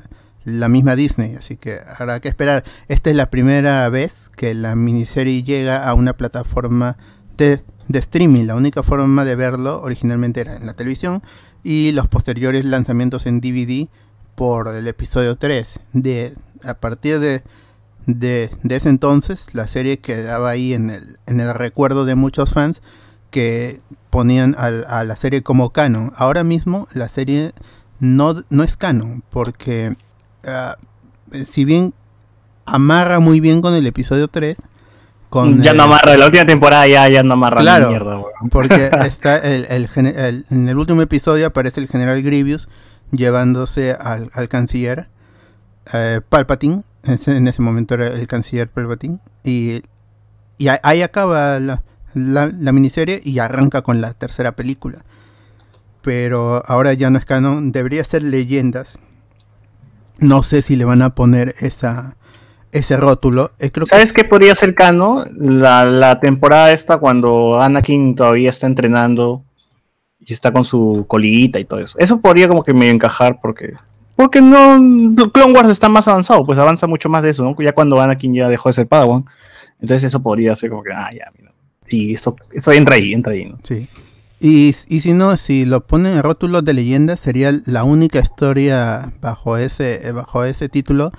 la 0.48 0.68
misma 0.68 0.96
Disney, 0.96 1.34
así 1.36 1.56
que 1.56 1.78
habrá 1.98 2.20
que 2.20 2.28
esperar. 2.28 2.64
Esta 2.88 3.10
es 3.10 3.16
la 3.16 3.30
primera 3.30 3.88
vez 3.88 4.30
que 4.36 4.54
la 4.54 4.74
miniserie 4.76 5.42
llega 5.42 5.88
a 5.88 5.94
una 5.94 6.12
plataforma 6.14 6.96
de, 7.36 7.60
de 7.88 7.98
streaming. 7.98 8.44
La 8.46 8.54
única 8.56 8.82
forma 8.82 9.24
de 9.24 9.36
verlo 9.36 9.80
originalmente 9.82 10.40
era 10.40 10.56
en 10.56 10.66
la 10.66 10.74
televisión 10.74 11.22
y 11.62 11.92
los 11.92 12.08
posteriores 12.08 12.64
lanzamientos 12.64 13.26
en 13.26 13.40
DVD 13.40 13.88
por 14.34 14.68
el 14.74 14.86
episodio 14.88 15.36
3. 15.36 15.80
De, 15.92 16.32
a 16.64 16.74
partir 16.74 17.18
de, 17.20 17.42
de, 18.06 18.50
ese 18.68 18.88
entonces, 18.88 19.48
la 19.52 19.68
serie 19.68 19.98
quedaba 19.98 20.50
ahí 20.50 20.74
en 20.74 20.90
el, 20.90 21.18
en 21.26 21.40
el 21.40 21.52
recuerdo 21.54 22.04
de 22.04 22.14
muchos 22.14 22.50
fans 22.50 22.80
que 23.30 23.80
ponían 24.10 24.54
al- 24.58 24.86
a, 24.88 25.04
la 25.04 25.16
serie 25.16 25.42
como 25.42 25.70
canon. 25.70 26.12
Ahora 26.16 26.44
mismo 26.44 26.88
la 26.94 27.08
serie 27.08 27.52
no, 28.00 28.42
no 28.48 28.62
es 28.62 28.76
canon 28.76 29.22
porque 29.28 29.96
ah, 30.48 30.76
si 31.44 31.64
bien 31.64 31.94
amarra 32.66 33.18
muy 33.20 33.40
bien 33.40 33.60
con 33.62 33.74
el 33.74 33.86
episodio 33.86 34.28
3, 34.28 34.56
con 35.30 35.60
ya 35.62 35.72
el- 35.72 35.76
no 35.76 35.82
amarra, 35.84 36.16
la 36.16 36.26
última 36.26 36.46
temporada 36.46 36.86
ya, 36.86 37.08
ya 37.08 37.22
no 37.22 37.34
amarra 37.34 37.60
Claro. 37.60 37.86
ni 37.86 37.90
mierda, 37.92 38.18
weón. 38.18 38.48
porque 38.50 38.90
está 39.04 39.36
el, 39.38 39.66
el 39.70 39.88
el- 40.16 40.44
en 40.50 40.68
el 40.68 40.76
último 40.78 41.02
episodio 41.02 41.46
aparece 41.46 41.80
el 41.80 41.88
general 41.88 42.22
Grievous 42.22 42.68
llevándose 43.12 43.92
al, 43.92 44.30
al 44.34 44.48
canciller 44.48 45.08
eh, 45.92 46.20
Palpatine. 46.28 46.82
En 47.04 47.46
ese 47.48 47.62
momento 47.62 47.94
era 47.94 48.08
el 48.08 48.26
canciller 48.26 48.68
Palpatine. 48.68 49.18
Y, 49.44 49.82
y 50.58 50.68
ahí- 50.68 50.78
ahí 50.82 51.00
acaba 51.02 51.58
la, 51.58 51.82
la, 52.12 52.50
la 52.58 52.72
miniserie 52.72 53.22
y 53.24 53.38
arranca 53.38 53.80
con 53.82 54.00
la 54.02 54.12
tercera 54.12 54.52
película. 54.52 55.04
Pero 56.02 56.62
ahora 56.66 56.92
ya 56.92 57.10
no 57.10 57.18
es 57.18 57.24
canon, 57.24 57.72
debería 57.72 58.04
ser 58.04 58.22
leyendas. 58.22 58.98
No 60.18 60.42
sé 60.42 60.62
si 60.62 60.76
le 60.76 60.84
van 60.84 61.02
a 61.02 61.14
poner 61.14 61.54
esa 61.60 62.16
ese 62.72 62.96
rótulo. 62.96 63.52
Eh, 63.58 63.70
creo 63.70 63.86
que 63.86 63.90
¿Sabes 63.90 64.12
qué 64.12 64.24
podría 64.24 64.54
ser 64.54 64.74
Cano? 64.74 65.24
La, 65.34 65.84
la 65.84 66.20
temporada 66.20 66.72
esta 66.72 66.98
cuando 66.98 67.60
Anakin 67.60 68.14
todavía 68.14 68.50
está 68.50 68.66
entrenando 68.66 69.44
y 70.20 70.32
está 70.32 70.52
con 70.52 70.64
su 70.64 71.06
colita 71.08 71.58
y 71.58 71.64
todo 71.64 71.80
eso. 71.80 71.98
Eso 71.98 72.20
podría 72.20 72.48
como 72.48 72.64
que 72.64 72.74
me 72.74 72.90
encajar 72.90 73.40
porque 73.40 73.74
porque 74.16 74.40
no 74.40 75.30
Clone 75.32 75.52
Wars 75.52 75.70
está 75.70 75.88
más 75.88 76.08
avanzado, 76.08 76.44
pues 76.44 76.58
avanza 76.58 76.88
mucho 76.88 77.08
más 77.08 77.22
de 77.22 77.30
eso, 77.30 77.44
¿no? 77.44 77.54
Ya 77.62 77.72
cuando 77.72 78.00
Anakin 78.00 78.34
ya 78.34 78.48
dejó 78.48 78.68
de 78.68 78.72
ser 78.72 78.88
Padawan. 78.88 79.24
Entonces 79.80 80.04
eso 80.04 80.20
podría 80.20 80.56
ser 80.56 80.70
como 80.70 80.82
que 80.82 80.92
ah, 80.92 81.10
ya, 81.12 81.30
mira. 81.38 81.52
Sí, 81.84 82.14
eso, 82.14 82.36
eso 82.52 82.72
entra 82.72 82.96
ahí, 82.96 83.12
entra 83.12 83.32
ahí, 83.32 83.46
¿no? 83.46 83.58
Sí. 83.62 83.88
Y, 84.40 84.74
y 84.88 85.00
si 85.00 85.14
no, 85.14 85.36
si 85.36 85.64
lo 85.64 85.86
ponen 85.86 86.14
en 86.14 86.22
rótulos 86.22 86.64
de 86.64 86.72
leyenda, 86.72 87.16
sería 87.16 87.50
la 87.66 87.84
única 87.84 88.20
historia 88.20 89.12
bajo 89.20 89.56
ese, 89.56 90.06
eh, 90.06 90.12
bajo 90.12 90.44
ese 90.44 90.68
título 90.68 91.10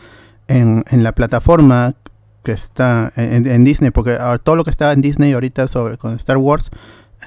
en, 0.47 0.83
en 0.89 1.03
la 1.03 1.11
plataforma 1.11 1.95
que 2.43 2.51
está 2.53 3.11
en, 3.15 3.63
Disney, 3.63 3.91
porque 3.91 4.17
todo 4.43 4.55
lo 4.55 4.63
que 4.63 4.71
está 4.71 4.91
en 4.93 5.01
Disney 5.01 5.33
ahorita 5.33 5.67
sobre 5.67 5.97
con 5.97 6.15
Star 6.15 6.37
Wars, 6.37 6.71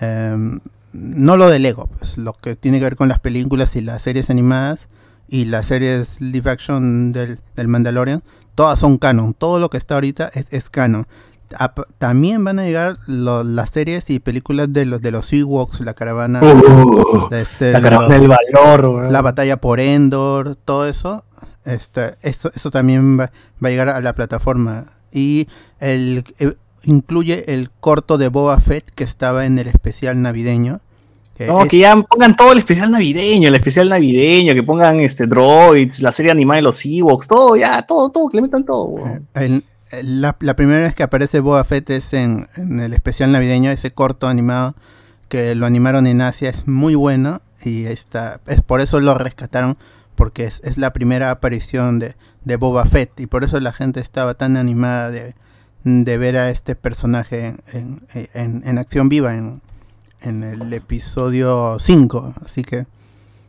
em, 0.00 0.60
no 0.92 1.36
lo 1.36 1.48
de 1.48 1.58
Lego, 1.58 1.88
pues 1.98 2.18
lo 2.18 2.32
que 2.32 2.56
tiene 2.56 2.78
que 2.78 2.84
ver 2.84 2.96
con 2.96 3.08
las 3.08 3.20
películas 3.20 3.76
y 3.76 3.82
las 3.82 4.02
series 4.02 4.30
animadas 4.30 4.88
y 5.28 5.46
las 5.46 5.66
series 5.66 6.20
live 6.20 6.50
action 6.50 7.12
del, 7.12 7.38
del 7.56 7.68
Mandalorian, 7.68 8.22
todas 8.54 8.78
son 8.78 8.98
canon, 8.98 9.34
todo 9.34 9.58
lo 9.58 9.70
que 9.70 9.78
está 9.78 9.94
ahorita 9.94 10.30
es, 10.34 10.46
es 10.50 10.70
canon. 10.70 11.06
También 11.98 12.42
van 12.44 12.58
a 12.58 12.64
llegar 12.64 12.98
lo- 13.06 13.44
las 13.44 13.70
series 13.70 14.08
y 14.10 14.18
películas 14.18 14.72
de 14.72 14.84
los 14.86 15.02
de 15.02 15.10
los 15.10 15.32
Ewoks, 15.32 15.80
la 15.80 15.94
caravana, 15.94 16.40
de 17.30 17.40
este, 17.40 17.72
la 17.72 17.80
caravana 17.80 18.18
del 18.18 18.28
valor, 18.28 18.86
weón. 18.86 19.12
la 19.12 19.22
batalla 19.22 19.56
por 19.58 19.80
Endor, 19.80 20.56
todo 20.64 20.86
eso, 20.86 21.24
este, 21.64 22.14
eso, 22.22 22.50
eso 22.54 22.70
también 22.70 23.18
va, 23.18 23.30
va 23.64 23.68
a 23.68 23.70
llegar 23.70 23.88
a 23.88 24.00
la 24.00 24.12
plataforma. 24.12 24.86
Y 25.12 25.48
el, 25.80 26.24
eh, 26.38 26.54
incluye 26.84 27.52
el 27.54 27.70
corto 27.80 28.18
de 28.18 28.28
Boba 28.28 28.58
Fett 28.60 28.90
que 28.94 29.04
estaba 29.04 29.44
en 29.46 29.58
el 29.58 29.68
especial 29.68 30.20
navideño. 30.22 30.80
que 31.36 31.46
No, 31.46 31.62
es- 31.62 31.68
que 31.68 31.78
ya 31.78 31.96
pongan 31.96 32.36
todo 32.36 32.52
el 32.52 32.58
especial 32.58 32.90
navideño, 32.90 33.48
el 33.48 33.54
especial 33.54 33.88
navideño, 33.88 34.52
que 34.54 34.62
pongan 34.62 35.00
este 35.00 35.26
droids, 35.26 36.00
la 36.00 36.12
serie 36.12 36.30
animada 36.32 36.56
de 36.56 36.62
los 36.62 36.84
Ewoks, 36.84 37.26
todo, 37.26 37.56
ya, 37.56 37.80
todo, 37.82 38.10
todo, 38.10 38.28
que 38.28 38.36
le 38.36 38.42
metan 38.42 38.64
todo. 38.64 38.84
weón. 38.84 39.28
el- 39.34 39.64
la, 40.02 40.36
la 40.40 40.56
primera 40.56 40.80
vez 40.80 40.94
que 40.94 41.02
aparece 41.02 41.40
Boba 41.40 41.64
Fett 41.64 41.90
es 41.90 42.12
en, 42.14 42.46
en 42.56 42.80
el 42.80 42.92
especial 42.94 43.32
navideño, 43.32 43.70
ese 43.70 43.92
corto 43.92 44.28
animado 44.28 44.74
que 45.28 45.54
lo 45.54 45.66
animaron 45.66 46.06
en 46.06 46.20
Asia, 46.20 46.50
es 46.50 46.66
muy 46.66 46.94
bueno 46.94 47.42
y 47.64 47.84
está, 47.86 48.40
es 48.46 48.60
por 48.62 48.80
eso 48.80 49.00
lo 49.00 49.16
rescataron, 49.16 49.76
porque 50.14 50.44
es, 50.44 50.60
es 50.64 50.78
la 50.78 50.92
primera 50.92 51.30
aparición 51.30 51.98
de, 51.98 52.16
de 52.44 52.56
Boba 52.56 52.84
Fett 52.84 53.18
y 53.20 53.26
por 53.26 53.44
eso 53.44 53.58
la 53.60 53.72
gente 53.72 54.00
estaba 54.00 54.34
tan 54.34 54.56
animada 54.56 55.10
de, 55.10 55.34
de 55.84 56.18
ver 56.18 56.36
a 56.36 56.50
este 56.50 56.74
personaje 56.74 57.54
en, 57.72 58.02
en- 58.34 58.62
en 58.66 58.78
acción 58.78 59.08
viva 59.08 59.34
en, 59.34 59.62
en 60.20 60.42
el 60.44 60.72
episodio 60.72 61.78
5, 61.78 62.34
así 62.44 62.62
que 62.64 62.86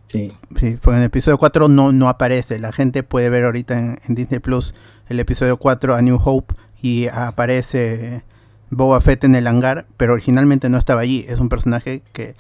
Sí. 0.08 0.32
Sí, 0.60 0.78
en 0.86 0.94
el 0.96 1.04
episodio 1.04 1.40
4 1.40 1.70
no, 1.70 1.92
no 1.92 2.08
aparece. 2.08 2.60
La 2.60 2.72
gente 2.72 3.02
puede 3.02 3.32
ver 3.32 3.46
ahorita 3.46 3.80
en, 3.80 3.98
en 4.08 4.14
Disney 4.14 4.40
Plus 4.40 4.76
el 5.10 5.20
episodio 5.20 5.58
4 5.58 5.96
a 5.96 6.02
New 6.02 6.20
Hope 6.24 6.56
y 6.82 7.08
aparece 7.08 8.24
Boba 8.70 9.00
Fett 9.02 9.24
en 9.24 9.36
el 9.36 9.48
hangar, 9.48 9.86
pero 9.98 10.14
originalmente 10.14 10.70
no 10.70 10.78
estaba 10.78 11.02
allí. 11.02 11.26
Es 11.28 11.40
un 11.40 11.50
personaje 11.50 12.02
que 12.14 12.36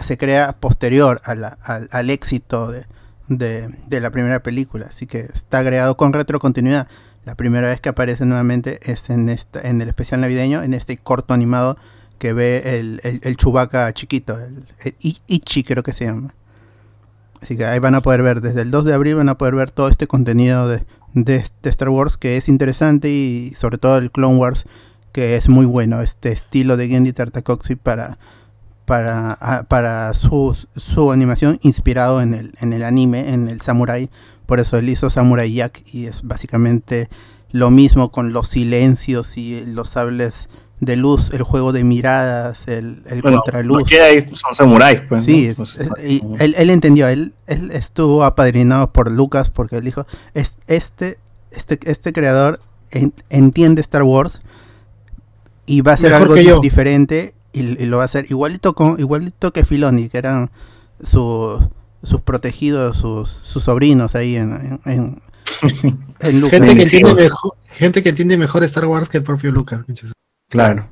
se 0.00 0.16
crea 0.18 0.52
posterior 0.58 1.20
a 1.24 1.34
la- 1.34 1.58
al, 1.62 1.88
al 1.92 2.10
éxito 2.10 2.70
de, 2.70 2.86
de- 3.28 4.00
la 4.00 4.10
primera 4.10 4.42
película. 4.42 4.86
Así 4.88 5.06
que 5.06 5.20
está 5.32 5.58
agregado 5.58 5.96
con 5.96 6.12
retrocontinuidad. 6.12 6.88
La 7.24 7.34
primera 7.34 7.68
vez 7.68 7.80
que 7.80 7.88
aparece 7.90 8.24
nuevamente 8.24 8.80
es 8.90 9.10
en, 9.10 9.28
esta, 9.28 9.60
en 9.60 9.80
el 9.82 9.88
especial 9.88 10.20
navideño, 10.22 10.62
en 10.62 10.74
este 10.74 10.96
corto 10.96 11.34
animado 11.34 11.76
que 12.18 12.32
ve 12.32 12.78
el, 12.78 13.00
el, 13.04 13.20
el 13.22 13.36
Chewbacca 13.36 13.92
chiquito, 13.94 14.38
el, 14.38 14.64
el 14.84 14.94
Ichi 15.26 15.62
creo 15.64 15.82
que 15.82 15.92
se 15.92 16.04
llama. 16.06 16.34
Así 17.42 17.56
que 17.56 17.64
ahí 17.64 17.78
van 17.78 17.94
a 17.94 18.02
poder 18.02 18.22
ver, 18.22 18.40
desde 18.42 18.60
el 18.62 18.70
2 18.70 18.84
de 18.84 18.94
abril 18.94 19.14
van 19.16 19.28
a 19.30 19.38
poder 19.38 19.54
ver 19.54 19.70
todo 19.70 19.88
este 19.88 20.06
contenido 20.06 20.68
de, 20.68 20.84
de, 21.14 21.44
Star 21.64 21.88
Wars 21.88 22.16
que 22.16 22.36
es 22.36 22.48
interesante 22.48 23.10
y 23.10 23.52
sobre 23.56 23.78
todo 23.78 23.98
el 23.98 24.10
Clone 24.10 24.38
Wars 24.38 24.64
que 25.12 25.36
es 25.36 25.48
muy 25.48 25.66
bueno, 25.66 26.00
este 26.02 26.32
estilo 26.32 26.76
de 26.76 26.88
Gendy 26.88 27.12
Tartakovsky 27.12 27.76
para 27.76 28.18
para, 28.84 29.38
ah, 29.40 29.64
para 29.68 30.12
su, 30.14 30.56
su 30.74 31.12
animación 31.12 31.60
inspirado 31.62 32.20
en 32.20 32.34
el, 32.34 32.52
en 32.60 32.72
el 32.72 32.82
anime, 32.82 33.32
en 33.32 33.46
el 33.46 33.60
Samurai, 33.60 34.10
por 34.46 34.58
eso 34.58 34.78
él 34.78 34.88
hizo 34.88 35.10
Samurai 35.10 35.52
Jack 35.52 35.84
y 35.86 36.06
es 36.06 36.22
básicamente 36.22 37.08
lo 37.52 37.70
mismo 37.70 38.10
con 38.10 38.32
los 38.32 38.48
silencios 38.48 39.36
y 39.36 39.64
los 39.64 39.90
sables 39.90 40.48
de 40.80 40.96
luz, 40.96 41.30
el 41.32 41.42
juego 41.42 41.72
de 41.72 41.84
miradas, 41.84 42.66
el, 42.68 43.02
el 43.06 43.20
Bueno, 43.22 43.42
contraluz. 43.42 43.80
los 43.82 43.88
Jedi 43.88 44.26
son 44.34 44.54
samuráis, 44.54 45.02
pues. 45.08 45.24
Sí, 45.24 45.52
¿no? 45.56 45.64
es- 45.64 45.78
es- 45.78 45.90
y 46.10 46.22
él, 46.38 46.54
él 46.56 46.70
entendió, 46.70 47.06
él, 47.08 47.34
él 47.46 47.70
estuvo 47.72 48.24
apadrinado 48.24 48.90
por 48.92 49.10
Lucas 49.10 49.50
porque 49.50 49.76
él 49.76 49.84
dijo, 49.84 50.06
es, 50.34 50.58
este, 50.66 51.18
este, 51.50 51.78
este 51.82 52.12
creador 52.14 52.60
en- 52.90 53.12
entiende 53.28 53.82
Star 53.82 54.02
Wars 54.04 54.40
y 55.66 55.82
va 55.82 55.92
a 55.92 55.94
hacer 55.94 56.12
Mejor 56.12 56.38
algo 56.38 56.60
diferente 56.60 57.34
y, 57.52 57.60
y 57.82 57.86
lo 57.86 57.98
va 57.98 58.04
a 58.04 58.06
hacer 58.06 58.26
igualito 58.30 58.74
con 58.74 58.98
igualito 58.98 59.52
que 59.52 59.64
Filoni, 59.64 60.08
que 60.08 60.18
eran 60.18 60.50
su- 61.02 61.68
sus 62.02 62.22
protegidos, 62.22 62.96
sus, 62.96 63.28
sus 63.28 63.64
sobrinos 63.64 64.14
ahí 64.14 64.36
en, 64.36 64.52
en, 64.52 64.80
en- 64.86 65.22
en 66.20 66.40
Lucas. 66.40 66.58
Gente 66.60 66.74
que, 66.76 66.82
entiende 66.84 67.14
mejor, 67.14 67.52
gente 67.68 68.02
que 68.02 68.08
entiende 68.08 68.38
mejor 68.38 68.64
Star 68.64 68.86
Wars 68.86 69.10
que 69.10 69.18
el 69.18 69.24
propio 69.24 69.52
Lucas. 69.52 69.82
Claro. 70.50 70.86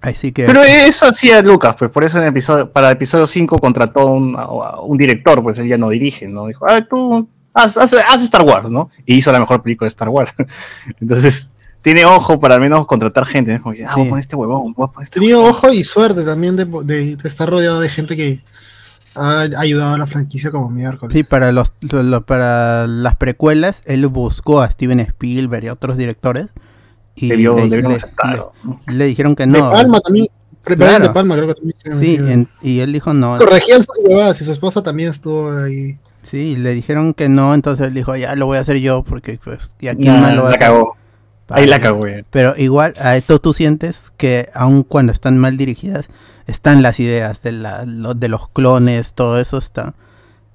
Así 0.00 0.32
que 0.32 0.44
Pero 0.46 0.62
eso 0.64 1.06
hacía 1.06 1.40
Lucas, 1.42 1.76
pues 1.78 1.90
por 1.90 2.02
eso 2.04 2.18
en 2.18 2.24
el 2.24 2.30
episodio, 2.30 2.70
para 2.70 2.88
el 2.88 2.94
episodio 2.94 3.24
5 3.24 3.58
contrató 3.58 4.06
un, 4.06 4.34
a- 4.36 4.80
un 4.80 4.98
director, 4.98 5.40
pues 5.42 5.58
él 5.60 5.68
ya 5.68 5.78
no 5.78 5.88
dirige, 5.90 6.26
¿no? 6.26 6.46
Dijo, 6.48 6.66
ah, 6.68 6.80
tú 6.82 7.28
haz, 7.54 7.76
haz- 7.76 7.94
haz 8.08 8.22
Star 8.24 8.42
Wars, 8.42 8.68
¿no? 8.68 8.90
Y 9.06 9.14
hizo 9.14 9.30
la 9.30 9.38
mejor 9.38 9.62
película 9.62 9.86
de 9.86 9.90
Star 9.90 10.08
Wars. 10.08 10.32
Entonces, 11.00 11.52
tiene 11.82 12.04
ojo 12.04 12.40
para 12.40 12.56
al 12.56 12.60
menos 12.60 12.84
contratar 12.86 13.26
gente, 13.26 13.52
¿no? 13.54 13.62
Como 13.62 13.74
ah, 13.74 13.76
Sí. 13.76 13.84
voy 13.94 14.06
a 14.06 14.08
poner 14.10 14.22
este 14.22 14.34
huevón, 14.36 14.72
voy 14.76 14.88
a 14.88 14.92
poner 14.92 15.04
este 15.04 15.20
Tenía 15.20 15.36
huevón". 15.36 15.50
ojo 15.52 15.72
y 15.72 15.84
suerte 15.84 16.24
también 16.24 16.56
de, 16.56 16.64
de- 16.64 17.14
de 17.16 17.28
estar 17.28 17.48
rodeado 17.48 17.78
de 17.78 17.88
gente 17.88 18.16
que 18.16 18.40
ha 19.14 19.42
ayudado 19.56 19.94
a 19.94 19.98
la 19.98 20.06
franquicia 20.06 20.50
como 20.50 20.68
miércoles. 20.68 21.14
Sí, 21.14 21.22
para 21.22 21.52
los, 21.52 21.72
lo- 21.80 22.02
lo- 22.02 22.26
para 22.26 22.88
las 22.88 23.14
precuelas, 23.16 23.82
él 23.86 24.04
buscó 24.08 24.62
a 24.62 24.68
Steven 24.70 24.98
Spielberg 24.98 25.62
y 25.64 25.68
a 25.68 25.74
otros 25.74 25.96
directores. 25.96 26.46
Y 27.14 27.28
Le 27.28 27.36
le, 27.36 27.68
le 27.68 27.82
le- 27.82 27.94
aceptado. 27.94 28.52
le- 28.88 28.94
le 28.96 29.04
dijeron 29.06 29.34
que 29.34 29.44
de 29.46 29.58
no. 29.58 29.70
Palma 29.70 30.00
también. 30.00 30.28
Claro. 30.64 31.08
De 31.08 31.10
Palma 31.12 31.34
creo 31.36 31.48
que 31.48 31.54
también 31.54 31.76
se 31.76 31.94
Sí, 31.94 32.14
en- 32.20 32.48
y 32.62 32.80
él 32.80 32.92
dijo 32.92 33.12
no. 33.14 33.36
Corregían 33.38 33.82
sus 33.82 33.96
huevadas 34.04 34.40
y 34.40 34.44
su 34.44 34.52
esposa 34.52 34.82
también 34.82 35.10
estuvo 35.10 35.50
ahí. 35.58 35.98
Sí, 36.22 36.56
le 36.56 36.72
dijeron 36.72 37.14
que 37.14 37.28
no, 37.28 37.52
entonces 37.52 37.88
él 37.88 37.94
dijo, 37.94 38.14
ya 38.16 38.36
lo 38.36 38.46
voy 38.46 38.56
a 38.56 38.60
hacer 38.60 38.76
yo, 38.78 39.02
porque 39.02 39.40
pues, 39.42 39.74
y 39.80 39.88
aquí 39.88 40.04
Nah, 40.04 40.20
más 40.20 40.34
lo 40.36 40.42
va 40.44 40.48
a 40.48 40.50
la 40.52 40.56
hacer. 40.56 40.66
cagó. 40.68 40.96
Ahí 41.48 41.66
la 41.66 41.80
cagó, 41.80 41.98
güey. 41.98 42.24
Pero 42.30 42.54
igual, 42.56 42.94
a 42.98 43.16
esto 43.16 43.40
tú 43.40 43.52
sientes 43.52 44.12
que 44.16 44.48
aun 44.54 44.84
cuando 44.84 45.12
están 45.12 45.36
mal 45.36 45.56
dirigidas, 45.56 46.06
están 46.46 46.80
las 46.80 46.98
ideas 47.00 47.42
de, 47.42 47.52
la, 47.52 47.84
lo- 47.84 48.14
de 48.14 48.28
los 48.28 48.48
clones, 48.48 49.12
todo 49.14 49.38
eso 49.40 49.58
está. 49.58 49.94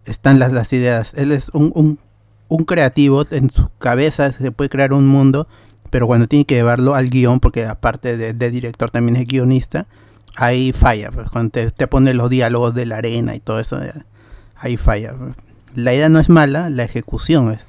Están 0.05 0.39
las, 0.39 0.53
las 0.53 0.71
ideas. 0.73 1.11
Él 1.15 1.33
es 1.33 1.49
un, 1.49 1.71
un, 1.75 1.99
un 2.47 2.63
creativo, 2.63 3.25
en 3.29 3.49
su 3.51 3.69
cabeza 3.77 4.31
se 4.31 4.51
puede 4.51 4.69
crear 4.69 4.93
un 4.93 5.05
mundo, 5.05 5.47
pero 5.89 6.07
cuando 6.07 6.27
tiene 6.27 6.45
que 6.45 6.55
llevarlo 6.55 6.95
al 6.95 7.09
guion, 7.09 7.39
porque 7.39 7.65
aparte 7.65 8.17
de, 8.17 8.33
de 8.33 8.49
director 8.51 8.91
también 8.91 9.15
es 9.15 9.25
guionista, 9.27 9.87
ahí 10.35 10.71
falla. 10.73 11.11
pues, 11.11 11.29
cuando 11.29 11.51
te, 11.51 11.71
te 11.71 11.87
pone 11.87 12.13
los 12.13 12.29
diálogos 12.29 12.73
de 12.75 12.85
la 12.85 12.97
arena 12.97 13.35
y 13.35 13.39
todo 13.39 13.59
eso, 13.59 13.79
ya, 13.83 14.05
ahí 14.55 14.77
falla. 14.77 15.13
pues. 15.17 15.35
La 15.75 15.93
idea 15.93 16.09
no 16.09 16.19
es 16.19 16.29
mala, 16.29 16.69
la 16.69 16.83
ejecución 16.83 17.51
es, 17.51 17.59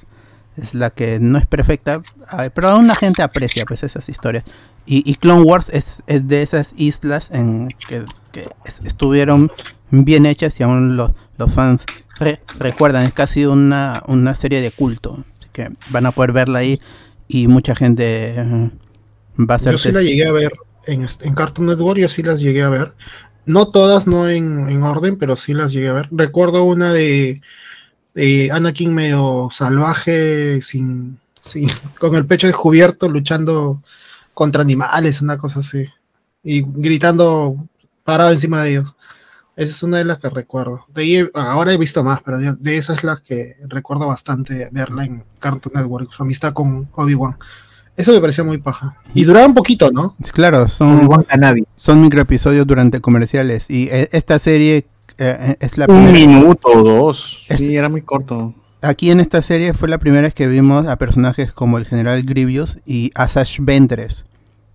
es 0.62 0.74
la 0.74 0.90
que 0.90 1.18
no 1.20 1.38
es 1.38 1.46
perfecta, 1.46 2.00
a- 2.28 2.48
pero 2.50 2.68
aún 2.70 2.86
la 2.86 2.94
gente 2.94 3.22
aprecia 3.22 3.64
pues 3.66 3.82
esas 3.82 4.08
historias. 4.08 4.44
Y, 4.86 5.02
y 5.10 5.16
Clone 5.16 5.42
Wars 5.42 5.68
es, 5.70 6.02
es 6.06 6.26
de 6.28 6.40
esas 6.42 6.72
islas 6.76 7.30
en 7.30 7.68
que, 7.88 8.04
que 8.32 8.48
es- 8.64 8.80
estuvieron 8.84 9.50
bien 9.90 10.24
hechas 10.26 10.58
y 10.60 10.62
aún 10.62 10.96
los, 10.96 11.10
los 11.36 11.52
fans 11.52 11.84
re- 12.18 12.40
recuerdan, 12.58 13.04
es 13.06 13.12
casi 13.12 13.44
una, 13.46 14.02
una 14.06 14.34
serie 14.34 14.60
de 14.62 14.70
culto. 14.70 15.22
Así 15.38 15.48
que 15.52 15.70
van 15.90 16.06
a 16.06 16.12
poder 16.12 16.32
verla 16.32 16.60
ahí 16.60 16.80
y 17.28 17.46
mucha 17.46 17.74
gente 17.74 18.30
eh, 18.36 18.70
va 19.38 19.54
a 19.54 19.58
Yo 19.58 19.76
hacer 19.76 19.78
sí 19.78 19.92
la 19.92 20.02
llegué 20.02 20.26
a 20.26 20.32
ver 20.32 20.52
en, 20.86 21.06
en 21.20 21.34
Cartoon 21.34 21.68
Network, 21.68 22.00
yo 22.00 22.08
sí 22.08 22.22
las 22.22 22.40
llegué 22.40 22.62
a 22.62 22.68
ver. 22.68 22.94
No 23.46 23.68
todas, 23.68 24.06
no 24.06 24.28
en, 24.28 24.68
en 24.68 24.82
orden, 24.82 25.16
pero 25.16 25.36
sí 25.36 25.54
las 25.54 25.72
llegué 25.72 25.88
a 25.88 25.92
ver. 25.92 26.08
Recuerdo 26.10 26.64
una 26.64 26.92
de, 26.92 27.40
de 28.14 28.50
Anakin 28.52 28.92
medio 28.92 29.48
salvaje, 29.52 30.60
sin, 30.62 31.18
sin, 31.40 31.68
con 31.98 32.14
el 32.16 32.26
pecho 32.26 32.46
descubierto, 32.46 33.08
luchando 33.08 33.82
contra 34.34 34.62
animales, 34.62 35.22
una 35.22 35.36
cosa 35.36 35.60
así. 35.60 35.84
y 36.42 36.62
gritando 36.62 37.56
parado 38.04 38.30
encima 38.32 38.62
de 38.62 38.70
ellos. 38.70 38.94
Esa 39.58 39.72
es 39.72 39.82
una 39.82 39.98
de 39.98 40.04
las 40.04 40.18
que 40.20 40.30
recuerdo. 40.30 40.84
De 40.94 41.02
ahí, 41.02 41.28
ahora 41.34 41.72
he 41.72 41.76
visto 41.76 42.04
más, 42.04 42.20
pero 42.24 42.38
de 42.38 42.54
de 42.58 42.76
esas 42.76 42.98
es 42.98 43.04
las 43.04 43.20
que 43.20 43.56
recuerdo 43.68 44.06
bastante 44.06 44.68
verla 44.70 45.04
en 45.04 45.24
Cartoon 45.40 45.72
Network, 45.74 46.12
su 46.12 46.22
amistad 46.22 46.52
con 46.52 46.88
Obi-Wan. 46.94 47.36
Eso 47.96 48.12
me 48.12 48.20
parecía 48.20 48.44
muy 48.44 48.58
paja. 48.58 48.96
Y 49.14 49.24
duraba 49.24 49.46
un 49.46 49.54
poquito, 49.54 49.90
¿no? 49.90 50.14
Claro, 50.32 50.68
son, 50.68 51.08
son 51.74 52.00
microepisodios 52.00 52.64
durante 52.64 53.00
comerciales. 53.00 53.68
Y 53.68 53.88
eh, 53.90 54.08
esta 54.12 54.38
serie 54.38 54.86
eh, 55.18 55.56
es 55.58 55.76
la 55.76 55.86
Un 55.88 56.04
primera. 56.04 56.26
minuto 56.28 56.68
o 56.68 56.82
dos. 56.84 57.44
Es- 57.48 57.58
Sí, 57.58 57.76
era 57.76 57.88
muy 57.88 58.02
corto. 58.02 58.54
Aquí 58.80 59.10
en 59.10 59.18
esta 59.18 59.42
serie 59.42 59.72
fue 59.74 59.88
la 59.88 59.98
primera 59.98 60.22
vez 60.22 60.34
que 60.34 60.46
vimos 60.46 60.86
a 60.86 60.94
personajes 60.96 61.52
como 61.52 61.78
el 61.78 61.86
general 61.86 62.22
Grievous 62.22 62.78
y 62.86 63.10
Asash 63.16 63.58
Ventress, 63.60 64.24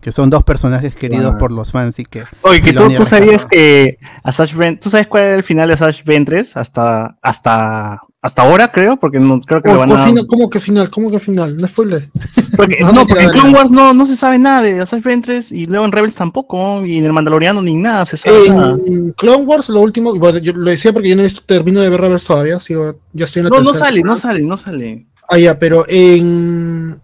que 0.03 0.11
son 0.11 0.29
dos 0.29 0.43
personajes 0.43 0.95
queridos 0.95 1.35
por 1.39 1.51
los 1.51 1.71
fans 1.71 1.97
y 1.97 2.03
que 2.03 2.23
Oye, 2.41 2.61
que 2.61 2.73
tú, 2.73 3.05
sabías 3.05 3.45
que 3.45 3.97
Asash 4.23 4.53
Ven- 4.53 4.79
¿tú 4.79 4.89
sabes 4.89 5.07
cuál 5.07 5.23
era 5.23 5.35
el 5.35 5.43
final 5.43 5.67
de 5.69 5.75
Asash 5.75 6.03
Ventres 6.03 6.57
hasta 6.57 7.17
hasta 7.21 8.01
hasta 8.21 8.41
ahora 8.41 8.71
creo 8.71 8.97
porque 8.97 9.19
no 9.19 9.41
creo 9.41 9.61
que 9.61 9.69
lo 9.69 9.75
Oh, 9.75 9.79
van 9.79 9.89
¿cómo, 9.89 10.01
a 10.01 10.05
final? 10.05 10.27
¿Cómo 10.27 10.49
que 10.49 10.59
final? 10.59 10.89
¿Cómo 10.89 11.09
que 11.11 11.19
final? 11.19 11.57
No 11.57 11.67
spoiler. 11.67 12.09
porque, 12.55 12.79
No, 12.81 12.91
no, 12.91 13.07
porque 13.07 13.23
en. 13.23 13.29
Clone 13.31 13.53
Wars 13.53 13.71
no, 13.71 13.93
no 13.93 14.05
se 14.05 14.15
sabe 14.15 14.39
nada 14.39 14.61
de 14.61 14.79
Asash 14.81 15.01
Ventres 15.03 15.51
y 15.51 15.65
luego 15.65 15.85
en 15.85 15.91
Rebels 15.91 16.15
tampoco 16.15 16.85
y 16.85 16.97
en 16.97 17.05
el 17.05 17.13
Mandaloriano 17.13 17.61
ni 17.61 17.75
nada 17.75 18.05
se 18.05 18.17
sabe 18.17 18.49
nada. 18.49 18.77
En 18.85 19.11
Clone 19.11 19.43
Wars, 19.45 19.69
lo 19.69 19.81
último, 19.81 20.13
bueno, 20.15 20.37
yo 20.39 20.53
lo 20.53 20.69
decía 20.69 20.91
porque 20.93 21.09
yo 21.09 21.15
no 21.15 21.21
he 21.21 21.25
visto, 21.25 21.41
termino 21.45 21.81
de 21.81 21.89
ver 21.89 21.99
Rebels 22.01 22.23
todavía, 22.25 22.59
sigo, 22.59 22.95
ya 23.13 23.25
estoy 23.25 23.41
en 23.41 23.45
la 23.45 23.49
No, 23.57 23.61
no 23.61 23.73
sale, 23.73 24.01
no 24.03 24.15
sale, 24.15 24.41
no 24.41 24.57
sale. 24.57 25.05
Ah, 25.29 25.37
ya, 25.37 25.57
pero 25.57 25.85
en. 25.87 26.99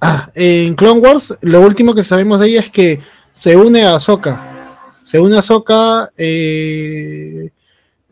Ah, 0.00 0.30
en 0.34 0.74
Clone 0.74 1.00
Wars, 1.00 1.36
lo 1.42 1.60
último 1.60 1.94
que 1.94 2.02
sabemos 2.02 2.38
de 2.40 2.48
ella 2.48 2.60
es 2.60 2.70
que 2.70 3.00
se 3.32 3.56
une 3.56 3.84
a 3.84 3.94
Ahsoka. 3.96 4.76
Se 5.02 5.18
une 5.18 5.36
a 5.36 5.40
Ahsoka 5.40 6.10
eh, 6.16 7.50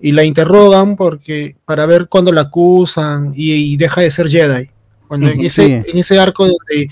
y 0.01 0.13
la 0.13 0.25
interrogan 0.25 0.97
porque 0.97 1.57
para 1.65 1.87
ver 1.87 2.09
cuándo 2.09 2.33
la 2.33 2.43
acusan 2.43 3.33
y, 3.35 3.53
y 3.53 3.77
deja 3.77 4.01
de 4.01 4.11
ser 4.11 4.29
Jedi. 4.29 4.71
Cuando 5.07 5.29
en, 5.29 5.45
ese, 5.45 5.83
sí. 5.85 5.91
en 5.91 5.99
ese 5.99 6.19
arco 6.19 6.45
donde 6.47 6.91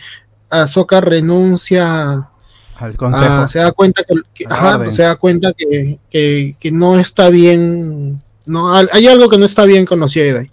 Ahsoka 0.51 1.01
renuncia 1.01 2.29
al 2.77 2.97
consejo. 2.97 3.25
Ah, 3.33 3.49
se 3.49 3.59
da 3.59 3.73
cuenta 3.73 4.03
que, 4.35 4.45
ajá, 4.49 4.91
se 4.93 5.03
da 5.03 5.17
cuenta 5.17 5.53
que, 5.57 5.99
que- 6.11 6.57
que 6.61 6.71
no 6.71 6.99
está 6.99 7.31
bien 7.31 8.21
no 8.47 8.75
hay 8.77 9.07
algo 9.07 9.29
que 9.31 9.39
no 9.39 9.47
está 9.47 9.65
bien 9.65 9.87
con 9.87 9.99
los 10.01 10.13
Jedi 10.13 10.51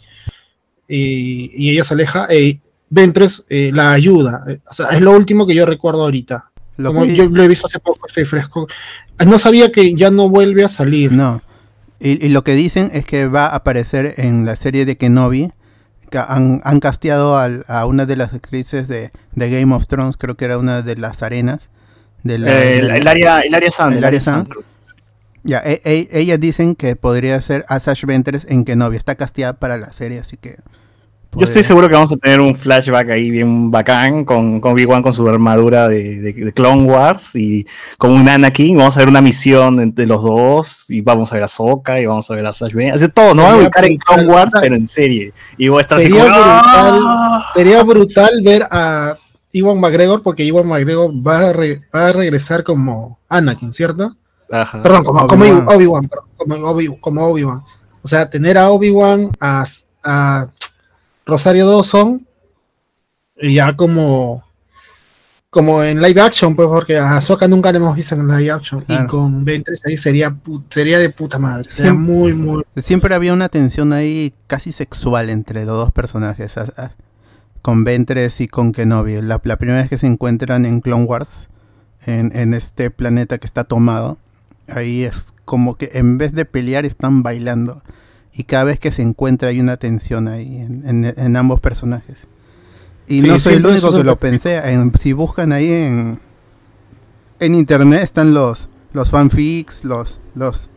y, 0.87 1.51
y 1.53 1.71
ella 1.71 1.83
se 1.83 1.93
aleja 1.93 2.25
eh, 2.29 2.59
Ventress 2.91 3.43
eh, 3.49 3.71
la 3.73 3.91
ayuda 3.93 4.43
eh, 4.47 4.59
o 4.69 4.73
sea, 4.73 4.87
es 4.89 5.01
lo 5.01 5.11
último 5.13 5.47
que 5.47 5.55
yo 5.55 5.65
recuerdo 5.65 6.03
ahorita 6.03 6.51
Lo 6.77 6.93
Como 6.93 7.07
que- 7.07 7.15
yo 7.15 7.25
lo 7.27 7.41
he 7.43 7.47
visto 7.47 7.65
hace 7.65 7.79
poco 7.79 8.05
estoy 8.07 8.25
fresco 8.25 8.67
no 9.25 9.39
sabía 9.39 9.71
que 9.71 9.95
ya 9.95 10.11
no 10.11 10.29
vuelve 10.29 10.63
a 10.63 10.69
salir 10.69 11.11
No. 11.11 11.41
Y, 11.99 12.25
y 12.25 12.29
lo 12.29 12.43
que 12.43 12.53
dicen 12.53 12.89
es 12.93 13.05
que 13.05 13.27
va 13.27 13.45
a 13.47 13.55
aparecer 13.55 14.15
en 14.17 14.43
la 14.45 14.55
serie 14.55 14.85
de 14.85 14.97
Kenobi. 14.97 15.51
Que 16.09 16.17
han, 16.17 16.59
han 16.63 16.79
casteado 16.79 17.37
a 17.37 17.85
una 17.85 18.07
de 18.07 18.15
las 18.15 18.33
actrices 18.33 18.87
de, 18.87 19.11
de 19.33 19.49
Game 19.51 19.71
of 19.75 19.85
Thrones, 19.85 20.17
creo 20.17 20.35
que 20.35 20.45
era 20.45 20.57
una 20.57 20.81
de 20.81 20.95
las 20.95 21.21
arenas. 21.21 21.69
De 22.23 22.39
la- 22.39 22.51
Eh, 22.51 22.65
de 22.65 22.77
el, 22.79 22.87
la- 22.87 22.97
el 22.97 23.07
área 23.07 23.39
el 23.41 23.53
área 23.53 23.69
Sand, 23.71 23.95
el 23.97 24.03
área 24.03 24.19
Sand. 24.19 24.47
creo. 24.49 24.63
Ya, 25.43 25.59
e- 25.63 25.79
e- 25.85 26.07
ellas 26.11 26.39
dicen 26.39 26.73
que 26.75 26.95
podría 26.95 27.39
ser 27.39 27.65
Asash 27.69 28.03
Ventress 28.05 28.45
en 28.49 28.65
Kenobi. 28.65 28.97
Está 28.97 29.13
casteada 29.13 29.53
para 29.53 29.77
la 29.77 29.93
serie, 29.93 30.17
así 30.19 30.37
que. 30.37 30.57
Yo 31.33 31.43
estoy 31.43 31.61
podría- 31.61 31.63
seguro 31.67 31.87
que 31.87 31.93
vamos 31.93 32.11
a 32.11 32.17
tener 32.17 32.41
un 32.41 32.53
flashback 32.53 33.09
ahí 33.11 33.31
bien 33.31 33.71
bacán 33.71 34.25
con, 34.25 34.59
con 34.59 34.73
Obi-Wan 34.73 35.01
con 35.01 35.13
su 35.13 35.27
armadura 35.29 35.87
de, 35.87 36.19
de- 36.19 36.33
de 36.33 36.53
Clone 36.53 36.83
Wars 36.83 37.29
y 37.35 37.65
con 37.97 38.11
un 38.11 38.27
Anakin. 38.27 38.77
Vamos 38.77 38.97
a 38.97 38.99
ver 38.99 39.07
una 39.09 39.21
misión 39.21 39.79
entre 39.79 40.05
los 40.05 40.21
dos 40.23 40.89
y 40.89 40.99
vamos 40.99 41.31
a 41.31 41.35
ver 41.35 41.43
a 41.45 41.47
Sokka 41.47 42.01
y 42.01 42.05
vamos 42.05 42.29
a 42.29 42.35
ver 42.35 42.45
a 42.45 42.53
Sash. 42.53 42.73
Así 42.93 43.07
todo, 43.09 43.33
no 43.33 43.43
va 43.43 43.53
a 43.53 43.57
ubicar 43.57 43.85
en 43.85 43.97
Clone. 43.97 44.25
Wars, 44.25 44.51
pero 44.59 44.75
en 44.75 44.85
serie. 44.85 45.31
Y 45.57 45.69
voy 45.69 45.77
a 45.79 45.81
estar 45.81 45.97
así 45.99 46.07
Sería 46.07 46.23
como, 46.23 46.33
brutal. 46.35 46.99
¡ah! 47.05 47.47
sería 47.55 47.83
brutal 47.83 48.41
ver 48.43 48.63
a 48.69 49.15
Iwan 49.53 49.79
McGregor 49.79 50.21
porque 50.23 50.43
Iwan 50.43 50.67
McGregor 50.67 51.11
va 51.25 51.49
a, 51.49 51.53
re- 51.53 51.81
va 51.95 52.07
a 52.09 52.13
regresar 52.13 52.63
como 52.63 53.19
Anakin 53.29 53.71
¿cierto? 53.71 54.15
Ajá. 54.51 54.81
Perdón, 54.83 55.05
como 55.05 55.25
como 55.27 55.43
Obi-Wan. 55.45 55.67
Obi-Wan, 55.69 56.07
perdón, 56.09 56.25
como 56.35 56.55
Obi- 56.73 56.99
como 56.99 57.25
Obi-Wan. 57.25 57.61
O 58.03 58.07
sea, 58.09 58.29
tener 58.29 58.57
a 58.57 58.69
Obi-Wan, 58.69 59.29
a, 59.39 59.63
a 60.03 60.47
Rosario 61.31 61.67
Dawson, 61.67 62.25
y 63.37 63.55
ya 63.55 63.75
como 63.75 64.43
como 65.49 65.83
en 65.83 66.01
live 66.01 66.21
action, 66.21 66.55
pues 66.55 66.69
porque 66.69 66.97
a 66.97 67.17
Ahsoka 67.17 67.45
nunca 67.45 67.73
la 67.73 67.77
hemos 67.79 67.93
visto 67.95 68.15
en 68.15 68.25
live 68.25 68.51
action. 68.51 68.81
Claro. 68.85 69.03
Y 69.03 69.07
con 69.07 69.43
Ventress 69.43 69.85
ahí 69.85 69.97
sería, 69.97 70.33
sería 70.69 70.97
de 70.97 71.09
puta 71.09 71.39
madre. 71.39 71.69
Sería 71.69 71.91
Sí. 71.91 71.97
muy, 71.97 72.33
muy. 72.33 72.63
Siempre 72.77 73.13
había 73.15 73.33
una 73.33 73.49
tensión 73.49 73.91
ahí 73.91 74.33
casi 74.47 74.71
sexual 74.71 75.29
entre 75.29 75.65
los 75.65 75.75
dos 75.77 75.91
personajes. 75.91 76.57
a- 76.57 76.71
a- 76.77 76.91
con 77.61 77.83
Ventress 77.83 78.39
y 78.41 78.47
con 78.47 78.71
Kenobi. 78.71 79.21
La, 79.21 79.41
la 79.43 79.57
primera 79.57 79.81
vez 79.81 79.89
que 79.89 79.97
se 79.97 80.07
encuentran 80.07 80.65
en 80.65 80.79
Clone 80.79 81.03
Wars, 81.03 81.49
en, 82.05 82.31
en 82.33 82.53
este 82.53 82.89
planeta 82.89 83.37
que 83.37 83.45
está 83.45 83.65
tomado, 83.65 84.17
ahí 84.69 85.03
es 85.03 85.33
como 85.45 85.75
que 85.75 85.91
en 85.95 86.17
vez 86.17 86.33
de 86.33 86.45
pelear 86.45 86.85
están 86.85 87.23
bailando. 87.23 87.83
Y 88.33 88.43
cada 88.43 88.63
vez 88.65 88.79
que 88.79 88.91
se 88.91 89.01
encuentra 89.01 89.49
hay 89.49 89.59
una 89.59 89.77
tensión 89.77 90.27
ahí 90.27 90.57
en, 90.57 90.87
en- 90.87 91.13
en 91.17 91.35
ambos 91.37 91.59
personajes. 91.59 92.19
Y 93.07 93.21
Sí, 93.21 93.27
no 93.27 93.39
soy 93.39 93.55
el 93.55 93.65
único 93.65 93.91
que 93.91 93.97
lo 93.97 94.03
lo- 94.03 94.15
pensé. 94.19 94.57
en- 94.71 94.91
si 94.97 95.11
buscan 95.13 95.51
ahí 95.51 95.69
en, 95.71 96.19
en 97.39 97.55
internet 97.55 98.01
están 98.03 98.33
los, 98.33 98.69
los 98.93 99.09
fanfics, 99.09 99.83
los, 99.83 100.19
los, 100.35 100.69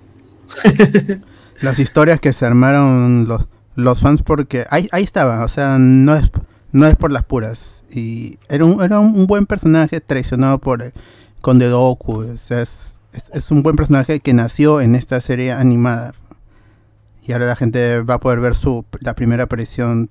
las 1.60 1.78
historias 1.78 2.20
que 2.20 2.32
se 2.32 2.46
armaron 2.46 3.26
los, 3.28 3.46
los 3.76 4.00
fans 4.00 4.22
porque 4.22 4.64
ahí, 4.70 4.88
ahí 4.92 5.04
estaba, 5.04 5.44
o 5.44 5.48
sea, 5.48 5.78
no 5.78 6.14
es, 6.16 6.30
no 6.72 6.86
es 6.86 6.96
por 6.96 7.12
las 7.12 7.24
puras. 7.24 7.84
Y 7.90 8.38
era 8.48 8.64
un, 8.64 8.82
era 8.82 8.98
un 8.98 9.26
buen 9.26 9.46
personaje 9.46 10.00
traicionado 10.00 10.58
por 10.58 10.82
el 10.82 10.92
Conde 11.40 11.68
Doku, 11.68 12.22
o 12.24 12.36
sea, 12.36 12.62
es, 12.62 13.00
es, 13.12 13.30
es 13.32 13.50
un 13.50 13.62
buen 13.62 13.76
personaje 13.76 14.18
que 14.20 14.34
nació 14.34 14.80
en 14.80 14.94
esta 14.96 15.20
serie 15.20 15.52
animada. 15.52 16.14
Y 17.26 17.32
ahora 17.32 17.46
la 17.46 17.56
gente 17.56 18.02
va 18.02 18.14
a 18.14 18.20
poder 18.20 18.40
ver 18.40 18.54
su 18.54 18.84
la 19.00 19.14
primera 19.14 19.44
aparición 19.44 20.10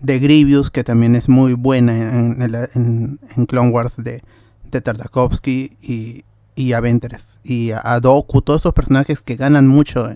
de 0.00 0.18
Grievous, 0.18 0.70
que 0.70 0.84
también 0.84 1.16
es 1.16 1.28
muy 1.28 1.54
buena 1.54 1.96
en, 1.96 3.18
en, 3.34 3.46
Clone 3.46 3.70
Wars 3.70 3.94
de, 3.96 4.22
de 4.70 4.80
Tartakovsky 4.80 5.78
y, 5.82 6.24
y 6.54 6.72
a 6.74 6.80
Ventress. 6.80 7.40
Y 7.42 7.72
a, 7.72 7.80
a 7.82 8.00
Doku, 8.00 8.42
todos 8.42 8.62
esos 8.62 8.74
personajes 8.74 9.22
que 9.22 9.36
ganan 9.36 9.66
mucho 9.66 10.14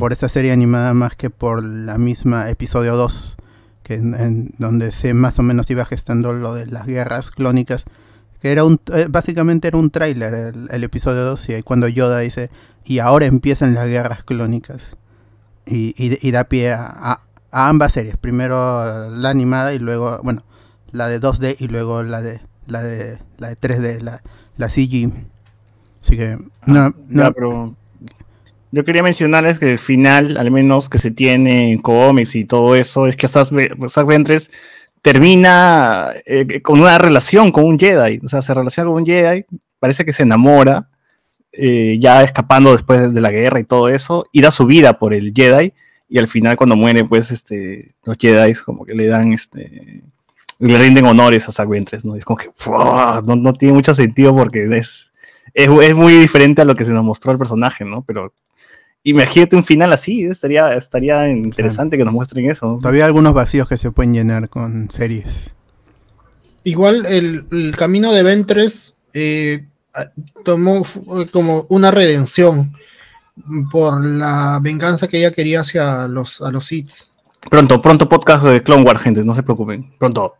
por 0.00 0.14
esa 0.14 0.30
serie 0.30 0.50
animada 0.50 0.94
más 0.94 1.14
que 1.14 1.28
por 1.28 1.62
la 1.62 1.98
misma 1.98 2.48
episodio 2.48 2.96
2, 2.96 3.36
que 3.82 3.94
en, 3.94 4.54
donde 4.56 4.92
se 4.92 5.12
más 5.12 5.38
o 5.38 5.42
menos 5.42 5.68
iba 5.70 5.84
gestando 5.84 6.32
lo 6.32 6.54
de 6.54 6.64
las 6.64 6.86
guerras 6.86 7.30
clónicas. 7.30 7.84
Que 8.40 8.50
era 8.50 8.64
un, 8.64 8.80
eh, 8.94 9.08
básicamente 9.10 9.68
era 9.68 9.76
un 9.76 9.90
tráiler 9.90 10.54
el, 10.70 10.84
episodio 10.84 11.22
2 11.24 11.50
y 11.50 11.62
cuando 11.62 11.86
Yoda 11.86 12.20
dice, 12.20 12.50
y 12.82 13.00
ahora 13.00 13.26
empiezan 13.26 13.74
las 13.74 13.88
guerras 13.88 14.24
clónicas. 14.24 14.96
Y, 15.70 15.94
y, 15.96 16.18
y 16.26 16.30
da 16.32 16.44
pie 16.44 16.72
a, 16.72 16.86
a- 16.86 17.20
a 17.52 17.68
ambas 17.68 17.92
series. 17.92 18.16
Primero 18.16 19.08
la 19.10 19.30
animada 19.30 19.72
y 19.74 19.78
luego, 19.78 20.20
bueno, 20.22 20.42
la 20.92 21.08
de 21.08 21.20
2D 21.20 21.56
y 21.58 21.68
luego 21.68 22.02
la 22.02 22.20
de 22.22 22.40
la 22.66 22.82
de 22.82 23.18
la 23.38 23.48
de 23.48 23.56
3D, 23.58 24.00
la, 24.00 24.22
la 24.56 24.68
CG. 24.68 25.12
Así 26.02 26.16
que 26.16 26.36
no, 26.66 26.74
Ya, 26.90 26.94
no, 27.08 27.32
pero 27.32 27.74
yo 28.72 28.84
quería 28.84 29.02
mencionarles 29.02 29.58
que 29.58 29.72
el 29.72 29.78
final, 29.78 30.36
al 30.36 30.50
menos 30.50 30.88
que 30.88 30.98
se 30.98 31.10
tiene 31.10 31.72
en 31.72 31.78
cómics 31.78 32.36
y 32.36 32.44
todo 32.44 32.76
eso, 32.76 33.06
es 33.06 33.16
que 33.16 33.26
Zack 33.28 33.50
Ve- 33.50 33.74
Zack 33.88 34.06
Ventress 34.06 34.50
termina 35.02 36.12
eh, 36.26 36.60
con 36.62 36.80
una 36.80 36.98
relación 36.98 37.50
con 37.52 37.64
un 37.64 37.78
Jedi. 37.78 38.20
O 38.24 38.28
sea, 38.28 38.42
se 38.42 38.54
relaciona 38.54 38.88
con 38.90 38.98
un 39.00 39.06
Jedi, 39.06 39.44
parece 39.80 40.04
que 40.04 40.12
se 40.12 40.22
enamora, 40.22 40.88
eh, 41.62 41.98
ya 42.00 42.22
escapando 42.22 42.72
después 42.72 43.12
de 43.12 43.20
la 43.20 43.30
guerra 43.30 43.60
y 43.60 43.64
todo 43.64 43.90
eso, 43.90 44.26
y 44.32 44.40
da 44.40 44.50
su 44.50 44.64
vida 44.64 44.98
por 44.98 45.12
el 45.12 45.34
Jedi. 45.34 45.74
Y 46.08 46.18
al 46.18 46.26
final, 46.26 46.56
cuando 46.56 46.74
muere, 46.74 47.04
pues 47.04 47.30
este, 47.30 47.94
los 48.04 48.16
Jedi 48.18 48.54
como 48.54 48.86
que 48.86 48.94
le 48.94 49.06
dan 49.06 49.32
este. 49.34 50.02
Le 50.58 50.78
rinden 50.78 51.04
honores 51.04 51.48
a 51.48 51.52
Zack 51.52 51.68
Ventress, 51.68 52.04
¿no? 52.04 52.16
Y 52.16 52.20
es 52.20 52.24
como 52.24 52.38
que 52.38 52.50
no, 52.66 53.36
no 53.36 53.52
tiene 53.52 53.74
mucho 53.74 53.94
sentido 53.94 54.34
porque 54.34 54.64
es, 54.76 55.10
es, 55.54 55.68
es 55.68 55.96
muy 55.96 56.14
diferente 56.14 56.62
a 56.62 56.64
lo 56.64 56.74
que 56.74 56.84
se 56.84 56.92
nos 56.92 57.04
mostró 57.04 57.32
el 57.32 57.38
personaje, 57.38 57.84
¿no? 57.84 58.02
Pero 58.02 58.32
imagínate 59.02 59.56
un 59.56 59.64
final 59.64 59.92
así, 59.92 60.24
estaría, 60.24 60.74
estaría 60.74 61.28
interesante 61.28 61.96
que 61.96 62.04
nos 62.04 62.12
muestren 62.12 62.50
eso. 62.50 62.78
todavía 62.80 63.04
hay 63.04 63.08
algunos 63.08 63.32
vacíos 63.32 63.68
que 63.68 63.78
se 63.78 63.90
pueden 63.90 64.12
llenar 64.12 64.48
con 64.48 64.90
series. 64.90 65.54
Igual 66.64 67.06
el, 67.06 67.46
el 67.50 67.76
camino 67.76 68.12
de 68.12 68.22
Ventress 68.22 68.96
eh, 69.14 69.66
tomó 70.44 70.84
fu- 70.84 71.26
como 71.32 71.66
una 71.68 71.90
redención 71.90 72.74
por 73.70 74.04
la 74.04 74.58
venganza 74.62 75.08
que 75.08 75.18
ella 75.18 75.32
quería 75.32 75.60
hacia 75.60 76.06
los, 76.08 76.40
a 76.40 76.50
los 76.50 76.66
Sith. 76.66 76.92
Pronto, 77.50 77.80
pronto 77.80 78.08
podcast 78.08 78.44
de 78.44 78.62
Clone 78.62 78.82
Wars, 78.82 79.00
gente, 79.02 79.24
no 79.24 79.34
se 79.34 79.42
preocupen. 79.42 79.90
Pronto. 79.98 80.34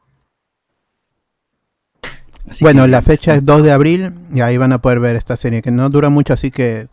Así 2.49 2.65
Bueno, 2.65 2.83
que- 2.83 2.89
la 2.89 3.03
fecha 3.03 3.35
es 3.35 3.45
2 3.45 3.63
de 3.63 3.73
abril 3.73 4.13
y 4.33 4.41
ahí 4.41 4.57
van 4.59 4.73
a 4.73 4.81
poder 4.83 5.01
ver 5.01 5.17
esta 5.17 5.37
serie, 5.37 5.63
que 5.63 5.71
no 5.71 5.89
dura 5.89 6.11
mucho, 6.11 6.33
así 6.35 6.51
que 6.51 6.89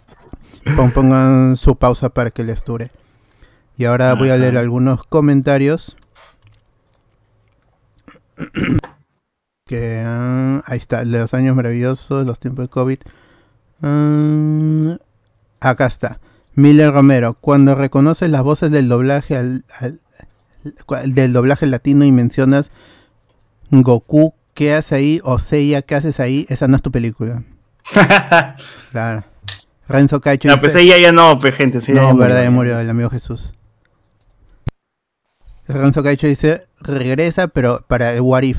pon- 0.76 0.92
pongan 0.92 1.58
su 1.58 1.76
pausa 1.76 2.10
para 2.10 2.32
que 2.32 2.44
les 2.44 2.64
dure. 2.64 2.92
Y 3.78 3.86
ahora 3.86 4.14
voy 4.16 4.30
a 4.30 4.38
leer 4.38 4.58
algunos 4.58 5.04
comentarios. 5.04 5.96
Que 9.68 10.02
ah, 10.06 10.64
ahí 10.66 10.78
está, 10.78 11.00
de 11.06 11.20
los 11.20 11.34
años 11.34 11.56
maravillosos, 11.56 12.26
los 12.26 12.40
tiempos 12.40 12.66
de 12.66 12.70
COVID. 12.70 12.98
Ah, 13.84 14.98
acá 15.60 15.86
está. 15.86 16.20
Miller 16.56 16.92
Romero, 16.92 17.36
cuando 17.40 17.76
reconoces 17.76 18.30
las 18.30 18.42
voces 18.42 18.72
del 18.72 18.90
doblaje 18.90 19.36
al, 19.38 19.64
al- 19.80 20.00
del 21.14 21.32
doblaje 21.34 21.68
latino 21.68 22.04
y 22.04 22.12
mencionas 22.12 22.72
Goku, 23.70 24.34
¿qué 24.56 24.74
hace 24.74 24.96
ahí? 24.96 25.22
O 25.24 25.38
Seiya, 25.40 25.82
¿qué 25.84 25.96
haces 25.96 26.20
ahí? 26.20 26.46
Esa 26.50 26.68
no 26.68 26.76
es 26.78 26.82
tu 26.82 26.92
película. 26.92 27.44
Claro. 28.92 29.24
Renzo 29.88 30.20
Caicho 30.20 30.50
No, 30.50 30.60
pues 30.60 30.76
ella 30.76 30.98
ya 30.98 31.12
no, 31.12 31.40
pues 31.40 31.56
gente. 31.56 31.80
sí, 31.80 31.94
no, 31.94 32.16
verdad, 32.18 32.44
ya 32.44 32.52
murió 32.52 32.78
el 32.80 32.90
amigo 32.90 33.10
Jesús. 33.10 33.54
Renzo 35.68 36.02
Caicho 36.04 36.28
dice, 36.28 36.68
regresa, 36.80 37.48
pero 37.48 37.86
para 37.88 38.14
el 38.14 38.22
What 38.22 38.44
If. 38.44 38.58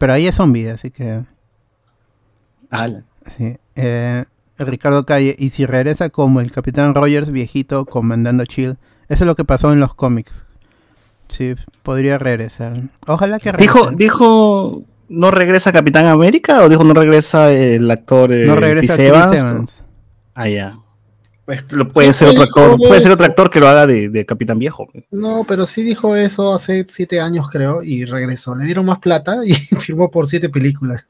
Pero 0.00 0.14
ahí 0.14 0.26
es 0.26 0.34
zombie, 0.36 0.70
así 0.70 0.90
que... 0.90 1.24
Ala. 2.70 3.04
Sí. 3.36 3.58
Eh, 3.76 4.24
Ricardo 4.58 5.04
Calle, 5.04 5.36
y 5.38 5.50
si 5.50 5.66
regresa 5.66 6.08
como 6.08 6.40
el 6.40 6.50
Capitán 6.50 6.94
Rogers 6.94 7.30
viejito 7.30 7.84
comandando 7.84 8.46
Chill, 8.46 8.78
eso 9.10 9.24
es 9.24 9.26
lo 9.26 9.36
que 9.36 9.44
pasó 9.44 9.74
en 9.74 9.78
los 9.78 9.94
cómics. 9.94 10.46
Sí, 11.28 11.54
podría 11.82 12.16
regresar. 12.16 12.80
Ojalá 13.06 13.38
que 13.38 13.52
Dijo, 13.52 13.90
regrese. 13.90 13.96
dijo, 13.98 14.82
¿no 15.10 15.30
regresa 15.30 15.70
Capitán 15.70 16.06
América 16.06 16.64
o 16.64 16.70
dijo 16.70 16.82
no 16.82 16.94
regresa 16.94 17.52
el 17.52 17.90
actor 17.90 18.32
eh, 18.32 18.46
no 18.46 18.56
regresa 18.56 18.94
Chris 18.94 19.06
Evans? 19.06 19.40
Evans. 19.42 19.84
Ah, 20.34 20.48
ya. 20.48 20.78
Puede 21.92 22.12
Sí, 22.12 22.18
ser 22.20 22.28
otro 22.28 22.42
actor, 22.44 22.76
puede 22.76 23.00
ser 23.00 23.12
otro 23.12 23.26
actor 23.26 23.50
que 23.50 23.60
lo 23.60 23.68
haga 23.68 23.86
de, 23.86 24.08
de 24.08 24.26
Capitán 24.26 24.58
Viejo. 24.58 24.86
No, 25.10 25.44
pero 25.46 25.66
sí 25.66 25.82
dijo 25.82 26.16
eso 26.16 26.54
hace 26.54 26.84
siete 26.88 27.20
años, 27.20 27.48
creo, 27.50 27.82
y 27.82 28.04
regresó. 28.04 28.54
Le 28.54 28.64
dieron 28.64 28.86
más 28.86 28.98
plata 28.98 29.36
y 29.44 29.52
firmó 29.80 30.10
por 30.10 30.28
siete 30.28 30.48
películas. 30.48 31.06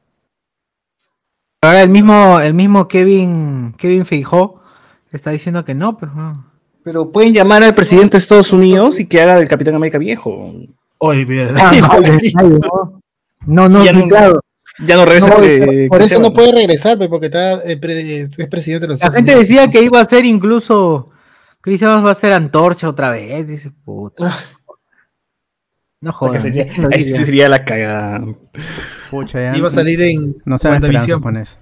Ahora 1.62 1.82
el 1.82 1.88
mismo, 1.90 2.40
el 2.40 2.54
mismo 2.54 2.88
Kevin, 2.88 3.74
Kevin 3.76 4.06
Feijó 4.06 4.60
está 5.12 5.30
diciendo 5.30 5.64
que 5.64 5.74
no, 5.74 5.96
pero 5.98 6.14
no. 6.14 6.46
Pero 6.82 7.12
pueden 7.12 7.34
llamar 7.34 7.62
al 7.62 7.74
presidente 7.74 8.12
de 8.12 8.18
Estados 8.18 8.52
Unidos 8.52 8.98
y 9.00 9.06
que 9.06 9.20
haga 9.20 9.36
del 9.36 9.48
Capitán 9.48 9.74
América 9.74 9.98
Viejo. 9.98 10.54
Oye, 10.98 11.24
bien. 11.24 11.50
No, 13.46 13.68
no, 13.70 13.82
no- 13.82 14.08
claro. 14.08 14.40
Ya 14.86 14.96
no 14.96 15.04
regresa. 15.04 15.28
No, 15.28 15.36
por 15.88 16.02
eso 16.02 16.20
no 16.20 16.32
puede 16.32 16.52
regresar, 16.52 16.96
pues, 16.96 17.08
porque 17.10 17.26
está, 17.26 17.62
eh, 17.64 17.76
pre- 17.76 18.22
es 18.22 18.30
presidente 18.48 18.86
de 18.86 18.88
los 18.92 19.00
La 19.00 19.06
Estados 19.06 19.14
gente 19.16 19.32
Unidos. 19.32 19.48
decía 19.48 19.70
que 19.70 19.82
iba 19.82 20.00
a 20.00 20.04
ser 20.04 20.24
incluso. 20.24 21.06
Chris 21.60 21.82
Evans 21.82 22.04
va 22.06 22.12
a 22.12 22.14
ser 22.14 22.32
antorcha 22.32 22.88
otra 22.88 23.10
vez. 23.10 23.46
Dice, 23.46 23.70
puta. 23.84 24.34
No 26.00 26.12
Que 26.12 26.16
jodas. 26.16 26.42
sería, 26.42 26.64
ahí 26.92 27.02
sería 27.02 27.48
la 27.50 27.64
cagada. 27.64 28.24
Pucha, 29.10 29.38
ya 29.52 29.56
Iba 29.56 29.68
a 29.68 29.70
salir 29.70 30.00
en 30.00 30.36
no 30.46 30.56
esperanzas 30.56 30.82
WandaVision. 30.90 31.20
con 31.20 31.36
eso. 31.36 31.58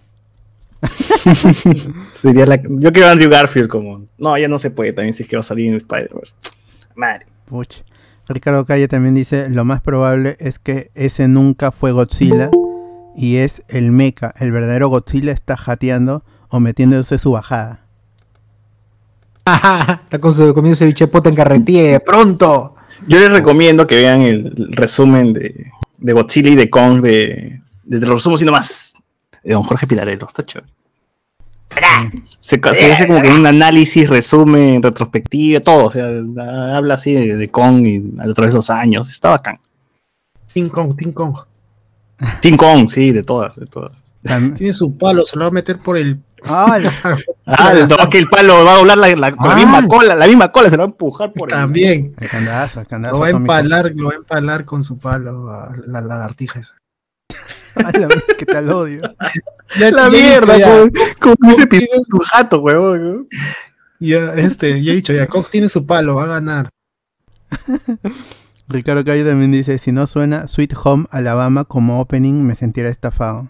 Sería 2.13 2.47
la... 2.47 2.57
Yo 2.63 2.93
quiero 2.93 3.09
a 3.09 3.11
Andrew 3.11 3.29
Garfield 3.31 3.69
como. 3.69 4.07
No, 4.17 4.39
ya 4.39 4.47
no 4.47 4.61
se 4.61 4.71
puede 4.71 4.93
también 4.93 5.15
si 5.15 5.25
es 5.25 5.29
que 5.29 5.35
va 5.37 5.41
a 5.41 5.43
salir 5.43 5.67
en 5.69 5.75
Spider-Verse. 5.75 6.35
Madre. 6.95 7.27
Pucha. 7.47 7.83
Ricardo 8.29 8.65
Calle 8.67 8.89
también 8.89 9.15
dice, 9.15 9.49
lo 9.51 9.65
más 9.65 9.81
probable 9.81 10.37
es 10.39 10.59
que 10.59 10.91
ese 10.95 11.29
nunca 11.29 11.73
fue 11.73 11.93
Godzilla 11.93 12.51
y 13.19 13.39
es 13.39 13.63
el 13.69 13.91
mecha. 13.91 14.33
El 14.39 14.53
verdadero 14.53 14.89
Godzilla 14.89 15.33
está 15.33 15.57
jateando 15.57 16.23
o 16.49 16.61
metiéndose 16.61 17.19
su 17.19 17.33
bajada. 17.33 17.85
Está 20.05 20.19
con 20.21 20.33
su, 20.33 20.55
comiendo 20.55 20.77
ceviche 20.77 21.07
de 21.07 21.09
pota 21.09 21.29
en 21.29 21.35
carretilla. 21.35 22.01
¡Pronto! 22.01 22.77
Yo 23.09 23.19
les 23.19 23.33
recomiendo 23.33 23.87
que 23.87 23.97
vean 23.97 24.21
el 24.21 24.53
resumen 24.71 25.33
de, 25.33 25.73
de 25.97 26.13
Godzilla 26.13 26.51
y 26.51 26.55
de 26.55 26.71
Kong 26.71 27.01
de, 27.01 27.61
de, 27.85 28.01
los 28.01 28.17
resumos 28.17 28.43
y 28.43 28.45
nomás 28.45 28.95
de 29.43 29.55
don 29.55 29.63
Jorge 29.63 29.87
Pilarero. 29.87 30.27
Está 30.29 30.45
chévere. 30.45 30.71
Se, 32.41 32.61
se 32.61 32.93
hace 32.93 33.07
como 33.07 33.21
que 33.21 33.31
un 33.31 33.47
análisis, 33.47 34.09
resumen, 34.09 34.83
retrospectiva, 34.83 35.61
todo. 35.61 35.87
O 35.87 35.91
sea, 35.91 36.09
habla 36.77 36.95
así 36.95 37.15
de, 37.15 37.37
de 37.37 37.51
Kong 37.51 37.87
y 37.87 38.15
a 38.19 38.33
través 38.33 38.53
de 38.53 38.59
los 38.59 38.71
años. 38.71 39.09
Está 39.11 39.31
bacán. 39.31 39.59
King 40.53 40.69
Kong, 40.69 40.97
King 40.97 41.13
Kong. 41.13 41.35
Team 42.41 42.57
Kong, 42.57 42.89
sí, 42.91 43.13
de 43.13 43.23
todas, 43.23 43.57
de 43.57 43.67
todas. 43.67 43.93
Tiene 44.57 44.75
su 44.75 44.97
palo, 44.99 45.25
se 45.25 45.37
lo 45.37 45.45
va 45.45 45.49
a 45.49 45.53
meter 45.53 45.79
por 45.79 45.97
el. 45.97 46.23
Ah, 46.45 46.79
Ah, 47.47 48.09
que 48.11 48.19
el 48.19 48.29
palo 48.29 48.65
va 48.65 48.75
a 48.75 48.77
doblar 48.79 48.97
la, 48.99 49.09
la- 49.17 49.35
con 49.35 49.49
la 49.49 49.55
Ah. 49.55 49.57
misma 49.57 49.87
cola, 49.89 50.15
la 50.15 50.27
misma 50.29 50.53
cola 50.53 50.71
se 50.71 50.77
lo 50.77 50.83
va 50.83 50.87
a 50.87 50.91
empujar 50.91 51.33
por 51.33 51.49
el- 51.51 51.57
También. 51.59 52.15
el 52.21 52.29
candazo, 52.29 52.81
el 52.81 52.87
candazo 52.87 53.15
Lo 53.17 53.21
va 53.23 53.27
a 53.27 53.31
empalar, 53.31 53.93
lo 53.97 54.07
va 54.09 54.13
a 54.13 54.17
empalar 54.17 54.65
con 54.65 54.85
su 54.85 54.99
palo 54.99 55.51
a 55.51 55.73
la 55.87 56.01
lagartija 56.01 56.61
esa. 56.61 56.77
¿Qué 58.39 58.47
tal 58.47 58.69
odio? 58.71 59.03
Ya- 59.79 59.91
La 59.91 60.05
ya 60.05 60.11
mierda, 60.11 60.55
como, 61.21 61.37
como 61.39 61.51
ese 61.51 61.67
de 61.67 61.89
tu 62.09 62.19
jato, 62.19 62.61
huevón. 62.61 63.17
¿no? 63.17 63.27
Ya, 63.99 64.35
este, 64.35 64.83
ya 64.83 64.93
he 64.93 64.97
dicho, 64.97 65.13
ya 65.13 65.27
Koch 65.27 65.49
tiene 65.51 65.69
su 65.69 65.87
palo, 65.87 66.15
va 66.17 66.25
a 66.25 66.27
ganar. 66.29 66.69
Ricardo 68.69 69.05
Calle 69.05 69.25
también 69.25 69.51
dice, 69.51 69.79
si 69.79 69.93
no 69.93 70.07
suena 70.07 70.47
Sweet 70.47 70.75
Home 70.85 71.07
Alabama 71.11 71.65
como 71.65 72.01
opening, 72.01 72.43
me 72.43 72.55
sentiré 72.55 72.89
estafado. 72.91 73.49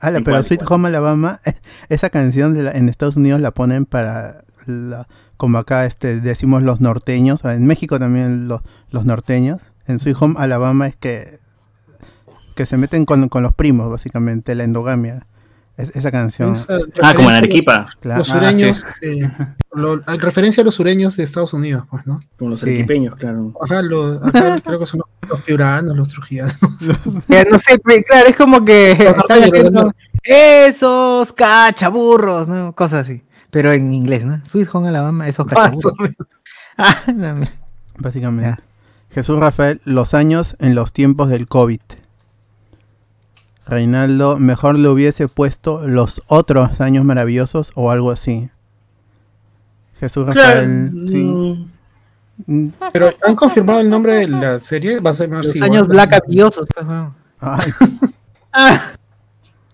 Ala, 0.00 0.18
pero 0.20 0.30
Igual, 0.38 0.44
Sweet. 0.44 0.62
Home 0.70 0.88
Alabama, 0.88 1.40
esa 1.88 2.08
canción 2.10 2.54
de 2.54 2.62
la- 2.62 2.70
en 2.72 2.88
Estados 2.88 3.16
Unidos 3.16 3.40
la 3.40 3.52
ponen 3.52 3.84
para, 3.84 4.44
la- 4.66 5.06
como 5.36 5.58
acá 5.58 5.84
este, 5.84 6.20
decimos 6.20 6.62
los 6.62 6.80
norteños, 6.80 7.44
en 7.44 7.66
México 7.66 7.98
también 7.98 8.48
los, 8.48 8.62
los 8.90 9.04
norteños. 9.04 9.60
En 9.86 10.00
Sweet 10.00 10.16
Home 10.20 10.34
Alabama 10.38 10.86
es 10.88 10.96
que, 10.96 11.38
que 12.56 12.66
se 12.66 12.76
meten 12.76 13.04
con, 13.04 13.28
con 13.28 13.42
los 13.44 13.54
primos, 13.54 13.88
básicamente, 13.90 14.54
la 14.56 14.64
endogamia. 14.64 15.26
Es- 15.78 15.94
esa 15.96 16.10
canción. 16.10 16.54
Es, 16.56 16.66
Ah, 17.00 17.14
como 17.14 17.30
en 17.30 17.36
Arequipa. 17.36 17.86
Los 18.02 18.20
Ah, 18.20 18.24
sureños, 18.24 18.84
eh, 19.00 19.30
lo- 19.72 20.02
a- 20.06 20.16
referencia 20.16 20.60
a 20.62 20.64
los 20.64 20.74
sureños 20.74 21.16
de 21.16 21.22
Estados 21.24 21.54
Unidos, 21.54 21.84
pues, 21.88 22.04
¿no? 22.06 22.18
Como 22.36 22.50
los 22.50 22.58
Sí. 22.60 22.66
arequipeños, 22.68 23.14
claro. 23.16 23.54
Ajá, 23.62 23.80
lo- 23.82 24.14
acá 24.14 24.60
creo 24.64 24.78
que 24.80 24.86
son 24.86 25.00
los, 25.00 25.30
los 25.30 25.40
piuranos, 25.42 25.96
los 25.96 26.08
trujillanos. 26.10 26.54
Ya 27.28 27.44
no 27.44 27.58
sé, 27.58 27.78
pero 27.84 28.02
claro, 28.02 28.28
es 28.28 28.36
como 28.36 28.64
que. 28.64 28.96
Los 29.02 29.16
norteños, 29.16 29.72
los 29.72 29.92
Esos 30.24 31.32
cachaburros, 31.32 32.48
¿no? 32.48 32.74
Cosas 32.74 33.02
así. 33.06 33.22
Pero 33.50 33.72
en 33.72 33.92
inglés, 33.94 34.24
¿no? 34.24 34.44
Sweet 34.44 34.68
Home 34.74 34.88
Alabama, 34.88 35.26
esos 35.28 35.46
Más 35.46 35.70
cachaburros. 35.70 35.94
Ah, 36.80 36.96
no. 37.12 37.40
Básicamente. 37.98 38.62
Jesús 39.10 39.38
Rafael, 39.38 39.80
los 39.84 40.14
años 40.14 40.56
en 40.60 40.74
los 40.76 40.92
tiempos 40.92 41.28
del 41.28 41.48
COVID. 41.48 41.80
Reinaldo, 43.68 44.38
mejor 44.38 44.78
le 44.78 44.88
hubiese 44.88 45.28
puesto 45.28 45.86
los 45.86 46.22
otros 46.26 46.80
años 46.80 47.04
maravillosos 47.04 47.72
o 47.74 47.90
algo 47.90 48.10
así. 48.10 48.48
Jesús 50.00 50.26
Rafael, 50.26 50.90
sí. 51.08 51.68
Mm, 52.46 52.68
Pero 52.92 53.12
han 53.26 53.34
confirmado 53.34 53.80
el 53.80 53.90
nombre 53.90 54.14
de 54.14 54.28
la 54.28 54.60
serie, 54.60 55.00
va 55.00 55.10
a 55.10 55.14
ser 55.14 55.28
más 55.28 55.44
Los 55.44 55.56
igual. 55.56 55.70
años 55.70 55.88
black 55.88 56.12
aviosos, 56.14 56.66
pues, 56.74 56.86
ay. 57.40 57.72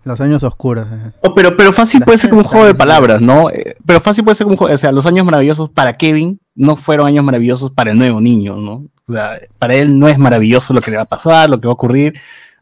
Los 0.05 0.20
años 0.20 0.42
oscuros. 0.42 0.86
eh. 0.90 1.12
Oh, 1.22 1.32
pero, 1.34 1.57
pero 1.57 1.72
fácil 1.72 2.03
puede 2.03 2.18
ser 2.18 2.28
como 2.28 2.42
un 2.42 2.47
juego 2.47 2.66
de 2.66 2.74
palabras, 2.74 3.22
¿no? 3.22 3.49
Eh, 3.49 3.74
Pero 3.86 4.01
fácil 4.01 4.22
puede 4.22 4.34
ser 4.34 4.45
como 4.45 4.53
un 4.55 4.59
juego, 4.59 4.74
o 4.74 4.78
sea, 4.78 4.92
los 4.92 5.07
años 5.07 5.24
maravillosos 5.24 5.70
para 5.70 5.97
Kevin 5.97 6.38
no 6.55 6.76
fueron 6.76 7.07
años 7.07 7.24
maravillosos 7.24 7.70
para 7.70 7.92
el 7.92 7.99
nuevo 7.99 8.20
niño, 8.20 8.57
¿no? 8.57 8.84
O 9.09 9.12
sea, 9.12 9.38
para 9.59 9.74
él 9.76 9.99
no 9.99 10.07
es 10.09 10.18
maravilloso 10.18 10.74
lo 10.74 10.82
que 10.82 10.90
le 10.90 10.99
va 10.99 11.05
a 11.05 11.07
pasar, 11.07 11.49
lo 11.49 11.59
que 11.59 11.66
va 11.68 11.72
a 11.72 11.74
ocurrir. 11.74 12.12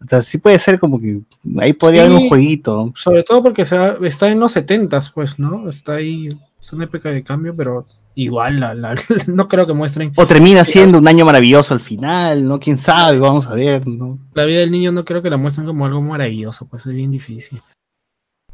O 0.04 0.08
sea, 0.08 0.20
sí 0.22 0.38
puede 0.38 0.58
ser 0.58 0.78
como 0.80 0.98
que 0.98 1.20
ahí 1.60 1.72
podría 1.72 2.02
Sí. 2.02 2.06
haber 2.10 2.22
un 2.22 2.28
jueguito. 2.28 2.92
Sobre 2.96 3.22
todo 3.22 3.42
porque 3.42 3.64
se 3.64 3.76
ha- 3.76 3.96
está 4.02 4.28
en 4.28 4.40
los 4.40 4.52
70 4.52 5.00
pues, 5.14 5.38
¿no? 5.38 5.68
Está 5.68 5.94
ahí, 5.94 6.28
es 6.60 6.72
una 6.72 6.84
época 6.84 7.10
de 7.10 7.22
cambio, 7.22 7.54
pero 7.56 7.86
igual, 8.14 8.60
la, 8.60 8.74
la- 8.74 8.94
no 9.26 9.48
creo 9.48 9.66
que 9.66 9.72
muestren. 9.72 10.12
O 10.16 10.26
termina 10.26 10.64
siendo 10.64 10.98
un 10.98 11.08
año 11.08 11.24
maravilloso 11.24 11.72
al 11.74 11.80
final, 11.80 12.46
¿no? 12.46 12.58
Quién 12.60 12.78
sabe, 12.78 13.18
vamos 13.18 13.46
a 13.46 13.54
ver, 13.54 13.86
¿no? 13.86 14.18
La 14.34 14.44
vida 14.44 14.58
del 14.60 14.70
niño 14.70 14.92
no 14.92 15.04
creo 15.04 15.22
que 15.22 15.30
la 15.30 15.36
muestren 15.36 15.66
como 15.66 15.86
algo 15.86 16.00
maravilloso, 16.02 16.66
pues 16.66 16.84
es 16.86 16.94
bien 16.94 17.10
difícil. 17.10 17.60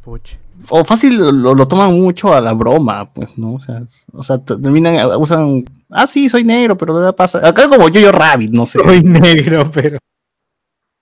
Puch. 0.00 0.36
O 0.70 0.84
fácil 0.84 1.18
lo, 1.18 1.54
lo 1.54 1.68
toman 1.68 1.92
mucho 1.92 2.32
a 2.32 2.40
la 2.40 2.52
broma, 2.52 3.12
pues, 3.12 3.36
¿no? 3.36 3.54
O 3.54 3.60
sea, 3.60 3.82
o 4.12 4.22
sea, 4.22 4.38
terminan, 4.38 5.10
usan, 5.18 5.64
ah, 5.90 6.06
sí, 6.06 6.28
soy 6.28 6.44
negro, 6.44 6.76
pero 6.78 6.94
nada 6.94 7.12
pasa. 7.14 7.46
Acá 7.46 7.68
como 7.68 7.88
yo, 7.88 8.00
yo 8.00 8.12
Rabbit, 8.12 8.50
no 8.52 8.64
sé. 8.64 8.78
Soy 8.82 9.02
negro, 9.02 9.68
pero. 9.72 9.98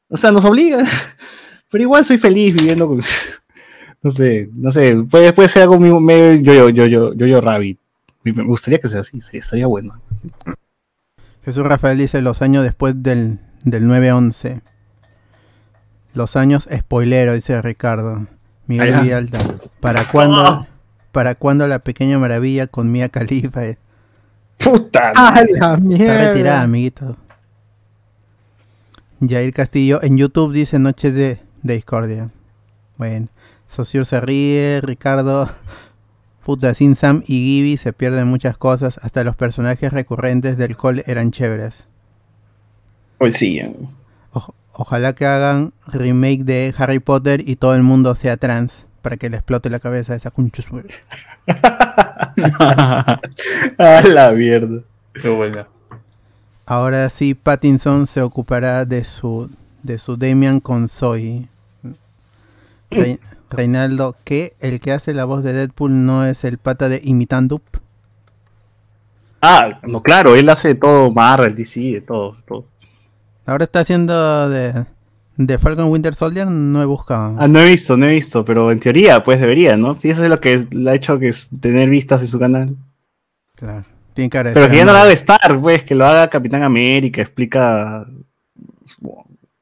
O 0.09 0.17
sea, 0.17 0.31
nos 0.33 0.45
obliga. 0.45 0.85
Pero 1.71 1.83
igual 1.83 2.05
soy 2.05 2.19
feliz 2.19 2.55
viviendo 2.55 2.87
con. 2.89 3.03
No 4.03 4.13
sé, 4.13 4.49
no 4.53 4.71
sé. 4.71 4.95
Puede, 5.11 5.33
puede 5.33 5.49
ser 5.49 5.63
algo 5.63 5.81
medio 5.81 6.35
yo, 6.37 6.69
yo, 6.69 6.69
yo, 6.69 6.87
yo, 6.87 7.15
yo, 7.15 7.27
yo 7.27 7.41
Rabbit. 7.41 7.81
Me 8.23 8.45
gustaría 8.45 8.79
que 8.79 8.87
sea 8.87 9.01
así, 9.01 9.21
sería- 9.21 9.41
estaría 9.41 9.67
bueno. 9.67 10.01
Jesús 11.45 11.67
Rafael 11.67 11.99
dice 11.99 12.23
los 12.23 12.41
años 12.41 12.63
después 12.63 13.03
del, 13.03 13.41
del 13.65 13.85
9-11. 13.85 14.61
Los 16.15 16.37
años 16.37 16.69
spoilero, 16.73 17.35
dice 17.35 17.61
Ricardo. 17.63 18.29
Miguel 18.69 18.89
Allá. 18.95 19.01
Villalta. 19.03 19.39
¿Para 19.81 20.09
cuándo, 20.09 20.67
¿Para 21.11 21.35
cuándo 21.35 21.67
la 21.67 21.81
pequeña 21.81 22.19
maravilla 22.19 22.69
con 22.69 22.93
Mia 22.93 23.09
Khalifa? 23.09 23.65
Está 23.65 23.81
Puta. 24.59 25.13
¡Ah, 25.17 25.43
la 25.59 25.77
mierda! 25.79 26.29
retirada, 26.29 26.63
amiguito. 26.63 27.17
Jair 29.21 29.53
Castillo 29.53 30.03
en 30.03 30.19
YouTube 30.19 30.53
dice 30.53 30.79
Noches 30.79 31.15
de, 31.15 31.41
de 31.63 31.75
Discordia. 31.75 32.29
Bueno, 32.97 33.29
Sociur 33.67 34.07
se 34.07 34.21
ríe, 34.21 34.81
Ricardo. 34.83 35.49
Puta, 36.45 36.75
sin 36.75 36.95
Sam 36.95 37.23
y 37.27 37.39
Gibby 37.45 37.77
se 37.77 37.93
pierden 37.93 38.29
muchas 38.29 38.57
cosas. 38.57 38.99
Hasta 39.03 39.25
los 39.25 39.35
personajes 39.37 39.93
recurrentes 39.93 40.57
del 40.57 40.77
call 40.77 41.03
eran 41.07 41.33
chéveres. 41.33 41.89
Pues 43.19 43.37
sí. 43.37 43.61
Oj- 44.33 44.55
ojalá 44.73 45.13
que 45.15 45.27
hagan 45.27 45.73
remake 45.89 46.45
de 46.45 46.73
Harry 46.79 47.01
Potter 47.01 47.43
y 47.49 47.57
todo 47.57 47.75
el 47.75 47.83
mundo 47.83 48.15
sea 48.15 48.37
trans 48.37 48.87
para 49.03 49.17
que 49.17 49.29
le 49.31 49.39
explote 49.39 49.71
la 49.71 49.81
cabeza 49.81 50.13
a 50.13 50.17
esa 50.17 50.31
conchus. 50.31 50.67
A 53.79 54.03
la 54.05 54.33
mierda. 54.33 54.83
Qué 55.15 55.29
buena. 55.29 55.67
Ahora 56.67 57.09
sí, 57.11 57.35
Pattinson 57.35 58.07
se 58.07 58.23
ocupará 58.23 58.85
de 58.85 59.05
su 59.05 59.49
de 59.83 59.99
su 60.01 60.17
Damian 60.17 60.59
con 60.61 60.89
Zoe. 60.89 61.49
Rey- 62.91 63.21
Reinaldo, 63.51 64.17
que 64.25 64.55
el 64.61 64.81
que 64.81 64.91
hace 64.93 65.15
la 65.15 65.25
voz 65.25 65.45
de 65.45 65.53
Deadpool 65.53 66.05
no 66.05 66.25
es 66.25 66.43
el 66.45 66.59
pata 66.59 66.89
de 66.89 67.01
Imitandup. 67.05 67.63
Ah, 69.41 69.79
no, 69.85 70.03
claro, 70.03 70.35
él 70.35 70.49
hace 70.49 70.75
todo 70.75 71.13
Marvel, 71.13 71.55
DC, 71.55 71.81
de 71.81 72.01
todo, 72.01 72.35
todo. 72.47 72.65
Ahora 73.45 73.63
está 73.65 73.81
haciendo 73.81 74.49
de, 74.49 74.87
de 75.37 75.59
Falcon 75.59 75.89
Winter 75.91 76.15
Soldier, 76.17 76.49
no 76.49 76.83
he 76.83 76.87
buscado. 76.87 77.37
Ah, 77.39 77.47
no 77.47 77.61
he 77.61 77.67
visto, 77.71 77.97
no 77.97 78.07
he 78.07 78.13
visto, 78.15 78.45
pero 78.45 78.73
en 78.73 78.81
teoría, 78.81 79.23
pues 79.23 79.41
debería, 79.41 79.77
¿no? 79.77 79.95
Si 79.95 80.11
eso 80.11 80.25
es 80.25 80.31
lo 80.31 80.41
que 80.41 80.67
le 80.73 80.91
ha 80.91 80.95
hecho 80.95 81.21
que 81.21 81.29
es 81.29 81.51
tener 81.61 81.89
vistas 81.89 82.23
en 82.23 82.27
su 82.27 82.41
canal. 82.41 82.77
Claro, 83.55 83.85
tiene 84.17 84.29
que 84.31 84.39
agradecer 84.39 84.61
Pero 84.63 84.71
que 84.73 84.79
ya 84.79 84.85
no 84.85 84.93
lo 84.93 84.99
haga 84.99 85.13
Star, 85.13 85.61
pues, 85.61 85.85
que 85.85 85.95
lo 85.95 86.05
haga 86.07 86.29
Capitán 86.29 86.65
América, 86.65 87.21
explica 87.23 88.05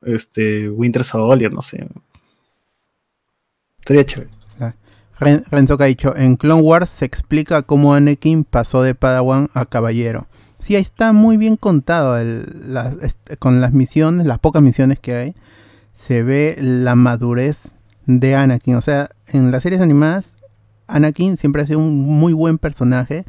este 0.02 0.70
Winter 0.70 1.04
Soldier, 1.04 1.52
no 1.52 1.60
sé. 1.62 1.86
Estaría 3.80 4.06
chévere. 4.06 4.30
Ren- 5.20 5.44
Renzo 5.48 5.78
Caicho, 5.78 6.16
en 6.16 6.34
Clone 6.36 6.60
Wars 6.62 6.90
se 6.90 7.04
explica 7.04 7.62
cómo 7.62 7.94
Anakin 7.94 8.42
pasó 8.42 8.82
de 8.82 8.96
Padawan 8.96 9.48
a 9.54 9.64
Caballero. 9.64 10.26
Sí, 10.58 10.74
ahí 10.74 10.82
está 10.82 11.12
muy 11.12 11.36
bien 11.36 11.56
contado 11.56 12.18
el- 12.18 12.44
la- 12.66 12.92
este, 13.00 13.36
con 13.36 13.60
las 13.60 13.72
misiones, 13.72 14.26
las 14.26 14.40
pocas 14.40 14.60
misiones 14.60 14.98
que 14.98 15.14
hay. 15.14 15.34
Se 15.94 16.24
ve 16.24 16.56
la 16.58 16.96
madurez 16.96 17.74
de 18.06 18.34
Anakin. 18.34 18.74
O 18.74 18.80
sea, 18.80 19.10
en 19.28 19.52
las 19.52 19.62
series 19.62 19.80
animadas, 19.80 20.36
Anakin 20.88 21.36
siempre 21.36 21.62
ha 21.62 21.66
sido 21.66 21.78
un 21.78 21.96
muy 22.02 22.32
buen 22.32 22.58
personaje. 22.58 23.24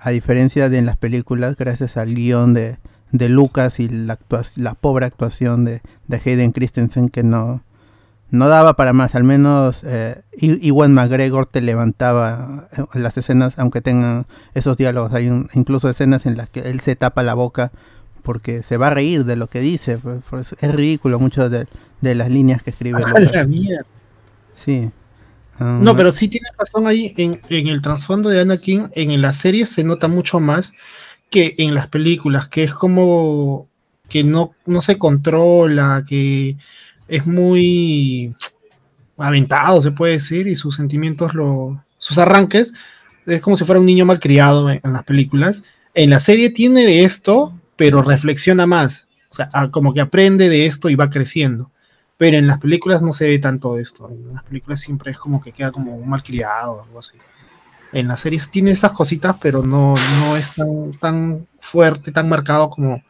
A 0.00 0.10
diferencia 0.10 0.68
de 0.68 0.78
en 0.78 0.86
las 0.86 0.96
películas, 0.96 1.56
gracias 1.56 1.96
al 1.96 2.14
guion 2.14 2.54
de, 2.54 2.78
de 3.12 3.28
Lucas 3.28 3.80
y 3.80 3.88
la, 3.88 4.18
la 4.56 4.74
pobre 4.74 5.06
actuación 5.06 5.64
de, 5.64 5.80
de 6.06 6.20
Hayden 6.24 6.52
Christensen 6.52 7.08
que 7.08 7.22
no, 7.22 7.62
no 8.30 8.48
daba 8.48 8.74
para 8.76 8.92
más, 8.92 9.14
al 9.14 9.24
menos 9.24 9.82
eh, 9.84 10.20
Iwan 10.40 10.92
McGregor 10.94 11.46
te 11.46 11.60
levantaba 11.62 12.68
eh, 12.76 12.82
las 12.94 13.16
escenas, 13.16 13.54
aunque 13.56 13.80
tengan 13.80 14.26
esos 14.54 14.76
diálogos, 14.76 15.12
hay 15.14 15.30
un- 15.30 15.48
incluso 15.54 15.88
escenas 15.88 16.26
en 16.26 16.36
las 16.36 16.48
que 16.48 16.60
él 16.60 16.80
se 16.80 16.94
tapa 16.94 17.22
la 17.22 17.34
boca 17.34 17.72
porque 18.22 18.62
se 18.62 18.76
va 18.76 18.88
a 18.88 18.90
reír 18.90 19.24
de 19.24 19.36
lo 19.36 19.46
que 19.48 19.60
dice, 19.60 19.98
es 20.60 20.74
ridículo 20.74 21.18
mucho 21.18 21.48
de, 21.48 21.66
de 22.02 22.14
las 22.14 22.28
líneas 22.30 22.62
que 22.62 22.70
escribe 22.70 22.98
A 23.02 23.08
la 23.08 23.20
Lucas. 23.20 23.48
mierda. 23.48 23.84
Sí. 24.52 24.90
Ah, 25.58 25.78
No, 25.80 25.96
pero 25.96 26.12
sí 26.12 26.28
tienes 26.28 26.52
razón 26.56 26.86
ahí 26.86 27.14
en, 27.16 27.40
el 27.48 27.82
trasfondo 27.82 28.28
de 28.28 28.40
Anakin, 28.40 28.90
en 28.94 29.20
las 29.20 29.38
series 29.38 29.68
se 29.68 29.84
nota 29.84 30.08
mucho 30.08 30.40
más 30.40 30.72
que 31.30 31.54
en 31.58 31.74
las 31.74 31.88
películas, 31.88 32.48
que 32.48 32.64
es 32.64 32.72
como 32.72 33.68
que 34.08 34.24
no, 34.24 34.54
no 34.64 34.80
se 34.80 34.98
controla, 34.98 36.04
que 36.06 36.56
es 37.08 37.26
muy 37.26 38.34
aventado, 39.18 39.82
se 39.82 39.90
puede 39.90 40.14
decir, 40.14 40.46
y 40.46 40.56
sus 40.56 40.76
sentimientos, 40.76 41.34
lo, 41.34 41.84
sus 41.98 42.18
arranques, 42.18 42.72
es 43.26 43.40
como 43.40 43.56
si 43.56 43.64
fuera 43.64 43.80
un 43.80 43.86
niño 43.86 44.06
malcriado 44.06 44.70
en, 44.70 44.80
en 44.82 44.92
las 44.92 45.04
películas. 45.04 45.62
En 45.92 46.10
la 46.10 46.20
serie 46.20 46.50
tiene 46.50 46.86
de 46.86 47.04
esto, 47.04 47.52
pero 47.76 48.02
reflexiona 48.02 48.66
más, 48.66 49.06
o 49.30 49.34
sea, 49.34 49.50
como 49.70 49.92
que 49.92 50.00
aprende 50.00 50.48
de 50.48 50.66
esto 50.66 50.88
y 50.88 50.94
va 50.94 51.10
creciendo. 51.10 51.70
Pero 52.18 52.36
en 52.36 52.46
las 52.46 52.58
películas 52.58 53.00
no 53.00 53.12
se 53.12 53.28
ve 53.28 53.38
tanto 53.38 53.78
esto. 53.78 54.10
En 54.10 54.34
las 54.34 54.42
películas 54.42 54.80
siempre 54.80 55.12
es 55.12 55.18
como 55.18 55.40
que 55.40 55.52
queda 55.52 55.70
como 55.72 55.94
un 55.96 56.08
malcriado 56.08 56.72
o 56.72 56.82
algo 56.82 56.98
así. 56.98 57.12
En 57.92 58.08
las 58.08 58.20
series 58.20 58.50
tiene 58.50 58.70
estas 58.72 58.92
cositas, 58.92 59.36
pero 59.40 59.62
no, 59.62 59.94
no 60.20 60.36
es 60.36 60.52
tan, 60.52 60.92
tan 61.00 61.46
fuerte, 61.60 62.12
tan 62.12 62.28
marcado 62.28 62.68
como, 62.70 63.02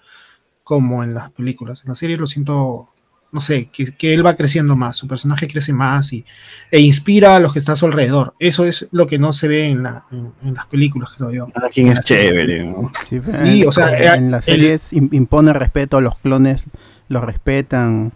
como 0.62 1.02
en 1.02 1.14
las 1.14 1.30
películas. 1.30 1.80
En 1.82 1.88
las 1.88 1.98
series 1.98 2.18
lo 2.20 2.26
siento, 2.26 2.86
no 3.32 3.40
sé, 3.40 3.70
que, 3.72 3.86
que 3.92 4.12
él 4.14 4.24
va 4.24 4.36
creciendo 4.36 4.76
más, 4.76 4.96
su 4.98 5.08
personaje 5.08 5.48
crece 5.48 5.72
más 5.72 6.12
y, 6.12 6.24
e 6.70 6.78
inspira 6.78 7.34
a 7.34 7.40
los 7.40 7.54
que 7.54 7.58
están 7.60 7.72
a 7.72 7.76
su 7.76 7.86
alrededor. 7.86 8.34
Eso 8.38 8.66
es 8.66 8.86
lo 8.92 9.06
que 9.06 9.18
no 9.18 9.32
se 9.32 9.48
ve 9.48 9.64
en, 9.64 9.82
la- 9.82 10.04
en- 10.12 10.32
en 10.42 10.54
las 10.54 10.66
películas, 10.66 11.10
creo 11.16 11.32
yo. 11.32 11.46
Anakin 11.54 11.88
es 11.88 12.00
chévere, 12.02 12.64
¿no? 12.64 12.92
Sí, 12.94 13.20
Sí, 13.22 13.62
en, 13.62 13.68
o 13.68 13.72
sea, 13.72 14.14
en 14.14 14.28
eh, 14.28 14.30
las 14.30 14.46
el- 14.48 14.54
series 14.54 14.92
im- 14.92 15.08
impone 15.12 15.54
respeto, 15.54 16.00
los 16.02 16.18
clones 16.18 16.64
los 17.08 17.24
respetan. 17.24 18.12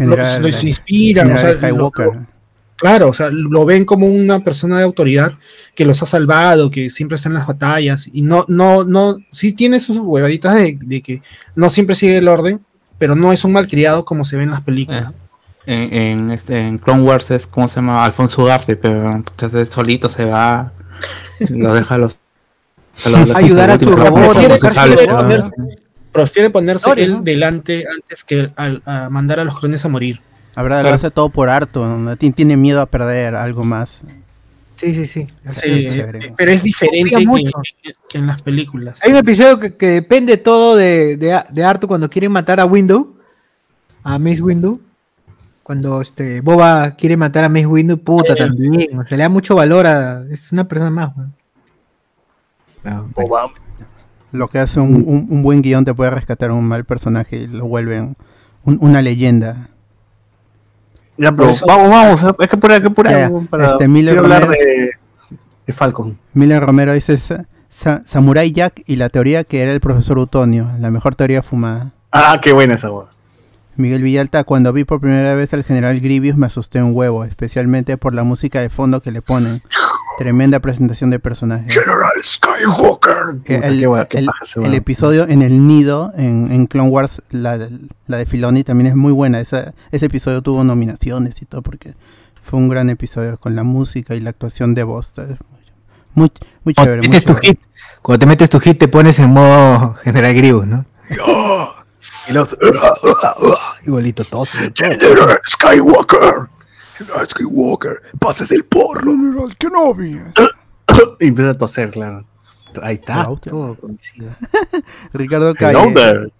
Lo, 0.00 0.16
General, 0.16 0.42
lo- 0.42 0.52
se 0.52 0.66
inspiran, 0.68 1.32
o 1.32 1.38
sea, 1.38 1.52
lo- 1.52 1.58
Skywalker. 1.58 2.06
lo- 2.06 2.34
Claro, 2.76 3.08
o 3.10 3.14
sea, 3.14 3.30
lo 3.30 3.64
ven 3.64 3.84
como 3.84 4.08
una 4.08 4.40
persona 4.40 4.78
de 4.78 4.84
autoridad 4.84 5.32
que 5.76 5.84
los 5.84 6.02
ha 6.02 6.06
salvado, 6.06 6.70
que 6.72 6.90
siempre 6.90 7.14
está 7.16 7.28
en 7.28 7.34
las 7.36 7.46
batallas 7.46 8.10
y 8.12 8.20
no, 8.22 8.44
no, 8.48 8.82
no, 8.84 9.18
sí 9.30 9.52
tiene 9.52 9.78
sus 9.78 9.96
huevaditas 9.98 10.56
de, 10.56 10.76
de 10.80 11.00
que 11.00 11.22
no 11.54 11.70
siempre 11.70 11.94
sigue 11.94 12.18
el 12.18 12.26
orden, 12.26 12.60
pero 12.98 13.14
no 13.14 13.32
es 13.32 13.44
un 13.44 13.52
malcriado 13.52 14.04
como 14.04 14.24
se 14.24 14.36
ve 14.36 14.42
en 14.42 14.50
las 14.50 14.60
películas. 14.62 15.12
En, 15.66 15.94
en, 15.94 16.30
este, 16.30 16.58
en 16.60 16.78
Clone 16.78 17.02
Wars 17.04 17.30
es 17.30 17.46
como 17.46 17.68
se 17.68 17.76
llama 17.76 18.04
Alfonso 18.04 18.42
Ugarte, 18.42 18.74
pero 18.76 19.12
entonces 19.12 19.68
solito 19.68 20.08
se 20.08 20.24
va, 20.24 20.72
lo 21.48 21.74
deja 21.74 21.94
a 21.94 21.98
los. 21.98 22.16
a 23.06 23.08
los- 23.10 23.28
los 23.28 23.36
Ayudar 23.36 23.70
a 23.70 23.78
su 23.78 23.86
robot, 23.90 24.36
prefiere 26.14 26.50
ponerse- 26.50 26.92
él 26.96 27.12
¿no? 27.12 27.22
delante 27.22 27.84
antes 27.92 28.24
que 28.24 28.50
al- 28.56 28.82
a 28.86 29.10
mandar 29.10 29.40
a 29.40 29.44
los 29.44 29.58
clones 29.58 29.84
a 29.84 29.88
morir. 29.88 30.20
La 30.56 30.62
verdad, 30.62 30.78
lo 30.78 30.82
Claro. 30.84 30.94
hace 30.94 31.10
todo 31.10 31.28
por 31.28 31.50
harto. 31.50 31.84
Tiene 32.34 32.56
miedo 32.56 32.80
a 32.80 32.86
perder 32.86 33.34
algo 33.34 33.64
más. 33.64 34.02
Sí, 34.76 34.94
sí, 34.94 35.06
sí. 35.06 35.26
Sí, 35.62 35.88
chévere. 35.88 36.32
pero 36.36 36.50
es 36.52 36.62
diferente 36.62 37.16
que, 37.16 37.26
mucho. 37.26 37.50
que- 37.82 37.92
que 38.08 38.18
en 38.18 38.26
las 38.26 38.42
películas. 38.42 38.98
Hay 39.02 39.10
un 39.12 39.18
episodio 39.18 39.58
que, 39.58 39.76
que 39.76 39.86
depende 39.88 40.36
todo 40.36 40.76
de, 40.76 41.16
de, 41.16 41.40
de 41.50 41.64
Artu 41.64 41.86
cuando 41.88 42.08
quieren 42.10 42.32
matar 42.32 42.58
a 42.60 42.64
Window, 42.66 43.16
a 44.02 44.18
Mace 44.18 44.42
Window. 44.42 44.80
Cuando 45.62 46.00
este 46.02 46.40
Boba 46.42 46.90
quiere 46.96 47.16
matar 47.16 47.44
a 47.44 47.48
Mace 47.48 47.66
Window, 47.66 47.96
puta, 47.98 48.34
también. 48.34 48.98
O 48.98 49.04
sea, 49.06 49.16
le 49.16 49.22
da 49.24 49.28
mucho 49.30 49.54
valor 49.54 49.86
a. 49.86 50.24
Es 50.30 50.52
una 50.52 50.68
persona 50.68 50.90
más, 50.90 51.16
weón. 51.16 51.32
No, 52.84 53.08
bueno. 53.14 53.52
Lo 54.34 54.48
que 54.48 54.58
hace 54.58 54.80
un, 54.80 54.96
un- 55.06 55.26
un 55.30 55.42
buen 55.42 55.62
guion 55.62 55.84
te 55.84 55.94
puede 55.94 56.10
rescatar 56.10 56.50
a 56.50 56.54
un 56.54 56.66
mal 56.66 56.84
personaje 56.84 57.36
y 57.36 57.46
lo 57.46 57.66
vuelven 57.66 58.16
un- 58.64 58.78
una 58.80 59.00
leyenda. 59.00 59.70
Ya, 61.16 61.30
pero 61.30 61.44
Por 61.44 61.50
eso- 61.50 61.66
vamos, 61.66 61.88
vamos, 61.90 62.24
hay 62.24 62.48
que 62.48 62.72
hay 62.72 62.82
que 62.82 62.90
para, 62.90 63.66
este, 63.68 63.86
Miller 63.88 64.14
quiero 64.14 64.24
hablar 64.24 64.42
Romero. 64.42 64.60
de, 64.64 64.90
de 65.66 65.72
Falcon. 65.72 66.18
Miller 66.32 66.60
Romero 66.64 66.92
dice 66.92 67.16
Sa- 67.18 67.46
Sa- 67.68 68.02
Samurai 68.04 68.50
Jack 68.52 68.82
y 68.86 68.96
la 68.96 69.08
teoría 69.08 69.44
que 69.44 69.62
era 69.62 69.70
el 69.70 69.80
profesor 69.80 70.18
Utonio, 70.18 70.68
la 70.80 70.90
mejor 70.90 71.14
teoría 71.14 71.42
fumada. 71.42 71.92
Ah, 72.10 72.40
qué 72.42 72.52
buena 72.52 72.74
esa. 72.74 72.88
Miguel 73.76 74.02
Villalta, 74.02 74.44
cuando 74.44 74.72
vi 74.72 74.84
por 74.84 75.00
primera 75.00 75.34
vez 75.34 75.52
al 75.54 75.64
general 75.64 75.98
Grievous 76.00 76.36
me 76.36 76.46
asusté 76.46 76.82
un 76.82 76.94
huevo, 76.94 77.24
especialmente 77.24 77.96
por 77.96 78.14
la 78.14 78.22
música 78.24 78.60
de 78.60 78.68
fondo 78.70 79.00
que 79.00 79.10
le 79.12 79.22
ponen. 79.22 79.62
Tremenda 80.18 80.60
presentación 80.60 81.10
de 81.10 81.18
personaje. 81.18 81.64
General 81.68 82.10
Skywalker. 82.22 83.36
El, 84.64 84.74
episodio 84.74 85.26
en 85.28 85.42
el 85.42 85.66
nido 85.66 86.12
en, 86.16 86.50
en 86.52 86.66
Clone 86.66 86.88
Wars, 86.90 87.20
la, 87.30 87.58
la 88.06 88.16
de 88.18 88.26
Filoni 88.26 88.62
también 88.64 88.86
es 88.88 88.96
muy 88.96 89.12
buena. 89.12 89.40
Esa, 89.40 89.74
ese 89.90 90.06
episodio 90.06 90.40
tuvo 90.42 90.62
nominaciones 90.62 91.42
y 91.42 91.46
todo 91.46 91.62
porque 91.62 91.94
fue 92.42 92.58
un 92.60 92.68
gran 92.68 92.90
episodio 92.90 93.38
con 93.38 93.56
la 93.56 93.64
música 93.64 94.14
y 94.14 94.20
la 94.20 94.30
actuación 94.30 94.74
de 94.74 94.84
voz. 94.84 95.12
Muy, 96.14 96.30
muy 96.62 96.74
Cuando 96.74 96.92
chévere. 96.92 97.02
te 97.02 97.08
muy 97.08 97.14
metes 97.16 97.24
tu 97.24 97.32
chévere. 97.34 97.48
hit, 97.48 97.60
cuando 98.02 98.18
te 98.20 98.26
metes 98.26 98.50
tu 98.50 98.60
hit 98.60 98.78
te 98.78 98.86
pones 98.88 99.18
en 99.18 99.30
modo 99.30 99.94
General 99.94 100.32
Grievous, 100.34 100.66
¿no? 100.66 100.84
Y 102.28 102.32
los- 102.32 102.56
Igualito 103.86 104.24
tos. 104.24 104.50
General 104.74 105.40
Skywalker. 105.44 106.48
Skywalker. 107.26 108.02
Pases 108.18 108.50
el 108.52 108.64
porro. 108.64 109.12
General 109.12 109.56
Kenobi. 109.56 110.20
Y 111.20 111.26
empieza 111.28 111.50
a 111.50 111.58
toser, 111.58 111.90
claro. 111.90 112.26
Ahí 112.82 112.96
está. 112.96 113.24
Todo. 113.42 113.76
Ricardo 115.12 115.54
Hello 115.58 115.92
Calle. 115.94 116.32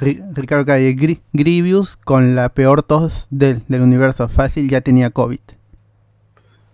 Ri- 0.00 0.22
Ricardo 0.34 0.66
Calle, 0.66 0.94
Gri- 0.96 1.20
Grievous 1.32 1.96
con 1.96 2.34
la 2.34 2.48
peor 2.50 2.82
tos 2.82 3.26
del, 3.30 3.62
del 3.68 3.80
universo. 3.82 4.28
Fácil, 4.28 4.68
ya 4.68 4.80
tenía 4.82 5.10
COVID. 5.10 5.40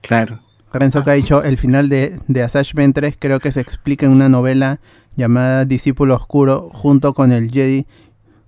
Claro. 0.00 0.40
Renzo 0.72 1.04
que 1.04 1.10
ha 1.10 1.14
dicho 1.14 1.42
el 1.44 1.58
final 1.58 1.88
de, 1.88 2.18
de 2.28 2.42
Asajj 2.42 2.72
Ventress 2.74 3.16
creo 3.18 3.38
que 3.40 3.52
se 3.52 3.60
explica 3.60 4.06
en 4.06 4.12
una 4.12 4.28
novela 4.30 4.80
llamada 5.16 5.64
Discípulo 5.66 6.16
Oscuro 6.16 6.70
junto 6.72 7.12
con 7.12 7.30
el 7.30 7.50
Jedi 7.50 7.86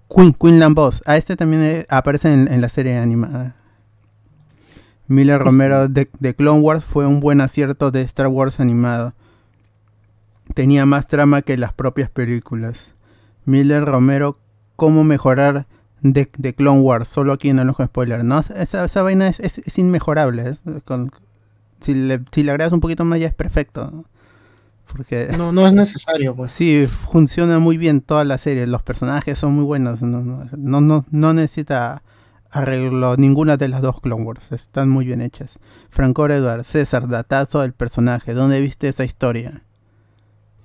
Queen, 0.09 0.32
Quinlan 0.32 0.74
Boss. 0.74 1.03
A 1.07 1.16
este 1.18 1.37
también 1.37 1.62
eh, 1.62 1.87
aparece 1.91 2.32
en, 2.32 2.51
en 2.51 2.61
la 2.61 2.68
serie 2.70 2.97
animada. 2.99 3.55
Miller 5.09 5.40
Romero 5.44 5.88
de, 5.88 6.09
de 6.18 6.34
Clone 6.34 6.61
Wars 6.61 6.84
fue 6.84 7.07
un 7.07 7.20
buen 7.20 7.40
acierto 7.40 7.90
de 7.90 8.02
Star 8.02 8.28
Wars 8.28 8.61
animado. 8.61 9.14
Tenía 10.55 10.86
más 10.86 11.07
trama 11.07 11.42
que 11.42 11.57
las 11.57 11.72
propias 11.72 12.11
películas. 12.11 12.92
Miller 13.44 13.84
Romero, 13.84 14.38
¿cómo 14.76 15.02
mejorar 15.05 15.66
de, 16.02 16.30
de 16.38 16.55
Clone 16.55 16.80
Wars? 16.80 17.09
Solo 17.09 17.32
aquí 17.32 17.48
en 17.48 17.59
el 17.59 17.68
ojo 17.70 17.84
spoiler. 17.84 18.24
No, 18.24 18.40
esa, 18.40 18.84
esa 18.84 19.02
vaina 19.02 19.28
es, 19.28 19.40
es- 19.40 19.59
es 19.59 19.78
inmejorable. 19.78 20.48
es 20.48 20.62
con- 20.84 21.11
si, 21.80 21.94
le, 21.94 22.20
si 22.32 22.42
le 22.42 22.50
agregas 22.52 22.72
un 22.72 22.80
poquito 22.80 23.05
más 23.05 23.18
ya 23.20 23.26
es 23.28 23.34
perfecto. 23.34 24.05
Porque 24.90 25.28
No, 25.36 25.50
no 25.50 25.66
es 25.66 25.72
necesario, 25.72 26.36
pues. 26.36 26.52
sí, 26.52 26.86
funciona 26.86 27.59
muy 27.59 27.76
bien 27.78 28.00
toda 28.00 28.24
la 28.24 28.38
serie. 28.38 28.66
Los 28.66 28.82
personajes 28.82 29.38
son 29.38 29.52
muy 29.55 29.64
buenos. 29.64 30.02
No, 30.02 30.20
no, 30.22 30.46
no, 30.57 30.80
no- 30.80 31.05
no 31.11 31.34
necesita 31.34 32.02
arreglo 32.55 33.16
ninguna 33.16 33.57
de 33.57 33.68
las 33.68 33.82
dos 33.82 34.00
Clone 34.00 34.24
Wars. 34.24 34.52
Están 34.52 34.88
muy 34.88 35.05
bien 35.05 35.20
hechas. 35.20 35.59
Franco 35.90 36.26
Edward, 36.26 36.64
César, 36.64 37.09
datazo 37.09 37.61
del 37.61 37.72
personaje. 37.72 38.32
¿Dónde 38.32 38.61
viste 38.61 38.88
esa 38.88 39.05
historia? 39.05 39.62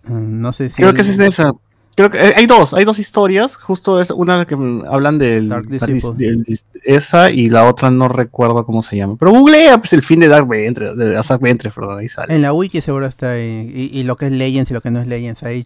Mm, 0.03 0.39
No 0.41 0.53
sé 0.53 0.69
si... 0.69 0.77
Creo 0.81 0.93
que 0.93 1.01
es 1.01 1.09
esa. 1.19 1.51
Creo 1.95 2.09
que 2.09 2.17
eh, 2.29 2.33
hay 2.37 2.45
dos, 2.45 2.73
hay 2.73 2.85
dos 2.85 2.97
historias. 2.97 3.57
Justo 3.57 3.99
es 3.99 4.09
una 4.11 4.45
que 4.45 4.55
hablan 4.89 5.17
del, 5.17 5.49
Dark 5.49 5.67
Dark 5.67 5.91
del- 6.15 6.45
esa 6.85 7.29
y 7.29 7.49
la 7.49 7.65
otra 7.67 7.91
no 7.91 8.07
recuerdo 8.07 8.65
cómo 8.65 8.81
se 8.81 8.95
llama. 8.95 9.17
Pero 9.19 9.31
googlea 9.31 9.77
pues 9.79 9.91
el 9.91 10.01
fin 10.01 10.21
de 10.21 10.29
Dark 10.29 10.47
Ventre, 10.47 10.95
de 10.95 11.17
Asajj 11.17 11.41
Ventress, 11.41 11.73
perdón, 11.73 11.99
ahí 11.99 12.07
sale. 12.07 12.33
En 12.33 12.41
la 12.41 12.53
wiki 12.53 12.79
seguro 12.79 13.05
está 13.05 13.31
ahí. 13.33 13.69
Y, 13.75 13.99
y 13.99 14.03
lo 14.03 14.15
que 14.15 14.27
es 14.27 14.31
Legends 14.31 14.71
y 14.71 14.73
lo 14.73 14.79
que 14.79 14.91
no 14.91 15.01
es 15.01 15.07
Legends. 15.07 15.43
Ahí 15.43 15.65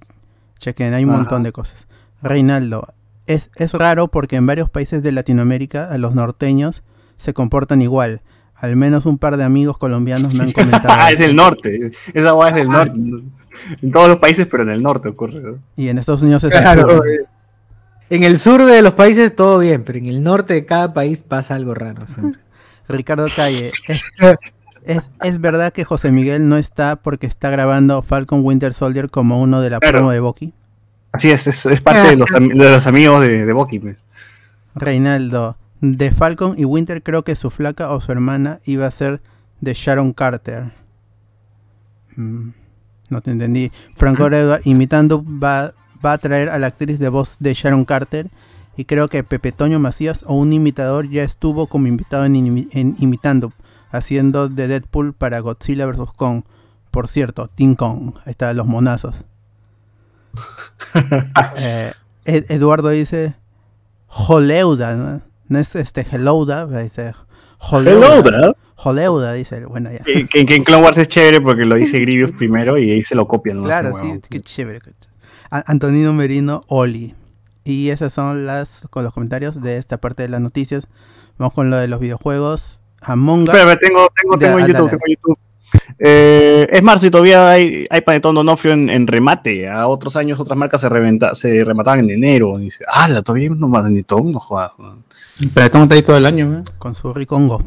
chequen, 0.57 0.93
hay 0.95 1.03
un 1.03 1.11
Ajá. 1.11 1.19
montón 1.19 1.43
de 1.43 1.51
cosas. 1.51 1.85
Reinaldo, 2.23 2.87
es, 3.27 3.49
es 3.55 3.73
raro 3.73 4.07
porque 4.09 4.35
en 4.35 4.45
varios 4.45 4.69
países 4.69 5.01
de 5.03 5.11
Latinoamérica 5.11 5.89
a 5.91 5.97
los 5.97 6.13
norteños 6.15 6.83
se 7.17 7.33
comportan 7.33 7.81
igual. 7.81 8.21
Al 8.55 8.75
menos 8.75 9.05
un 9.05 9.17
par 9.17 9.35
de 9.37 9.43
amigos 9.43 9.77
colombianos 9.77 10.33
me 10.33 10.43
han 10.43 10.51
comentado. 10.53 10.93
Ah, 10.97 11.11
es 11.11 11.19
del 11.19 11.35
norte. 11.35 11.91
Esa 12.13 12.31
guay 12.31 12.49
es 12.49 12.55
del 12.55 12.69
norte. 12.69 12.93
En 13.81 13.91
todos 13.91 14.07
los 14.09 14.17
países, 14.17 14.47
pero 14.49 14.63
en 14.63 14.69
el 14.69 14.81
norte 14.81 15.09
ocurre. 15.09 15.39
¿no? 15.41 15.57
Y 15.75 15.89
en 15.89 15.97
Estados 15.99 16.21
Unidos 16.21 16.43
es 16.43 16.51
Claro, 16.51 17.05
eh, 17.05 17.25
en 18.09 18.23
el 18.23 18.37
sur 18.37 18.65
de 18.65 18.81
los 18.81 18.93
países 18.93 19.35
todo 19.35 19.59
bien, 19.59 19.83
pero 19.83 19.97
en 19.99 20.05
el 20.07 20.23
norte 20.23 20.53
de 20.53 20.65
cada 20.65 20.93
país 20.93 21.23
pasa 21.23 21.55
algo 21.55 21.73
raro. 21.73 22.05
siempre. 22.07 22.41
Ricardo 22.89 23.25
Calle, 23.35 23.71
¿es, 23.87 24.03
es, 24.85 25.01
es 25.21 25.39
verdad 25.41 25.71
que 25.71 25.83
José 25.85 26.11
Miguel 26.11 26.49
no 26.49 26.57
está 26.57 26.97
porque 26.97 27.27
está 27.27 27.49
grabando 27.49 28.01
Falcon 28.01 28.41
Winter 28.43 28.73
Soldier 28.73 29.09
como 29.09 29.41
uno 29.41 29.61
de 29.61 29.69
la 29.69 29.79
Claro. 29.79 29.99
promo 29.99 30.11
de 30.11 30.19
Bucky? 30.19 30.53
Así 31.13 31.29
es, 31.31 31.47
es, 31.47 31.65
es 31.67 31.79
parte 31.81 32.09
de 32.09 32.15
los, 32.17 32.29
ami- 32.31 32.57
de 32.57 32.69
los 32.71 32.85
amigos 32.87 33.21
de, 33.21 33.45
de 33.45 33.53
Bucky. 33.53 33.79
pues. 33.79 34.03
Reinaldo, 34.75 35.55
de 35.79 36.11
Falcon 36.11 36.55
y 36.57 36.65
Winter 36.65 37.01
creo 37.03 37.23
que 37.23 37.35
su 37.35 37.49
flaca 37.51 37.91
o 37.91 38.01
su 38.01 38.11
hermana 38.11 38.59
iba 38.65 38.85
a 38.87 38.91
ser 38.91 39.21
de 39.61 39.73
Sharon 39.73 40.11
Carter. 40.13 40.71
Mm, 42.15 42.49
no 43.09 43.21
te 43.21 43.31
entendí. 43.31 43.71
Franco 43.95 44.27
Edward 44.27 44.61
imitando 44.65 45.23
va, 45.23 45.73
va 46.03 46.13
a 46.13 46.17
traer 46.17 46.49
a 46.49 46.59
la 46.59 46.67
actriz 46.67 46.99
de 46.99 47.09
voz 47.09 47.37
de 47.39 47.53
Sharon 47.53 47.85
Carter 47.85 48.29
y 48.75 48.85
creo 48.85 49.07
que 49.07 49.23
Pepe 49.23 49.51
Toño 49.51 49.79
Macías 49.79 50.23
o 50.27 50.33
un 50.35 50.51
imitador 50.51 51.09
ya 51.09 51.23
estuvo 51.23 51.67
como 51.67 51.87
invitado 51.87 52.25
en, 52.25 52.33
imi- 52.35 52.67
en 52.71 52.95
imitando, 52.99 53.53
haciendo 53.91 54.49
de 54.49 54.67
Deadpool 54.67 55.13
para 55.13 55.39
Godzilla 55.39 55.85
vs. 55.85 56.11
Kong. 56.15 56.43
Por 56.89 57.07
cierto, 57.07 57.47
Team 57.47 57.75
Kong, 57.75 58.13
ahí 58.25 58.31
están 58.31 58.55
los 58.57 58.65
monazos. 58.67 59.15
Eh, 61.57 61.91
Ed- 62.25 62.45
Eduardo 62.49 62.89
dice 62.89 63.35
Joleuda, 64.07 64.95
¿no? 64.95 65.21
No 65.47 65.59
es 65.59 65.75
este 65.75 66.05
Hellouda, 66.09 66.65
dice 66.67 67.13
Joleuda. 67.57 68.53
Joleuda, 68.75 69.33
dice, 69.33 69.65
bueno 69.65 69.91
ya. 69.91 69.99
Que, 69.99 70.27
que- 70.27 70.45
que 70.45 70.55
en 70.55 70.63
Clone 70.63 70.83
Wars 70.83 70.97
es 70.97 71.07
chévere 71.07 71.41
porque 71.41 71.65
lo 71.65 71.75
dice 71.75 71.99
Grievous 71.99 72.31
primero 72.35 72.77
y 72.77 72.91
ahí 72.91 73.03
se 73.03 73.15
lo 73.15 73.27
copian. 73.27 73.57
¿no? 73.57 73.63
Claro, 73.63 73.93
sí, 74.03 74.19
qué 74.29 74.41
chévere. 74.41 74.79
Antonino 75.49 76.13
Merino, 76.13 76.61
Oli. 76.67 77.15
Y 77.63 77.89
esas 77.89 78.11
son 78.13 78.45
las 78.45 78.87
con 78.89 79.03
los 79.03 79.13
comentarios 79.13 79.61
de 79.61 79.77
esta 79.77 79.97
parte 79.97 80.23
de 80.23 80.29
las 80.29 80.41
noticias. 80.41 80.87
Vamos 81.37 81.53
con 81.53 81.69
lo 81.69 81.77
de 81.77 81.87
los 81.87 81.99
videojuegos. 81.99 82.81
Among 83.01 83.43
Us. 83.43 83.49
Espera, 83.49 83.75
tengo, 83.77 84.07
tengo, 84.21 84.37
tengo 84.37 84.59
en 84.59 84.61
dale, 84.61 84.73
YouTube, 84.73 84.89
tengo 84.89 85.03
en 85.07 85.15
YouTube. 85.15 85.37
Eh, 85.99 86.67
es 86.71 86.83
más, 86.83 87.01
si 87.01 87.09
todavía 87.09 87.49
hay, 87.49 87.85
hay 87.89 88.01
Panetón 88.01 88.35
Donofrio 88.35 88.73
en, 88.73 88.89
en 88.89 89.07
remate. 89.07 89.69
A 89.69 89.87
otros 89.87 90.15
años 90.15 90.39
otras 90.39 90.57
marcas 90.57 90.81
se, 90.81 90.89
reventa, 90.89 91.35
se 91.35 91.63
remataban 91.63 92.01
en 92.01 92.11
enero. 92.11 92.59
Y 92.59 92.65
dice, 92.65 92.83
ah, 92.91 93.07
todavía 93.21 93.49
hay 93.49 93.55
unos 93.55 93.71
Panetón, 93.71 94.31
no 94.31 94.39
jodas. 94.39 94.71
¿no? 94.77 95.03
Pero 95.53 95.65
estamos 95.65 95.91
ahí 95.91 96.01
todo 96.01 96.17
el 96.17 96.25
año, 96.25 96.59
¿eh? 96.59 96.71
Con 96.77 96.95
su 96.95 97.13
ricongo. 97.13 97.61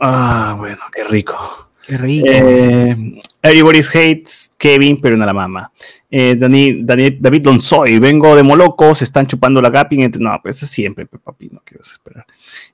Ah, 0.00 0.54
bueno, 0.58 0.80
qué 0.94 1.04
rico. 1.04 1.65
Qué 1.86 1.96
rico. 1.96 2.26
Eh, 2.28 2.96
everybody 3.42 3.80
hates 3.80 4.54
Kevin, 4.58 5.00
pero 5.00 5.16
no 5.16 5.24
la 5.24 5.32
mama. 5.32 5.70
Eh, 6.10 6.34
Dani, 6.36 6.82
Dani- 6.82 7.16
David 7.20 7.44
Lonsoy, 7.46 7.98
vengo 8.00 8.34
de 8.34 8.42
Moloco, 8.42 8.94
se 8.94 9.04
están 9.04 9.26
chupando 9.26 9.60
la 9.62 9.70
gapping. 9.70 10.00
entre- 10.02 10.20
No, 10.22 10.38
pues 10.42 10.56
eso 10.56 10.64
es 10.64 10.70
siempre, 10.72 11.06
papi, 11.06 11.48
no 11.52 11.60
quiero 11.64 11.82
esperar. 11.82 12.26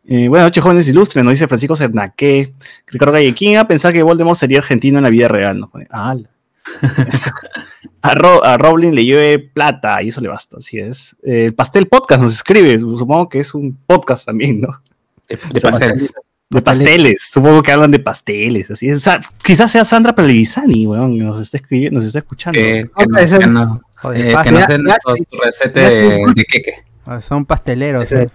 Eh, 0.06 0.28
buenas 0.28 0.46
noches, 0.46 0.62
jóvenes 0.62 0.88
ilustres, 0.88 1.22
nos 1.24 1.32
dice 1.32 1.46
Francisco 1.46 1.76
Cernaque. 1.76 2.54
Ricardo 2.86 3.12
Calle, 3.12 3.34
¿quién 3.34 3.52
iba 3.52 3.60
a 3.60 3.68
pensar 3.68 3.92
que 3.92 4.02
Voldemort 4.02 4.38
sería 4.38 4.58
argentino 4.58 4.98
en 4.98 5.04
la 5.04 5.10
vida 5.10 5.28
real? 5.28 5.58
Nos 5.60 5.70
pone, 5.70 5.86
ah, 5.90 6.16
a, 8.02 8.14
Ro- 8.14 8.44
a 8.44 8.56
Rowling 8.56 8.92
le 8.92 9.04
llueve 9.04 9.38
plata 9.40 10.02
y 10.02 10.08
eso 10.08 10.20
le 10.20 10.28
basta, 10.28 10.56
así 10.58 10.78
es. 10.78 11.16
Eh, 11.22 11.46
el 11.46 11.54
Pastel 11.54 11.86
Podcast 11.86 12.22
nos 12.22 12.32
escribe, 12.32 12.78
supongo 12.78 13.28
que 13.28 13.40
es 13.40 13.52
un 13.54 13.76
podcast 13.86 14.24
también, 14.26 14.60
¿no? 14.60 14.82
De, 15.28 15.36
de 15.52 15.60
pastel. 15.60 16.10
De 16.59 16.62
pasteles, 16.62 17.22
supongo 17.30 17.62
que 17.62 17.72
hablan 17.72 17.90
de 17.90 17.98
pasteles, 17.98 18.70
así 18.70 18.88
es. 18.88 19.05
Quizás 19.42 19.70
sea 19.70 19.84
Sandra 19.84 20.14
Pelevisani, 20.14 20.86
weón, 20.86 21.16
que 21.16 21.22
nos 21.24 21.40
está 21.40 21.57
escribiendo, 21.57 21.98
nos 21.98 22.07
está 22.07 22.18
escuchando. 22.20 22.59
Que, 22.59 22.84
No, 22.84 22.90
que 22.96 23.07
no, 23.07 23.18
ese- 23.18 23.38
que 23.38 23.46
no, 23.46 23.80
Joder, 23.96 24.20
eh, 24.20 24.34
que 24.44 24.50
no 24.53 24.59
hacen 24.59 24.86
ya- 24.86 24.96
su, 25.03 25.38
receta 25.42 25.80
de, 25.80 26.24
de 26.34 26.44
queque. 26.44 26.74
ah, 27.07 27.20
son 27.22 27.46
pasteleros. 27.46 28.11
Eh. 28.12 28.28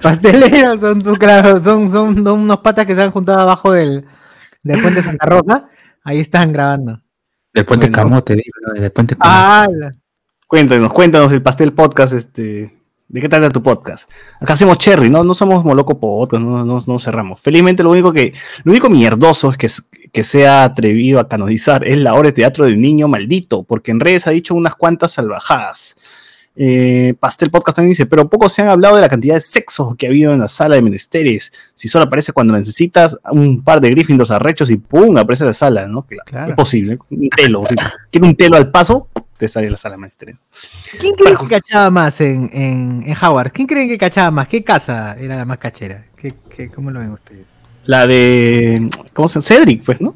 Pasteleros 0.00 0.80
son, 0.80 1.00
claro, 1.16 1.62
son, 1.62 1.88
son 1.88 2.26
unos 2.26 2.58
patas 2.58 2.86
que 2.86 2.94
se 2.94 3.02
han 3.02 3.10
juntado 3.10 3.40
abajo 3.40 3.72
del, 3.72 4.04
del 4.62 4.80
puente 4.80 5.02
Santa 5.02 5.26
Rosa. 5.26 5.68
Ahí 6.04 6.20
están 6.20 6.52
grabando. 6.52 7.00
Del 7.52 7.64
puente 7.66 7.86
Bueno. 7.88 8.02
Camote, 8.02 8.34
digo, 8.34 8.80
del 8.80 8.92
puente 8.92 9.16
Camote. 9.16 9.28
Ah, 9.36 9.66
Cuéntanos, 10.46 10.92
cuéntanos 10.92 11.32
el 11.32 11.42
pastel 11.42 11.72
podcast, 11.72 12.12
este. 12.12 12.78
¿De 13.12 13.20
qué 13.20 13.28
trata 13.28 13.50
tu 13.50 13.62
podcast? 13.62 14.10
Acá 14.40 14.54
hacemos 14.54 14.78
cherry, 14.78 15.10
no, 15.10 15.22
no 15.22 15.34
somos 15.34 15.62
moloco 15.66 16.00
podcast, 16.00 16.42
no, 16.42 16.64
no, 16.64 16.78
no 16.86 16.98
cerramos. 16.98 17.38
Felizmente 17.40 17.82
lo 17.82 17.90
único 17.90 18.10
que, 18.10 18.32
lo 18.64 18.72
único 18.72 18.88
mierdoso 18.88 19.50
es 19.50 19.58
que, 19.58 19.68
que 20.10 20.24
se 20.24 20.48
ha 20.48 20.64
atrevido 20.64 21.20
a 21.20 21.28
canonizar 21.28 21.86
es 21.86 21.98
la 21.98 22.14
obra 22.14 22.28
de 22.28 22.32
teatro 22.32 22.64
del 22.64 22.80
niño 22.80 23.08
maldito, 23.08 23.64
porque 23.64 23.90
en 23.90 24.00
redes 24.00 24.26
ha 24.26 24.30
dicho 24.30 24.54
unas 24.54 24.76
cuantas 24.76 25.12
salvajadas. 25.12 25.94
Eh, 26.54 27.14
Pastel 27.18 27.50
Podcast 27.50 27.76
también 27.76 27.92
dice, 27.92 28.04
pero 28.04 28.28
poco 28.28 28.48
se 28.48 28.60
han 28.60 28.68
hablado 28.68 28.96
de 28.96 29.00
la 29.00 29.08
cantidad 29.08 29.34
de 29.34 29.40
sexos 29.40 29.94
que 29.96 30.06
ha 30.06 30.10
habido 30.10 30.32
en 30.32 30.40
la 30.40 30.48
sala 30.48 30.76
de 30.76 30.82
menesteres. 30.82 31.52
Si 31.74 31.88
solo 31.88 32.04
aparece 32.04 32.32
cuando 32.32 32.54
necesitas 32.54 33.18
un 33.30 33.62
par 33.62 33.80
de 33.80 33.90
Gryffindors 33.90 34.30
arrechos 34.30 34.70
y 34.70 34.76
¡pum! 34.76 35.16
aparece 35.16 35.44
la 35.44 35.52
sala, 35.52 35.86
¿no? 35.86 36.06
Claro. 36.06 36.50
Es 36.50 36.56
posible. 36.56 36.98
Un 37.10 37.28
telo. 37.30 37.64
si 37.68 37.74
Quiere 38.10 38.26
un 38.28 38.36
telo 38.36 38.56
al 38.56 38.70
paso, 38.70 39.08
te 39.42 39.48
sale 39.48 39.68
la 39.68 39.76
sala 39.76 39.96
de 39.96 40.00
menesteres. 40.02 40.36
¿Quién 41.00 41.14
creen 41.14 41.36
que 41.36 41.46
cachaba 41.48 41.90
más 41.90 42.20
en, 42.20 42.48
en, 42.52 43.02
en 43.04 43.16
Howard? 43.20 43.50
¿Quién 43.50 43.66
creen 43.66 43.88
que 43.88 43.98
cachaba 43.98 44.30
más? 44.30 44.46
¿Qué 44.46 44.62
casa 44.62 45.16
era 45.18 45.36
la 45.36 45.44
más 45.44 45.58
cachera? 45.58 46.04
¿Qué, 46.16 46.32
qué, 46.48 46.68
¿Cómo 46.68 46.92
lo 46.92 47.00
ven 47.00 47.10
ustedes? 47.10 47.44
La 47.84 48.06
de. 48.06 48.88
¿Cómo 49.12 49.26
se 49.26 49.40
llama? 49.40 49.42
Cedric, 49.64 49.82
pues, 49.84 50.00
¿no? 50.00 50.14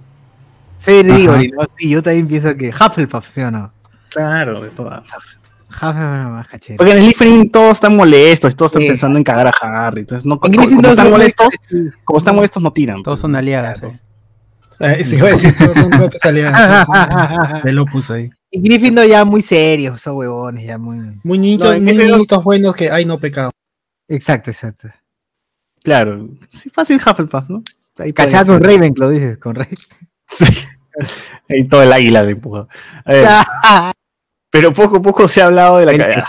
Y 0.87 1.03
no, 1.49 1.66
sí, 1.77 1.91
yo 1.91 2.03
también 2.05 2.29
pienso 2.29 2.57
que 2.57 2.68
Hufflepuff, 2.68 3.29
¿sí 3.31 3.41
o 3.41 3.51
no? 3.51 3.72
Claro, 4.11 4.61
de 4.61 4.68
todas. 4.70 5.03
Hufflepuff 5.09 5.97
era 5.97 6.18
la 6.22 6.29
más 6.29 6.47
cachera. 6.47 6.77
Porque 6.77 6.93
en 6.93 6.99
Slytherin 7.01 7.51
todos 7.51 7.72
están 7.72 7.97
molestos, 7.97 8.55
todos 8.55 8.70
están 8.70 8.83
Sí. 8.83 8.89
pensando 8.89 9.18
en 9.18 9.24
cagar 9.24 9.49
a 9.49 9.87
Harry. 9.89 10.03
Entonces, 10.03 10.24
no, 10.24 10.35
En 10.35 10.39
como, 10.55 10.89
están 10.89 11.11
molestos, 11.11 11.49
como 12.05 12.18
están 12.20 12.37
molestos, 12.37 12.62
no 12.62 12.72
tiran. 12.72 13.03
Todos 13.03 13.18
son 13.18 13.35
aliagas. 13.35 13.83
eh. 13.83 15.05
Sí, 15.05 15.16
iba 15.16 15.29
a 15.29 15.31
decir, 15.33 15.57
todos 15.59 15.74
son 15.74 15.91
propias 15.91 16.24
aliadas. 16.27 16.87
Del 17.64 17.79
Opus 17.81 18.11
ahí. 18.12 18.31
Y 18.51 18.61
Gryffindor 18.61 19.07
ya 19.07 19.24
muy 19.24 19.42
serios, 19.42 20.01
son 20.01 20.16
huevones, 20.16 20.64
ya 20.64 20.78
muy... 20.78 21.20
Muy 21.24 21.38
niños, 21.38 21.68
No, 21.68 21.72
en 21.72 21.84
muy 21.84 21.97
niñitos 21.97 22.44
buenos 22.44 22.76
que, 22.76 22.90
ay, 22.90 23.05
no 23.05 23.18
pecado. 23.18 23.51
Exacto, 24.09 24.51
exacto. 24.51 24.88
Claro, 25.82 26.28
sí, 26.51 26.70
fácil 26.70 26.97
Hufflepuff, 26.97 27.49
¿no? 27.49 27.62
Eso. 27.99 28.47
con 28.47 28.62
Ravenclaw, 28.62 29.11
dices, 29.11 29.38
con 29.38 29.55
Raven. 29.55 29.76
Sí. 30.28 30.44
Ahí 31.49 31.64
todo 31.68 31.82
el 31.82 31.92
águila 31.92 32.22
le 32.22 32.32
empuja. 32.32 32.66
A 33.05 33.12
ver, 33.12 33.26
pero 34.51 34.72
poco 34.72 34.97
a 34.97 35.03
poco 35.03 35.28
se 35.28 35.42
ha 35.42 35.47
hablado 35.47 35.78
de 35.78 35.86
la. 35.86 36.26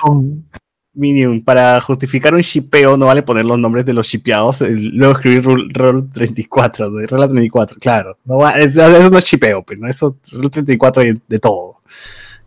Minion, 0.97 1.41
para 1.41 1.79
justificar 1.79 2.33
un 2.33 2.41
shipeo 2.41 2.97
no 2.97 3.05
vale 3.05 3.21
poner 3.23 3.45
los 3.45 3.57
nombres 3.59 3.85
de 3.85 3.93
los 3.93 4.07
shipeados, 4.07 4.61
luego 4.61 5.13
escribir 5.13 5.43
rule 5.43 6.07
34, 6.11 6.89
de 6.91 7.07
regla 7.07 7.27
34, 7.29 7.77
claro. 7.79 8.17
No 8.25 8.37
va- 8.37 8.53
es- 8.59 8.75
eso 8.77 9.09
no 9.09 9.17
es 9.17 9.23
shipeo, 9.23 9.63
pues, 9.63 9.77
¿no? 9.79 9.87
Eso, 9.87 10.17
rule 10.33 10.49
34 10.49 11.03
hay 11.03 11.13
de 11.27 11.39
todo. 11.39 11.77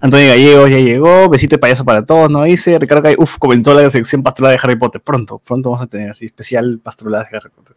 Antonio 0.01 0.29
Gallegos 0.29 0.71
ya 0.71 0.79
llegó, 0.79 1.29
besito 1.29 1.57
de 1.57 1.61
payaso 1.61 1.85
para 1.85 2.05
todos, 2.05 2.31
¿no? 2.31 2.43
Dice 2.45 2.79
Ricardo 2.79 3.03
Gay, 3.03 3.15
uff, 3.19 3.37
comenzó 3.39 3.75
la 3.75 3.89
sección 3.91 4.23
pastrulada 4.23 4.55
de 4.57 4.61
Harry 4.63 4.77
Potter. 4.77 5.01
Pronto, 5.01 5.39
pronto 5.39 5.71
vamos 5.71 5.83
a 5.85 5.87
tener 5.87 6.11
así, 6.11 6.27
especial 6.27 6.81
pastrulada 6.83 7.29
de 7.31 7.37
Harry 7.37 7.51
Potter. 7.55 7.77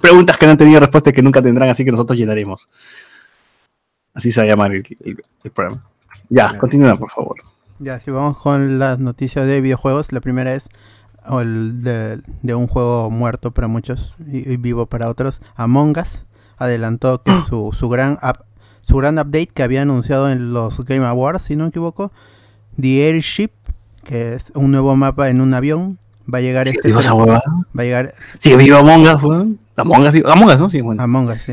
Preguntas 0.00 0.36
que 0.38 0.46
no 0.46 0.52
han 0.52 0.58
tenido 0.58 0.78
respuesta 0.80 1.10
y 1.10 1.12
que 1.12 1.22
nunca 1.22 1.42
tendrán, 1.42 1.68
así 1.70 1.84
que 1.84 1.90
nosotros 1.90 2.16
llenaremos. 2.18 2.68
Así 4.14 4.30
se 4.32 4.40
va 4.40 4.44
a 4.46 4.48
llamar 4.48 4.72
el, 4.74 4.84
el- 5.04 5.22
el 5.44 5.50
programa. 5.50 5.84
Ya, 6.28 6.56
continúa, 6.58 6.96
por 6.96 7.10
favor. 7.10 7.36
Ya, 7.78 8.00
si 8.00 8.10
vamos 8.10 8.38
con 8.38 8.78
las 8.78 8.98
noticias 8.98 9.46
de 9.46 9.60
videojuegos, 9.60 10.12
la 10.12 10.20
primera 10.20 10.52
es 10.54 10.68
el 11.40 11.82
de, 11.82 12.20
de 12.42 12.54
un 12.54 12.66
juego 12.66 13.10
muerto 13.10 13.52
para 13.52 13.68
muchos 13.68 14.16
y, 14.26 14.50
y 14.52 14.56
vivo 14.56 14.86
para 14.86 15.08
otros, 15.08 15.40
Among 15.56 15.96
Us 15.98 16.26
adelantó 16.56 17.22
que 17.22 17.32
su, 17.48 17.70
su 17.78 17.88
gran 17.88 18.14
up- 18.22 18.44
su 18.82 18.96
gran 18.96 19.18
update 19.18 19.48
que 19.48 19.62
había 19.62 19.82
anunciado 19.82 20.30
en 20.30 20.52
los 20.54 20.82
Game 20.84 21.04
Awards, 21.04 21.42
si 21.42 21.56
no 21.56 21.64
me 21.64 21.68
equivoco, 21.70 22.10
The 22.80 23.06
Airship, 23.08 23.50
que 24.04 24.34
es 24.34 24.50
un 24.54 24.70
nuevo 24.70 24.96
mapa 24.96 25.28
en 25.28 25.40
un 25.42 25.52
avión, 25.52 25.98
va 26.32 26.38
a 26.38 26.40
llegar 26.40 26.68
este 26.68 26.88
Digo 26.88 27.00
esa 27.00 27.12
va 27.12 27.42
a 27.76 27.82
llegar 27.82 28.12
Sí, 28.38 28.56
viva 28.56 28.78
Among 28.78 29.02
Us, 29.06 29.22
weón. 29.22 29.58
Among 29.76 30.06
Us, 30.06 30.12
digo, 30.12 30.28
Among 30.30 30.48
Us, 30.48 30.58
¿no? 30.58 30.68
Sí, 30.70 30.80
bueno. 30.80 31.02
Among 31.02 31.28
Us, 31.28 31.42
sí. 31.42 31.52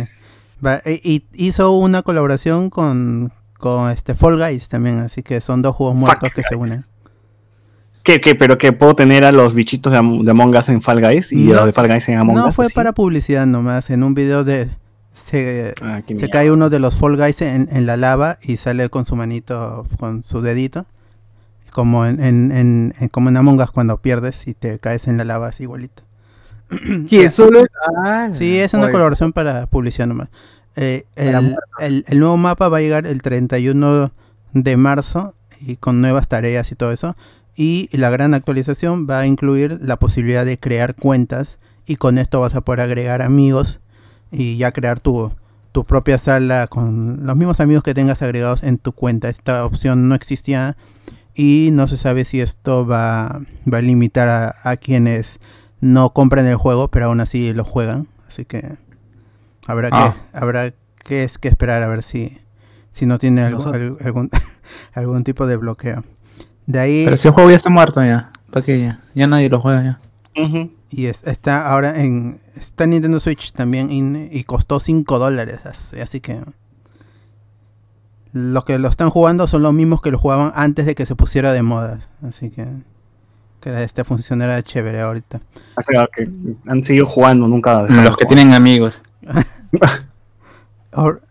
Va- 0.65 0.81
e- 0.85 1.01
y 1.03 1.25
hizo 1.33 1.73
una 1.77 2.01
colaboración 2.03 2.69
con 2.69 3.33
con 3.57 3.89
este 3.91 4.13
Fall 4.15 4.37
Guys 4.37 4.67
también, 4.69 4.99
así 4.99 5.23
que 5.23 5.41
son 5.41 5.61
dos 5.61 5.75
juegos 5.75 5.95
muertos 5.95 6.29
que 6.33 6.43
se 6.43 6.55
unen. 6.55 6.85
¿Qué, 8.03 8.21
qué? 8.21 8.35
¿Pero 8.35 8.57
que 8.59 8.71
puedo 8.71 8.95
tener 8.95 9.23
a 9.25 9.31
los 9.31 9.55
bichitos 9.55 9.91
de, 9.91 9.97
Am- 9.97 10.23
de 10.23 10.31
Among 10.31 10.55
Us 10.55 10.69
en 10.69 10.81
Fall 10.81 11.01
Guys 11.01 11.31
y 11.31 11.45
No. 11.45 11.53
a 11.53 11.55
los 11.57 11.65
de 11.67 11.71
Fall 11.73 11.87
Guys 11.87 12.07
en 12.09 12.19
Among 12.19 12.35
No 12.35 12.47
Us? 12.49 12.55
fue 12.55 12.65
así? 12.65 12.75
para 12.75 12.93
publicidad 12.93 13.45
nomás, 13.47 13.89
en 13.89 14.03
un 14.03 14.13
video 14.13 14.43
de 14.43 14.69
se, 15.13 15.73
Ah, 15.81 16.01
se 16.05 16.29
cae 16.29 16.51
uno 16.51 16.69
de 16.69 16.79
los 16.79 16.93
Fall 16.95 17.17
Guys 17.17 17.41
en, 17.41 17.67
en 17.71 17.85
la 17.87 17.97
lava 17.97 18.37
y 18.43 18.57
sale 18.57 18.89
con 18.89 19.05
su 19.05 19.15
manito, 19.15 19.87
con 19.97 20.21
su 20.21 20.41
dedito. 20.41 20.85
Como 21.71 22.05
en, 22.05 22.21
en, 22.21 22.93
como 23.11 23.29
en 23.29 23.37
Among 23.37 23.59
Us 23.59 23.71
cuando 23.71 24.01
pierdes 24.01 24.47
y 24.47 24.53
te 24.53 24.77
caes 24.79 25.07
en 25.07 25.17
la 25.17 25.25
lava, 25.25 25.49
es 25.49 25.59
igualito. 25.59 26.03
Que 27.09 27.29
solo 27.29 27.59
es. 27.61 27.67
Ah, 28.05 28.29
Sí, 28.31 28.57
es 28.59 28.73
una 28.73 28.83
oye, 28.83 28.91
colaboración 28.91 29.33
para 29.33 29.65
publicidad 29.67 30.07
nomás. 30.07 30.29
Eh, 30.75 31.05
Para 31.15 31.39
el, 31.39 31.55
el- 31.79 32.05
el 32.07 32.19
nuevo 32.19 32.37
mapa 32.37 32.69
va 32.69 32.77
a 32.77 32.81
llegar 32.81 33.07
el 33.07 33.21
31 33.21 34.11
de 34.53 34.77
marzo 34.77 35.33
y 35.61 35.77
con 35.77 36.01
nuevas 36.01 36.27
tareas 36.27 36.71
y 36.71 36.75
todo 36.75 36.91
eso. 36.91 37.15
Y 37.55 37.89
la 37.97 38.09
gran 38.09 38.33
actualización 38.33 39.07
va 39.09 39.19
a 39.19 39.25
incluir 39.27 39.79
la 39.81 39.97
posibilidad 39.97 40.45
de 40.45 40.59
crear 40.59 40.95
cuentas 40.95 41.59
y 41.85 41.95
con 41.95 42.17
esto 42.17 42.41
vas 42.41 42.55
a 42.55 42.61
poder 42.61 42.81
agregar 42.81 43.21
amigos 43.21 43.79
y 44.31 44.57
ya 44.57 44.71
crear 44.73 44.99
tu, 44.99 45.31
tu 45.71 45.85
propia 45.85 46.17
sala 46.17 46.67
con 46.67 47.25
los 47.25 47.35
mismos 47.37 47.59
amigos 47.61 47.83
que 47.83 47.93
tengas 47.93 48.21
agregados 48.21 48.63
en 48.63 48.77
tu 48.77 48.91
cuenta. 48.91 49.29
Esta 49.29 49.63
opción 49.65 50.09
no 50.09 50.15
existía 50.15 50.75
y 51.33 51.69
no 51.71 51.87
se 51.87 51.95
sabe 51.97 52.25
si 52.25 52.41
esto 52.41 52.85
va, 52.85 53.41
va 53.71 53.77
a 53.77 53.81
limitar 53.81 54.27
a, 54.27 54.55
a 54.63 54.75
quienes 54.77 55.39
no 55.79 56.11
compran 56.11 56.45
el 56.47 56.55
juego, 56.55 56.89
pero 56.89 57.05
aún 57.05 57.21
así 57.21 57.53
lo 57.53 57.63
juegan. 57.63 58.07
Así 58.27 58.43
que 58.43 58.77
habrá 59.65 59.89
Ah. 59.91 60.15
que 60.31 60.37
habrá 60.37 60.73
que, 61.03 61.23
es 61.23 61.37
que 61.37 61.47
esperar 61.47 61.83
a 61.83 61.87
ver 61.87 62.01
si, 62.03 62.39
si 62.91 63.05
no 63.05 63.19
tiene 63.19 63.41
algo- 63.43 63.67
al- 63.73 63.97
algún, 64.03 64.29
algún 64.93 65.23
tipo 65.23 65.45
de 65.47 65.57
bloqueo. 65.57 66.03
De 66.65 66.79
ahí 66.79 67.05
Pero 67.05 67.17
si 67.17 67.27
el 67.27 67.33
juego 67.33 67.49
ya 67.51 67.55
está 67.57 67.69
muerto 67.69 68.03
ya. 68.03 68.31
¿Para 68.51 68.65
qué 68.65 68.81
ya? 68.81 69.01
Ya 69.13 69.27
nadie 69.27 69.49
lo 69.49 69.59
juega 69.59 69.83
ya. 69.83 69.99
Y 70.89 71.05
es- 71.05 71.23
está 71.25 71.67
ahora 71.67 71.99
en 72.01 72.39
está 72.55 72.85
en 72.85 72.91
Nintendo 72.91 73.19
Switch 73.19 73.51
también 73.53 73.91
in- 73.91 74.29
y 74.31 74.43
costó 74.45 74.79
5 74.79 75.19
dólares. 75.19 75.59
Así, 75.65 75.99
así 75.99 76.19
que 76.21 76.39
los 78.33 78.65
que 78.65 78.79
lo 78.79 78.87
están 78.89 79.09
jugando 79.09 79.47
son 79.47 79.61
los 79.61 79.73
mismos 79.73 80.01
que 80.01 80.11
lo 80.11 80.19
jugaban 80.19 80.51
antes 80.55 80.85
de 80.85 80.95
que 80.95 81.05
se 81.05 81.15
pusiera 81.15 81.53
de 81.53 81.61
moda. 81.61 81.99
Así 82.27 82.49
que 82.49 82.67
que 83.61 83.83
este 83.83 84.03
funcionará 84.03 84.61
chévere 84.61 85.01
ahorita. 85.01 85.41
Ah, 85.75 85.83
claro, 85.83 86.09
que 86.15 86.29
han 86.67 86.83
seguido 86.83 87.05
jugando, 87.07 87.47
nunca 87.47 87.83
Los 87.83 88.17
que 88.17 88.25
tienen 88.25 88.53
amigos. 88.53 89.01
Or- 90.93 91.21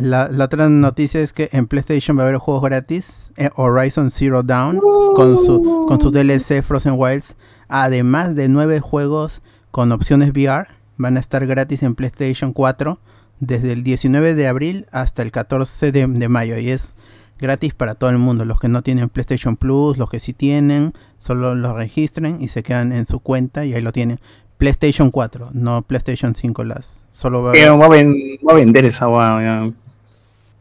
la, 0.00 0.28
otra 0.44 0.68
noticia 0.68 1.20
es 1.20 1.32
que 1.32 1.48
en 1.52 1.66
PlayStation 1.66 2.16
va 2.18 2.22
a 2.22 2.26
haber 2.26 2.38
juegos 2.38 2.62
gratis. 2.62 3.32
eh, 3.36 3.48
Horizon 3.56 4.10
Zero 4.10 4.42
Dawn 4.42 4.78
con 5.14 5.38
su, 5.38 5.86
con 5.88 6.00
su 6.00 6.10
DLC 6.10 6.62
Frozen 6.62 6.94
Wilds. 6.96 7.36
Además 7.68 8.34
de 8.34 8.48
nueve 8.48 8.80
juegos 8.80 9.40
con 9.70 9.92
opciones 9.92 10.30
VR. 10.30 10.68
Van 10.98 11.16
a 11.16 11.20
estar 11.20 11.46
gratis 11.46 11.82
en 11.82 11.94
PlayStation 11.94 12.52
4 12.52 13.00
desde 13.40 13.72
el 13.72 13.82
19 13.82 14.34
de 14.34 14.46
abril 14.46 14.86
hasta 14.92 15.22
el 15.22 15.32
14 15.32 15.90
de, 15.90 16.28
mayo. 16.28 16.58
Y 16.58 16.70
es 16.70 16.94
gratis 17.38 17.74
para 17.74 17.94
todo 17.94 18.10
el 18.10 18.18
mundo. 18.18 18.44
Los 18.44 18.60
que 18.60 18.68
no 18.68 18.82
tienen 18.82 19.08
PlayStation 19.08 19.56
Plus, 19.56 19.96
los 19.96 20.10
que 20.10 20.20
sí 20.20 20.34
tienen, 20.34 20.92
solo 21.16 21.54
lo 21.54 21.74
registren 21.74 22.40
y 22.42 22.48
se 22.48 22.62
quedan 22.62 22.92
en 22.92 23.06
su 23.06 23.20
cuenta 23.20 23.64
y 23.64 23.74
ahí 23.74 23.80
lo 23.82 23.92
tienen. 23.92 24.20
PlayStation 24.62 25.10
4, 25.10 25.50
no 25.54 25.82
PlayStation 25.82 26.34
5. 26.34 26.62
Las, 26.64 27.06
solo 27.14 27.42
va 27.42 27.50
Pero 27.52 27.76
va 27.78 27.86
a, 27.86 27.88
ven- 27.88 28.14
va 28.48 28.52
a 28.52 28.56
vender 28.56 28.84
esa 28.84 29.06
guay. 29.06 29.74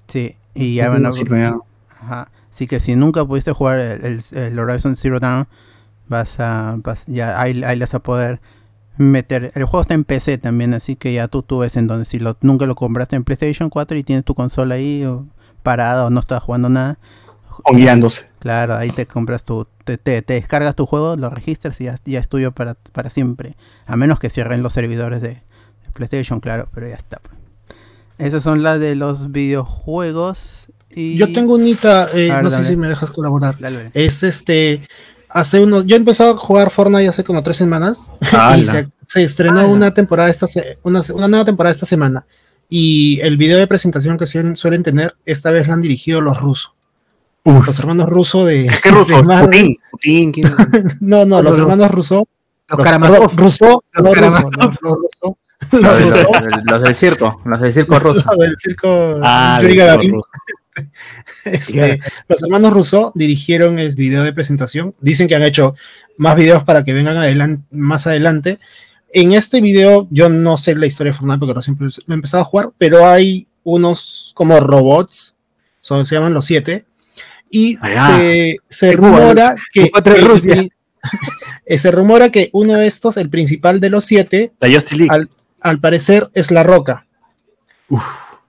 Sí, 0.07 0.35
y 0.55 0.75
ya 0.75 0.89
van 0.89 1.05
a... 1.05 1.09
Ajá. 2.01 2.29
Así 2.51 2.65
que 2.67 2.79
si 2.79 2.95
nunca 2.95 3.23
pudiste 3.23 3.51
jugar 3.53 3.79
el, 3.79 4.03
el- 4.03 4.37
el 4.37 4.59
Horizon 4.59 4.95
Zero 4.95 5.19
Dawn, 5.19 5.47
vas 6.07 6.39
a... 6.39 6.75
vas- 6.77 7.03
ya 7.05 7.39
ahí, 7.39 7.61
ahí 7.63 7.77
le 7.77 7.85
vas 7.85 7.93
a 7.93 7.99
poder 7.99 8.39
meter... 8.97 9.51
El 9.55 9.63
juego 9.65 9.81
está 9.81 9.93
en 9.93 10.03
PC 10.03 10.37
también, 10.39 10.73
así 10.73 10.95
que 10.95 11.13
ya 11.13 11.27
tú, 11.27 11.43
tú 11.43 11.59
ves 11.59 11.77
en 11.77 11.85
donde 11.87 12.05
si 12.05 12.17
lo, 12.19 12.35
nunca 12.41 12.65
lo 12.65 12.73
compraste 12.75 13.15
en 13.15 13.23
PlayStation 13.23 13.69
4 13.69 13.97
y 13.97 14.03
tienes 14.03 14.25
tu 14.25 14.33
consola 14.33 14.75
ahí 14.75 15.05
o 15.05 15.25
parada 15.63 16.05
o 16.05 16.09
no 16.09 16.19
estás 16.19 16.41
jugando 16.41 16.69
nada, 16.69 16.97
guiándose. 17.73 18.29
claro, 18.39 18.75
ahí 18.75 18.91
te 18.91 19.05
compras 19.05 19.43
tu... 19.43 19.67
Te, 19.83 19.97
te- 19.97 20.21
te 20.21 20.33
descargas 20.35 20.75
tu 20.75 20.85
juego, 20.85 21.15
lo 21.17 21.29
registras 21.29 21.79
y 21.81 21.85
ya, 21.85 21.99
ya 22.05 22.19
es 22.19 22.29
tuyo 22.29 22.51
para, 22.51 22.75
para 22.93 23.09
siempre. 23.09 23.55
A 23.85 23.95
menos 23.95 24.19
que 24.19 24.29
cierren 24.29 24.61
los 24.63 24.73
servidores 24.73 25.21
de, 25.21 25.29
de 25.29 25.91
PlayStation, 25.93 26.39
claro, 26.39 26.69
pero 26.73 26.87
ya 26.87 26.95
está. 26.95 27.19
pues. 27.19 27.35
Esas 28.19 28.43
son 28.43 28.61
las 28.61 28.79
de 28.79 28.93
los 28.95 29.31
videojuegos. 29.31 30.67
Y... 30.91 31.17
Yo 31.17 31.31
tengo 31.33 31.55
unita, 31.55 32.07
eh, 32.13 32.29
ver, 32.29 32.43
no 32.43 32.51
sé 32.51 32.63
si 32.65 32.75
me 32.75 32.87
dejas 32.87 33.09
colaborar. 33.11 33.57
Dale, 33.59 33.77
dale. 33.77 33.91
Es 33.93 34.21
este. 34.23 34.87
Hace 35.29 35.61
unos. 35.61 35.85
Yo 35.85 35.95
he 35.95 35.99
empezado 35.99 36.33
a 36.33 36.37
jugar 36.37 36.69
Fortnite 36.69 37.07
hace 37.07 37.23
como 37.23 37.41
tres 37.41 37.57
semanas. 37.57 38.11
Y 38.57 38.65
se, 38.65 38.89
se 39.07 39.23
estrenó 39.23 39.67
una 39.69 39.93
temporada 39.93 40.29
esta 40.29 40.45
se- 40.45 40.77
una, 40.83 41.01
una 41.15 41.27
nueva 41.27 41.45
temporada 41.45 41.73
esta 41.73 41.85
semana. 41.85 42.25
Y 42.69 43.19
el 43.21 43.37
video 43.37 43.57
de 43.57 43.65
presentación 43.67 44.17
que 44.17 44.25
suelen, 44.25 44.55
suelen 44.55 44.83
tener, 44.83 45.15
esta 45.25 45.49
vez 45.51 45.67
lo 45.67 45.73
han 45.73 45.81
dirigido 45.81 46.21
los 46.21 46.39
rusos. 46.39 46.73
Los 47.43 47.79
hermanos 47.79 48.09
rusos 48.09 48.45
de. 48.47 48.69
¿Qué 48.83 48.89
ruso? 48.91 49.17
de 49.17 49.23
Marvel. 49.23 49.77
Putin. 49.91 50.31
Putin. 50.31 50.31
¿quién? 50.31 50.51
No, 50.99 51.25
no, 51.25 51.37
los 51.41 51.51
Los- 51.51 51.57
hermanos 51.59 51.91
rusos. 51.91 52.23
Los 52.69 52.79
Karamazov. 52.79 53.35
ruso, 53.35 53.83
Los 53.91 54.03
no 54.03 54.13
ruso, 54.15 54.15
Karamazov. 54.15 54.51
no, 54.57 54.65
los 54.81 54.97
rusos. 54.97 55.35
Los, 55.71 55.81
Los 55.81 55.97
del- 55.99 56.09
rusos. 56.09 56.27
los 56.65 56.81
del 56.83 56.95
circo. 56.95 57.41
Los 57.45 57.61
del 57.61 57.73
circo 57.73 57.99
ruso. 57.99 58.23
Los 58.29 58.37
del 58.39 58.55
circo 58.57 59.19
Ah, 59.23 59.59
ruso. 59.61 60.21
Este, 61.43 61.99
los 62.29 62.41
hermanos 62.43 62.71
Russo 62.73 63.11
dirigieron 63.13 63.77
el 63.77 63.93
video 63.93 64.23
de 64.23 64.31
presentación. 64.33 64.93
Dicen 65.01 65.27
que 65.27 65.35
han 65.35 65.43
hecho 65.43 65.75
más 66.17 66.35
videos 66.35 66.63
para 66.63 66.83
que 66.85 66.93
vengan 66.93 67.17
adelan- 67.17 67.63
más 67.71 68.07
adelante. 68.07 68.57
En 69.13 69.33
este 69.33 69.59
video, 69.59 70.07
yo 70.11 70.29
no 70.29 70.57
sé 70.57 70.73
la 70.75 70.85
historia 70.85 71.11
de 71.11 71.17
Fortnite 71.17 71.39
porque 71.39 71.53
recién 71.53 71.77
lo 71.79 72.13
he 72.13 72.15
empezado 72.15 72.41
a 72.41 72.45
jugar, 72.45 72.69
pero 72.77 73.05
hay 73.05 73.47
unos 73.63 74.31
como 74.33 74.59
robots, 74.61 75.37
son, 75.81 76.05
se 76.05 76.15
llaman 76.15 76.33
los 76.33 76.45
siete, 76.45 76.85
y 77.51 77.75
se, 78.17 78.57
se 78.69 78.87
De 78.87 78.97
Cuba, 78.97 79.09
rumora 79.19 79.55
que, 79.73 79.91
el- 80.15 80.71
eh, 81.65 81.77
se 81.79 81.91
rumora 81.91 82.29
que 82.29 82.49
uno 82.53 82.73
de 82.73 82.87
estos, 82.87 83.17
el 83.17 83.29
principal 83.29 83.79
de 83.79 83.89
los 83.89 84.05
siete, 84.05 84.53
La 84.59 84.67
al 85.59 85.79
parecer 85.79 86.29
es 86.33 86.49
la 86.49 86.63
roca. 86.63 87.05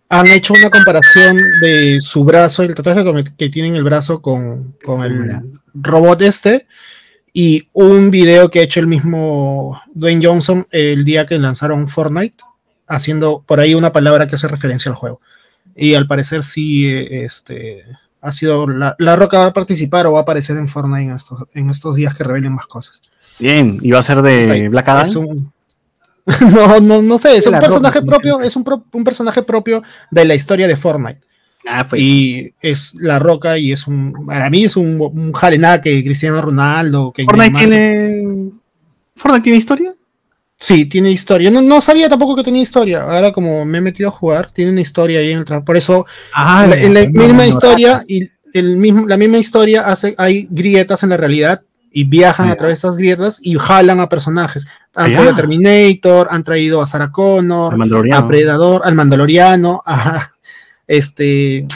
Han 0.08 0.26
hecho 0.28 0.52
una 0.54 0.70
comparación 0.70 1.38
de 1.62 1.98
su 2.00 2.24
brazo, 2.24 2.62
el 2.62 2.74
tatuaje 2.74 3.02
que- 3.24 3.34
que 3.36 3.48
tiene 3.48 3.68
en 3.68 3.76
el 3.76 3.84
brazo 3.84 4.20
con, 4.22 4.76
con 4.84 5.04
el 5.04 5.40
robot 5.74 6.20
este, 6.22 6.66
y 7.32 7.68
un 7.72 8.10
video 8.10 8.50
que 8.50 8.60
ha 8.60 8.62
hecho 8.62 8.78
el 8.80 8.86
mismo 8.86 9.80
Dwayne 9.94 10.24
Johnson 10.24 10.66
el 10.70 11.04
día 11.06 11.24
que 11.26 11.38
lanzaron 11.38 11.88
Fortnite, 11.88 12.36
haciendo 12.86 13.42
por 13.46 13.58
ahí 13.58 13.74
una 13.74 13.92
palabra 13.92 14.26
que 14.28 14.34
hace 14.34 14.48
referencia 14.48 14.90
al 14.90 14.96
juego. 14.96 15.20
Y 15.74 15.94
al 15.94 16.06
parecer 16.06 16.42
sí, 16.42 16.86
eh, 16.86 17.24
este, 17.24 17.84
ha 18.22 18.32
sido 18.32 18.66
la, 18.66 18.94
la 18.98 19.16
roca 19.16 19.38
va 19.38 19.46
a 19.46 19.52
participar 19.52 20.06
o 20.06 20.12
va 20.12 20.20
a 20.20 20.22
aparecer 20.22 20.56
en 20.56 20.68
Fortnite 20.68 21.02
en 21.10 21.16
estos, 21.16 21.44
en 21.54 21.68
estos 21.70 21.96
días 21.96 22.14
que 22.14 22.24
revelen 22.24 22.52
más 22.54 22.66
cosas. 22.66 23.02
Bien. 23.38 23.78
¿Y 23.82 23.90
va 23.90 23.98
a 23.98 24.02
ser 24.02 24.22
de 24.22 24.68
Black 24.68 24.88
Adam? 24.88 25.02
Es 25.06 25.16
un- 25.16 25.52
no, 26.54 26.78
no, 26.80 27.02
no 27.02 27.18
sé, 27.18 27.36
es 27.36 27.46
un 27.46 27.52
La 27.52 27.60
personaje 27.60 28.00
propio, 28.00 28.40
es 28.40 28.54
un, 28.54 28.62
pro- 28.62 28.84
un 28.92 29.02
personaje 29.02 29.42
propio 29.42 29.82
de 30.10 30.24
la 30.24 30.34
historia 30.36 30.68
de 30.68 30.76
Fortnite. 30.76 31.20
Ah, 31.66 31.84
fue. 31.84 31.98
Y 32.00 32.54
es 32.60 32.94
La 32.94 33.18
Roca 33.18 33.58
y 33.58 33.72
es 33.72 33.86
un. 33.86 34.26
Para 34.26 34.50
mí 34.50 34.64
es 34.64 34.76
un, 34.76 35.00
un 35.00 35.32
que 35.82 36.02
Cristiano 36.04 36.40
Ronaldo. 36.42 37.12
Que 37.12 37.24
Fortnite 37.24 37.50
Neymar. 37.52 37.68
tiene. 37.68 38.50
¿Fortnite 39.16 39.42
tiene 39.44 39.58
historia? 39.58 39.92
Sí, 40.62 40.84
tiene 40.86 41.10
historia. 41.10 41.50
No, 41.50 41.60
no 41.60 41.80
sabía 41.80 42.08
tampoco 42.08 42.36
que 42.36 42.44
tenía 42.44 42.62
historia. 42.62 43.02
Ahora, 43.02 43.32
como 43.32 43.64
me 43.64 43.78
he 43.78 43.80
metido 43.80 44.10
a 44.10 44.12
jugar, 44.12 44.48
tiene 44.52 44.70
una 44.70 44.80
historia 44.80 45.18
ahí 45.18 45.32
en 45.32 45.38
el 45.40 45.44
trabajo. 45.44 45.64
Por 45.64 45.76
eso, 45.76 46.06
Ah, 46.32 46.64
la- 46.68 46.76
en 46.76 46.94
la 46.94 47.02
no, 47.04 47.10
misma 47.24 47.42
no, 47.42 47.48
historia 47.48 48.04
y 48.06 48.30
el 48.54 48.76
mismo, 48.76 49.08
la 49.08 49.16
misma 49.16 49.38
historia 49.38 49.82
hace, 49.82 50.14
hay 50.18 50.46
grietas 50.50 51.02
en 51.02 51.08
la 51.08 51.16
realidad 51.16 51.62
y 51.92 52.04
viajan 52.04 52.48
a 52.48 52.54
través 52.54 52.74
de 52.74 52.86
estas 52.88 52.96
grietas 52.96 53.38
y 53.42 53.56
jalan 53.58 53.98
a 53.98 54.08
personajes. 54.08 54.66
Han 54.94 55.12
traído 55.12 55.30
a 55.32 55.36
Terminator, 55.36 56.28
han 56.30 56.44
traído 56.44 56.80
a 56.80 56.86
Sarah 56.86 57.10
Connor, 57.10 57.74
a. 58.12 58.28
Predador, 58.28 58.82
al 58.84 58.94
Mandaloriano, 58.94 59.82
a 59.86 60.30
este 60.86 61.66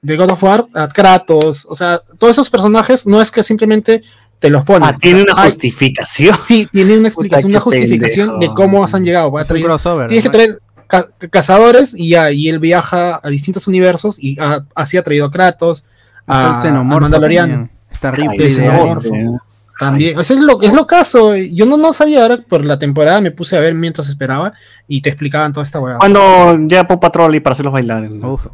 de 0.00 0.16
God 0.16 0.30
of 0.30 0.42
War, 0.42 0.66
a 0.74 0.88
Kratos, 0.88 1.66
o 1.68 1.74
sea, 1.76 2.00
todos 2.18 2.32
esos 2.32 2.48
personajes 2.50 3.06
no 3.06 3.20
es 3.20 3.30
que 3.30 3.42
simplemente 3.42 4.02
te 4.44 4.50
los 4.50 4.62
ponen. 4.62 4.82
Ah, 4.90 4.96
tiene 5.00 5.22
O 5.22 5.24
sea, 5.24 5.32
una 5.32 5.42
hay- 5.42 5.50
justificación. 5.50 6.36
Sí, 6.42 6.68
tiene 6.70 6.98
una 6.98 7.08
explicación, 7.08 7.50
una 7.50 7.60
justificación 7.60 8.28
pendejo. 8.32 8.52
de 8.52 8.54
cómo 8.54 8.84
han 8.92 9.02
llegado. 9.02 9.32
Va 9.32 9.40
a 9.40 9.44
traer- 9.46 9.64
crossover. 9.64 10.08
tienes 10.08 10.22
que 10.22 10.28
traer 10.30 10.58
ca- 10.86 11.08
cazadores 11.30 11.94
y 11.96 12.10
ya, 12.10 12.30
y 12.30 12.50
él 12.50 12.58
viaja 12.58 13.20
a 13.22 13.28
distintos 13.30 13.66
universos 13.68 14.18
y 14.22 14.36
así 14.74 14.98
ha 14.98 15.02
traído 15.02 15.24
a 15.24 15.30
Kratos, 15.30 15.86
Está 16.20 16.60
a, 16.60 16.68
el 16.68 16.74
a 16.76 17.10
también. 17.10 17.70
Está. 17.90 18.10
Alien. 18.10 19.38
También, 19.78 20.20
Eso 20.20 20.34
es 20.34 20.40
lo, 20.40 20.60
es 20.62 20.72
lo 20.74 20.86
caso. 20.86 21.34
Yo 21.36 21.64
no, 21.66 21.76
no 21.78 21.92
sabía 21.94 22.22
ahora 22.22 22.36
por 22.48 22.64
la 22.64 22.78
temporada, 22.78 23.20
me 23.22 23.30
puse 23.30 23.56
a 23.56 23.60
ver 23.60 23.74
mientras 23.74 24.08
esperaba 24.08 24.52
y 24.86 25.00
te 25.00 25.08
explicaban 25.08 25.52
toda 25.54 25.64
esta 25.64 25.80
weá. 25.80 25.96
Cuando 25.98 26.58
ya 26.68 26.86
Pop 26.86 27.00
Patrol 27.00 27.34
y 27.34 27.40
para 27.40 27.52
hacerlos 27.54 27.72
bailar. 27.72 28.02
¿no? 28.10 28.34
Uf. 28.34 28.46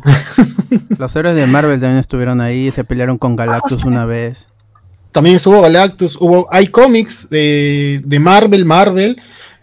Los 0.98 1.14
héroes 1.16 1.34
de 1.34 1.46
Marvel 1.46 1.80
también 1.80 1.98
estuvieron 1.98 2.40
ahí, 2.40 2.70
se 2.70 2.84
pelearon 2.84 3.18
con 3.18 3.34
Galactus 3.36 3.84
una 3.84 4.04
vez. 4.06 4.46
También 5.12 5.36
estuvo 5.36 5.60
Galactus, 5.60 6.16
hubo, 6.20 6.46
hay 6.52 6.68
cómics 6.68 7.28
de, 7.30 8.00
de 8.04 8.18
Marvel, 8.20 8.64
Marvel, 8.64 9.16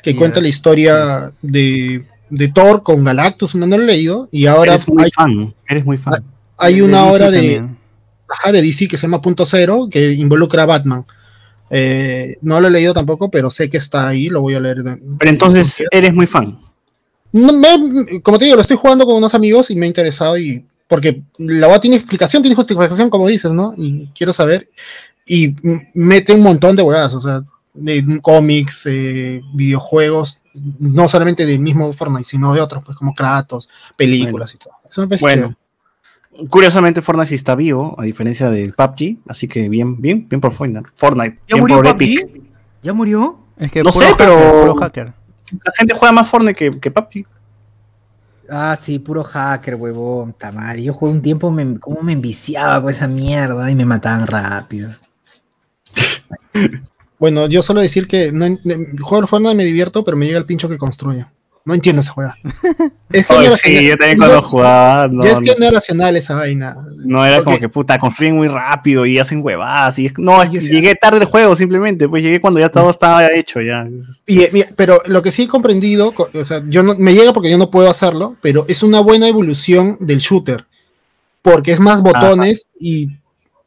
que 0.04 0.12
Yeah. 0.12 0.20
cuenta 0.20 0.42
la 0.42 0.48
historia 0.48 1.32
de, 1.42 2.06
de 2.30 2.48
Thor 2.50 2.84
con 2.84 3.04
Galactus, 3.04 3.56
no, 3.56 3.66
no 3.66 3.78
lo 3.78 3.84
he 3.84 3.88
leído, 3.88 4.28
y 4.32 4.46
ahora 4.46 4.74
Eres 4.74 4.88
muy 4.88 5.04
hay, 5.04 5.12
fan. 5.12 5.54
Eres 5.68 5.86
muy 5.86 5.98
fan. 5.98 6.24
hay 6.58 6.76
De 6.76 6.82
una 6.84 7.06
hora 7.06 7.30
de, 7.32 7.64
ajá, 8.30 8.52
de 8.52 8.62
DC 8.62 8.88
que 8.88 8.98
se 8.98 9.04
llama 9.04 9.22
Punto 9.22 9.46
Cero, 9.46 9.88
que 9.90 10.12
involucra 10.14 10.64
a 10.64 10.66
Batman. 10.66 11.06
Eh, 11.70 12.38
no 12.42 12.62
lo 12.62 12.68
he 12.68 12.72
leído 12.72 12.94
tampoco, 12.94 13.30
pero 13.30 13.50
sé 13.50 13.70
que 13.70 13.78
está 13.78 14.08
ahí, 14.08 14.30
lo 14.30 14.42
voy 14.42 14.56
a 14.56 14.60
leer. 14.60 14.78
Pero 15.20 15.30
entonces 15.32 15.84
eres 15.92 16.14
muy 16.14 16.28
fan. 16.28 16.60
No, 17.34 17.52
me- 17.54 18.22
como 18.22 18.40
te 18.40 18.46
digo, 18.46 18.56
lo 18.56 18.62
estoy 18.62 18.78
jugando 18.78 19.06
con 19.06 19.16
unos 19.16 19.34
amigos 19.34 19.70
y 19.70 19.76
me 19.76 19.86
ha 19.86 19.90
interesado 19.90 20.38
y 20.38 20.66
porque 20.88 21.22
la 21.38 21.68
boda 21.68 21.82
tiene 21.82 21.98
explicación, 21.98 22.42
tiene 22.42 22.56
justificación, 22.56 23.10
como 23.10 23.28
dices, 23.28 23.52
¿no? 23.52 23.74
Y 23.78 24.08
quiero 24.16 24.32
saber. 24.32 24.70
Y 25.28 25.56
mete 25.94 26.34
un 26.34 26.42
montón 26.42 26.76
de 26.76 26.84
huevadas, 26.84 27.14
o 27.14 27.22
sea, 27.22 27.42
de 27.74 28.20
cómics, 28.22 28.86
eh, 28.86 29.42
videojuegos, 29.54 30.40
no 30.80 31.08
solamente 31.08 31.46
del 31.46 31.60
mismo 31.60 31.92
Fortnite, 31.94 32.24
sino 32.24 32.54
de 32.54 32.62
otros, 32.62 32.84
pues 32.84 32.98
como 32.98 33.14
Kratos, 33.14 33.70
películas 33.96 34.54
y 34.56 34.58
todo. 34.58 34.74
Eso 34.90 35.02
me 35.02 35.08
parece 35.08 35.24
Bueno. 35.24 35.56
Curiosamente, 36.50 37.02
Fortnite 37.02 37.30
sí 37.30 37.36
está 37.36 37.56
vivo, 37.56 37.96
a 38.00 38.04
diferencia 38.04 38.50
de 38.52 38.72
PUBG. 38.72 39.18
Así 39.28 39.48
que 39.48 39.70
bien, 39.70 40.00
bien, 40.00 40.28
bien 40.30 40.40
por 40.40 40.52
Fortnite. 40.54 40.88
Fortnite. 40.94 41.40
¿Ya 41.48 41.56
bien 41.56 41.62
murió 41.62 41.78
por 41.78 41.86
PUBG? 41.98 42.04
Epic. 42.04 42.42
¿Ya 42.84 42.94
murió? 42.94 43.40
Es 43.58 43.72
que 43.72 43.80
No 43.84 43.90
puro 43.90 44.06
sé, 44.06 44.12
hacker, 44.12 44.28
pero- 44.28 44.62
puro 44.62 44.76
hacker. 44.76 45.14
La 45.66 45.72
gente 45.78 45.96
juega 45.96 46.12
más 46.12 46.28
Fortnite 46.30 46.56
que, 46.56 46.80
que 46.80 46.92
PUBG. 46.92 47.26
Ah, 48.50 48.78
sí, 48.80 49.00
puro 49.00 49.24
hacker, 49.24 49.76
huevón, 49.76 50.32
tamar. 50.34 50.78
Yo 50.78 50.94
jugué 50.94 51.12
un 51.12 51.22
tiempo, 51.22 51.52
me, 51.52 51.80
cómo 51.80 52.02
me 52.02 52.14
enviciaba 52.14 52.82
con 52.82 52.92
esa 52.92 53.08
mierda 53.08 53.70
y 53.70 53.76
me 53.76 53.86
mataban 53.86 54.26
rápido. 54.28 54.90
Bueno, 57.20 57.48
yo 57.48 57.62
solo 57.64 57.82
decir 57.82 58.08
que 58.08 58.32
no, 58.32 58.46
juego 59.02 59.22
al 59.22 59.28
Fortnite 59.28 59.56
me 59.56 59.66
divierto, 59.66 60.06
pero 60.06 60.18
me 60.18 60.26
llega 60.26 60.38
el 60.38 60.46
pincho 60.46 60.70
que 60.70 60.78
construye. 60.78 61.26
No 61.66 61.74
entiendo 61.74 62.02
esa 62.02 62.14
juega. 62.14 62.38
Es 63.10 63.26
sí, 63.62 63.88
yo 63.88 63.96
también 63.98 64.18
cuando 64.18 64.42
jugaba. 64.42 65.08
No, 65.08 65.24
ya 65.24 65.32
es 65.32 65.40
generacional 65.40 66.16
esa 66.18 66.36
vaina. 66.36 66.76
no 66.98 67.26
era 67.26 67.42
como 67.42 67.58
que 67.58 67.70
puta, 67.70 67.98
construyen 67.98 68.36
muy 68.36 68.50
rápido 68.50 69.06
y 69.06 69.18
hacen 69.18 69.42
huevadas. 69.42 69.98
Y 70.00 70.08
es- 70.08 70.14
no, 70.18 70.44
llegué 70.44 70.94
tarde 70.96 71.20
al 71.20 71.26
juego 71.26 71.56
simplemente. 71.56 72.10
Pues 72.10 72.22
llegué 72.24 72.42
cuando 72.42 72.60
ya 72.60 72.68
todo 72.70 72.90
estaba 72.90 73.26
hecho. 73.34 73.62
ya 73.62 73.88
Y, 74.26 74.42
eh, 74.42 74.50
mira, 74.52 74.68
pero 74.76 75.02
lo 75.06 75.22
que 75.22 75.32
sí 75.32 75.44
he 75.44 75.48
comprendido, 75.48 76.14
co- 76.14 76.30
o 76.34 76.44
sea, 76.46 76.62
yo 76.68 76.84
no, 76.84 76.96
me 76.98 77.14
llega 77.14 77.32
porque 77.32 77.50
yo 77.50 77.58
no 77.58 77.72
puedo 77.72 77.90
hacerlo, 77.90 78.36
pero 78.42 78.66
es 78.68 78.84
una 78.84 79.00
buena 79.00 79.28
evolución 79.30 79.98
del 80.02 80.20
shooter. 80.20 80.66
Porque 81.42 81.72
es 81.72 81.80
más 81.80 82.02
botones 82.02 82.68
y 82.78 83.10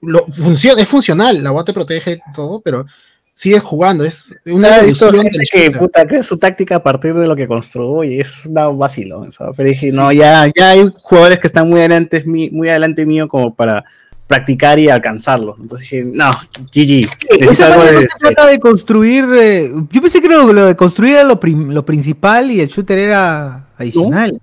lo, 0.03 0.27
funciona, 0.27 0.81
es 0.83 0.89
funcional, 0.89 1.43
la 1.43 1.51
bot 1.51 1.67
te 1.67 1.73
protege 1.73 2.21
todo, 2.35 2.61
pero 2.61 2.87
sigues 3.35 3.63
jugando, 3.63 4.05
es 4.05 4.35
una 4.47 4.81
visto 4.81 5.07
evolución 5.09 5.33
del 5.33 5.49
que 5.51 5.71
puta, 5.71 6.07
crea 6.07 6.23
su 6.23 6.37
táctica 6.39 6.77
a 6.77 6.83
partir 6.83 7.15
de 7.15 7.27
lo 7.27 7.35
que 7.35 7.47
construye. 7.47 8.21
Es 8.21 8.45
una 8.45 8.69
vacilo. 8.69 9.27
Pero 9.57 9.69
dije, 9.69 9.91
no, 9.93 10.13
ya, 10.13 10.47
ya 10.55 10.71
hay 10.71 10.91
jugadores 11.03 11.39
que 11.39 11.47
están 11.47 11.69
muy 11.69 11.81
adelante, 11.81 12.23
muy 12.27 12.69
adelante 12.69 13.07
mío 13.07 13.29
como 13.29 13.55
para 13.55 13.85
practicar 14.27 14.79
y 14.79 14.89
alcanzarlo. 14.91 15.57
Entonces 15.61 15.89
dije, 15.91 16.05
no, 16.05 16.31
GG. 16.73 17.09
Esa 17.41 17.67
algo 17.67 17.85
no 17.85 18.01
de- 18.01 18.09
se 18.15 18.27
trata 18.29 18.47
de 18.47 18.61
construir. 18.61 19.25
eh, 19.35 19.73
yo 19.91 20.01
pensé 20.03 20.21
que 20.21 20.29
lo, 20.29 20.53
lo 20.53 20.67
de 20.67 20.77
construir 20.77 21.15
era 21.15 21.25
lo, 21.25 21.41
lo 21.43 21.85
principal 21.87 22.51
y 22.51 22.61
el 22.61 22.69
shooter 22.69 22.99
era 22.99 23.67
adicional. 23.77 24.41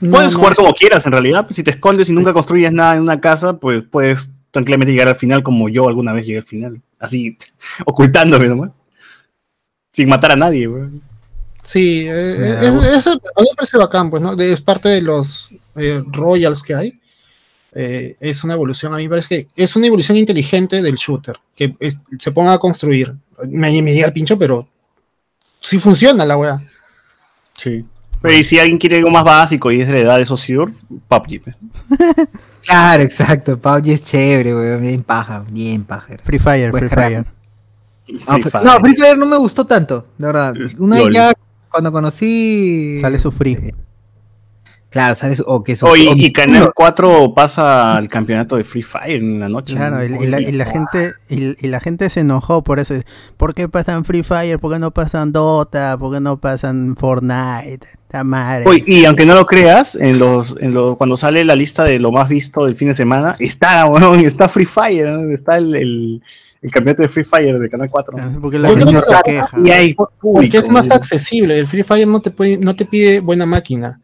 No, 0.00 0.10
Puedes 0.12 0.34
no, 0.34 0.38
jugar 0.38 0.54
como 0.54 0.72
quieras, 0.74 1.04
en 1.06 1.12
realidad. 1.12 1.44
Pues, 1.46 1.56
si 1.56 1.64
te 1.64 1.70
escondes 1.72 2.08
y 2.08 2.12
nunca 2.12 2.32
construyes 2.32 2.70
nada 2.72 2.94
en 2.94 3.02
una 3.02 3.20
casa, 3.20 3.54
pues 3.54 3.82
puedes 3.90 4.30
tranquilamente 4.50 4.92
llegar 4.92 5.08
al 5.08 5.16
final 5.16 5.42
como 5.42 5.68
yo 5.68 5.88
alguna 5.88 6.12
vez 6.12 6.26
llegué 6.26 6.38
al 6.38 6.44
final. 6.44 6.80
Así, 6.98 7.36
ocultándome 7.86 8.48
nomás. 8.48 8.70
Sin 9.92 10.08
matar 10.08 10.32
a 10.32 10.36
nadie, 10.36 10.66
güey. 10.66 10.88
Sí, 11.62 12.06
eh, 12.08 12.34
Ya, 12.62 12.68
es- 12.68 12.98
eso 12.98 13.10
a 13.12 13.14
mí 13.42 13.48
me 13.50 13.56
parece 13.56 13.76
bacán, 13.78 14.10
pues, 14.10 14.22
¿no? 14.22 14.34
De- 14.36 14.52
es 14.52 14.60
parte 14.60 14.88
de 14.88 15.02
los 15.02 15.50
eh, 15.76 16.02
Royals 16.06 16.62
que 16.62 16.74
hay. 16.74 17.00
Eh, 17.74 18.16
es 18.20 18.42
una 18.44 18.54
evolución, 18.54 18.94
a 18.94 18.96
mí 18.96 19.02
me 19.04 19.10
parece 19.10 19.28
que 19.28 19.62
es 19.62 19.76
una 19.76 19.86
evolución 19.86 20.16
inteligente 20.16 20.80
del 20.82 20.94
shooter, 20.96 21.36
que 21.54 21.76
es- 21.80 21.98
se 22.18 22.32
ponga 22.32 22.54
a 22.54 22.58
construir. 22.58 23.14
Me, 23.48 23.82
me 23.82 23.92
llega 23.92 24.06
el 24.06 24.12
pincho, 24.12 24.38
pero 24.38 24.66
sí 25.60 25.78
funciona 25.78 26.24
la 26.24 26.36
wea. 26.38 26.60
Sí. 27.54 27.84
Pero 28.22 28.34
y 28.34 28.42
si 28.44 28.58
alguien 28.58 28.78
quiere 28.78 28.96
algo 28.96 29.10
más 29.10 29.22
básico 29.24 29.70
y 29.70 29.80
es 29.80 29.86
de 29.88 29.92
la 29.94 30.00
edad 30.00 30.18
de 30.18 30.26
Sociur, 30.26 30.72
PUBG. 31.08 31.42
Claro, 32.68 33.02
exacto. 33.02 33.58
PUBG 33.58 33.88
es 33.88 34.04
chévere, 34.04 34.54
weón. 34.54 34.82
Bien 34.82 35.02
paja, 35.02 35.42
bien 35.50 35.84
paja. 35.84 36.14
Free 36.22 36.38
Fire, 36.38 36.70
Pues, 36.70 36.80
Free 36.82 36.90
crack. 36.90 37.08
Fire. 37.08 37.24
Free 38.04 38.18
Free- 38.18 38.50
Fire. 38.50 38.64
no, 38.64 38.80
Free 38.80 38.94
Fire 38.94 39.16
no 39.18 39.26
me 39.26 39.36
gustó 39.38 39.66
tanto, 39.66 40.06
de 40.18 40.26
verdad. 40.26 40.54
Una 40.78 40.98
Lol. 40.98 41.12
ya 41.14 41.32
cuando 41.70 41.90
conocí. 41.90 42.98
Sale 43.00 43.18
su 43.18 43.32
free. 43.32 43.74
Claro, 44.90 45.14
sale 45.14 45.36
su. 45.36 45.42
O 45.42 45.62
que 45.62 45.76
su. 45.76 45.84
Oye, 45.86 46.08
o- 46.08 46.14
y 46.16 46.32
Canal 46.32 46.70
4 46.74 47.34
pasa 47.34 47.94
al 47.96 48.08
campeonato 48.08 48.56
de 48.56 48.64
Free 48.64 48.82
Fire 48.82 49.16
en 49.20 49.38
la 49.38 49.48
noche. 49.50 49.74
Claro, 49.74 50.02
y, 50.02 50.06
y 50.24 50.26
la, 50.28 50.40
y 50.40 50.50
la 50.52 50.64
gente 50.64 51.12
y, 51.28 51.54
y 51.64 51.68
la 51.68 51.78
gente 51.80 52.08
se 52.08 52.20
enojó 52.20 52.62
por 52.64 52.78
eso. 52.78 52.94
¿Por 53.36 53.54
qué 53.54 53.68
pasan 53.68 54.06
Free 54.06 54.22
Fire? 54.22 54.58
¿Por 54.58 54.72
qué 54.72 54.78
no 54.78 54.90
pasan 54.90 55.30
Dota? 55.32 55.98
¿Por 55.98 56.14
qué 56.14 56.20
no 56.20 56.38
pasan 56.40 56.96
Fortnite? 56.98 57.86
La 58.10 58.24
madre. 58.24 58.64
Oye, 58.66 58.82
y 58.86 59.04
aunque 59.04 59.26
no 59.26 59.34
lo 59.34 59.44
creas, 59.44 59.94
en 59.94 60.18
los, 60.18 60.56
en 60.60 60.72
los, 60.72 60.96
cuando 60.96 61.16
sale 61.18 61.44
la 61.44 61.54
lista 61.54 61.84
de 61.84 61.98
lo 61.98 62.10
más 62.10 62.30
visto 62.30 62.64
del 62.64 62.74
fin 62.74 62.88
de 62.88 62.94
semana, 62.94 63.36
está, 63.38 63.84
weón, 63.84 64.20
está 64.20 64.48
Free 64.48 64.64
Fire, 64.64 65.06
¿no? 65.10 65.30
está 65.30 65.58
el, 65.58 65.74
el, 65.76 66.22
el 66.62 66.70
campeonato 66.70 67.02
de 67.02 67.08
Free 67.08 67.24
Fire 67.24 67.58
de 67.58 67.68
Canal 67.68 67.90
4. 67.90 68.16
Porque 68.40 68.58
la 68.58 68.68
Yo 68.70 68.74
creo 68.76 68.86
gente 68.86 69.00
que 69.00 69.06
se 69.06 69.12
la- 69.12 69.22
queja. 69.22 69.58
Y 69.62 69.70
hay 69.70 69.94
Porque 69.94 70.56
es 70.56 70.70
más 70.70 70.90
accesible. 70.90 71.58
El 71.58 71.66
Free 71.66 71.82
Fire 71.82 72.08
no 72.08 72.20
te, 72.22 72.30
puede, 72.30 72.56
no 72.56 72.74
te 72.74 72.86
pide 72.86 73.20
buena 73.20 73.44
máquina. 73.44 74.00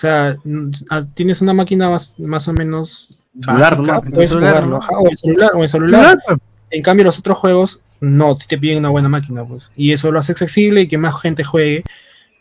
O 0.00 0.72
sea, 0.72 1.04
tienes 1.14 1.42
una 1.42 1.52
máquina 1.52 1.90
más, 1.90 2.18
más 2.18 2.48
o 2.48 2.52
menos 2.54 3.18
Celular, 3.44 3.76
básica, 3.76 4.00
¿no? 4.04 4.10
puedes 4.12 4.30
Celular, 4.30 4.64
jugarlo, 4.64 4.78
¿no? 4.80 4.98
o 4.98 5.08
en 5.08 5.16
celular, 5.16 5.50
o 5.54 5.62
en 5.62 5.68
celular. 5.68 6.18
En 6.70 6.82
cambio, 6.82 7.04
los 7.04 7.18
otros 7.18 7.36
juegos 7.36 7.82
no, 8.00 8.34
si 8.38 8.48
te 8.48 8.56
piden 8.58 8.78
una 8.78 8.88
buena 8.88 9.10
máquina, 9.10 9.44
pues. 9.44 9.70
Y 9.76 9.92
eso 9.92 10.10
lo 10.10 10.18
hace 10.18 10.32
accesible 10.32 10.80
y 10.82 10.88
que 10.88 10.96
más 10.96 11.20
gente 11.20 11.44
juegue. 11.44 11.84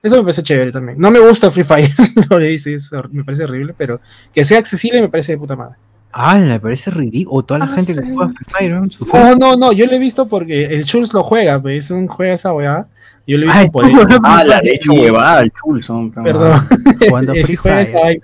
Eso 0.02 0.16
me 0.16 0.22
parece 0.22 0.42
chévere 0.44 0.72
también. 0.72 0.98
No 0.98 1.12
me 1.12 1.20
gusta 1.20 1.52
Free 1.52 1.66
Fire, 1.66 1.92
lo 2.30 2.38
que 2.38 2.46
dices, 2.46 2.92
me 3.12 3.26
parece 3.26 3.44
horrible, 3.44 3.76
pero 3.78 4.00
que 4.34 4.46
sea 4.46 4.58
accesible 4.60 5.02
me 5.02 5.10
parece 5.10 5.34
de 5.34 5.38
puta 5.38 5.58
madre. 5.58 5.76
Ah, 6.14 6.38
me 6.38 6.60
parece 6.62 6.90
ridículo. 6.92 7.44
Toda 7.44 7.60
la 7.60 7.66
Ah, 7.66 7.76
gente 7.76 7.94
sí. 7.94 8.00
que 8.00 8.10
juega 8.14 8.32
Free 8.34 8.46
Fire, 8.70 8.72
¿no? 8.72 8.88
No, 9.14 9.36
no, 9.36 9.56
no, 9.58 9.72
yo 9.74 9.86
lo 9.86 9.92
he 9.92 10.00
visto 10.00 10.28
porque 10.30 10.64
el 10.66 10.86
Schultz 10.86 11.14
lo 11.14 11.24
juega, 11.24 11.62
pues, 11.62 11.84
es 11.86 11.92
un 11.92 12.08
juega 12.08 12.34
esa 12.34 12.54
weá. 12.54 12.88
Yo 13.30 13.38
lo 13.38 13.44
he 13.44 13.48
visto 13.48 13.60
Ay, 13.60 13.70
por 13.70 13.86
él. 13.86 13.92
Ah, 14.24 14.44
la 14.44 14.60
de 14.60 14.72
hecho, 14.72 14.92
huevada, 14.92 15.44
el 15.44 15.52
chul 15.52 15.84
son. 15.84 16.12
Perdón. 16.12 16.60
Jugando 17.08 17.34
Él 17.34 17.46
Free 17.46 17.58
Fire. 17.58 18.20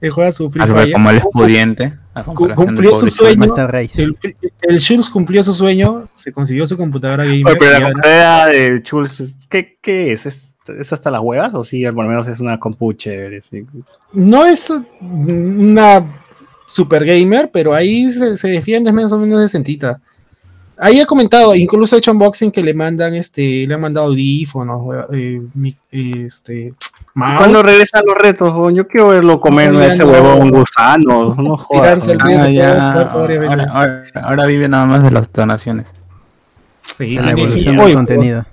Él 0.00 0.10
juega 0.10 0.32
su 0.32 0.50
Free 0.50 0.62
Algo 0.64 0.78
Fire. 0.78 0.92
como 0.92 1.10
él 1.10 1.16
es 1.18 1.26
pudiente. 1.32 1.94
cumplió 2.56 2.92
su 2.92 3.08
sueño. 3.08 3.54
El, 3.96 4.16
el 4.62 4.80
Schultz 4.80 5.08
cumplió 5.10 5.44
su 5.44 5.54
sueño, 5.54 6.08
se 6.14 6.32
consiguió 6.32 6.66
su 6.66 6.76
computadora 6.76 7.24
gamer. 7.24 7.46
Oye, 7.46 7.56
pero 7.56 7.70
la 7.70 7.80
computadora 7.82 8.46
de 8.46 8.82
Chulz, 8.82 9.46
¿qué, 9.48 9.78
qué 9.80 10.12
es? 10.12 10.26
es? 10.26 10.56
es 10.66 10.92
hasta 10.92 11.10
las 11.12 11.20
huevas 11.20 11.54
o 11.54 11.62
sí, 11.62 11.84
por 11.84 12.04
lo 12.04 12.10
menos 12.10 12.26
es 12.26 12.40
una 12.40 12.58
compu 12.58 12.92
chévere? 12.92 13.42
sí? 13.42 13.64
no 14.12 14.44
es 14.44 14.72
una 15.00 16.04
super 16.66 17.04
gamer, 17.04 17.50
pero 17.52 17.74
ahí 17.74 18.10
se, 18.10 18.36
se 18.36 18.48
defiende 18.48 18.90
es 18.90 18.94
más 18.94 19.12
o 19.12 19.18
menos 19.18 19.40
decentita. 19.40 20.00
Ahí 20.84 21.00
he 21.00 21.06
comentado, 21.06 21.54
incluso 21.54 21.94
he 21.94 21.98
hecho 22.00 22.10
unboxing 22.10 22.50
que 22.50 22.62
le 22.62 22.74
mandan, 22.74 23.14
este, 23.14 23.66
le 23.66 23.72
han 23.74 23.80
mandado 23.80 24.08
audífonos, 24.08 24.82
eh, 25.12 25.40
mi- 25.54 25.76
este, 25.90 26.74
mouse, 27.14 27.38
¿Cuándo 27.38 27.62
regresan 27.62 28.02
los 28.04 28.16
retos? 28.16 28.52
Yo 28.74 28.88
quiero 28.88 29.08
verlo 29.08 29.40
comer 29.40 29.72
No, 29.72 29.80
ese 29.82 30.04
no. 30.04 30.10
huevón 30.10 30.50
gusano. 30.50 31.34
No 31.36 31.56
jodas. 31.58 32.08
El. 32.08 32.18
Ah, 32.20 32.50
ya, 32.50 32.92
ahora, 33.12 33.34
ahora- 33.70 34.02
ahora 34.24 34.46
vive 34.46 34.68
nada 34.68 34.86
más 34.86 35.02
de 35.04 35.10
las 35.12 35.32
donaciones. 35.32 35.86
sí, 36.82 37.10
la 37.16 37.30
evolución 37.30 37.76
del 37.76 37.94
contenido. 37.94 38.44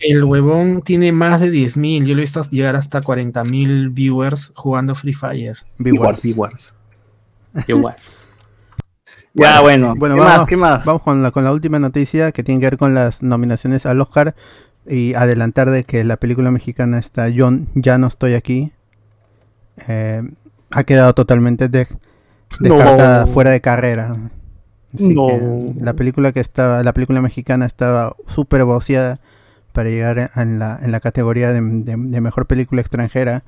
El 0.00 0.24
huevón 0.24 0.82
tiene 0.82 1.10
más 1.12 1.40
de 1.40 1.50
10.000, 1.50 2.04
yo 2.06 2.14
lo 2.14 2.20
he 2.20 2.22
visto 2.22 2.42
llegar 2.50 2.76
hasta 2.76 3.00
40.000 3.02 3.92
viewers 3.92 4.52
jugando 4.54 4.94
Free 4.94 5.12
Fire. 5.12 5.58
Viewers, 5.78 6.22
Viewers. 6.22 6.74
viewers. 7.66 8.17
Ya, 9.38 9.60
bueno. 9.60 9.94
Bueno, 9.96 10.14
¿Qué 10.16 10.20
vamos, 10.20 10.36
más? 10.38 10.46
¿Qué 10.46 10.56
más? 10.56 10.84
vamos 10.84 11.02
con 11.02 11.22
la, 11.22 11.30
con 11.30 11.44
la 11.44 11.52
última 11.52 11.78
noticia 11.78 12.32
que 12.32 12.42
tiene 12.42 12.60
que 12.60 12.66
ver 12.66 12.78
con 12.78 12.94
las 12.94 13.22
nominaciones 13.22 13.86
al 13.86 14.00
Oscar 14.00 14.34
y 14.86 15.14
adelantar 15.14 15.70
de 15.70 15.84
que 15.84 16.02
la 16.04 16.16
película 16.16 16.50
mexicana 16.50 16.98
está 16.98 17.28
Yo 17.28 17.50
ya 17.74 17.98
no 17.98 18.06
estoy 18.06 18.34
aquí. 18.34 18.72
Eh, 19.86 20.22
ha 20.72 20.82
quedado 20.84 21.12
totalmente 21.14 21.68
de- 21.68 21.86
descartada, 22.60 23.26
No. 23.26 23.32
fuera 23.32 23.50
de 23.50 23.60
carrera. 23.60 24.12
Así 24.94 25.08
No. 25.14 25.26
que 25.28 25.74
la 25.80 25.92
película 25.94 26.32
que 26.32 26.40
estaba, 26.40 26.82
la 26.82 26.92
película 26.92 27.20
mexicana 27.20 27.66
estaba 27.66 28.14
súper 28.26 28.64
boceada 28.64 29.20
para 29.72 29.90
llegar 29.90 30.30
en 30.34 30.58
la, 30.58 30.78
en 30.82 30.90
la 30.90 31.00
categoría 31.00 31.52
de, 31.52 31.60
de- 31.60 31.96
de 31.96 32.20
mejor 32.20 32.46
película 32.46 32.80
extranjera. 32.80 33.44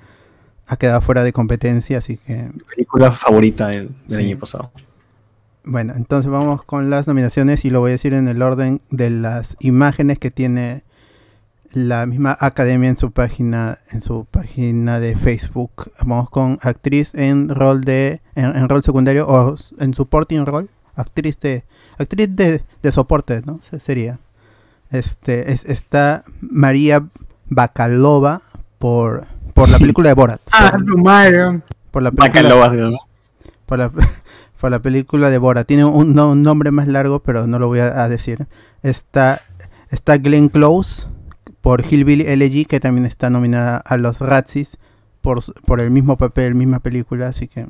Ha 0.68 0.76
quedado 0.76 1.00
fuera 1.00 1.24
de 1.24 1.32
competencia, 1.32 1.98
así 1.98 2.16
que 2.18 2.52
película 2.68 3.10
favorita 3.10 3.68
del, 3.68 3.88
del 4.06 4.18
Sí. 4.20 4.26
año 4.26 4.38
pasado. 4.38 4.70
Bueno, 5.64 5.92
entonces 5.96 6.30
vamos 6.30 6.62
con 6.64 6.90
las 6.90 7.06
nominaciones 7.06 7.64
y 7.64 7.70
lo 7.70 7.80
voy 7.80 7.90
a 7.90 7.92
decir 7.92 8.14
en 8.14 8.28
el 8.28 8.40
orden 8.42 8.80
de 8.90 9.10
las 9.10 9.56
imágenes 9.60 10.18
que 10.18 10.30
tiene 10.30 10.84
la 11.72 12.04
misma 12.06 12.36
academia 12.40 12.88
en 12.88 12.96
su 12.96 13.12
página 13.12 13.78
en 13.92 14.00
su 14.00 14.24
página 14.24 14.98
de 15.00 15.14
Facebook. 15.16 15.92
Vamos 16.00 16.30
con 16.30 16.58
actriz 16.62 17.14
en 17.14 17.48
rol 17.48 17.82
de 17.82 18.20
en, 18.34 18.56
en 18.56 18.68
rol 18.68 18.82
secundario 18.82 19.26
o 19.28 19.54
en 19.78 19.94
supporting 19.94 20.44
role, 20.46 20.68
actriz 20.96 21.38
de 21.40 21.64
actriz 21.98 22.34
de, 22.34 22.64
de 22.82 22.92
soporte, 22.92 23.42
¿no? 23.44 23.60
Se- 23.62 23.78
Sería. 23.80 24.18
Este 24.90 25.52
es, 25.52 25.64
está 25.66 26.24
María 26.40 27.06
Bacalova 27.48 28.42
por 28.78 29.26
por 29.54 29.68
la 29.68 29.78
película 29.78 30.08
de 30.08 30.14
Borat. 30.14 30.40
Ah, 30.50 30.70
por, 30.72 30.84
su 30.86 30.96
madre. 30.98 31.60
por 31.90 32.02
la 32.02 32.10
película 32.10 32.42
Bacalobas, 32.42 32.72
¿no? 32.72 32.98
por 33.66 33.78
la, 33.78 33.92
por 34.60 34.70
la 34.70 34.80
película 34.80 35.30
de 35.30 35.38
Bora. 35.38 35.64
Tiene 35.64 35.84
un, 35.84 36.14
no- 36.14 36.30
un 36.30 36.42
nombre 36.42 36.70
más 36.70 36.86
largo, 36.88 37.20
pero 37.20 37.46
no 37.46 37.58
lo 37.58 37.68
voy 37.68 37.80
a, 37.80 38.02
a 38.04 38.08
decir. 38.08 38.46
Está, 38.82 39.40
está 39.90 40.18
Glenn 40.18 40.48
Close 40.48 41.08
por 41.60 41.84
Hillbilly 41.84 42.24
LG, 42.36 42.66
que 42.66 42.80
también 42.80 43.06
está 43.06 43.30
nominada 43.30 43.78
a 43.78 43.96
los 43.96 44.18
Razzies 44.20 44.78
por, 45.20 45.40
por 45.64 45.80
el 45.80 45.90
mismo 45.90 46.16
papel, 46.16 46.54
misma 46.54 46.80
película, 46.80 47.28
así 47.28 47.48
que 47.48 47.66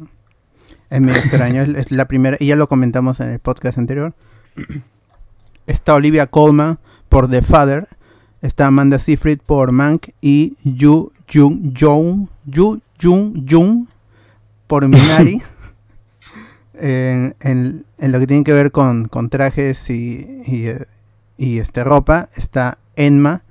es 0.91 1.01
medio 1.01 1.19
extraño. 1.19 1.63
Es, 1.63 1.75
es 1.75 1.91
la 1.93 2.07
primera, 2.07 2.37
y 2.41 2.47
ya 2.47 2.57
lo 2.57 2.69
comentamos 2.69 3.21
en 3.21 3.31
el 3.31 3.39
podcast 3.39 3.79
anterior. 3.79 4.15
Está 5.67 5.95
Olivia 5.95 6.27
Colman 6.27 6.79
por 7.09 7.29
The 7.29 7.43
Father. 7.43 7.89
Está 8.43 8.67
Amanda 8.67 8.99
Seyfried 8.99 9.41
por 9.45 9.71
Mank 9.73 10.09
y 10.21 10.57
Yu 10.65 11.13
Jung 11.33 11.75
Jung 11.79 12.29
Yu 12.47 12.81
Jung 13.01 13.47
Jung 13.49 13.87
por 14.67 14.89
Minari. 14.89 15.43
En, 16.81 17.37
en- 17.41 17.85
en 17.99 18.13
lo 18.13 18.19
que 18.19 18.27
tiene 18.27 18.45
que 18.45 18.53
ver 18.53 18.71
con, 18.73 19.07
con 19.09 19.29
trajes 19.29 19.91
y, 19.91 20.43
y, 20.47 20.67
eh, 20.69 20.87
y, 21.37 21.59
este 21.59 21.85
ropa 21.85 22.29
está 22.37 22.79
Enma, 22.97 23.43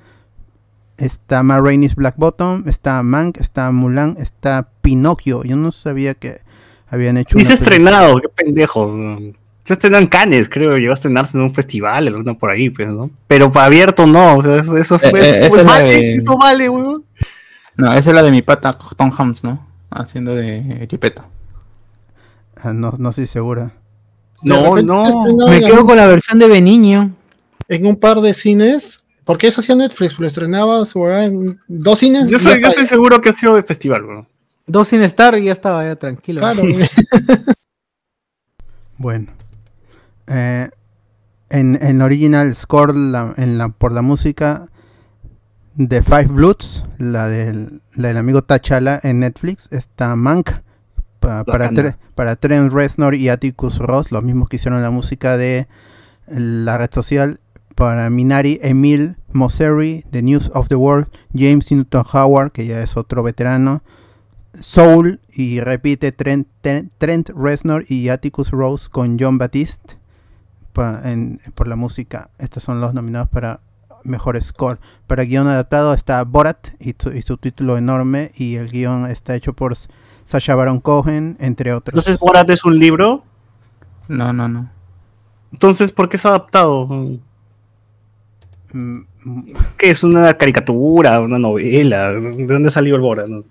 está 0.97 1.43
Ma 1.43 1.59
Rainey's 1.61 1.95
Black 1.95 2.15
Bottom, 2.17 2.63
está 2.67 3.01
Mank, 3.03 3.37
está 3.37 3.71
Mulan, 3.71 4.15
está 4.19 4.67
Pinocchio. 4.81 5.43
Yo 5.43 5.55
no 5.55 5.71
sabía 5.71 6.13
que 6.13 6.41
habían 6.89 7.17
hecho 7.17 7.37
una 7.37 7.45
se 7.45 7.53
ha 7.53 7.55
estrenado, 7.55 8.19
qué 8.21 8.29
pendejo. 8.29 9.17
Se 9.63 9.73
estrenó 9.73 9.97
en 9.97 10.07
Cannes, 10.07 10.49
creo, 10.49 10.77
llegó 10.77 10.91
a 10.91 10.95
estrenarse 10.95 11.37
en 11.37 11.43
un 11.43 11.53
festival, 11.53 12.07
alguna 12.07 12.33
por 12.33 12.49
ahí, 12.49 12.69
pues, 12.71 12.91
¿no? 12.91 13.11
Pero 13.27 13.51
para 13.51 13.67
abierto 13.67 14.07
no, 14.07 14.37
o 14.37 14.41
sea, 14.43 14.57
eso, 14.57 14.75
eso 14.77 14.97
fue. 14.97 15.45
eh, 15.45 15.47
pues 15.49 15.63
la 15.63 15.71
vale, 15.71 15.85
de- 15.89 16.15
eso 16.15 16.37
vale, 16.37 16.69
weón. 16.69 17.05
No, 17.77 17.93
esa 17.93 18.09
es 18.09 18.15
la 18.15 18.23
de 18.23 18.31
mi 18.31 18.41
pata 18.41 18.77
Tom 18.97 19.11
Hams, 19.15 19.43
¿no? 19.43 19.65
Haciendo 19.91 20.33
de 20.35 20.85
Chipeta. 20.89 21.25
Ah, 22.63 22.73
no, 22.73 22.93
no 22.97 23.09
estoy 23.09 23.27
segura. 23.27 23.73
No, 24.41 24.75
no. 24.81 25.03
Me 25.47 25.59
quedo 25.59 25.73
algún- 25.75 25.87
con 25.87 25.97
la 25.97 26.07
versión 26.07 26.39
de 26.39 26.47
Beniño. 26.47 27.15
en 27.67 27.85
un 27.85 27.97
par 27.97 28.21
de 28.21 28.33
cines, 28.33 29.05
porque 29.25 29.47
eso 29.47 29.61
hacía 29.61 29.75
Netflix, 29.75 30.17
lo 30.19 30.25
estrenaba 30.27 30.81
en 31.23 31.59
dos 31.67 31.99
cines. 31.99 32.29
Yo 32.29 32.39
soy, 32.39 32.61
yo 32.61 32.67
estoy 32.69 32.85
seguro 32.85 33.21
que 33.21 33.29
ha 33.29 33.33
sido 33.33 33.55
de 33.55 33.63
festival, 33.63 34.05
weón. 34.05 34.27
Dos 34.65 34.87
sin 34.87 35.01
estar 35.01 35.37
y 35.37 35.45
ya 35.45 35.51
estaba 35.51 35.83
ya 35.83 35.95
tranquilo. 35.95 36.39
Claro, 36.41 36.63
Bueno. 38.97 39.27
Eh, 40.27 40.69
en, 41.49 41.77
en 41.81 42.01
original 42.01 42.53
score, 42.55 42.95
la- 42.95 43.33
en 43.37 43.57
la, 43.57 43.69
por 43.69 43.91
la 43.91 44.01
música 44.01 44.67
de 45.75 46.03
Five 46.03 46.25
Bloods, 46.27 46.83
la 46.97 47.27
del, 47.27 47.81
la 47.95 48.09
del 48.09 48.17
amigo 48.17 48.43
T'Challa 48.43 48.99
en 49.01 49.21
Netflix, 49.21 49.67
está 49.71 50.15
Mank 50.15 50.49
pa- 51.19 51.43
para, 51.43 51.65
Bacana. 51.69 51.89
Tre- 51.91 51.97
para 52.15 52.35
Trent 52.35 52.71
Reznor 52.73 53.15
y 53.15 53.29
Atticus 53.29 53.77
Ross, 53.79 54.11
los 54.11 54.23
mismos 54.23 54.49
que 54.49 54.55
hicieron 54.57 54.81
la 54.81 54.91
música 54.91 55.37
de 55.37 55.67
la 56.27 56.77
red 56.77 56.89
social. 56.91 57.39
Para 57.75 58.09
Minari, 58.09 58.59
Emil 58.61 59.15
Mosseri, 59.31 60.03
The 60.11 60.21
News 60.21 60.51
of 60.53 60.67
the 60.67 60.75
World, 60.75 61.07
James 61.33 61.71
Newton 61.71 62.03
Howard, 62.13 62.51
que 62.51 62.65
ya 62.65 62.81
es 62.81 62.97
otro 62.97 63.23
veterano, 63.23 63.83
Soul 64.59 65.21
y 65.31 65.61
repite 65.61 66.11
Trent, 66.11 66.47
Trent, 66.61 66.91
Trent 66.97 67.29
Reznor 67.29 67.85
y 67.87 68.09
Atticus 68.09 68.51
Rose 68.51 68.89
con 68.89 69.17
John 69.19 69.37
en- 71.05 71.39
por 71.55 71.67
la 71.67 71.75
música. 71.75 72.29
Estos 72.37 72.63
son 72.63 72.81
los 72.81 72.93
nominados 72.93 73.29
para 73.29 73.61
mejor 74.03 74.41
score. 74.41 74.79
Para 75.07 75.23
guion 75.23 75.47
adaptado 75.47 75.93
está 75.93 76.23
Borat 76.23 76.69
y, 76.79 76.95
su- 76.97 77.13
y 77.13 77.21
su 77.21 77.37
título 77.37 77.77
enorme 77.77 78.31
y 78.35 78.55
el 78.55 78.69
guion 78.71 79.09
está 79.09 79.35
hecho 79.35 79.53
por 79.53 79.75
Sacha 80.29 80.53
Baron 80.53 80.79
Cohen, 80.79 81.37
entre 81.39 81.73
otros. 81.73 81.91
Entonces, 81.97 82.19
Borat 82.19 82.47
es 82.51 82.63
un 82.63 82.77
libro. 82.77 83.23
No, 84.07 84.31
no, 84.31 84.47
no. 84.47 84.69
Entonces, 85.51 85.91
¿por 85.91 86.07
qué 86.07 86.17
es 86.17 86.25
adaptado? 86.27 86.85
Mm, 86.85 87.15
mm, 89.23 89.41
¿Qué 89.75 89.89
es 89.89 90.03
una 90.03 90.31
caricatura, 90.35 91.19
una 91.19 91.39
novela? 91.39 92.11
¿De 92.11 92.45
dónde 92.45 92.69
salió 92.69 92.93
el 92.95 93.01
Borat? 93.01 93.27
no? 93.27 93.43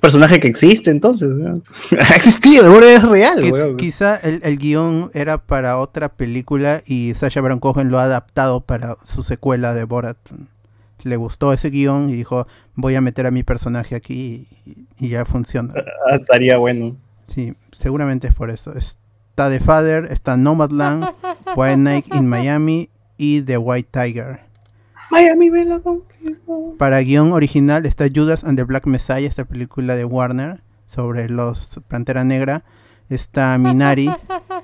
Personaje 0.00 0.40
que 0.40 0.48
existe, 0.48 0.90
entonces. 0.90 1.28
ha 2.10 2.16
existido, 2.16 2.66
el 2.66 2.72
Borat 2.72 2.88
es 2.90 3.02
real, 3.08 3.40
Quiz- 3.40 3.52
weón. 3.52 3.76
quizá 3.76 4.16
el, 4.16 4.40
el 4.42 4.58
guion 4.58 5.12
era 5.14 5.38
para 5.38 5.78
otra 5.78 6.08
película 6.08 6.82
y 6.84 7.14
Sacha 7.14 7.40
Baron 7.40 7.60
Cohen 7.60 7.90
lo 7.92 8.00
ha 8.00 8.04
adaptado 8.04 8.60
para 8.60 8.96
su 9.04 9.22
secuela 9.22 9.72
de 9.72 9.84
Borat. 9.84 10.18
Le 11.04 11.16
gustó 11.16 11.52
ese 11.52 11.70
guion 11.70 12.10
y 12.10 12.14
dijo, 12.14 12.46
voy 12.74 12.94
a 12.94 13.00
meter 13.00 13.26
a 13.26 13.30
mi 13.30 13.42
personaje 13.42 13.94
aquí 13.94 14.48
y, 14.64 14.86
y 14.98 15.08
ya 15.10 15.24
funciona. 15.24 15.74
Ah, 16.10 16.16
estaría 16.16 16.58
bueno. 16.58 16.96
Sí, 17.26 17.54
seguramente 17.72 18.26
es 18.28 18.34
por 18.34 18.50
eso. 18.50 18.72
Está 18.74 19.50
The 19.50 19.60
Father, 19.60 20.06
está 20.10 20.36
Nomadland, 20.36 21.04
White 21.56 21.76
Night 21.76 22.06
in 22.14 22.26
Miami 22.28 22.90
y 23.16 23.42
The 23.42 23.58
White 23.58 23.90
Tiger. 23.92 24.40
Miami 25.10 25.50
me 25.50 25.64
lo 25.64 25.82
confirmó. 25.82 26.74
Para 26.78 27.00
guion 27.00 27.32
original 27.32 27.86
está 27.86 28.06
Judas 28.14 28.44
and 28.44 28.56
the 28.58 28.64
Black 28.64 28.86
Messiah, 28.86 29.26
esta 29.28 29.44
película 29.44 29.96
de 29.96 30.04
Warner 30.04 30.62
sobre 30.86 31.28
los 31.28 31.80
Pantera 31.88 32.24
Negra. 32.24 32.64
Está 33.08 33.56
Minari, 33.58 34.10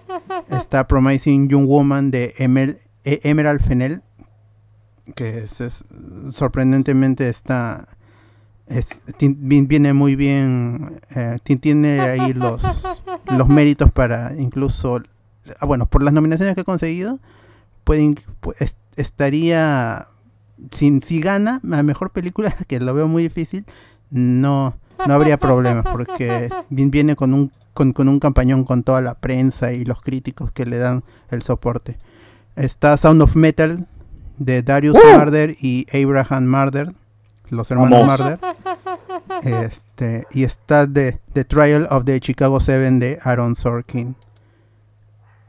está 0.51 0.87
Promising 0.87 1.49
Young 1.49 1.67
Woman 1.67 2.11
de 2.11 2.35
Emel- 2.39 2.79
E- 3.05 3.21
Emerald 3.25 3.61
Fennell, 3.63 4.03
que 5.15 5.39
es, 5.39 5.61
es- 5.61 5.85
sorprendentemente 6.31 7.29
está 7.29 7.89
es- 8.67 9.03
viene 9.19 9.93
muy 9.93 10.17
bien, 10.17 10.99
eh, 11.15 11.39
ti- 11.43 11.57
tiene 11.57 12.01
ahí 12.01 12.33
los, 12.33 12.63
los 13.27 13.49
méritos 13.49 13.93
para 13.93 14.33
incluso, 14.39 15.01
ah, 15.61 15.67
bueno, 15.67 15.85
por 15.87 16.03
las 16.03 16.15
nominaciones 16.15 16.55
que 16.55 16.63
ha 16.63 16.65
conseguido, 16.65 17.19
pueden, 17.85 18.15
pu- 18.41 18.55
es- 18.59 18.79
estaría, 18.97 20.09
si, 20.71 20.99
si 21.03 21.21
gana 21.21 21.61
a 21.73 21.83
mejor 21.83 22.11
película, 22.11 22.57
que 22.67 22.81
lo 22.81 22.95
veo 22.95 23.07
muy 23.07 23.23
difícil, 23.25 23.67
no, 24.11 24.79
no 25.07 25.13
habría 25.15 25.37
problemas 25.39 25.85
porque 25.93 26.49
vi- 26.71 26.89
viene 26.89 27.17
con 27.17 27.35
un, 27.35 27.53
con, 27.75 27.93
con 27.93 28.09
un 28.09 28.19
campañón 28.19 28.65
con 28.65 28.83
toda 28.83 29.03
la 29.03 29.15
prensa 29.15 29.73
y 29.75 29.85
los 29.85 30.01
críticos 30.01 30.53
que 30.53 30.65
le 30.65 30.79
dan 30.79 31.05
el 31.31 31.43
soporte. 31.43 31.99
Está 32.57 32.97
Sound 32.97 33.21
of 33.21 33.35
Metal 33.37 33.87
de 34.39 34.63
Darius 34.63 34.97
Marder 35.17 35.57
y 35.61 35.87
Abraham 35.93 36.45
Marder, 36.45 36.93
los 37.51 37.71
hermanos 37.71 38.01
Vamos. 38.01 38.19
Marder. 38.19 38.39
Este, 39.43 40.27
y 40.33 40.45
está 40.45 40.87
The, 40.91 41.21
The 41.33 41.45
Trial 41.45 41.87
of 41.91 42.05
the 42.05 42.19
Chicago 42.21 42.61
7 42.61 42.91
de 42.93 43.19
Aaron 43.23 43.55
Sorkin. 43.55 44.17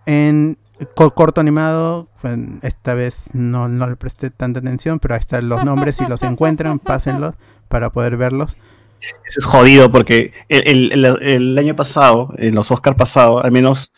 En 0.06 0.58
co- 0.96 1.14
corto 1.14 1.42
animado, 1.42 2.08
pues, 2.22 2.38
esta 2.62 2.94
vez 2.94 3.30
no, 3.34 3.68
no 3.70 3.88
le 3.88 3.96
presté 3.96 4.30
tanta 4.30 4.60
atención, 4.60 5.00
pero 5.00 5.16
ahí 5.16 5.20
están 5.20 5.50
los 5.50 5.64
nombres, 5.64 5.96
si 5.96 6.06
los 6.06 6.22
encuentran, 6.22 6.80
pásenlos 6.80 7.34
para 7.70 7.90
poder 7.92 8.18
verlos. 8.18 8.56
Ese 9.02 9.40
es 9.40 9.46
jodido 9.46 9.92
porque 9.92 10.34
el, 10.50 10.92
el- 10.92 11.06
el- 11.06 11.22
el 11.24 11.58
año 11.58 11.76
pasado, 11.76 12.34
en 12.38 12.54
los 12.56 12.72
Oscar 12.72 12.96
pasados, 12.96 13.44
al 13.44 13.52
menos 13.52 13.92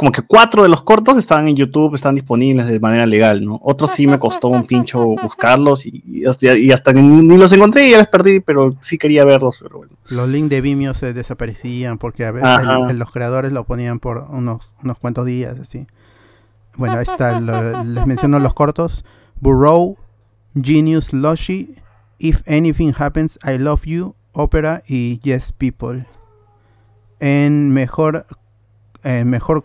como 0.00 0.12
que 0.12 0.22
cuatro 0.22 0.62
de 0.62 0.70
los 0.70 0.80
cortos 0.80 1.18
estaban 1.18 1.46
en 1.46 1.56
YouTube, 1.56 1.94
están 1.94 2.14
disponibles 2.14 2.66
de 2.66 2.80
manera 2.80 3.04
legal, 3.04 3.44
¿no? 3.44 3.60
Otros 3.62 3.90
sí 3.90 4.06
me 4.06 4.18
costó 4.18 4.48
un 4.48 4.64
pincho 4.64 5.00
buscarlos 5.22 5.84
y, 5.84 6.02
y 6.06 6.24
hasta, 6.24 6.56
y 6.56 6.72
hasta 6.72 6.94
ni, 6.94 7.02
ni 7.02 7.36
los 7.36 7.52
encontré 7.52 7.86
y 7.86 7.90
ya 7.90 7.98
los 7.98 8.06
perdí, 8.06 8.40
pero 8.40 8.74
sí 8.80 8.96
quería 8.96 9.26
verlos, 9.26 9.58
pero 9.62 9.76
bueno. 9.76 9.92
Los 10.08 10.26
links 10.30 10.48
de 10.48 10.62
Vimeo 10.62 10.94
se 10.94 11.12
desaparecían 11.12 11.98
porque 11.98 12.24
a 12.24 12.32
veces 12.32 12.48
Ajá. 12.48 12.78
el- 12.84 12.90
el- 12.92 12.98
los 12.98 13.10
creadores 13.10 13.52
lo 13.52 13.64
ponían 13.64 13.98
por 13.98 14.24
unos, 14.30 14.72
unos 14.82 14.98
cuantos 14.98 15.26
días, 15.26 15.54
así. 15.60 15.86
Bueno, 16.78 16.94
ahí 16.96 17.04
está, 17.06 17.38
lo- 17.38 17.84
les 17.84 18.06
menciono 18.06 18.40
los 18.40 18.54
cortos. 18.54 19.04
Burrow, 19.38 19.98
Genius 20.54 21.12
Loshi, 21.12 21.74
If 22.18 22.40
Anything 22.48 22.92
Happens, 22.98 23.38
I 23.44 23.58
Love 23.58 23.82
You, 23.84 24.14
Opera 24.32 24.82
y 24.88 25.18
Yes 25.20 25.52
People. 25.52 26.06
En 27.18 27.70
mejor, 27.74 28.24
eh, 29.04 29.24
mejor 29.24 29.64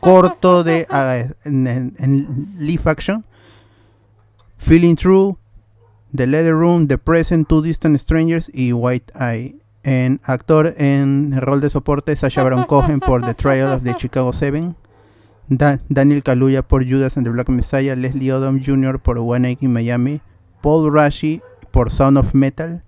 corto 0.00 0.64
de 0.64 0.86
ah, 0.90 1.24
en, 1.44 2.54
live 2.58 2.82
action, 2.90 3.24
Feeling 4.58 4.96
True, 4.96 5.36
The 6.14 6.26
Leather 6.26 6.54
Room, 6.54 6.88
The 6.88 6.98
Present, 6.98 7.48
Two 7.48 7.62
Distant 7.62 7.98
Strangers 7.98 8.50
y 8.52 8.72
White 8.72 9.12
Eye. 9.18 9.56
En 9.82 10.20
actor 10.24 10.74
en 10.78 11.32
el 11.34 11.40
rol 11.42 11.60
de 11.60 11.70
soporte, 11.70 12.16
Sasha 12.16 12.42
Baron 12.42 12.64
Cohen 12.64 12.98
por 12.98 13.24
The 13.24 13.34
Trial 13.34 13.70
of 13.72 13.84
the 13.84 13.94
Chicago 13.94 14.32
Seven. 14.32 14.74
Da- 15.48 15.78
Daniel 15.88 16.24
Kaluuya 16.24 16.66
por 16.66 16.82
Judas 16.84 17.16
and 17.16 17.24
the 17.24 17.30
Black 17.30 17.48
Messiah. 17.48 17.94
Leslie 17.94 18.32
Odom 18.32 18.60
Jr. 18.60 18.98
por 18.98 19.18
One 19.18 19.40
Night 19.48 19.62
in 19.62 19.72
Miami. 19.72 20.20
Paul 20.60 20.90
Rashi 20.92 21.40
por 21.70 21.92
Sound 21.92 22.18
of 22.18 22.34
Metal. 22.34 22.80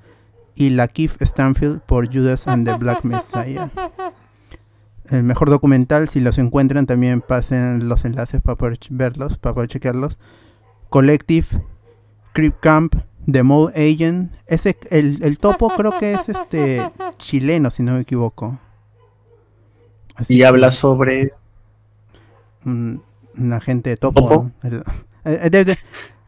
Y 0.57 0.71
Lakeith 0.71 1.23
Stanfield 1.23 1.83
por 1.83 2.09
Judas 2.13 2.49
and 2.49 2.67
the 2.67 2.75
Black 2.75 3.05
Messiah. 3.05 3.71
El 5.11 5.23
mejor 5.23 5.49
documental, 5.51 6.09
si 6.09 6.21
los 6.21 6.37
encuentran, 6.39 6.87
también 6.87 7.21
pasen 7.23 7.89
los 7.89 8.05
enlaces 8.05 8.43
para 8.43 8.57
poder 8.57 8.79
verlos, 8.91 9.39
para 9.39 9.55
poder 9.55 9.69
chequearlos. 9.71 10.19
Collective, 10.91 11.47
Creep 12.35 12.61
Camp, 12.61 12.95
The 13.31 13.43
Mole 13.43 13.73
Agent. 13.75 14.35
Ese, 14.47 14.77
el, 14.91 15.21
el 15.23 15.39
topo 15.39 15.71
creo 15.71 15.99
que 15.99 16.13
es 16.13 16.29
este 16.29 16.83
chileno, 17.17 17.71
si 17.71 17.83
no 17.83 17.95
me 17.95 18.01
equivoco. 18.01 18.59
Así 20.15 20.35
Y 20.37 20.43
habla 20.43 20.73
sobre... 20.73 21.33
Un, 22.65 23.03
un 23.37 23.53
agente 23.53 23.91
de 23.91 23.97
topo. 23.97 24.21
¿Topo? 24.29 24.51
¿no? 24.63 24.69
El- 24.69 24.83
eh, 25.25 25.39
eh, 25.45 25.51
debe, 25.51 25.77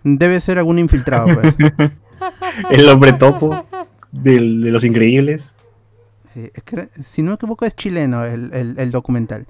debe 0.04 0.40
ser 0.40 0.58
algún 0.58 0.78
infiltrado, 0.78 1.26
pues. 1.34 1.54
El 2.70 2.88
hombre 2.88 3.12
topo 3.14 3.64
del- 4.12 4.62
de 4.62 4.70
los 4.70 4.84
increíbles. 4.84 5.54
Sí, 6.34 6.50
es 6.54 6.62
que, 6.62 6.88
si 7.02 7.22
no 7.22 7.30
me 7.30 7.34
equivoco 7.34 7.64
es 7.64 7.74
chileno 7.74 8.24
el, 8.24 8.52
el- 8.54 8.78
el 8.78 8.90
documental. 8.90 9.46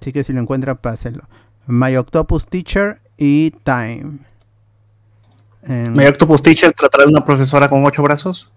Así 0.00 0.12
que 0.12 0.24
si 0.24 0.32
lo 0.32 0.40
encuentra, 0.40 0.74
pásenlo. 0.74 1.24
My 1.66 1.96
Octopus 1.96 2.46
Teacher 2.46 3.00
y 3.16 3.50
Time. 3.64 4.18
En- 5.62 5.92
¿My 5.94 6.06
Octopus 6.06 6.42
Teacher 6.42 6.72
tratará 6.72 7.04
de 7.04 7.10
una 7.10 7.24
profesora 7.24 7.68
con 7.68 7.84
ocho 7.86 8.02
brazos? 8.02 8.50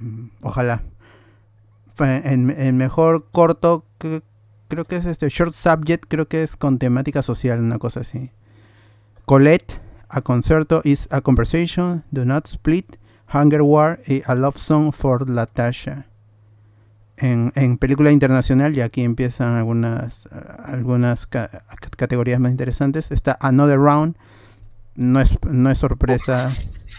Mm, 0.00 0.28
Ojalá. 0.42 0.82
En, 1.98 2.50
en 2.50 2.76
mejor 2.76 3.26
corto, 3.30 3.84
que- 3.98 4.22
creo 4.68 4.84
que 4.84 4.96
es 4.96 5.06
este 5.06 5.28
Short 5.28 5.52
Subject, 5.52 6.04
creo 6.08 6.26
que 6.28 6.42
es 6.42 6.56
con 6.56 6.78
temática 6.78 7.22
social, 7.22 7.60
una 7.60 7.78
cosa 7.78 8.00
así. 8.00 8.30
Colette, 9.26 9.80
A 10.08 10.20
Concerto 10.20 10.82
is 10.84 11.08
a 11.10 11.20
Conversation, 11.20 12.04
Do 12.10 12.24
Not 12.24 12.46
Split, 12.46 12.96
Hunger 13.32 13.62
War 13.62 14.00
y 14.06 14.22
A 14.26 14.34
Love 14.34 14.56
Song 14.56 14.92
for 14.92 15.28
Latasha. 15.28 16.06
En, 17.18 17.50
en 17.54 17.78
película 17.78 18.10
internacional, 18.12 18.76
y 18.76 18.82
aquí 18.82 19.02
empiezan 19.02 19.54
algunas, 19.54 20.28
algunas 20.64 21.26
ca- 21.26 21.48
ca- 21.48 21.90
categorías 21.96 22.38
más 22.40 22.50
interesantes, 22.50 23.10
está 23.10 23.38
Another 23.40 23.78
Round. 23.78 24.16
No 24.96 25.20
es, 25.20 25.30
no 25.48 25.70
es 25.70 25.78
sorpresa 25.78 26.50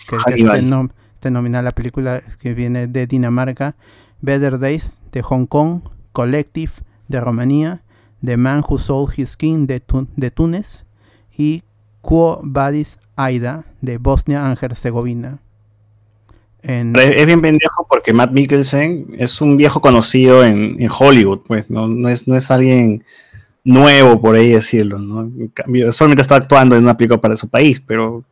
que, 0.09 0.17
que 0.17 0.41
esté, 0.55 0.67
nom- 0.69 0.91
esté 1.13 1.29
nominada 1.31 1.61
la 1.63 1.71
película 1.71 2.21
que 2.39 2.53
viene 2.55 2.87
de 2.87 3.05
Dinamarca. 3.07 3.75
Better 4.21 4.57
Days 4.59 5.01
de 5.11 5.21
Hong 5.21 5.45
Kong. 5.45 5.81
Collective 6.13 6.71
de 7.07 7.21
Rumanía. 7.21 7.81
The 8.25 8.37
Man 8.37 8.63
Who 8.67 8.79
Sold 8.79 9.13
His 9.17 9.37
King 9.37 9.67
de, 9.67 9.79
Tu- 9.79 10.07
de 10.15 10.31
Túnez. 10.31 10.85
Y 11.37 11.63
Quo 12.01 12.39
Vadis 12.43 12.97
Aida 13.15 13.65
de 13.81 13.97
Bosnia 13.99 14.47
and 14.47 14.57
Herzegovina. 14.61 15.39
En, 16.67 16.95
Es, 16.95 17.25
bien 17.25 17.41
pendejo 17.41 17.87
porque 17.89 18.11
Matt 18.13 18.31
Mikkelsen 18.31 19.15
es 19.17 19.39
un 19.41 19.55
viejo 19.55 19.79
conocido 19.79 20.43
en, 20.43 20.75
en 20.79 20.89
Hollywood, 20.91 21.39
pues 21.47 21.69
no, 21.69 21.87
no, 21.87 22.09
es, 22.09 22.27
no 22.27 22.35
es 22.35 22.51
alguien 22.51 23.03
nuevo, 23.63 24.19
por 24.21 24.35
ahí 24.35 24.51
decirlo, 24.51 24.99
¿no? 24.99 25.21
En 25.21 25.47
cambio, 25.47 25.91
solamente 25.91 26.21
está 26.21 26.35
actuando 26.35 26.75
en 26.75 26.83
una 26.83 26.97
película 26.97 27.19
para 27.21 27.37
su 27.37 27.47
país, 27.47 27.79
pero, 27.79 28.23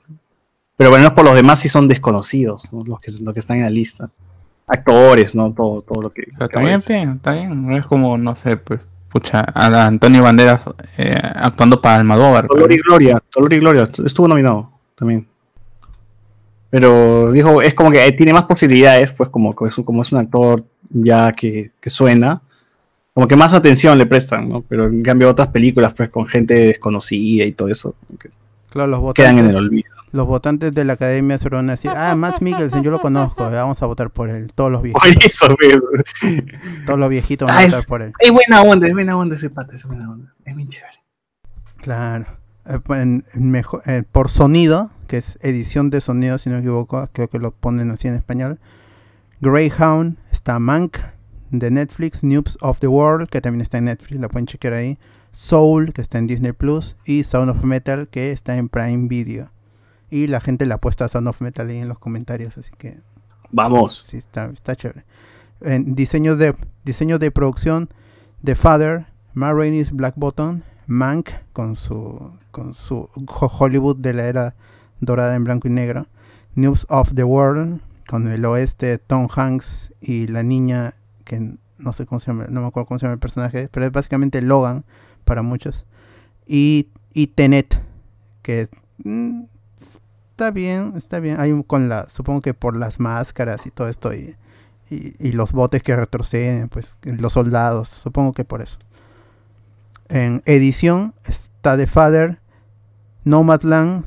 pero 0.76 0.90
bueno, 0.90 1.16
por 1.16 1.26
los 1.26 1.36
demás 1.36 1.60
sí 1.60 1.70
son 1.70 1.88
desconocidos, 1.88 2.72
¿no? 2.74 2.80
los, 2.86 3.00
que, 3.00 3.12
los 3.22 3.34
que 3.34 3.40
están 3.40 3.58
en 3.58 3.64
la 3.64 3.70
lista. 3.70 4.10
Actores, 4.68 5.36
¿no? 5.36 5.54
Todo, 5.54 5.82
todo 5.82 6.02
lo 6.02 6.10
que... 6.10 6.24
Pero 6.38 6.60
bien, 6.60 6.80
está 6.80 7.34
bien. 7.34 7.68
No 7.68 7.78
es 7.78 7.86
como, 7.86 8.18
no 8.18 8.36
sé, 8.36 8.58
pues, 8.58 8.82
pucha, 9.10 9.40
a 9.40 9.70
la 9.70 9.86
Antonio 9.86 10.24
Banderas 10.24 10.62
eh, 10.98 11.14
actuando 11.36 11.82
para 11.82 12.00
Almodóvar. 12.00 12.48
Dolor 12.48 12.72
y 12.72 12.76
pues. 12.76 12.82
Gloria, 12.86 13.24
Dolor 13.34 13.54
y 13.54 13.60
Gloria, 13.60 13.84
estuvo 13.84 14.28
nominado 14.28 14.72
también. 14.96 15.28
Pero 16.78 17.32
dijo, 17.32 17.62
es 17.62 17.74
como 17.74 17.90
que 17.90 18.12
tiene 18.12 18.34
más 18.34 18.44
posibilidades, 18.44 19.14
pues 19.14 19.30
como, 19.30 19.56
como 19.56 20.04
es 20.04 20.12
un 20.12 20.18
actor 20.20 20.66
ya 20.90 21.32
que, 21.32 21.72
que 21.80 21.90
suena, 21.90 22.42
como 23.14 23.30
que 23.30 23.38
más 23.38 23.54
atención 23.54 23.98
le 23.98 24.06
prestan, 24.06 24.50
¿no? 24.50 24.62
Pero 24.62 24.84
en 24.84 25.02
cambio 25.02 25.30
otras 25.30 25.48
películas, 25.48 25.94
pues 25.94 26.10
con 26.10 26.28
gente 26.28 26.54
desconocida 26.54 27.46
y 27.46 27.54
todo 27.54 27.70
eso, 27.70 27.96
claro, 28.70 28.90
los 28.90 29.14
quedan 29.14 29.38
en 29.38 29.46
votantes, 29.46 29.50
el 29.52 29.56
olvido. 29.56 29.90
los 30.12 30.28
votantes 30.28 30.74
de 30.74 30.84
la 30.84 30.94
academia 30.94 31.38
se 31.38 31.48
van 31.48 31.70
a 31.70 31.74
decir, 31.74 31.92
ah, 31.96 32.14
Max 32.18 32.42
Mikkelsen, 32.42 32.84
yo 32.84 32.92
lo 32.92 33.00
conozco, 33.00 33.50
vamos 33.50 33.82
a 33.82 33.86
votar 33.86 34.10
por 34.10 34.30
él. 34.30 34.52
Todos 34.54 34.70
los 34.70 34.82
Por 34.82 35.02
viejitos, 35.02 35.24
eso, 35.24 35.56
pues. 35.56 36.44
todos 36.86 37.00
los 37.00 37.08
viejitos 37.08 37.48
van 37.48 37.56
Ah, 37.56 37.60
a 37.62 37.64
es- 37.64 37.72
votar 37.74 37.88
por 37.88 38.02
él. 38.02 38.12
Es 38.20 38.32
buena 38.32 38.62
onda, 38.64 38.86
es 38.88 38.92
buena 38.94 39.16
onda 39.18 39.36
ese 39.36 39.50
pata, 39.50 39.74
es 39.78 39.86
buena 39.86 40.12
onda. 40.12 40.34
Es 40.44 40.54
bien 40.54 40.68
chévere. 40.68 41.00
Claro. 41.78 42.26
Eh, 42.68 42.80
en- 42.90 43.24
en 43.34 43.50
mejo- 43.52 43.82
eh, 43.86 44.04
por 44.12 44.28
sonido, 44.30 44.90
que 45.06 45.18
es 45.18 45.38
edición 45.42 45.90
de 45.90 46.02
sonido, 46.02 46.38
si 46.38 46.50
no 46.50 46.56
me 46.56 46.62
equivoco, 46.62 47.08
creo 47.14 47.30
que 47.30 47.40
lo 47.40 47.52
ponen 47.52 47.92
así 47.92 48.08
en 48.08 48.16
español. 48.16 48.60
Greyhound, 49.42 50.18
está 50.32 50.60
Mank 50.60 50.98
de 51.52 51.72
Netflix, 51.72 52.24
Noobs 52.24 52.58
of 52.62 52.80
the 52.80 52.88
World, 52.88 53.30
que 53.30 53.42
también 53.42 53.62
está 53.62 53.78
en 53.78 53.86
Netflix, 53.86 54.20
la 54.20 54.30
pueden 54.30 54.46
chequear 54.48 54.74
ahí. 54.74 54.98
Soul, 55.32 55.92
que 55.94 56.02
está 56.02 56.18
en 56.18 56.28
Disney 56.28 56.54
Plus, 56.54 56.96
y 57.06 57.24
Sound 57.24 57.50
of 57.52 57.64
Metal, 57.64 58.08
que 58.08 58.32
está 58.32 58.58
en 58.58 58.70
Prime 58.70 59.08
Video. 59.10 59.52
Y 60.10 60.28
la 60.28 60.40
gente 60.40 60.66
le 60.66 60.74
ha 60.74 60.78
puesto 60.80 61.04
a 61.04 61.10
Sound 61.10 61.28
of 61.28 61.42
Metal 61.42 61.68
ahí 61.68 61.78
en 61.78 61.90
los 61.90 62.00
comentarios, 62.00 62.58
así 62.58 62.72
que 62.78 63.00
Vamos. 63.52 64.04
sí, 64.08 64.18
está, 64.18 64.46
está 64.46 64.76
chévere. 64.76 65.04
En 65.62 65.96
diseño 65.96 66.36
de, 66.38 66.56
diseño 66.86 67.20
de 67.20 67.32
producción, 67.32 67.90
The 68.44 68.56
Father, 68.56 69.08
Ma 69.34 69.52
Rainey's 69.54 69.92
Black 69.92 70.14
Bottom, 70.16 70.62
Mank 70.88 71.30
con 71.52 71.76
su, 71.76 72.32
con 72.52 72.74
su 72.76 73.10
Ho- 73.28 73.52
Hollywood 73.60 73.98
de 73.98 74.14
la 74.14 74.26
era 74.28 74.56
dorada 75.06 75.36
en 75.36 75.44
blanco 75.44 75.68
y 75.68 75.72
negro, 75.72 76.08
News 76.56 76.86
of 76.90 77.14
the 77.14 77.24
World 77.24 77.82
con 78.08 78.32
el 78.32 78.46
oeste 78.46 78.98
Tom 78.98 79.28
Hanks 79.34 79.94
y 80.02 80.28
la 80.28 80.44
niña 80.44 80.94
que 81.24 81.58
no 81.78 81.94
sé 81.94 82.06
cómo 82.06 82.20
se 82.20 82.28
llama, 82.28 82.46
no 82.50 82.62
me 82.62 82.68
acuerdo 82.68 82.88
cómo 82.88 83.00
se 83.00 83.06
llama 83.06 83.14
el 83.14 83.20
personaje, 83.20 83.68
pero 83.72 83.86
es 83.86 83.92
básicamente 83.92 84.42
Logan 84.42 84.86
para 85.24 85.42
muchos. 85.42 85.86
Y, 86.46 86.90
y 87.14 87.28
Tenet, 87.28 87.82
que 88.42 88.70
mm, 89.04 89.44
está 90.32 90.52
bien, 90.52 90.94
está 90.96 91.20
bien. 91.20 91.40
Hay 91.40 91.64
con 91.64 91.90
la, 91.90 92.08
supongo 92.10 92.42
que 92.42 92.54
por 92.54 92.76
las 92.76 93.00
máscaras 93.00 93.66
y 93.66 93.72
todo 93.72 93.90
esto 93.90 94.14
y, 94.14 94.36
y, 94.90 95.16
y 95.20 95.32
los 95.32 95.52
botes 95.52 95.84
que 95.84 95.96
retroceden, 95.96 96.70
pues 96.70 96.98
los 97.04 97.34
soldados, 97.34 97.90
supongo 97.90 98.34
que 98.34 98.46
por 98.46 98.62
eso. 98.62 98.78
En 100.08 100.44
edición 100.46 101.16
está 101.26 101.76
The 101.76 101.88
Father, 101.88 102.40
Nomadland, 103.24 104.06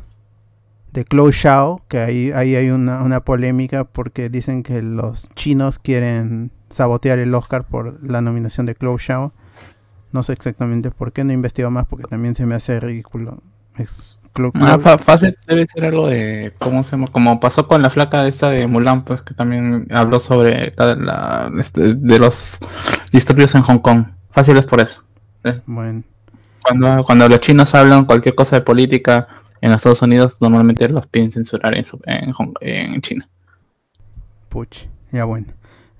de 0.92 1.04
Chloe 1.04 1.32
Shao, 1.32 1.82
que 1.88 1.98
ahí, 1.98 2.30
ahí 2.34 2.56
hay 2.56 2.70
una, 2.70 3.02
una 3.02 3.20
polémica 3.20 3.84
porque 3.84 4.28
dicen 4.28 4.62
que 4.62 4.82
los 4.82 5.28
chinos 5.34 5.78
quieren 5.78 6.50
sabotear 6.70 7.18
el 7.18 7.34
Oscar 7.34 7.66
por 7.66 7.98
la 8.02 8.20
nominación 8.20 8.66
de 8.66 8.74
Chloe 8.74 8.96
Shao. 8.98 9.32
No 10.12 10.22
sé 10.22 10.32
exactamente 10.32 10.90
por 10.90 11.12
qué, 11.12 11.24
no 11.24 11.30
he 11.30 11.34
investigado 11.34 11.70
más 11.70 11.86
porque 11.86 12.04
también 12.08 12.34
se 12.34 12.46
me 12.46 12.54
hace 12.54 12.80
ridículo. 12.80 13.42
Es 13.76 14.18
Ah, 14.54 14.78
fácil 14.98 15.36
debe 15.48 15.66
ser 15.66 15.84
algo 15.86 16.06
de 16.06 16.54
cómo 16.60 16.84
se 16.84 16.96
como 17.10 17.40
pasó 17.40 17.66
con 17.66 17.82
la 17.82 17.90
flaca 17.90 18.24
esta 18.28 18.50
de 18.50 18.68
Mulan, 18.68 19.04
pues 19.04 19.22
que 19.22 19.34
también 19.34 19.88
habló 19.90 20.20
sobre 20.20 20.72
la, 20.76 20.94
la- 20.94 21.50
este, 21.58 21.94
de 21.96 22.18
los 22.20 22.60
disturbios 23.10 23.54
en 23.56 23.62
Hong 23.62 23.78
Kong. 23.80 24.04
Fácil 24.30 24.56
es 24.56 24.64
por 24.66 24.80
eso. 24.80 25.02
Bueno, 25.66 26.04
Cuando, 26.62 27.04
cuando 27.04 27.28
los 27.28 27.40
chinos 27.40 27.74
hablan 27.74 28.04
cualquier 28.04 28.34
cosa 28.34 28.56
de 28.56 28.62
política 28.62 29.28
en 29.60 29.72
Estados 29.72 30.02
Unidos, 30.02 30.36
normalmente 30.40 30.88
los 30.88 31.06
piden 31.06 31.32
censurar 31.32 31.74
en, 31.76 31.84
su- 31.84 32.00
en, 32.06 33.00
China. 33.02 33.28
puch, 34.48 34.86
ya 35.12 35.24
bueno. 35.24 35.46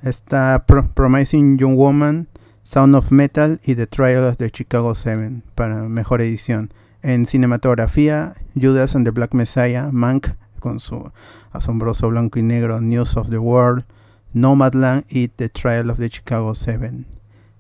Está 0.03 0.65
Pro- 0.67 0.91
Promising 0.95 1.59
Young 1.59 1.77
Woman, 1.77 2.29
Sound 2.63 2.95
of 2.95 3.11
Metal 3.11 3.61
y 3.65 3.75
The 3.75 3.87
Trial 3.87 4.25
of 4.25 4.37
the 4.37 4.51
Chicago 4.51 4.95
7 4.95 5.43
para 5.55 5.83
mejor 5.89 6.21
edición. 6.21 6.73
En 7.03 7.27
cinematografía, 7.27 8.35
Judas 8.61 8.95
and 8.97 9.05
the 9.05 9.11
Black 9.11 9.33
Messiah, 9.35 9.89
Mank 9.93 10.29
con 10.61 10.81
su 10.81 11.11
asombroso 11.53 12.09
blanco 12.11 12.39
y 12.39 12.43
negro 12.43 12.81
News 12.81 13.17
of 13.17 13.31
the 13.31 13.39
World, 13.39 13.85
Nomadland 14.33 15.05
y 15.09 15.29
The 15.29 15.49
Trial 15.49 15.91
of 15.91 15.99
the 15.99 16.09
Chicago 16.09 16.55
7. 16.55 17.05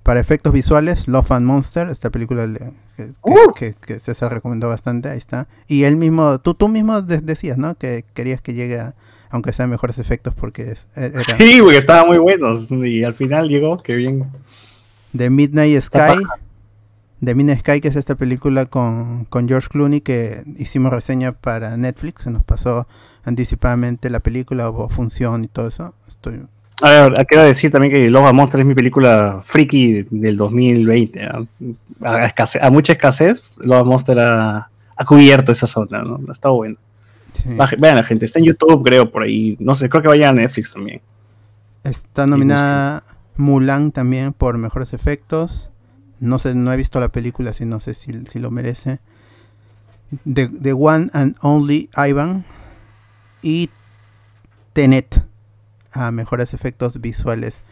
Para 0.02 0.20
efectos 0.20 0.52
visuales, 0.52 1.06
Love 1.08 1.32
and 1.32 1.46
Monster, 1.46 1.88
esta 1.88 2.10
película 2.10 2.46
le- 2.46 2.72
que, 2.98 3.06
que- 3.56 3.74
que- 3.74 3.74
que 3.94 3.98
César 4.00 4.32
recomendó 4.32 4.68
bastante, 4.68 5.08
ahí 5.08 5.18
está. 5.18 5.46
Y 5.66 5.84
él 5.84 5.96
mismo, 5.96 6.38
tú, 6.40 6.54
tú 6.54 6.68
mismo 6.68 7.00
de- 7.00 7.20
decías, 7.20 7.56
¿no? 7.56 7.74
Que 7.76 8.04
querías 8.14 8.40
que 8.42 8.54
llegue 8.54 8.78
a, 8.80 8.94
aunque 9.30 9.52
sean 9.52 9.70
mejores 9.70 9.98
efectos, 9.98 10.34
porque 10.34 10.72
es, 10.72 10.86
e- 10.96 11.06
era 11.06 11.22
Sí, 11.38 11.60
porque 11.62 11.78
estaban 11.78 12.06
muy 12.08 12.18
buenos. 12.18 12.70
Y 12.70 13.04
al 13.04 13.14
final 13.14 13.48
llegó, 13.48 13.82
que 13.82 13.94
bien. 13.94 14.26
de 15.12 15.30
Midnight 15.30 15.80
Sky. 15.80 16.22
De 17.20 17.34
Midnight 17.34 17.60
Sky, 17.60 17.80
que 17.80 17.88
es 17.88 17.96
esta 17.96 18.14
película 18.14 18.66
con, 18.66 19.24
con 19.24 19.48
George 19.48 19.68
Clooney 19.70 20.00
que 20.02 20.44
hicimos 20.56 20.92
reseña 20.92 21.32
para 21.32 21.76
Netflix. 21.76 22.22
Se 22.22 22.30
nos 22.30 22.44
pasó 22.44 22.86
anticipadamente 23.24 24.08
la 24.10 24.20
película, 24.20 24.70
hubo 24.70 24.88
función 24.88 25.44
y 25.44 25.48
todo 25.48 25.66
eso. 25.68 25.94
Estoy 26.06 26.42
A 26.80 26.90
ver, 27.08 27.26
quiero 27.26 27.42
decir 27.44 27.72
también 27.72 27.92
que 27.92 28.08
Love 28.08 28.32
Monster 28.32 28.60
es 28.60 28.66
mi 28.66 28.74
película 28.74 29.42
friki 29.44 30.06
del 30.10 30.36
2020. 30.36 31.26
¿no? 31.26 31.48
A, 32.02 32.26
escasez- 32.26 32.62
a 32.62 32.70
mucha 32.70 32.92
escasez, 32.92 33.56
Love 33.58 33.86
Monster 33.86 34.18
ha, 34.20 34.70
ha 34.96 35.04
cubierto 35.04 35.52
esa 35.52 35.66
zona, 35.66 36.02
¿no? 36.02 36.20
Ha 36.28 36.32
estado 36.32 36.54
bueno. 36.54 36.76
sí. 37.32 37.48
Vean 37.78 37.96
la 37.96 38.04
gente, 38.04 38.24
está 38.24 38.38
en 38.38 38.44
YouTube, 38.46 38.84
creo, 38.84 39.10
por 39.10 39.22
ahí. 39.22 39.56
No 39.60 39.74
sé, 39.74 39.88
creo 39.88 40.02
que 40.02 40.08
vaya 40.08 40.28
a 40.28 40.32
Netflix 40.32 40.72
también. 40.72 41.00
Está 41.84 42.26
nominada 42.26 43.02
Mulan 43.36 43.92
también 43.92 44.32
por 44.32 44.58
mejores 44.58 44.92
efectos. 44.92 45.70
No 46.20 46.38
sé, 46.38 46.54
no 46.54 46.72
he 46.72 46.76
visto 46.76 46.98
la 47.00 47.08
película, 47.10 47.50
así 47.50 47.64
no 47.64 47.78
sé 47.80 47.94
si, 47.94 48.10
si 48.26 48.38
lo 48.40 48.50
merece. 48.50 48.98
The, 50.24 50.48
The 50.48 50.72
One 50.72 51.10
and 51.12 51.36
Only 51.42 51.90
Ivan 51.96 52.44
y 53.42 53.70
Tenet 54.72 55.22
a 55.92 56.10
mejores 56.10 56.54
efectos 56.54 57.00
visuales. 57.00 57.62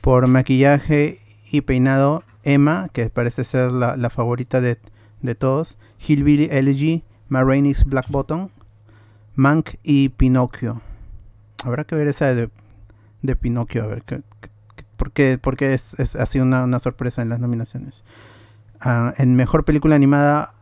Por 0.00 0.26
maquillaje 0.28 1.18
y 1.50 1.62
peinado, 1.62 2.22
Emma, 2.42 2.88
que 2.92 3.10
parece 3.10 3.44
ser 3.44 3.70
la, 3.70 3.96
la 3.96 4.10
favorita 4.10 4.60
de, 4.60 4.78
de 5.22 5.34
todos. 5.34 5.76
Hillbilly 6.06 6.48
Elegy, 6.50 7.04
Ma 7.28 7.44
Rainey's 7.44 7.84
Black 7.84 8.08
Bottom, 8.08 8.48
Mank 9.34 9.70
y 9.82 10.08
Pinocchio. 10.10 10.80
Habrá 11.64 11.84
que 11.84 11.94
ver 11.94 12.08
esa 12.08 12.34
de, 12.34 12.50
de 13.22 13.36
Pinocchio, 13.36 13.84
a 13.84 13.86
ver 13.86 14.02
qué- 14.02 14.22
porque, 14.96 15.38
porque 15.38 15.72
es, 15.74 15.98
es- 15.98 16.16
ha 16.16 16.26
sido 16.26 16.44
una, 16.44 16.64
una 16.64 16.78
sorpresa 16.78 17.22
en 17.22 17.28
las 17.28 17.38
nominaciones. 17.40 18.04
Ah, 18.80 19.12
en 19.18 19.34
mejor 19.36 19.64
película 19.64 19.94
animada, 19.96 20.54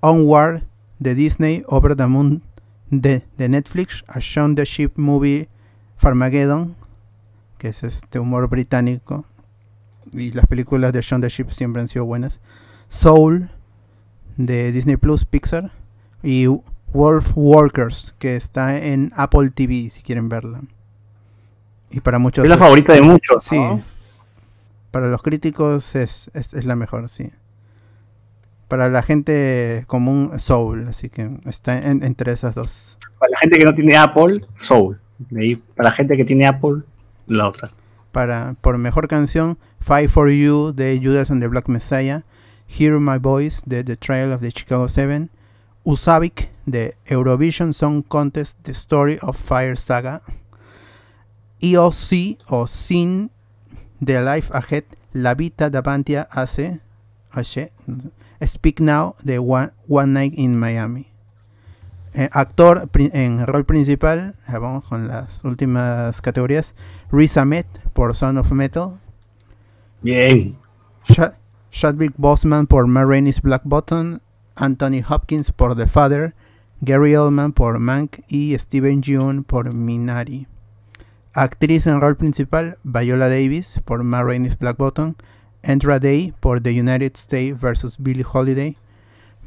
Onward 0.00 0.62
de 0.98 1.14
Disney, 1.14 1.64
Over 1.66 1.96
the 1.96 2.06
Moon 2.06 2.42
de, 2.90 3.24
de 3.36 3.48
Netflix, 3.48 4.04
A 4.08 4.18
Shaun 4.20 4.54
the 4.54 4.64
Sheep 4.64 4.96
Movie 4.98 5.48
Farmageddon, 5.96 6.76
que 7.58 7.68
es 7.68 7.82
este 7.82 8.18
humor 8.18 8.48
británico. 8.48 9.24
Y 10.14 10.30
las 10.32 10.46
películas 10.46 10.92
de 10.92 11.00
Shaun 11.00 11.20
the 11.20 11.28
Sheep 11.28 11.50
siempre 11.50 11.82
han 11.82 11.88
sido 11.88 12.04
buenas. 12.04 12.40
Soul 12.88 13.50
de 14.36 14.72
Disney 14.72 14.96
Plus, 14.96 15.24
Pixar. 15.24 15.72
Y 16.22 16.46
Wolf 16.92 17.32
Walkers, 17.34 18.14
que 18.18 18.36
está 18.36 18.78
en 18.78 19.12
Apple 19.16 19.50
TV 19.50 19.90
si 19.90 20.02
quieren 20.02 20.28
verla. 20.28 20.62
Y 21.90 22.00
para 22.00 22.18
muchos 22.18 22.44
Es 22.44 22.48
la 22.48 22.54
es- 22.54 22.60
favorita 22.60 22.92
de 22.92 23.00
muchos. 23.02 23.42
Sí. 23.44 23.58
¿no? 23.58 23.82
Para 24.90 25.08
los 25.08 25.22
críticos 25.22 25.94
es, 25.96 26.30
es, 26.34 26.54
es 26.54 26.64
la 26.64 26.76
mejor, 26.76 27.08
sí. 27.08 27.30
Para 28.68 28.88
la 28.88 29.02
gente 29.02 29.84
común, 29.86 30.32
Soul. 30.38 30.86
Así 30.88 31.08
que 31.10 31.30
está 31.46 31.78
en- 31.78 32.02
entre 32.04 32.32
esas 32.32 32.54
dos. 32.54 32.96
Para 33.18 33.30
la 33.32 33.38
gente 33.38 33.58
que 33.58 33.64
no 33.64 33.74
tiene 33.74 33.96
Apple, 33.96 34.44
Soul. 34.56 35.00
Ahí, 35.36 35.56
para 35.56 35.90
la 35.90 35.94
gente 35.94 36.16
que 36.16 36.24
tiene 36.24 36.46
Apple, 36.46 36.82
la 37.26 37.48
otra. 37.48 37.70
Para, 38.14 38.54
por 38.60 38.78
mejor 38.78 39.08
canción, 39.08 39.58
Fight 39.80 40.08
for 40.08 40.30
You 40.30 40.72
de 40.72 41.00
Judas 41.02 41.32
and 41.32 41.42
the 41.42 41.48
Black 41.48 41.68
Messiah. 41.68 42.22
Hear 42.68 43.00
My 43.00 43.18
Voice 43.18 43.62
de 43.66 43.82
The 43.82 43.96
Trial 43.96 44.30
of 44.30 44.40
the 44.40 44.52
Chicago 44.52 44.88
7. 44.88 45.30
Usavik 45.82 46.48
de 46.64 46.96
Eurovision 47.06 47.74
Song 47.74 48.04
Contest 48.06 48.60
The 48.62 48.70
Story 48.70 49.18
of 49.20 49.36
Fire 49.36 49.76
Saga. 49.76 50.22
EOC 51.60 52.38
o 52.46 52.68
Sin 52.68 53.32
de 53.98 54.22
Life 54.22 54.48
Ahead 54.54 54.84
La 55.12 55.34
Vita 55.34 55.68
Davantia 55.68 56.28
hace 56.30 56.80
Hace, 57.32 57.72
Speak 58.46 58.78
Now 58.78 59.16
de 59.24 59.40
One, 59.40 59.72
One 59.88 60.12
Night 60.12 60.34
in 60.36 60.56
Miami. 60.56 61.08
Eh, 62.12 62.28
actor 62.30 62.88
en 62.94 63.44
rol 63.44 63.64
principal, 63.64 64.36
ya 64.46 64.60
vamos 64.60 64.84
con 64.84 65.08
las 65.08 65.42
últimas 65.42 66.22
categorías. 66.22 66.76
Riz 67.10 67.36
Ahmed 67.36 67.66
por 67.94 68.14
Son 68.14 68.36
of 68.36 68.52
Metal. 68.52 68.98
Bien. 70.02 70.56
Sha- 71.04 71.36
Chadwick 71.70 72.12
Boseman 72.16 72.66
por 72.66 72.86
Ma 72.86 73.04
Rainey's 73.04 73.40
Black 73.40 73.62
Button. 73.64 74.20
Anthony 74.56 75.02
Hopkins 75.08 75.50
por 75.50 75.74
The 75.76 75.86
Father. 75.86 76.34
Gary 76.80 77.16
Oldman 77.16 77.52
por 77.52 77.78
Mank 77.78 78.18
y 78.28 78.54
Steven 78.58 79.02
Yeun 79.02 79.42
por 79.44 79.72
Minari. 79.74 80.46
Actriz 81.32 81.86
en 81.86 82.00
rol 82.00 82.16
principal, 82.16 82.78
Viola 82.84 83.28
Davis 83.28 83.80
por 83.84 84.04
Ma 84.04 84.22
Rainey's 84.22 84.58
Black 84.58 84.76
Button. 84.76 85.16
Andra 85.64 85.98
Day 85.98 86.32
por 86.40 86.60
The 86.60 86.78
United 86.78 87.12
States 87.16 87.58
vs. 87.58 87.96
Billie 87.98 88.24
Holiday. 88.30 88.76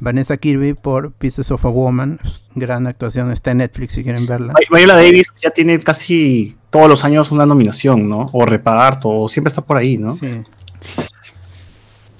Vanessa 0.00 0.36
Kirby 0.36 0.74
por 0.74 1.12
Pieces 1.12 1.50
of 1.50 1.64
a 1.64 1.68
Woman. 1.70 2.18
Gran 2.56 2.86
actuación, 2.86 3.30
está 3.30 3.52
en 3.52 3.58
Netflix 3.58 3.94
si 3.94 4.02
quieren 4.04 4.26
verla. 4.26 4.52
Vi- 4.58 4.76
Viola 4.76 4.96
Davis 4.96 5.32
ya 5.42 5.50
tiene 5.50 5.78
casi 5.80 6.57
todos 6.70 6.88
los 6.88 7.04
años 7.04 7.30
una 7.32 7.46
nominación, 7.46 8.08
¿no? 8.08 8.28
O 8.32 8.44
repagar 8.44 9.00
todo, 9.00 9.28
siempre 9.28 9.48
está 9.48 9.62
por 9.62 9.76
ahí, 9.76 9.98
¿no? 9.98 10.14
Sí. 10.14 10.42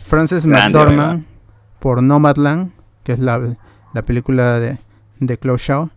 Frances 0.04 0.46
McDormand 0.46 1.24
por 1.78 2.02
Nomadland, 2.02 2.72
que 3.04 3.12
es 3.12 3.18
la, 3.18 3.56
la 3.92 4.02
película 4.02 4.58
de, 4.58 4.78
de 5.20 5.36
Chloe 5.36 5.58
Shaw. 5.58 5.90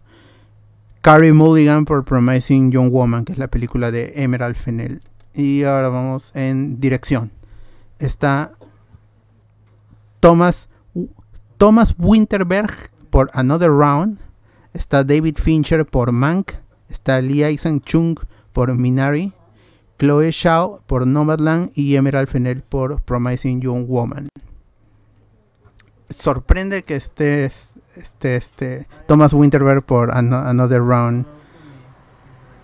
Carrie 1.01 1.33
Mulligan 1.33 1.85
por 1.85 2.03
Promising 2.03 2.71
Young 2.71 2.91
Woman, 2.91 3.25
que 3.25 3.31
es 3.31 3.37
la 3.39 3.47
película 3.47 3.89
de 3.89 4.13
Emerald 4.15 4.55
Fennell. 4.55 5.01
Y 5.33 5.63
ahora 5.63 5.89
vamos 5.89 6.31
en 6.35 6.79
dirección. 6.79 7.31
Está 7.97 8.51
Thomas, 10.19 10.69
Thomas 11.57 11.95
Winterberg 11.97 12.71
por 13.09 13.31
Another 13.33 13.69
Round. 13.69 14.19
Está 14.73 15.03
David 15.03 15.37
Fincher 15.37 15.85
por 15.85 16.11
Mank. 16.11 16.51
Está 16.89 17.19
Lee 17.21 17.45
Isaac 17.45 17.81
Chung 17.85 18.19
por 18.53 18.73
Minari. 18.75 19.33
Chloe 19.99 20.31
Shao 20.31 20.81
por 20.87 21.05
Nomadland 21.05 21.71
y 21.75 21.95
Emerald 21.95 22.27
Fennell 22.27 22.63
por 22.63 23.01
Promising 23.03 23.61
Young 23.61 23.85
Woman. 23.87 24.27
Sorprende 26.09 26.83
que 26.83 26.95
esté 26.95 27.51
este, 27.95 28.35
este, 28.35 28.87
Thomas 29.07 29.33
Winterberg 29.33 29.83
por 29.83 30.11
Ano- 30.15 30.37
Another 30.39 30.81
Round. 30.81 31.25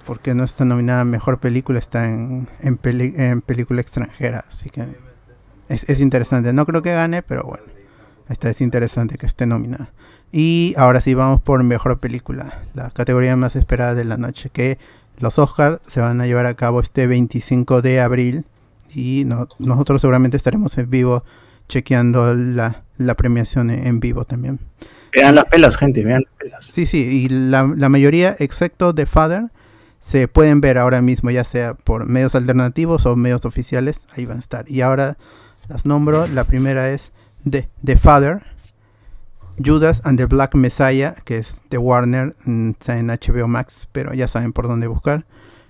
Porque 0.06 0.34
no 0.34 0.46
está 0.46 0.64
nominada 0.66 1.02
a 1.02 1.06
Mejor 1.06 1.40
Película, 1.40 1.80
está 1.80 2.06
en, 2.06 2.48
en, 2.62 2.78
peli- 2.78 3.14
en 3.18 3.42
película 3.42 3.82
extranjera. 3.82 4.46
Así 4.48 4.70
que 4.70 4.88
es, 5.68 5.90
es 5.90 6.00
interesante. 6.00 6.54
No 6.54 6.66
creo 6.66 6.82
que 6.82 6.94
gane, 6.94 7.22
pero 7.24 7.44
bueno. 7.44 7.66
Esta 8.30 8.50
es 8.50 8.60
interesante 8.62 9.18
que 9.18 9.26
esté 9.26 9.46
nominada. 9.46 9.92
Y 10.32 10.74
ahora 10.78 11.00
sí 11.02 11.14
vamos 11.14 11.42
por 11.42 11.62
Mejor 11.64 12.00
Película. 12.00 12.64
La 12.74 12.90
categoría 12.90 13.36
más 13.38 13.56
esperada 13.56 13.96
de 13.96 14.04
la 14.06 14.18
noche. 14.18 14.50
Que 14.50 14.78
los 15.18 15.40
Oscars 15.40 15.80
se 15.88 16.00
van 16.02 16.22
a 16.22 16.26
llevar 16.26 16.46
a 16.46 16.54
cabo 16.56 16.80
este 16.82 17.08
25 17.08 17.82
de 17.82 18.00
abril 18.02 18.46
y 18.94 19.24
no- 19.26 19.48
nosotros 19.60 20.02
seguramente 20.02 20.38
estaremos 20.38 20.78
en 20.78 20.90
vivo 20.90 21.24
chequeando 21.68 22.34
la, 22.36 22.84
la 22.98 23.16
premiación 23.16 23.70
en 23.70 23.86
en 23.88 24.00
vivo 24.00 24.26
también. 24.26 24.60
Vean 25.14 25.36
las 25.36 25.46
pelas, 25.46 25.78
gente, 25.78 26.04
vean 26.04 26.24
las 26.24 26.34
pelas. 26.38 26.66
Sí, 26.66 26.86
sí, 26.86 27.26
y 27.26 27.30
la, 27.30 27.70
la 27.76 27.90
mayoría, 27.90 28.36
excepto 28.40 28.94
The 28.94 29.06
Father, 29.06 29.52
se 30.00 30.28
pueden 30.28 30.62
ver 30.62 30.78
ahora 30.78 31.02
mismo, 31.02 31.32
ya 31.32 31.44
sea 31.44 31.74
por 31.74 32.06
medios 32.06 32.36
alternativos 32.36 33.06
o 33.06 33.16
medios 33.16 33.44
oficiales, 33.46 34.08
ahí 34.16 34.26
van 34.26 34.38
a 34.38 34.40
estar. 34.40 34.70
Y 34.70 34.82
ahora 34.82 35.18
las 35.68 35.86
nombro, 35.86 36.28
la 36.28 36.44
primera 36.44 36.90
es 36.92 37.12
The, 37.50 37.68
The 37.84 37.98
Father, 37.98 38.44
Judas 39.64 40.02
and 40.04 40.18
the 40.20 40.26
Black 40.26 40.54
Messiah, 40.56 41.16
que 41.26 41.38
es 41.38 41.62
de 41.70 41.78
Warner, 41.78 42.36
mm, 42.46 42.70
está 42.72 43.00
en 43.00 43.10
HBO 43.10 43.48
Max, 43.48 43.88
pero 43.92 44.14
ya 44.14 44.28
saben 44.28 44.54
por 44.54 44.68
dónde 44.68 44.88
buscar. 44.88 45.26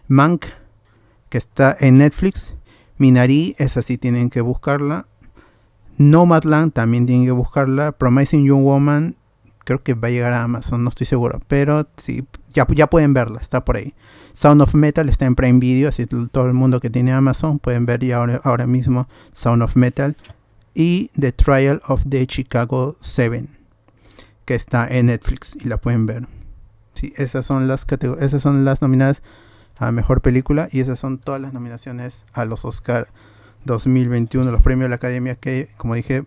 Mank, 0.08 0.46
que 1.30 1.38
está 1.38 1.76
en 1.80 1.98
Netflix. 1.98 2.54
Minari, 2.98 3.56
esa 3.60 3.82
sí 3.82 3.98
tienen 3.98 4.30
que 4.30 4.42
buscarla. 4.42 5.08
Nomadland 5.98 6.74
también 6.74 7.06
tienen 7.06 7.26
que 7.26 7.32
buscarla. 7.32 7.92
Promising 7.92 8.46
Young 8.46 8.64
Woman, 8.64 9.16
creo 9.64 9.82
que 9.84 9.94
va 9.94 10.10
a 10.10 10.12
llegar 10.12 10.34
a 10.34 10.44
Amazon, 10.44 10.84
no 10.84 10.90
estoy 10.90 11.08
seguro. 11.08 11.40
Pero 11.48 11.88
sí, 11.98 12.26
ya, 12.50 12.68
ya 12.70 12.88
pueden 12.88 13.14
verla, 13.14 13.40
está 13.40 13.64
por 13.64 13.78
ahí. 13.78 13.94
Sound 14.34 14.62
of 14.62 14.76
Metal 14.76 15.10
está 15.10 15.26
en 15.26 15.36
Prime 15.36 15.60
Video, 15.60 15.90
así 15.90 16.06
todo 16.06 16.46
el 16.46 16.54
mundo 16.54 16.80
que 16.80 16.90
tiene 16.90 17.12
Amazon 17.12 17.58
pueden 17.58 17.86
ver 17.86 18.06
ya 18.06 18.18
ahora, 18.18 18.40
ahora 18.44 18.68
mismo 18.68 19.08
Sound 19.32 19.64
of 19.64 19.76
Metal. 19.76 20.16
Y 20.76 21.10
The 21.20 21.32
Trial 21.32 21.82
of 21.88 22.04
the 22.08 22.28
Chicago 22.28 22.98
7, 23.02 23.48
que 24.48 24.56
está 24.56 24.88
en 24.88 25.08
Netflix 25.08 25.56
y 25.60 25.68
la 25.68 25.76
pueden 25.78 26.06
ver. 26.06 26.26
Sí, 26.94 27.14
esas 27.18 27.46
son 27.46 27.68
las 27.68 27.86
esas 28.20 28.42
son 28.42 28.64
las 28.66 28.82
nominadas 28.82 29.22
a 29.78 29.92
mejor 29.92 30.22
película 30.22 30.70
y 30.72 30.80
esas 30.80 30.98
son 30.98 31.20
todas 31.20 31.40
las 31.42 31.54
nominaciones 31.54 32.26
a 32.34 32.46
los 32.46 32.66
Oscar 32.66 33.10
2021, 33.66 34.50
los 34.50 34.62
premios 34.62 34.86
de 34.86 34.90
la 34.90 34.96
Academia 34.96 35.36
que, 35.36 35.70
como 35.78 35.94
dije, 35.96 36.24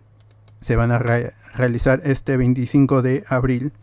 se 0.61 0.75
van 0.75 0.91
a 0.91 0.99
re- 0.99 1.33
realizar 1.55 1.99
este 2.05 2.37
25 2.37 3.01
de 3.01 3.23
abril 3.27 3.73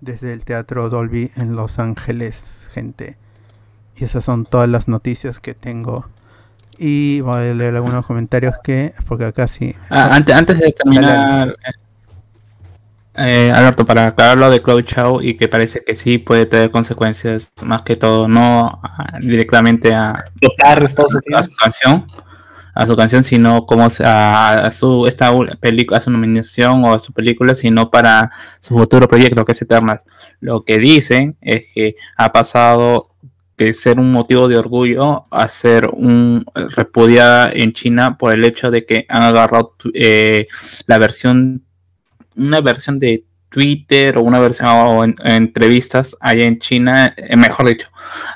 desde 0.00 0.32
el 0.32 0.44
Teatro 0.44 0.90
Dolby 0.90 1.30
en 1.36 1.54
Los 1.54 1.78
Ángeles, 1.78 2.66
gente. 2.72 3.16
Y 3.96 4.04
esas 4.04 4.24
son 4.24 4.44
todas 4.44 4.68
las 4.68 4.88
noticias 4.88 5.38
que 5.38 5.54
tengo. 5.54 6.08
Y 6.76 7.20
voy 7.20 7.40
a 7.40 7.54
leer 7.54 7.76
algunos 7.76 8.04
comentarios 8.04 8.56
que, 8.64 8.92
porque 9.06 9.26
acá 9.26 9.46
sí. 9.46 9.76
Ah, 9.88 10.08
antes, 10.12 10.34
antes 10.34 10.58
de 10.58 10.72
terminar, 10.72 11.56
eh, 13.16 13.52
Alberto, 13.54 13.84
para 13.84 14.08
aclarar 14.08 14.38
lo 14.38 14.50
de 14.50 14.60
Chloe 14.62 14.84
Chow 14.84 15.22
y 15.22 15.36
que 15.36 15.48
parece 15.48 15.84
que 15.84 15.94
sí 15.94 16.18
puede 16.18 16.46
tener 16.46 16.70
consecuencias, 16.70 17.52
más 17.62 17.82
que 17.82 17.96
todo, 17.96 18.26
no 18.28 18.80
ah, 18.82 19.18
directamente 19.20 19.94
a, 19.94 20.10
a 20.10 21.42
su 21.42 21.56
canción, 21.56 22.06
a 22.74 22.86
su 22.86 22.96
canción, 22.96 23.22
sino 23.22 23.66
como 23.66 23.86
a, 24.04 24.52
a 24.54 24.72
su 24.72 25.06
esta 25.06 25.30
película, 25.60 25.98
a 25.98 26.00
su 26.00 26.10
nominación 26.10 26.84
o 26.84 26.92
a 26.92 26.98
su 26.98 27.12
película, 27.12 27.54
sino 27.54 27.90
para 27.90 28.32
su 28.58 28.74
futuro 28.74 29.06
proyecto 29.06 29.44
que 29.44 29.52
es 29.52 29.62
Eternal. 29.62 30.02
Lo 30.40 30.64
que 30.64 30.78
dicen 30.78 31.36
es 31.40 31.66
que 31.72 31.96
ha 32.16 32.32
pasado 32.32 33.14
que 33.56 33.72
ser 33.72 34.00
un 34.00 34.10
motivo 34.10 34.48
de 34.48 34.58
orgullo 34.58 35.24
a 35.30 35.46
ser 35.48 35.88
un 35.92 36.44
repudiada 36.54 37.50
en 37.52 37.72
China 37.72 38.18
por 38.18 38.32
el 38.32 38.44
hecho 38.44 38.70
de 38.70 38.84
que 38.84 39.06
han 39.08 39.22
agarrado 39.22 39.76
eh, 39.94 40.48
la 40.86 40.98
versión 40.98 41.64
una 42.36 42.60
versión 42.60 42.98
de 42.98 43.24
Twitter 43.48 44.18
o 44.18 44.22
una 44.22 44.40
versión 44.40 44.68
o 44.68 45.04
en, 45.04 45.14
en 45.22 45.32
entrevistas 45.34 46.16
allá 46.20 46.44
en 46.44 46.58
China, 46.58 47.14
eh, 47.16 47.36
mejor 47.36 47.66
dicho, 47.68 47.88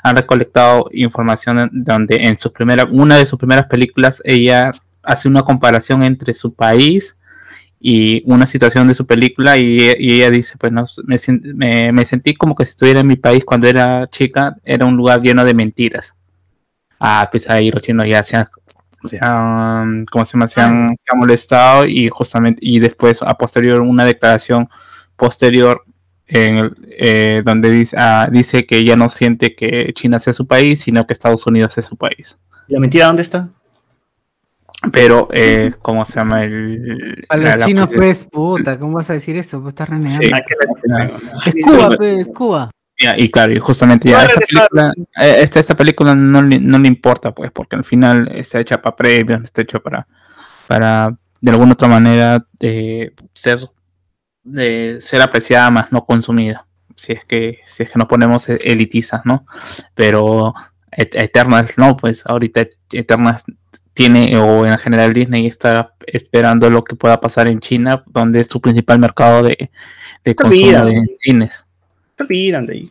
han 0.03 0.15
recolectado 0.15 0.89
información 0.93 1.69
donde 1.73 2.15
en 2.15 2.37
sus 2.37 2.51
primeras, 2.53 2.87
una 2.91 3.17
de 3.17 3.25
sus 3.25 3.37
primeras 3.37 3.65
películas 3.67 4.21
ella 4.23 4.71
hace 5.03 5.27
una 5.27 5.43
comparación 5.43 6.03
entre 6.03 6.33
su 6.33 6.53
país 6.53 7.17
y 7.79 8.23
una 8.25 8.45
situación 8.45 8.87
de 8.87 8.93
su 8.93 9.05
película 9.05 9.57
y, 9.57 9.77
ella 9.99 10.29
dice, 10.29 10.55
pues 10.57 10.71
no, 10.71 10.85
me, 11.05 11.17
me- 11.55 11.91
me 11.93 12.05
sentí 12.05 12.33
como 12.33 12.55
que 12.55 12.65
si 12.65 12.71
estuviera 12.71 12.99
en 13.01 13.07
mi 13.07 13.15
país 13.15 13.45
cuando 13.45 13.67
era 13.67 14.07
chica, 14.09 14.55
era 14.63 14.85
un 14.85 14.97
lugar 14.97 15.21
lleno 15.21 15.45
de 15.45 15.53
mentiras. 15.53 16.15
Ah, 16.99 17.27
pues 17.31 17.49
ahí 17.49 17.71
los 17.71 17.81
chinos 17.81 18.05
ya 18.07 18.21
se 18.23 18.35
han, 18.37 18.47
se 19.01 19.17
han- 19.21 20.05
¿cómo 20.05 20.25
se 20.25 20.33
llama? 20.33 20.47
Se 20.47 20.61
han, 20.61 20.95
se 20.97 21.05
han 21.11 21.19
molestado 21.19 21.85
y 21.85 22.09
justamente, 22.09 22.59
y 22.63 22.79
después 22.79 23.21
a 23.21 23.33
posterior 23.37 23.81
una 23.81 24.05
declaración 24.05 24.67
posterior 25.15 25.83
en 26.27 26.57
el- 26.57 26.73
eh, 26.97 27.41
donde 27.43 27.71
dice, 27.71 27.95
ah, 27.99 28.27
dice 28.31 28.65
que 28.65 28.83
ya 28.83 28.95
no 28.95 29.09
siente 29.09 29.55
que 29.55 29.91
China 29.93 30.19
sea 30.19 30.33
su 30.33 30.45
país, 30.47 30.81
sino 30.81 31.05
que 31.07 31.13
Estados 31.13 31.45
Unidos 31.47 31.77
es 31.77 31.85
su 31.85 31.97
país. 31.97 32.37
¿Y 32.67 32.73
la 32.73 32.79
mentira 32.79 33.07
dónde 33.07 33.23
está? 33.23 33.49
Pero, 34.93 35.27
eh, 35.33 35.73
¿cómo 35.81 36.05
se 36.05 36.13
llama? 36.15 36.43
El, 36.43 37.25
A 37.27 37.35
la- 37.35 37.49
los 37.51 37.59
la- 37.59 37.65
chinos, 37.65 37.89
pues, 37.93 38.25
puta, 38.25 38.79
¿cómo 38.79 38.93
vas 38.95 39.09
a 39.09 39.13
decir 39.13 39.35
eso? 39.35 39.61
Pues 39.61 39.73
estás 39.73 39.89
renegando. 39.89 40.23
Sí. 40.23 40.31
Ah, 40.33 40.41
la- 40.83 41.05
Es 41.45 41.65
Cuba, 41.65 41.89
pues, 41.97 42.19
es 42.21 42.29
Cuba. 42.33 42.71
Y 43.17 43.31
claro, 43.31 43.53
y 43.53 43.59
justamente 43.59 44.09
ya 44.09 44.23
esta 44.23 44.39
película, 44.41 44.93
eh, 45.21 45.37
esta, 45.39 45.59
esta 45.59 45.75
película 45.75 46.13
no 46.13 46.41
le, 46.41 46.59
no 46.59 46.77
le 46.77 46.87
importa, 46.89 47.33
pues, 47.33 47.49
porque 47.51 47.77
al 47.77 47.85
final 47.85 48.29
está 48.33 48.59
hecha 48.59 48.81
para 48.81 48.95
premios, 48.95 49.41
está 49.43 49.61
hecha 49.61 49.79
para, 49.79 50.05
para 50.67 51.17
de 51.39 51.51
alguna 51.51 51.73
otra 51.73 51.87
manera 51.87 52.45
de 52.59 53.13
ser, 53.33 53.59
de 54.43 54.99
ser 55.01 55.21
apreciada 55.21 55.71
más 55.71 55.91
no 55.93 56.03
consumida. 56.05 56.67
Si 56.95 57.13
es 57.13 57.23
que, 57.23 57.59
si 57.65 57.83
es 57.83 57.89
que 57.89 57.97
nos 57.97 58.09
ponemos 58.09 58.49
e- 58.49 58.59
elitizas, 58.63 59.25
¿no? 59.25 59.45
Pero 59.95 60.53
Et- 60.91 61.15
Eternals 61.15 61.77
no, 61.77 61.95
pues 61.95 62.25
ahorita 62.25 62.67
Eternals 62.91 63.43
tiene, 63.93 64.35
o 64.37 64.65
en 64.65 64.77
general 64.77 65.13
Disney 65.13 65.45
está 65.45 65.93
esperando 66.05 66.69
lo 66.69 66.83
que 66.83 66.95
pueda 66.95 67.21
pasar 67.21 67.47
en 67.47 67.59
China, 67.61 68.03
donde 68.07 68.41
es 68.41 68.47
su 68.47 68.59
principal 68.59 68.99
mercado 68.99 69.43
de, 69.43 69.71
de 70.23 70.35
consumo 70.35 70.85
de 70.85 71.15
cines. 71.17 71.65
Se 72.19 72.23
olvidan 72.23 72.65
de 72.65 72.73
ahí. 72.73 72.89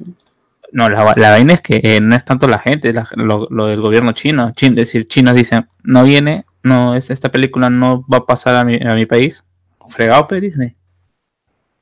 No, 0.72 0.88
la, 0.88 1.12
la 1.16 1.30
vaina 1.30 1.52
es 1.52 1.60
que 1.60 1.80
eh, 1.82 2.00
no 2.00 2.16
es 2.16 2.24
tanto 2.24 2.48
la 2.48 2.58
gente, 2.58 2.92
la- 2.94 3.06
lo, 3.14 3.46
lo 3.50 3.66
del 3.66 3.80
gobierno 3.82 4.12
chino. 4.12 4.52
Chin- 4.52 4.72
es 4.72 4.86
decir, 4.88 5.06
chinos 5.06 5.34
dicen, 5.34 5.68
no 5.82 6.02
viene, 6.04 6.46
no, 6.62 6.94
es, 6.94 7.10
esta 7.10 7.30
película 7.30 7.68
no 7.68 8.06
va 8.10 8.18
a 8.18 8.26
pasar 8.26 8.54
a 8.54 8.64
mi, 8.64 8.76
a 8.76 8.94
mi 8.94 9.04
país. 9.04 9.44
Fregado, 9.90 10.26
pues, 10.26 10.40
Disney. 10.40 10.74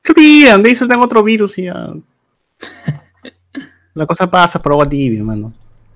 Se 0.03 0.13
olvidan, 0.13 0.63
de 0.63 0.71
eso 0.73 0.89
tengo 0.89 1.05
otro 1.05 1.23
virus 1.23 1.57
y 1.59 1.65
ya. 1.65 1.89
La 3.95 4.07
cosa 4.07 4.29
pasa 4.31 4.61
por 4.61 4.73
agua 4.73 4.89
tibia, 4.89 5.19
hermano. 5.21 5.53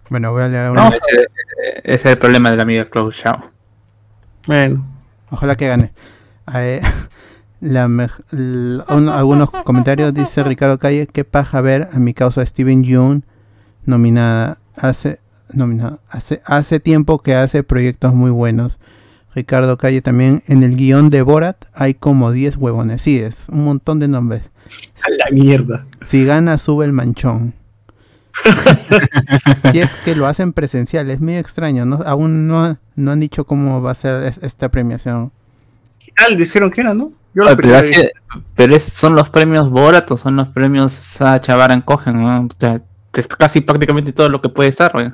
Bueno, 0.09 0.33
voy 0.33 0.43
a 0.43 0.49
leer 0.49 0.63
No, 0.73 0.81
algunos. 0.83 0.95
ese, 0.95 1.27
ese 1.85 1.95
es 1.95 2.05
el 2.07 2.19
problema 2.19 2.51
de 2.51 2.57
la 2.57 2.63
amiga 2.63 2.89
Chloe 2.91 3.13
Zhao. 3.13 3.51
Bueno. 4.47 4.85
Ojalá 5.31 5.57
que 5.57 5.69
gane. 5.69 5.93
A 6.47 6.59
ver, 6.61 6.83
la 7.61 7.87
un- 7.87 9.09
algunos 9.09 9.51
comentarios 9.51 10.15
dice 10.15 10.43
Ricardo 10.45 10.79
Calle, 10.79 11.07
qué 11.07 11.25
paja 11.25 11.61
ver 11.61 11.89
a 11.93 11.99
mi 11.99 12.15
causa 12.15 12.45
Steven 12.45 12.83
Yeun 12.85 13.25
nominada 13.87 14.59
hace 14.77 15.19
nominada 15.53 15.99
hace 16.09 16.41
hace 16.45 16.81
tiempo 16.81 17.19
que 17.19 17.35
hace 17.35 17.63
proyectos 17.63 18.15
muy 18.15 18.31
buenos. 18.31 18.79
Ricardo 19.35 19.77
Calle 19.79 20.01
también 20.03 20.43
en 20.47 20.63
el 20.63 20.75
guion 20.77 21.09
de 21.11 21.23
Borat 21.23 21.65
hay 21.75 21.95
como 21.95 22.33
10 22.33 22.57
huevones. 22.57 23.03
Sí, 23.03 23.19
es 23.19 23.49
un 23.51 23.65
montón 23.65 24.01
de 24.01 24.09
nombres. 24.09 24.43
A 25.05 25.11
la 25.11 25.27
mierda. 25.33 25.87
Si 26.03 26.25
gana 26.25 26.59
sube 26.59 26.85
el 26.85 26.93
manchón. 26.93 27.55
si 29.73 29.79
es 29.81 29.91
que 30.05 30.15
lo 30.17 30.27
hacen 30.27 30.53
presencial, 30.53 31.11
es 31.11 31.21
muy 31.21 31.37
extraño, 31.37 31.85
¿no? 31.85 31.97
Aún 32.07 32.49
no, 32.49 32.79
no 32.97 33.11
han 33.11 33.21
dicho 33.21 33.45
cómo 33.45 33.83
va 33.83 33.93
a 33.93 33.95
ser 33.95 34.23
es- 34.25 34.39
esta 34.43 34.69
premiación. 34.69 35.33
Ah, 36.17 36.35
dijeron 36.35 36.71
que 36.71 36.81
era, 36.81 36.95
¿no? 36.95 37.13
Yo 37.35 37.45
la 37.45 37.51
Oye, 37.53 37.57
pero, 37.57 37.57
primera 37.57 37.79
así- 37.81 37.95
vez- 37.95 38.13
pero 38.57 38.75
es- 38.75 38.83
son 38.85 39.15
los 39.15 39.31
premios 39.31 39.71
Borat 39.71 40.11
o 40.11 40.17
son 40.17 40.37
los 40.37 40.49
premios 40.49 40.93
Sacha 40.93 41.55
Baron 41.57 41.83
Cohen, 41.83 42.21
¿no? 42.21 42.41
O 42.43 42.49
sea, 42.59 42.81
es 43.17 43.27
casi 43.29 43.61
prácticamente 43.61 44.13
todo 44.13 44.29
lo 44.29 44.41
que 44.41 44.49
puede 44.49 44.69
estar, 44.69 44.93
güey. 44.93 45.13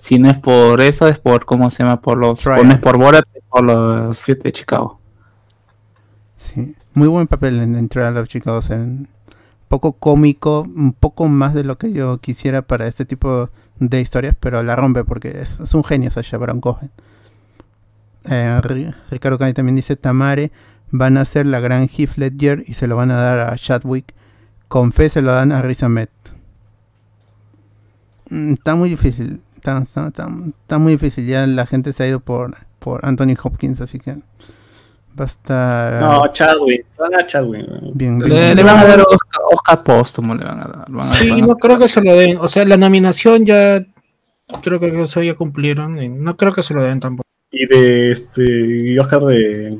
Si 0.00 0.18
no 0.18 0.30
es 0.30 0.36
por 0.38 0.80
eso, 0.82 1.08
es 1.08 1.18
por, 1.18 1.44
¿cómo 1.46 1.70
se 1.70 1.82
llama? 1.82 2.00
Por 2.00 2.18
los, 2.18 2.44
no 2.46 2.54
es 2.70 2.78
por 2.78 2.96
Borat, 2.98 3.24
es 3.34 3.42
por 3.48 3.64
los 3.64 4.16
siete 4.18 4.44
de 4.48 4.52
Chicago. 4.52 5.00
Sí, 6.36 6.74
muy 6.94 7.08
buen 7.08 7.26
papel 7.26 7.60
en, 7.60 7.76
en 7.76 7.88
Trial 7.88 8.16
of 8.18 8.28
Chicago 8.28 8.60
7. 8.62 8.80
Un 8.82 9.08
poco 9.68 9.94
cómico, 9.94 10.62
un 10.62 10.92
poco 10.92 11.26
más 11.26 11.54
de 11.54 11.64
lo 11.64 11.76
que 11.76 11.92
yo 11.92 12.18
quisiera 12.18 12.62
para 12.62 12.86
este 12.86 13.04
tipo 13.04 13.50
de 13.80 14.00
historias, 14.00 14.36
pero 14.38 14.62
la 14.62 14.76
rompe 14.76 15.02
porque 15.04 15.28
es, 15.40 15.58
es 15.60 15.74
un 15.74 15.82
genio 15.82 16.10
Sacha 16.10 16.38
Baron 16.38 16.60
Cohen. 16.60 16.90
Eh, 18.28 18.60
Ri- 18.62 18.94
Ricardo 19.10 19.38
Cani 19.38 19.52
también 19.54 19.76
dice 19.76 19.96
Tamare 19.96 20.50
van 20.90 21.16
a 21.16 21.22
hacer 21.22 21.46
la 21.46 21.60
gran 21.60 21.88
Heath 21.88 22.16
Ledger 22.16 22.64
y 22.66 22.74
se 22.74 22.86
lo 22.86 22.96
van 22.96 23.10
a 23.10 23.16
dar 23.16 23.52
a 23.52 23.56
Chadwick. 23.56 24.14
Con 24.68 24.92
fe 24.92 25.08
se 25.10 25.22
lo 25.22 25.32
dan 25.32 25.52
a 25.52 25.62
Riz 25.62 25.82
Ahmed. 25.82 26.08
Mm, 28.30 28.54
Está 28.54 28.74
muy 28.74 28.88
difícil. 28.90 29.40
Está, 29.54 29.78
está- 29.78 30.08
está- 30.08 30.28
está 30.60 30.78
muy 30.78 30.92
difícil. 30.92 31.26
Ya 31.26 31.46
la 31.46 31.66
gente 31.66 31.92
se 31.92 32.02
ha 32.04 32.08
ido 32.08 32.20
por, 32.20 32.54
por 32.78 33.04
Anthony 33.04 33.34
Hopkins, 33.42 33.80
así 33.80 33.98
que 33.98 34.12
va 35.18 35.24
a 35.24 35.26
estar 35.26 36.00
No, 36.02 36.26
Chadwick. 36.32 36.86
Van 36.98 37.14
a 37.14 37.26
Chadwick. 37.26 37.66
bien. 37.94 38.18
Le, 38.20 38.28
bien. 38.28 38.56
le 38.56 38.62
van 38.62 38.78
a 38.78 38.84
dar 38.84 39.00
Oscar, 39.00 39.42
Oscar 39.52 39.82
póstumo, 39.84 40.34
le 40.34 40.44
van 40.44 40.60
a 40.60 40.64
dar. 40.64 40.84
van 40.90 41.00
a- 41.06 41.12
Sí, 41.12 41.30
van 41.30 41.42
a- 41.44 41.46
no 41.46 41.56
creo 41.56 41.78
que 41.78 41.88
se 41.88 42.00
lo 42.02 42.14
den. 42.16 42.36
O 42.38 42.48
sea, 42.48 42.64
la 42.64 42.76
nominación 42.76 43.44
ya 43.44 43.84
creo 44.62 44.78
que 44.80 45.02
eso 45.02 45.22
ya 45.22 45.34
cumplieron. 45.34 46.00
y 46.02 46.08
no 46.08 46.36
creo 46.36 46.52
que 46.52 46.62
se 46.62 46.74
lo 46.74 46.82
den 46.82 47.00
tampoco. 47.00 47.26
Y 47.50 47.66
de 47.66 48.12
este. 48.12 48.42
Y 48.92 48.98
Oscar 48.98 49.22
de. 49.22 49.78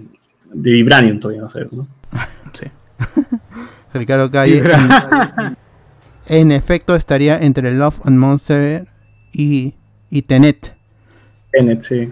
De 0.59 0.73
Vibranium 0.73 1.21
todavía 1.21 1.43
no 1.43 1.51
sé, 1.51 1.67
¿no? 1.73 1.87
sí. 2.59 2.67
Ricardo 3.95 4.31
Calle. 4.31 4.63
en, 6.27 6.53
efecto, 6.53 6.95
estaría 6.97 7.39
entre 7.39 7.71
Love 7.73 8.01
and 8.05 8.19
Monster 8.19 8.87
y, 9.33 9.75
y 10.11 10.23
Tenet. 10.23 10.75
Tenet, 11.53 11.83
sí. 11.83 12.11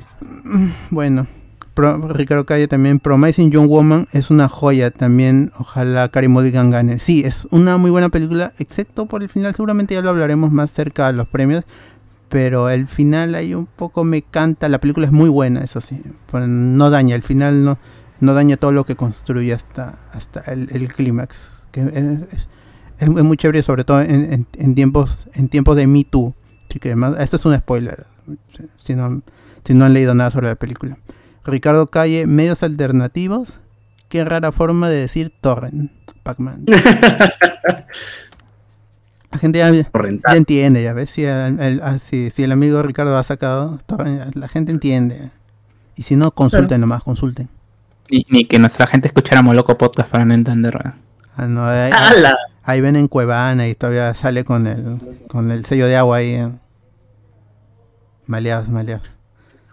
Bueno, 0.91 1.27
Pro- 1.75 2.09
Ricardo 2.09 2.45
Calle 2.47 2.69
también. 2.69 3.01
Promising 3.01 3.51
Young 3.51 3.69
Woman 3.69 4.09
es 4.13 4.31
una 4.31 4.49
joya 4.49 4.91
también. 4.91 5.53
Ojalá 5.59 6.09
Carey 6.09 6.29
Mulligan 6.29 6.71
gane. 6.71 6.99
Sí, 6.99 7.23
es 7.25 7.47
una 7.51 7.77
muy 7.77 7.91
buena 7.91 8.09
película, 8.09 8.53
excepto 8.59 9.07
por 9.07 9.23
el 9.23 9.29
final. 9.29 9.55
Seguramente 9.55 9.95
ya 9.95 10.03
lo 10.03 10.11
hablaremos 10.11 10.53
más 10.53 10.71
cerca 10.71 11.07
de 11.09 11.15
los 11.15 11.29
premios. 11.29 11.65
Pero 12.29 12.69
el 12.71 12.89
final 12.89 13.35
ahí 13.35 13.55
un 13.55 13.67
poco 13.67 14.05
me 14.05 14.23
canta. 14.23 14.69
La 14.69 14.79
película 14.79 15.07
es 15.07 15.13
muy 15.13 15.29
buena, 15.29 15.61
eso 15.61 15.81
sí. 15.81 16.01
No 16.47 16.91
daña, 16.91 17.15
el 17.15 17.23
final 17.23 17.65
no, 17.65 17.79
no 18.21 18.35
daña 18.35 18.57
todo 18.57 18.73
lo 18.73 18.85
que 18.85 18.97
construye 18.97 19.53
hasta, 19.53 19.99
hasta 20.13 20.41
el, 20.53 20.69
el 20.73 20.93
clímax. 20.93 21.63
Que 21.71 21.81
es, 21.83 21.89
es- 22.33 22.49
es 22.99 23.09
muy 23.09 23.37
chévere, 23.37 23.63
sobre 23.63 23.83
todo 23.85 24.01
en, 24.01 24.33
en- 24.33 24.47
en 24.57 24.75
tiempos 24.77 25.29
en 25.35 25.49
tiempos 25.49 25.75
de 25.77 25.87
Me 25.89 26.05
Too. 26.05 26.33
Así 26.71 26.79
que 26.79 26.91
además, 26.91 27.17
esto 27.19 27.37
es 27.37 27.45
un 27.45 27.55
spoiler. 27.57 28.07
Si 28.79 28.95
no, 28.95 29.21
si 29.65 29.75
no 29.75 29.85
han 29.85 29.93
leído 29.95 30.15
nada 30.15 30.31
sobre 30.31 30.47
la 30.49 30.55
película. 30.55 30.97
Ricardo 31.45 31.89
Calle, 31.89 32.27
medios 32.27 32.63
alternativos. 32.63 33.61
Qué 34.09 34.25
rara 34.25 34.53
forma 34.53 34.89
de 34.89 34.97
decir 34.97 35.33
torrent, 35.41 35.91
Pac-Man. 36.23 36.65
La 39.31 39.39
gente 39.39 39.59
ya, 39.59 39.73
entiende, 40.37 40.83
ya 40.83 40.93
ves. 40.93 41.11
Si 41.11 41.25
el, 41.25 41.59
el- 41.61 41.81
ah, 41.83 41.99
si- 41.99 42.31
si 42.31 42.45
el 42.45 42.53
amigo 42.53 42.81
Ricardo 42.83 43.17
ha 43.19 43.23
sacado 43.25 43.79
la 44.35 44.49
gente 44.49 44.71
entiende. 44.71 45.31
Y 45.97 46.03
si 46.05 46.15
no, 46.17 46.31
consulten 46.31 46.81
nomás, 46.81 47.03
consulten. 47.03 47.49
Ni, 48.11 48.45
que 48.45 48.59
nuestra 48.59 48.87
gente 48.87 49.09
escuchara 49.09 49.43
Moloco 49.43 49.79
Podcast 49.79 50.11
para 50.11 50.25
no 50.25 50.35
entender. 50.35 50.79
Ah, 51.37 51.47
no, 51.47 51.67
ahí, 52.63 52.81
ven 52.81 52.97
en 52.97 53.09
Cuevana 53.09 53.67
y 53.67 53.75
todavía 53.75 54.15
sale 54.15 54.45
con 54.45 54.67
el, 54.67 54.99
con 55.29 55.51
el 55.51 55.65
sello 55.65 55.87
de 55.87 55.97
agua 55.97 56.19
ahí. 56.19 56.35
Eh. 56.35 56.53
Maleados, 58.27 58.69
maleados. 58.69 59.09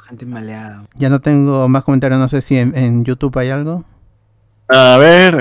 Gente 0.08 0.26
maleada. 0.26 0.86
Ya 0.95 1.10
no 1.10 1.22
tengo 1.22 1.68
más 1.70 1.84
comentarios, 1.84 2.20
no 2.20 2.28
sé 2.28 2.41
si 2.41 2.58
en, 2.58 3.06
YouTube 3.06 3.38
hay 3.38 3.49
algo. 3.49 3.86
A 4.68 4.95
ver, 4.98 5.34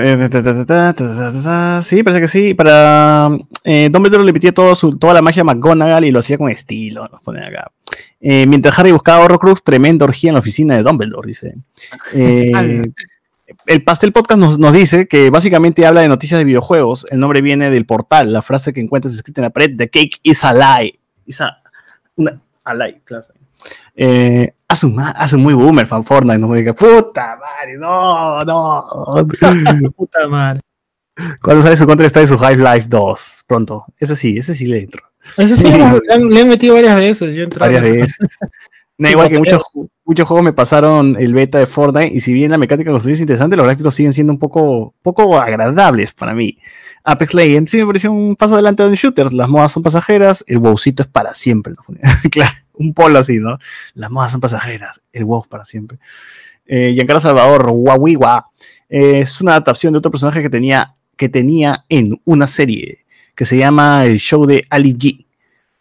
sí, 1.83 2.03
parece 2.03 2.21
que 2.21 2.27
sí. 2.27 2.53
Para 2.53 3.29
eh, 3.63 3.89
Don 3.89 4.03
Pedro 4.03 4.19
le 4.19 4.27
repetía 4.27 4.53
todo 4.53 4.75
su, 4.75 4.91
toda 4.91 5.13
la 5.13 5.21
magia 5.21 5.45
McGonagall 5.45 6.03
y 6.03 6.11
lo 6.11 6.19
hacía 6.19 6.37
con 6.37 6.49
estilo. 6.49 7.07
Nos 7.07 7.21
ponen 7.21 7.43
acá. 7.45 7.71
Eh, 8.21 8.45
mientras 8.47 8.77
Harry 8.77 8.91
buscaba 8.91 9.25
Horrocrux, 9.25 9.63
tremenda 9.63 10.05
orgía 10.05 10.29
en 10.29 10.35
la 10.35 10.39
oficina 10.39 10.75
de 10.75 10.83
Dumbledore, 10.83 11.27
dice. 11.27 11.55
Eh, 12.13 12.81
el 13.65 13.83
Pastel 13.83 14.13
Podcast 14.13 14.39
nos, 14.39 14.59
nos 14.59 14.73
dice 14.73 15.07
que 15.07 15.29
básicamente 15.29 15.85
habla 15.85 16.01
de 16.01 16.07
noticias 16.07 16.39
de 16.39 16.45
videojuegos. 16.45 17.05
El 17.09 17.19
nombre 17.19 17.41
viene 17.41 17.69
del 17.69 17.85
portal. 17.85 18.31
La 18.31 18.41
frase 18.41 18.71
que 18.71 18.79
encuentras 18.79 19.13
escrita 19.13 19.41
en 19.41 19.43
la 19.43 19.49
pared: 19.49 19.75
The 19.75 19.89
cake 19.89 20.19
is 20.23 20.43
a 20.45 20.53
lie. 20.53 20.99
Is 21.25 21.41
a, 21.41 21.61
una, 22.15 22.39
a 22.63 22.73
lie, 22.73 23.01
claro. 23.03 23.25
Eh, 23.95 24.53
hace, 24.67 24.85
un, 24.85 24.99
hace 24.99 25.37
muy 25.37 25.53
boomer 25.53 25.85
fan 25.85 26.03
Fortnite. 26.03 26.39
No 26.39 26.47
me 26.47 26.59
diga, 26.59 26.73
puta 26.73 27.37
madre, 27.37 27.77
no, 27.77 28.43
no. 28.45 29.27
Puta 29.95 30.27
madre. 30.29 30.61
Cuando 31.41 31.61
sale 31.61 31.77
su 31.77 31.85
contra 31.85 32.07
está 32.07 32.21
de 32.21 32.27
su 32.27 32.35
Half-Life 32.35 32.87
2, 32.87 33.43
pronto. 33.45 33.85
Ese 33.97 34.15
sí, 34.15 34.37
ese 34.37 34.55
sí 34.55 34.65
le 34.65 34.79
entro. 34.81 35.10
Ese 35.37 35.57
sí, 35.57 35.69
le 35.69 35.83
han, 35.83 36.29
le 36.29 36.41
han 36.41 36.47
metido 36.47 36.75
varias 36.75 36.95
veces. 36.95 37.35
Yo 37.35 37.47
Varias 37.49 37.89
veces. 37.89 38.17
No, 39.01 39.09
igual 39.09 39.29
que 39.29 39.39
muchos, 39.39 39.63
muchos 40.05 40.27
juegos 40.27 40.45
me 40.45 40.53
pasaron 40.53 41.17
el 41.19 41.33
beta 41.33 41.57
de 41.57 41.65
Fortnite 41.65 42.13
y 42.13 42.19
si 42.19 42.33
bien 42.33 42.51
la 42.51 42.59
mecánica 42.59 42.91
de 42.91 42.93
construir 42.93 43.15
es 43.15 43.21
interesante, 43.21 43.55
los 43.55 43.65
gráficos 43.65 43.95
siguen 43.95 44.13
siendo 44.13 44.31
un 44.31 44.37
poco, 44.37 44.93
poco 45.01 45.39
agradables 45.39 46.13
para 46.13 46.35
mí. 46.35 46.59
Apex 47.03 47.33
Legends 47.33 47.71
sí 47.71 47.77
me 47.77 47.87
pareció 47.87 48.11
un 48.11 48.35
paso 48.35 48.53
adelante 48.53 48.83
de 48.83 48.91
los 48.91 48.99
shooters. 48.99 49.33
Las 49.33 49.49
modas 49.49 49.71
son 49.71 49.81
pasajeras, 49.81 50.43
el 50.45 50.59
wowcito 50.59 51.01
es 51.01 51.09
para 51.09 51.33
siempre. 51.33 51.73
¿no? 51.73 51.97
claro, 52.31 52.55
un 52.73 52.93
polo 52.93 53.17
así, 53.17 53.39
¿no? 53.39 53.57
Las 53.95 54.11
modas 54.11 54.33
son 54.33 54.39
pasajeras, 54.39 55.01
el 55.13 55.25
wow 55.25 55.41
es 55.41 55.47
para 55.47 55.65
siempre. 55.65 55.97
Eh, 56.67 56.93
Giancarlo 56.93 57.21
Salvador, 57.21 57.71
Wawiwa, 57.73 58.43
eh, 58.87 59.21
es 59.21 59.41
una 59.41 59.53
adaptación 59.53 59.93
de 59.93 59.97
otro 59.97 60.11
personaje 60.11 60.43
que 60.43 60.49
tenía, 60.51 60.95
que 61.17 61.27
tenía 61.27 61.85
en 61.89 62.21
una 62.23 62.45
serie 62.45 62.99
que 63.41 63.45
se 63.45 63.57
llama 63.57 64.05
El 64.05 64.19
Show 64.19 64.45
de 64.45 64.63
Ali 64.69 64.93
G. 64.93 65.25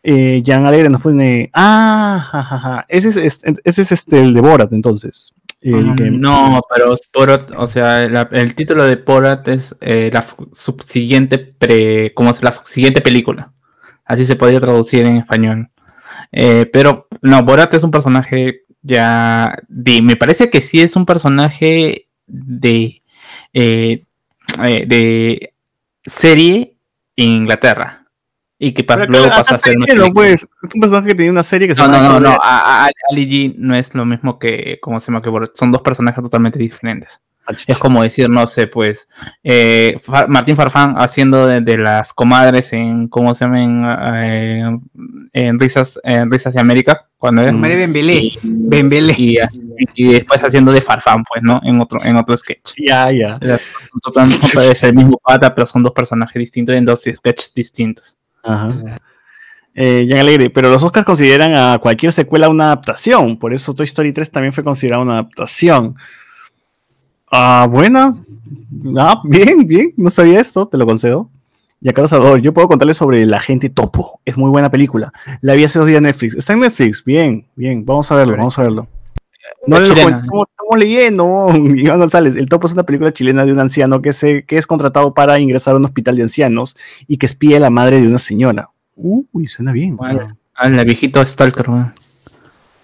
Eh, 0.03 0.43
Jan 0.43 0.65
Alegre 0.67 0.89
nos 0.89 1.03
pone. 1.03 1.51
Ah, 1.53 2.27
jajaja. 2.31 2.87
Ese 2.89 3.11
es, 3.11 3.17
este- 3.19 3.55
ese 3.65 3.83
es 3.83 3.93
este, 3.93 4.19
el 4.19 4.33
de 4.33 4.41
Borat, 4.41 4.73
entonces. 4.73 5.35
El 5.61 5.95
que- 5.95 6.11
Mm, 6.11 6.21
No, 6.23 6.63
pero 6.75 6.95
Borat, 7.13 7.51
o 7.55 7.67
sea, 7.69 8.09
la- 8.09 8.31
el 8.33 8.55
título 8.55 8.85
de 8.87 8.97
Borat 8.97 9.47
es 9.49 9.77
eh, 9.83 10.09
la 10.11 10.23
su- 10.23 10.49
subsiguiente 10.55 11.37
pre, 11.37 12.15
como 12.15 12.33
la 12.41 12.51
subsiguiente 12.51 13.03
película. 13.03 13.53
Así 14.07 14.25
se 14.25 14.37
podría 14.37 14.59
traducir 14.59 15.05
en 15.05 15.19
español. 15.19 15.69
Eh, 16.33 16.65
pero 16.73 17.09
no, 17.21 17.43
Borat 17.45 17.75
es 17.75 17.83
un 17.83 17.91
personaje 17.91 18.63
ya 18.81 19.55
de, 19.69 20.01
me 20.01 20.17
parece 20.17 20.49
que 20.49 20.63
sí 20.63 20.81
es 20.81 20.97
un 20.97 21.05
personaje 21.05 22.09
de 22.27 23.03
eh, 23.53 24.07
de 24.87 25.53
serie 26.07 26.70
Inglaterra 27.25 28.07
y 28.59 28.73
que 28.73 28.85
pa- 28.85 28.97
Pero 28.97 29.11
luego 29.13 29.29
pasa 29.29 29.55
a 29.55 29.57
ser 29.57 29.75
diciendo, 29.77 30.11
pues, 30.13 30.35
es 30.43 30.75
un 30.75 30.81
personaje 30.81 31.09
que 31.09 31.15
tenía 31.15 31.33
una 31.33 31.43
serie 31.43 31.67
que 31.69 31.75
se 31.75 31.81
No, 31.81 31.89
no, 31.89 31.95
llama 31.95 32.09
no, 32.09 32.21
no. 32.21 32.39
A, 32.43 32.85
a- 32.87 32.91
Ali 33.11 33.27
G 33.29 33.55
no 33.57 33.75
es 33.75 33.95
lo 33.95 34.05
mismo 34.05 34.39
que, 34.39 34.79
¿cómo 34.83 35.01
se 35.01 35.07
llama? 35.11 35.23
Que. 35.23 35.31
Son 35.55 35.73
dos 35.73 35.83
personajes 35.83 36.23
totalmente 36.23 36.59
diferentes. 36.59 37.23
Es 37.67 37.79
como 37.79 38.03
decir, 38.03 38.29
no 38.29 38.47
sé, 38.47 38.67
pues, 38.67 39.09
eh, 39.43 39.97
Martín 40.29 40.57
Farfán 40.57 40.95
haciendo 40.99 41.47
de, 41.47 41.61
de 41.61 41.79
las 41.79 42.13
comadres 42.13 42.73
en, 42.73 43.09
¿cómo 43.09 43.35
se 43.35 43.45
llama? 43.45 43.63
En, 43.63 43.83
eh, 44.15 44.79
en 45.33 45.59
Risas, 45.59 45.99
en 46.03 46.31
Risas 46.31 46.55
de 46.55 46.61
América, 46.61 47.09
cuando 47.17 47.43
es. 47.43 47.53
María 47.53 47.77
Bembelé. 47.77 48.15
Y, 48.17 48.39
Bembelé. 48.43 49.15
y, 49.17 49.37
y 49.95 50.13
después 50.13 50.43
haciendo 50.43 50.73
de 50.73 50.81
Farfán, 50.81 51.25
pues, 51.25 51.43
¿no? 51.43 51.61
En 51.63 51.81
otro, 51.81 52.03
en 52.05 52.17
otro 52.17 52.37
sketch. 52.37 52.73
Ya, 52.77 53.11
ya. 53.11 53.39
Es 54.71 54.83
el 54.83 54.95
mismo 54.95 55.21
pata, 55.23 55.55
pero 55.55 55.67
son 55.67 55.83
dos 55.83 55.93
personajes 55.93 56.39
distintos 56.39 56.75
en 56.75 56.85
dos 56.85 57.01
sketches 57.01 57.55
distintos. 57.55 58.17
Ajá. 58.43 58.99
Eh, 59.75 60.07
Jan 60.09 60.19
Alegre, 60.19 60.51
pero 60.51 60.69
los 60.69 60.83
Oscars 60.83 61.07
consideran 61.07 61.55
a 61.55 61.79
cualquier 61.79 62.13
secuela 62.13 62.49
una 62.49 62.65
adaptación. 62.67 63.39
Por 63.39 63.55
eso 63.55 63.75
Toy 63.75 63.87
Story 63.87 64.13
3 64.13 64.31
también 64.31 64.53
fue 64.53 64.65
considerada 64.65 65.03
una 65.03 65.15
adaptación. 65.15 65.97
Ah, 67.31 67.69
buena. 67.71 68.15
Ah, 68.97 69.21
bien, 69.25 69.67
bien. 69.67 69.93
No 69.97 70.11
sabía 70.11 70.41
esto, 70.41 70.67
te 70.67 70.77
lo 70.77 70.87
concedo. 70.87 71.31
Ya, 71.81 71.93
Carlos 71.93 72.11
Salvador, 72.11 72.43
yo 72.43 72.53
puedo 72.53 72.69
contarles 72.69 72.97
sobre 72.97 73.25
La 73.25 73.41
Gente 73.41 73.71
Topo. 73.71 74.21
Es 74.25 74.37
muy 74.37 74.51
buena 74.51 74.71
película. 74.71 75.13
La 75.41 75.55
vi 75.55 75.65
hace 75.65 75.79
dos 75.79 75.89
días 75.89 75.99
en 75.99 76.05
Netflix. 76.05 76.35
Está 76.35 76.53
en 76.53 76.61
Netflix. 76.61 77.05
Bien, 77.05 77.47
bien. 77.57 77.85
Vamos 77.87 78.11
a 78.13 78.17
verlo, 78.17 78.37
vamos 78.37 78.59
a 78.59 78.63
verlo. 78.63 78.89
No 79.67 79.79
lo 79.79 79.87
estamos, 79.87 80.47
leyendo, 80.77 81.51
Iván 81.55 81.99
González. 81.99 82.37
El 82.37 82.49
Topo 82.49 82.67
es 82.67 82.75
una 82.75 82.83
película 82.83 83.13
chilena 83.13 83.47
de 83.47 83.53
un 83.53 83.61
anciano 83.61 84.03
que, 84.03 84.13
se, 84.13 84.45
que 84.45 84.59
es 84.59 84.67
contratado 84.67 85.15
para 85.15 85.39
ingresar 85.39 85.75
a 85.75 85.79
un 85.79 85.85
hospital 85.85 86.17
de 86.17 86.23
ancianos 86.23 86.77
y 87.07 87.17
que 87.17 87.27
espía 87.27 87.57
a 87.57 87.61
la 87.61 87.71
madre 87.71 88.01
de 88.01 88.09
una 88.09 88.19
señora. 88.19 88.71
Uy, 88.95 89.47
suena 89.47 89.73
bien. 89.73 89.97
Bueno. 89.97 90.37
El 90.63 90.85
viejito 90.85 91.25
Stalker, 91.25 91.71
weón. 91.71 91.95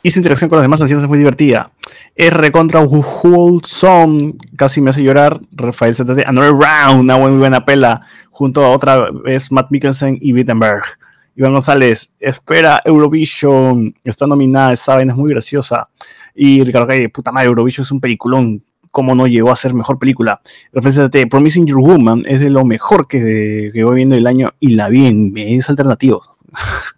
Y 0.03 0.11
su 0.11 0.21
interacción 0.21 0.49
con 0.49 0.57
los 0.57 0.65
demás 0.65 0.81
ancianos 0.81 1.03
es 1.03 1.09
muy 1.09 1.19
divertida. 1.19 1.71
Es 2.15 2.33
recontra 2.33 2.81
wholesome, 2.81 4.35
casi 4.57 4.81
me 4.81 4.91
hace 4.91 5.03
llorar. 5.03 5.41
Rafael 5.53 5.95
ZT, 5.95 6.27
Another 6.27 6.53
Round, 6.53 7.01
una 7.01 7.17
muy 7.17 7.33
buena 7.33 7.65
pela, 7.65 8.07
junto 8.31 8.65
a 8.65 8.71
otra 8.71 9.11
vez 9.11 9.53
Matt 9.53 9.71
Mikkelsen 9.71 10.19
y 10.21 10.33
Wittenberg. 10.33 10.83
Iván 11.37 11.53
González, 11.53 12.15
espera 12.19 12.81
Eurovision, 12.85 13.95
está 14.03 14.27
nominada, 14.27 14.75
saben, 14.77 15.11
es 15.11 15.17
muy 15.17 15.31
graciosa. 15.31 15.89
Y 16.35 16.65
Ricardo 16.65 16.89
Calle, 16.89 17.11
puta 17.11 17.31
madre, 17.31 17.49
Eurovision 17.49 17.83
es 17.83 17.91
un 17.91 18.01
peliculón, 18.01 18.63
¿cómo 18.91 19.15
no 19.15 19.27
llegó 19.27 19.51
a 19.51 19.57
ser 19.57 19.75
mejor 19.75 19.99
película? 19.99 20.41
Rafael 20.73 20.95
ZT, 20.95 21.29
Promising 21.29 21.67
Your 21.67 21.81
Woman 21.81 22.23
es 22.27 22.41
de 22.41 22.49
lo 22.49 22.65
mejor 22.65 23.07
que, 23.07 23.71
que 23.73 23.85
voy 23.85 23.97
viendo 23.97 24.17
el 24.17 24.27
año 24.27 24.55
y 24.61 24.71
la 24.71 24.89
vi 24.89 25.07
en 25.07 25.33
medios 25.35 25.69
alternativos. 25.69 26.31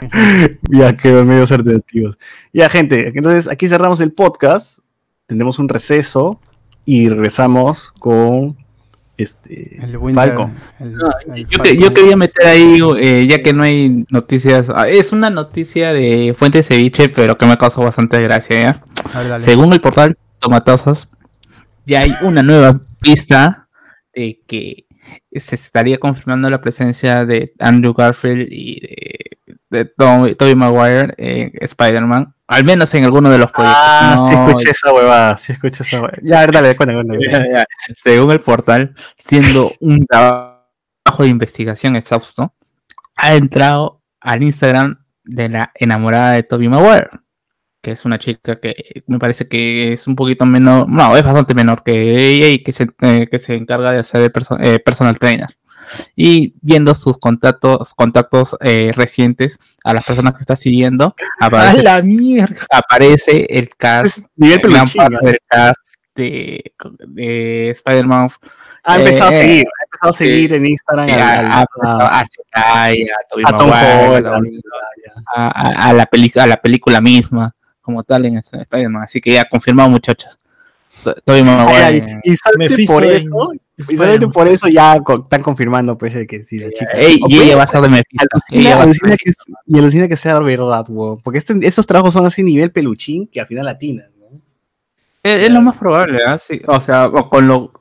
ya 0.70 0.96
quedó 0.96 1.24
medios 1.24 1.52
alternativos. 1.52 2.18
Ya, 2.52 2.68
gente, 2.68 3.08
entonces 3.14 3.48
aquí 3.48 3.68
cerramos 3.68 4.00
el 4.00 4.12
podcast. 4.12 4.80
Tenemos 5.26 5.58
un 5.58 5.68
receso 5.68 6.40
y 6.84 7.08
regresamos 7.08 7.92
con 7.98 8.56
este 9.16 9.82
El 9.82 9.96
Winter. 9.96 10.28
Falcon. 10.28 10.54
el- 10.78 10.94
No, 10.96 11.08
el 11.34 11.46
yo, 11.78 11.92
quería 11.94 12.16
meter 12.16 12.46
ahí, 12.46 12.78
eh, 12.98 13.26
ya 13.26 13.42
que 13.42 13.52
no 13.52 13.62
hay 13.62 14.04
noticias. 14.10 14.70
ah, 14.74 14.88
Es 14.88 15.12
una 15.12 15.30
noticia 15.30 15.92
de 15.92 16.34
Fuente 16.36 16.62
Ceviche, 16.62 17.08
pero 17.08 17.36
que 17.38 17.46
me 17.46 17.56
causó 17.56 17.80
bastante 17.82 18.20
gracia. 18.22 18.82
Según 19.40 19.72
el 19.72 19.80
portal 19.80 20.16
Tomatazos, 20.38 21.08
ya 21.86 22.00
hay 22.00 22.12
una 22.22 22.42
nueva 22.42 22.80
pista 23.00 23.68
de 24.14 24.40
que 24.46 24.84
se 25.32 25.54
estaría 25.54 25.98
confirmando 25.98 26.50
la 26.50 26.60
presencia 26.60 27.24
de 27.24 27.52
Andrew 27.58 27.94
Garfield 27.94 28.46
y 28.50 28.80
de, 28.80 29.25
de 29.70 29.84
Tom- 29.84 30.34
Tobey 30.36 30.54
Maguire 30.54 31.14
en 31.18 31.52
Spider-Man 31.60 32.34
Al 32.48 32.64
menos 32.64 32.94
en 32.94 33.04
alguno 33.04 33.28
de 33.30 33.38
los 33.38 33.50
proyectos. 33.50 33.82
Ah, 33.84 34.14
sí 34.28 34.34
escuché 34.34 34.70
esa 34.70 34.92
huevada, 34.92 35.36
sí 35.36 35.52
escuché 35.52 35.82
esa 35.82 35.96
huevada. 36.00 36.18
Ya, 36.22 36.46
dale, 36.46 36.76
cuéntame. 36.76 37.02
Según 37.96 38.30
el 38.30 38.40
portal, 38.40 38.94
siendo 39.18 39.72
un 39.80 40.06
trabajo 40.06 40.62
de 41.22 41.28
investigación 41.28 41.96
exhausto, 41.96 42.54
ha 43.16 43.34
entrado 43.34 44.02
al 44.20 44.42
Instagram 44.42 45.04
de 45.24 45.48
la 45.48 45.72
enamorada 45.74 46.32
de 46.34 46.42
Toby 46.44 46.68
Maguire, 46.68 47.08
que 47.82 47.90
es 47.92 48.04
una 48.04 48.18
chica 48.18 48.56
que 48.60 49.02
me 49.08 49.18
parece 49.18 49.48
que 49.48 49.92
es 49.92 50.06
un 50.06 50.14
poquito 50.14 50.46
menor, 50.46 50.88
no, 50.88 51.16
es 51.16 51.22
bastante 51.24 51.54
menor 51.54 51.82
que 51.82 51.92
ella 51.92 52.46
y 52.48 52.62
que 52.62 52.70
se, 52.72 52.86
eh, 53.02 53.26
que 53.28 53.38
se 53.40 53.54
encarga 53.54 53.90
de 53.92 53.98
hacer 53.98 54.22
el 54.22 54.32
perso- 54.32 54.58
eh, 54.60 54.78
personal 54.78 55.18
trainer. 55.18 55.48
Y 56.14 56.54
viendo 56.62 56.94
sus 56.94 57.18
contactos, 57.18 57.94
contactos 57.94 58.56
eh, 58.60 58.92
recientes 58.94 59.58
a 59.84 59.94
las 59.94 60.04
personas 60.04 60.34
que 60.34 60.40
está 60.40 60.56
siguiendo, 60.56 61.14
¡A 61.40 61.46
aparece, 61.46 61.82
la 61.82 62.02
mierda! 62.02 62.56
aparece 62.70 63.46
el 63.50 63.68
cast 63.76 64.26
Nivel 64.36 64.60
gran 64.60 64.72
peluchín, 64.72 64.96
parte 65.02 65.14
¿no? 65.20 65.20
del 65.30 65.38
cast 65.46 65.94
de, 66.14 66.72
de 67.08 67.70
Spider-Man 67.70 68.28
Ha 68.84 68.96
empezado 68.96 69.30
a 69.30 69.34
Eh, 69.34 69.36
seguir, 69.36 69.64
ha 69.66 69.84
empezado 69.84 70.10
a 70.10 70.12
seguir 70.12 70.52
en 70.54 70.66
Instagram 70.66 71.08
eh, 71.10 71.12
a, 71.12 71.34
al- 71.40 71.46
a, 71.46 71.66
a- 71.82 72.20
a 72.20 72.26
Zendaya, 72.26 73.14
a 73.14 73.28
Tobey 73.28 73.44
a 73.46 73.56
Tom 73.56 73.70
Holland. 73.70 74.46
a, 75.34 75.92
la 75.92 76.06
pelic- 76.10 76.40
a 76.40 76.46
la 76.46 76.56
película 76.56 77.00
misma, 77.00 77.54
como 77.80 78.02
tal 78.02 78.24
en 78.26 78.38
Spider-Man. 78.38 79.02
Así 79.02 79.20
que 79.20 79.32
ya 79.32 79.44
confirmado, 79.48 79.88
muchachos. 79.90 80.38
To- 81.04 81.14
Tobey 81.24 81.42
Maguire. 81.42 81.84
Ay, 81.84 82.02
ay, 82.06 82.20
y 82.24 82.36
solamente 82.36 82.70
Mephisto 82.70 82.94
por 82.94 83.04
en 83.04 83.12
eso, 83.16 83.52
solamente 83.84 84.26
Spider-Man. 84.26 84.32
por 84.32 84.48
eso 84.48 84.68
ya 84.68 85.00
co- 85.00 85.22
están 85.24 85.42
confirmando 85.42 85.96
pues 85.98 86.14
que 86.26 86.42
sí, 86.42 86.58
la 86.58 86.70
chica. 86.70 86.92
Ey, 86.94 87.16
y 87.16 87.20
pues, 87.20 87.34
ella 87.40 87.56
va 87.56 87.62
a 87.64 87.66
ser 87.66 87.80
de 87.82 87.88
Mephisto. 87.88 88.26
alucina, 88.32 88.60
ella 88.60 88.70
va 88.70 88.74
a 88.74 88.78
ser 88.78 88.84
alucina 88.84 89.10
de 89.10 89.16
que, 89.18 89.32
y 89.66 89.78
alucina 89.78 90.08
que 90.08 90.16
sea 90.16 90.38
verdad, 90.40 90.84
weón. 90.88 91.18
Porque 91.22 91.38
este- 91.38 91.58
esos 91.66 91.86
trabajos 91.86 92.14
son 92.14 92.24
así 92.26 92.42
nivel 92.42 92.72
peluchín 92.72 93.26
que 93.28 93.40
al 93.40 93.46
final 93.46 93.64
latinan, 93.66 94.06
¿no? 94.18 94.40
Es, 95.22 95.42
es 95.46 95.50
lo 95.50 95.60
más 95.62 95.76
probable, 95.76 96.20
¿ah? 96.26 96.38
Sí, 96.40 96.60
o 96.66 96.82
sea, 96.82 97.06
o 97.06 97.28
con 97.28 97.46
lo 97.48 97.72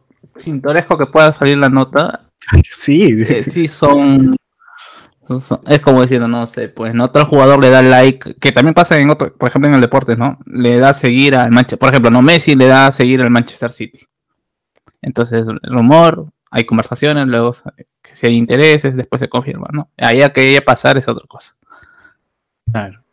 pintoresco 0.43 0.97
que 0.97 1.05
pueda 1.05 1.33
salir 1.33 1.57
la 1.57 1.69
nota, 1.69 2.21
Sí, 2.71 3.15
eh, 3.27 3.43
sí 3.43 3.67
son, 3.69 4.35
son- 5.27 5.41
son- 5.41 5.61
Es 5.67 5.79
como 5.79 6.01
diciendo, 6.01 6.27
no 6.27 6.45
sé, 6.45 6.67
pues 6.69 6.93
¿no? 6.93 7.05
otro 7.05 7.25
jugador 7.25 7.59
le 7.61 7.69
da 7.69 7.81
like, 7.81 8.35
que 8.35 8.51
también 8.51 8.73
pasa 8.73 8.99
en 8.99 9.09
otro, 9.09 9.33
por 9.33 9.47
ejemplo 9.49 9.69
en 9.69 9.75
el 9.75 9.81
deporte, 9.81 10.15
¿no? 10.17 10.37
Le 10.45 10.77
da 10.77 10.89
a 10.89 10.93
seguir 10.93 11.35
al 11.35 11.51
Manchester, 11.51 11.79
por 11.79 11.89
ejemplo, 11.89 12.11
no 12.11 12.21
Messi 12.21 12.55
le 12.55 12.65
da 12.67 12.87
a 12.87 12.91
seguir 12.91 13.21
al 13.21 13.29
Manchester 13.31 13.71
City. 13.71 13.99
Entonces, 15.05 15.45
el 15.47 15.59
rumor, 15.63 16.25
hay 16.49 16.65
conversaciones, 16.65 17.27
luego 17.27 17.51
que 18.01 18.15
si 18.15 18.25
hay 18.27 18.35
intereses, 18.35 18.95
después 18.95 19.19
se 19.19 19.29
confirma, 19.29 19.67
¿no? 19.71 19.89
Ahí 19.97 20.21
a 20.23 20.33
que 20.33 20.49
ella 20.49 20.61
pasar 20.65 20.97
es 20.97 21.07
otra 21.07 21.25
cosa. 21.27 21.53
Claro. 22.71 23.03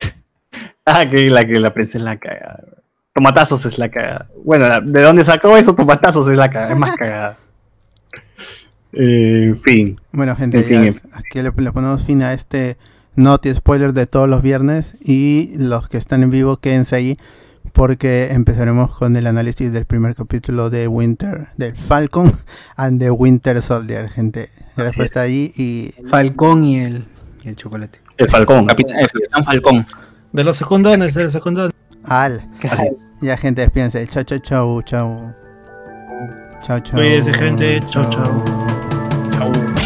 ah, 0.84 1.08
que 1.08 1.30
la 1.30 1.46
que 1.46 1.60
la 1.60 1.72
prensa 1.72 1.98
es 1.98 2.04
la 2.04 2.18
cagada. 2.18 2.64
Tomatazos 3.14 3.64
es 3.66 3.78
la 3.78 3.88
cagada. 3.88 4.28
Bueno, 4.44 4.68
la- 4.68 4.80
¿de 4.80 5.02
dónde 5.02 5.24
sacó 5.24 5.56
eso? 5.56 5.74
Tomatazos 5.74 6.26
es 6.28 6.36
la 6.36 6.50
cagada, 6.50 6.72
es 6.72 6.78
más 6.78 6.96
cagada. 6.96 7.38
Eh, 8.98 9.48
en 9.48 9.58
fin. 9.58 10.00
Bueno, 10.12 10.34
gente, 10.36 10.58
En 10.58 10.94
fin, 10.94 11.00
aquí 11.12 11.42
le, 11.42 11.50
le 11.54 11.72
ponemos 11.72 12.02
fin 12.04 12.22
a 12.22 12.32
este 12.32 12.78
Noti 13.14 13.52
Spoiler 13.52 13.92
de 13.92 14.06
todos 14.06 14.26
los 14.26 14.40
viernes 14.40 14.96
y 15.02 15.50
los 15.58 15.90
que 15.90 15.98
están 15.98 16.22
en 16.22 16.30
vivo 16.30 16.56
quédense 16.58 16.96
ahí 16.96 17.18
porque 17.76 18.32
empezaremos 18.32 18.96
con 18.96 19.14
el 19.16 19.26
análisis 19.26 19.70
del 19.70 19.84
primer 19.84 20.14
capítulo 20.14 20.70
de 20.70 20.88
Winter, 20.88 21.48
del 21.58 21.76
Falcon 21.76 22.34
and 22.76 22.98
the 22.98 23.10
Winter 23.10 23.60
Soldier, 23.60 24.08
gente. 24.08 24.48
Gracias 24.76 24.96
por 24.96 25.04
es. 25.04 25.10
estar 25.10 25.24
ahí 25.24 25.52
y 25.56 25.92
Falcón 26.08 26.64
y 26.64 26.80
el, 26.80 27.04
y 27.44 27.50
el 27.50 27.56
chocolate. 27.56 28.00
El 28.16 28.28
Falcón. 28.28 28.66
Capitán, 28.66 28.98
es 28.98 29.12
Capitán 29.12 29.44
Falcón. 29.44 29.86
De 30.32 30.42
los 30.42 30.56
secundones, 30.56 31.14
de 31.14 31.24
los 31.24 31.32
secundones. 31.34 31.74
al. 32.04 32.48
Así 32.70 32.86
es. 32.86 33.18
Ya, 33.20 33.36
gente, 33.36 33.60
despídense. 33.60 34.06
Chao, 34.08 34.22
chao, 34.22 34.38
chao, 34.38 34.82
chao. 34.82 35.34
Chao, 36.62 36.80
chao. 36.80 36.98
Cuídense, 36.98 37.34
gente. 37.34 37.82
Chao, 37.90 38.08
chao. 38.08 38.42
What 39.38 39.85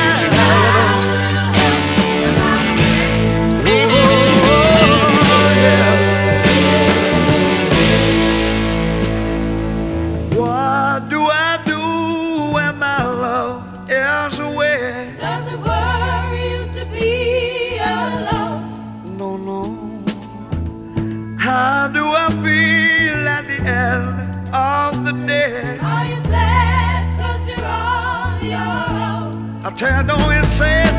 tear 29.81 30.03
down 30.03 30.31
and 30.31 30.45
say 30.45 30.90